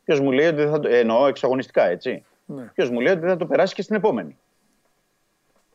[0.03, 0.87] ποιος μου λέει ότι δεν θα το.
[0.87, 2.25] εννοώ εξαγωνιστικά, έτσι.
[2.45, 2.63] Ναι.
[2.63, 4.37] Ποιος μου λέει ότι δεν θα το περάσει και στην επόμενη.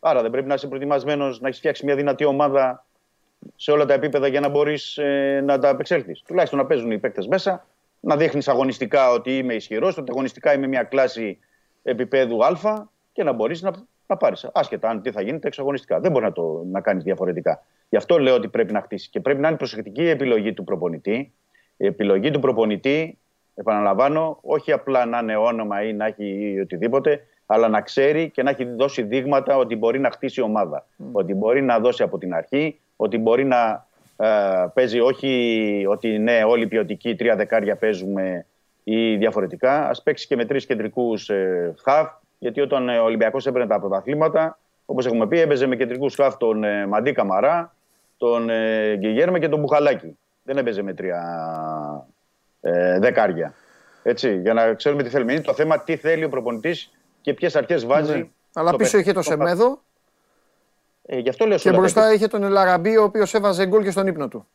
[0.01, 2.87] Άρα δεν πρέπει να είσαι προετοιμασμένος να έχεις φτιάξει μια δυνατή ομάδα
[3.57, 4.99] σε όλα τα επίπεδα για να μπορείς
[5.43, 6.23] να τα απεξέλθεις.
[6.27, 7.67] Τουλάχιστον να παίζουν οι παίκτες μέσα,
[8.01, 11.39] να δείχνεις αγωνιστικά ότι είμαι ισχυρός, ότι αγωνιστικά είμαι μια κλάση
[11.83, 13.73] επίπεδου Α και να μπορείς να,
[14.07, 14.51] να πάρεις.
[14.53, 16.01] Άσχετα αν τι θα γίνει τα εξαγωνιστικά.
[16.01, 17.63] Δεν μπορεί να το να κάνεις διαφορετικά.
[17.89, 20.65] Γι' αυτό λέω ότι πρέπει να χτίσει και πρέπει να είναι προσεκτική η επιλογή του
[20.65, 21.33] προπονητή.
[21.77, 23.19] Η επιλογή του προπονητή,
[23.55, 28.51] επαναλαμβάνω, όχι απλά να είναι όνομα ή να έχει οτιδήποτε, αλλά να ξέρει και να
[28.51, 30.87] έχει δώσει δείγματα ότι μπορεί να χτίσει ομάδα.
[31.13, 36.45] Ότι μπορεί να δώσει από την αρχή, ότι μπορεί να ε, παίζει όχι ότι ναι,
[36.45, 38.47] όλοι ποιοτικοί, τρία δεκάρια παίζουμε
[38.85, 39.89] ή διαφορετικά.
[39.89, 42.09] Α παίξει και με τρεις κεντρικούς ε, χαφ,
[42.47, 46.37] γιατί όταν ε, ο Ολυμπιακός έπαιρνε τα πρωταθλήματα, όπως έχουμε πει, έπαιζε με κεντρικούς χαφ
[46.37, 47.75] τον ε, Μαντί Καμαρά,
[48.17, 50.19] τον ε, Γκυγέρμε και τον Μπουχαλάκη.
[50.43, 51.21] Δεν έπαιζε με τρία
[52.61, 53.55] ε, δεκάρια.
[54.03, 55.33] Έτσι, για να ξέρουμε τι θέλουμε.
[55.33, 58.19] Είναι το θέμα τι θέλει ο προπονητής και ποιες αρχές βάζει.
[58.19, 58.29] Ναι.
[58.55, 59.09] Αλλά στο πίσω παιχνίδι.
[59.09, 59.83] είχε το Σεμέδο
[61.07, 63.67] Ε, γι' αυτό λέω σε και όλα τα μπροστά είχε τον Ελαραμπή ο οποίος έβαζε
[63.67, 64.47] γκολ και στον ύπνο του.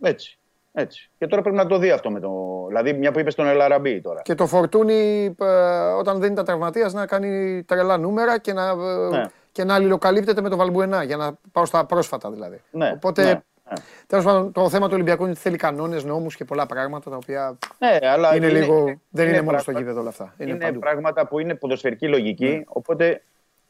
[0.00, 0.38] Έτσι.
[0.72, 1.10] Έτσι.
[1.18, 2.64] Και τώρα πρέπει να το δει αυτό με το.
[2.68, 4.22] Δηλαδή, μια που είπες στον Ελαραμπή τώρα.
[4.22, 5.44] Και το φορτούνι ε,
[5.98, 9.24] όταν δεν ήταν τραυματίας να κάνει τρελά νούμερα και να, ε, Ναι.
[9.52, 12.60] και να αλληλοκαλύπτεται με το Βαλμπουενά για να πάω στα πρόσφατα δηλαδή.
[12.70, 13.74] Ναι, Οπότε ναι, ναι.
[14.06, 17.16] τέλος πάντων το θέμα του Ολυμπιακού είναι ότι θέλει κανόνες, νόμους και πολλά πράγματα τα
[17.16, 18.94] οποία Ναι, αλλά είναι, λίγο.
[19.10, 20.34] δεν είναι, μόνο στο πράγματα- γήπεδο όλα αυτά.
[20.38, 20.78] Είναι, Είναι, παντού.
[20.78, 23.22] πράγματα που είναι ποδοσφαιρική λογική, οπότε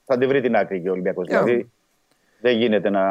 [0.05, 1.27] θα τη βρει την άκρη και ο Ολυμπιακός.
[1.27, 1.70] Για να Δηλαδή,
[2.43, 3.02] δεν γίνεται να.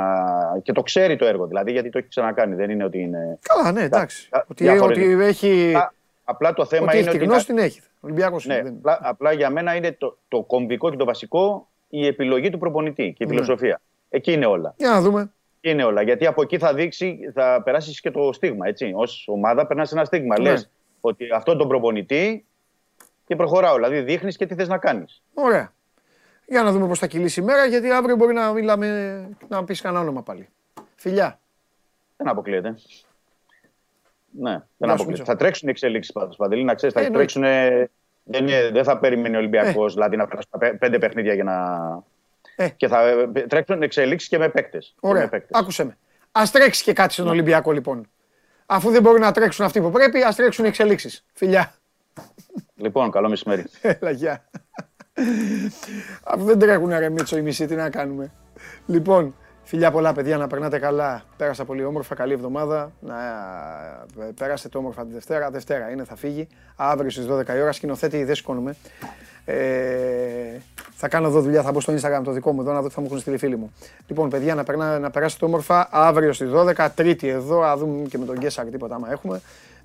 [0.63, 2.55] και το ξέρει το έργο, δηλαδή, γιατί το έχει ξανακάνει.
[2.55, 3.39] Δεν είναι ότι είναι.
[3.41, 4.27] Καλά, ναι, εντάξει.
[4.31, 5.13] δια- Ότι, διαφορετικό.
[5.15, 5.93] ότι έχει, Α,
[6.23, 7.31] Απλά το θέμα ότι είναι έχει τη ότι.
[7.31, 7.81] γνώση την έχει.
[7.99, 8.63] Ολυμπιακός Ναι, είναι.
[8.63, 12.57] δεν- απλά, απλά για μένα είναι το, το κομβικό και το βασικό η επιλογή του
[12.57, 13.33] προπονητή και η Ναι.
[13.33, 13.81] φιλοσοφία.
[14.09, 14.73] Εκεί είναι όλα.
[14.77, 15.31] Για να δούμε.
[15.61, 16.01] Εκεί είναι όλα.
[16.01, 18.67] Γιατί από εκεί θα δείξει, θα περάσεις και το στίγμα.
[18.67, 18.85] Έτσι.
[18.85, 20.39] Ω ομάδα περνάς ένα στίγμα.
[20.39, 20.49] Ναι.
[20.49, 20.69] Λες
[21.01, 22.45] ότι αυτόν τον προπονητή
[23.25, 23.75] και προχωράω.
[23.75, 25.21] Δηλαδή δείχνεις και τι θες να κάνεις.
[25.33, 25.73] Ωραία.
[26.51, 29.81] Για να δούμε πώς θα κυλήσει η μέρα, γιατί αύριο μπορεί να μιλάμε, να πεις
[29.81, 30.49] κανένα όνομα πάλι.
[30.95, 31.39] Φιλιά.
[32.17, 32.69] Δεν αποκλείεται.
[34.31, 35.05] Ναι, δεν σου, αποκλείεται.
[35.09, 35.23] Μίτσο.
[35.23, 36.35] Θα τρέξουν οι εξελίξεις πάντως.
[36.35, 37.33] Παντελή, να ξέρεις, θα Ε, εννοείται.
[37.33, 37.89] τρέξουν.
[38.23, 41.43] Δεν, είναι- δεν θα περιμένει ο Ολυμπιακός δηλαδή να περάσει τα πέ- πέντε παιχνίδια για
[41.43, 41.77] να.
[42.55, 42.69] Ε.
[42.69, 44.95] Και θα ε, τρέξουν εξελίξεις και με παίκτες.
[44.99, 45.29] Ωραία.
[45.51, 45.97] Άκουσε με.
[46.31, 48.09] Α τρέξει και κάτι στον Ολυμπιακό λοιπόν.
[48.65, 51.25] Αφού δεν μπορούν να τρέξουν αυτοί που πρέπει, ας τρέξουν οι εξελίξεις.
[51.33, 51.73] Φιλιά.
[52.75, 53.65] Λοιπόν, καλό μεσημέρι.
[53.81, 54.49] Έλα, γεια.
[56.23, 58.31] Αφού δεν τρέχουν ρε Μίτσο οι μισοί, τι να κάνουμε.
[58.85, 61.23] Λοιπόν, φιλιά πολλά παιδιά, να περνάτε καλά.
[61.37, 62.91] Πέρασα πολύ όμορφα, καλή εβδομάδα.
[62.99, 63.15] Να
[64.19, 65.49] ε, πέρασετε όμορφα τη Δευτέρα.
[65.49, 66.47] Δευτέρα είναι, θα φύγει.
[66.75, 68.75] Αύριο στις 12 η ώρα, σκηνοθέτη, δεν σηκώνομαι.
[69.45, 70.59] Ε,
[70.95, 72.93] θα κάνω εδώ δουλειά, θα μπω στο Instagram το δικό μου εδώ να δω τι
[72.93, 73.73] θα μου έχουν στείλει οι φίλοι μου.
[74.07, 78.17] Λοιπόν, παιδιά, να, περνά, να περάσετε όμορφα αύριο στις 12, Τρίτη εδώ, α δούμε και
[78.17, 79.41] με τον Γκέσσαρ τίποτα άμα έχουμε.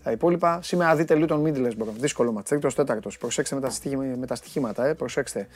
[0.07, 1.89] Τα υπόλοιπα, σήμερα δείτε Λούτον Μίτλεσμπορ.
[1.89, 2.43] Δύσκολο μα.
[2.43, 3.19] Τρίτο τέταρτος.
[3.19, 3.71] Προσέξτε με τα,
[4.17, 4.87] με τα στοιχήματα.
[4.87, 4.95] Ε.
[4.95, 5.47] Προσέξτε.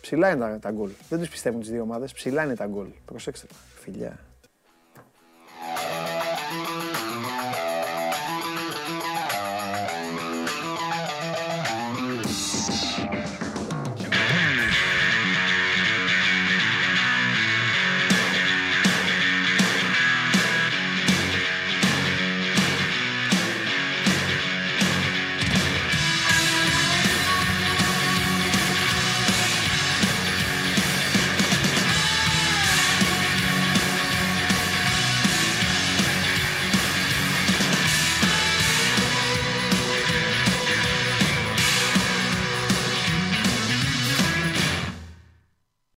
[0.00, 0.90] Ψηλά είναι τα, τα γκολ.
[1.08, 2.12] Δεν τους πιστεύουν τις δύο ομάδες.
[2.12, 2.86] Ψηλά είναι τα γκολ.
[3.04, 3.46] Προσέξτε.
[3.80, 4.18] Φιλιά.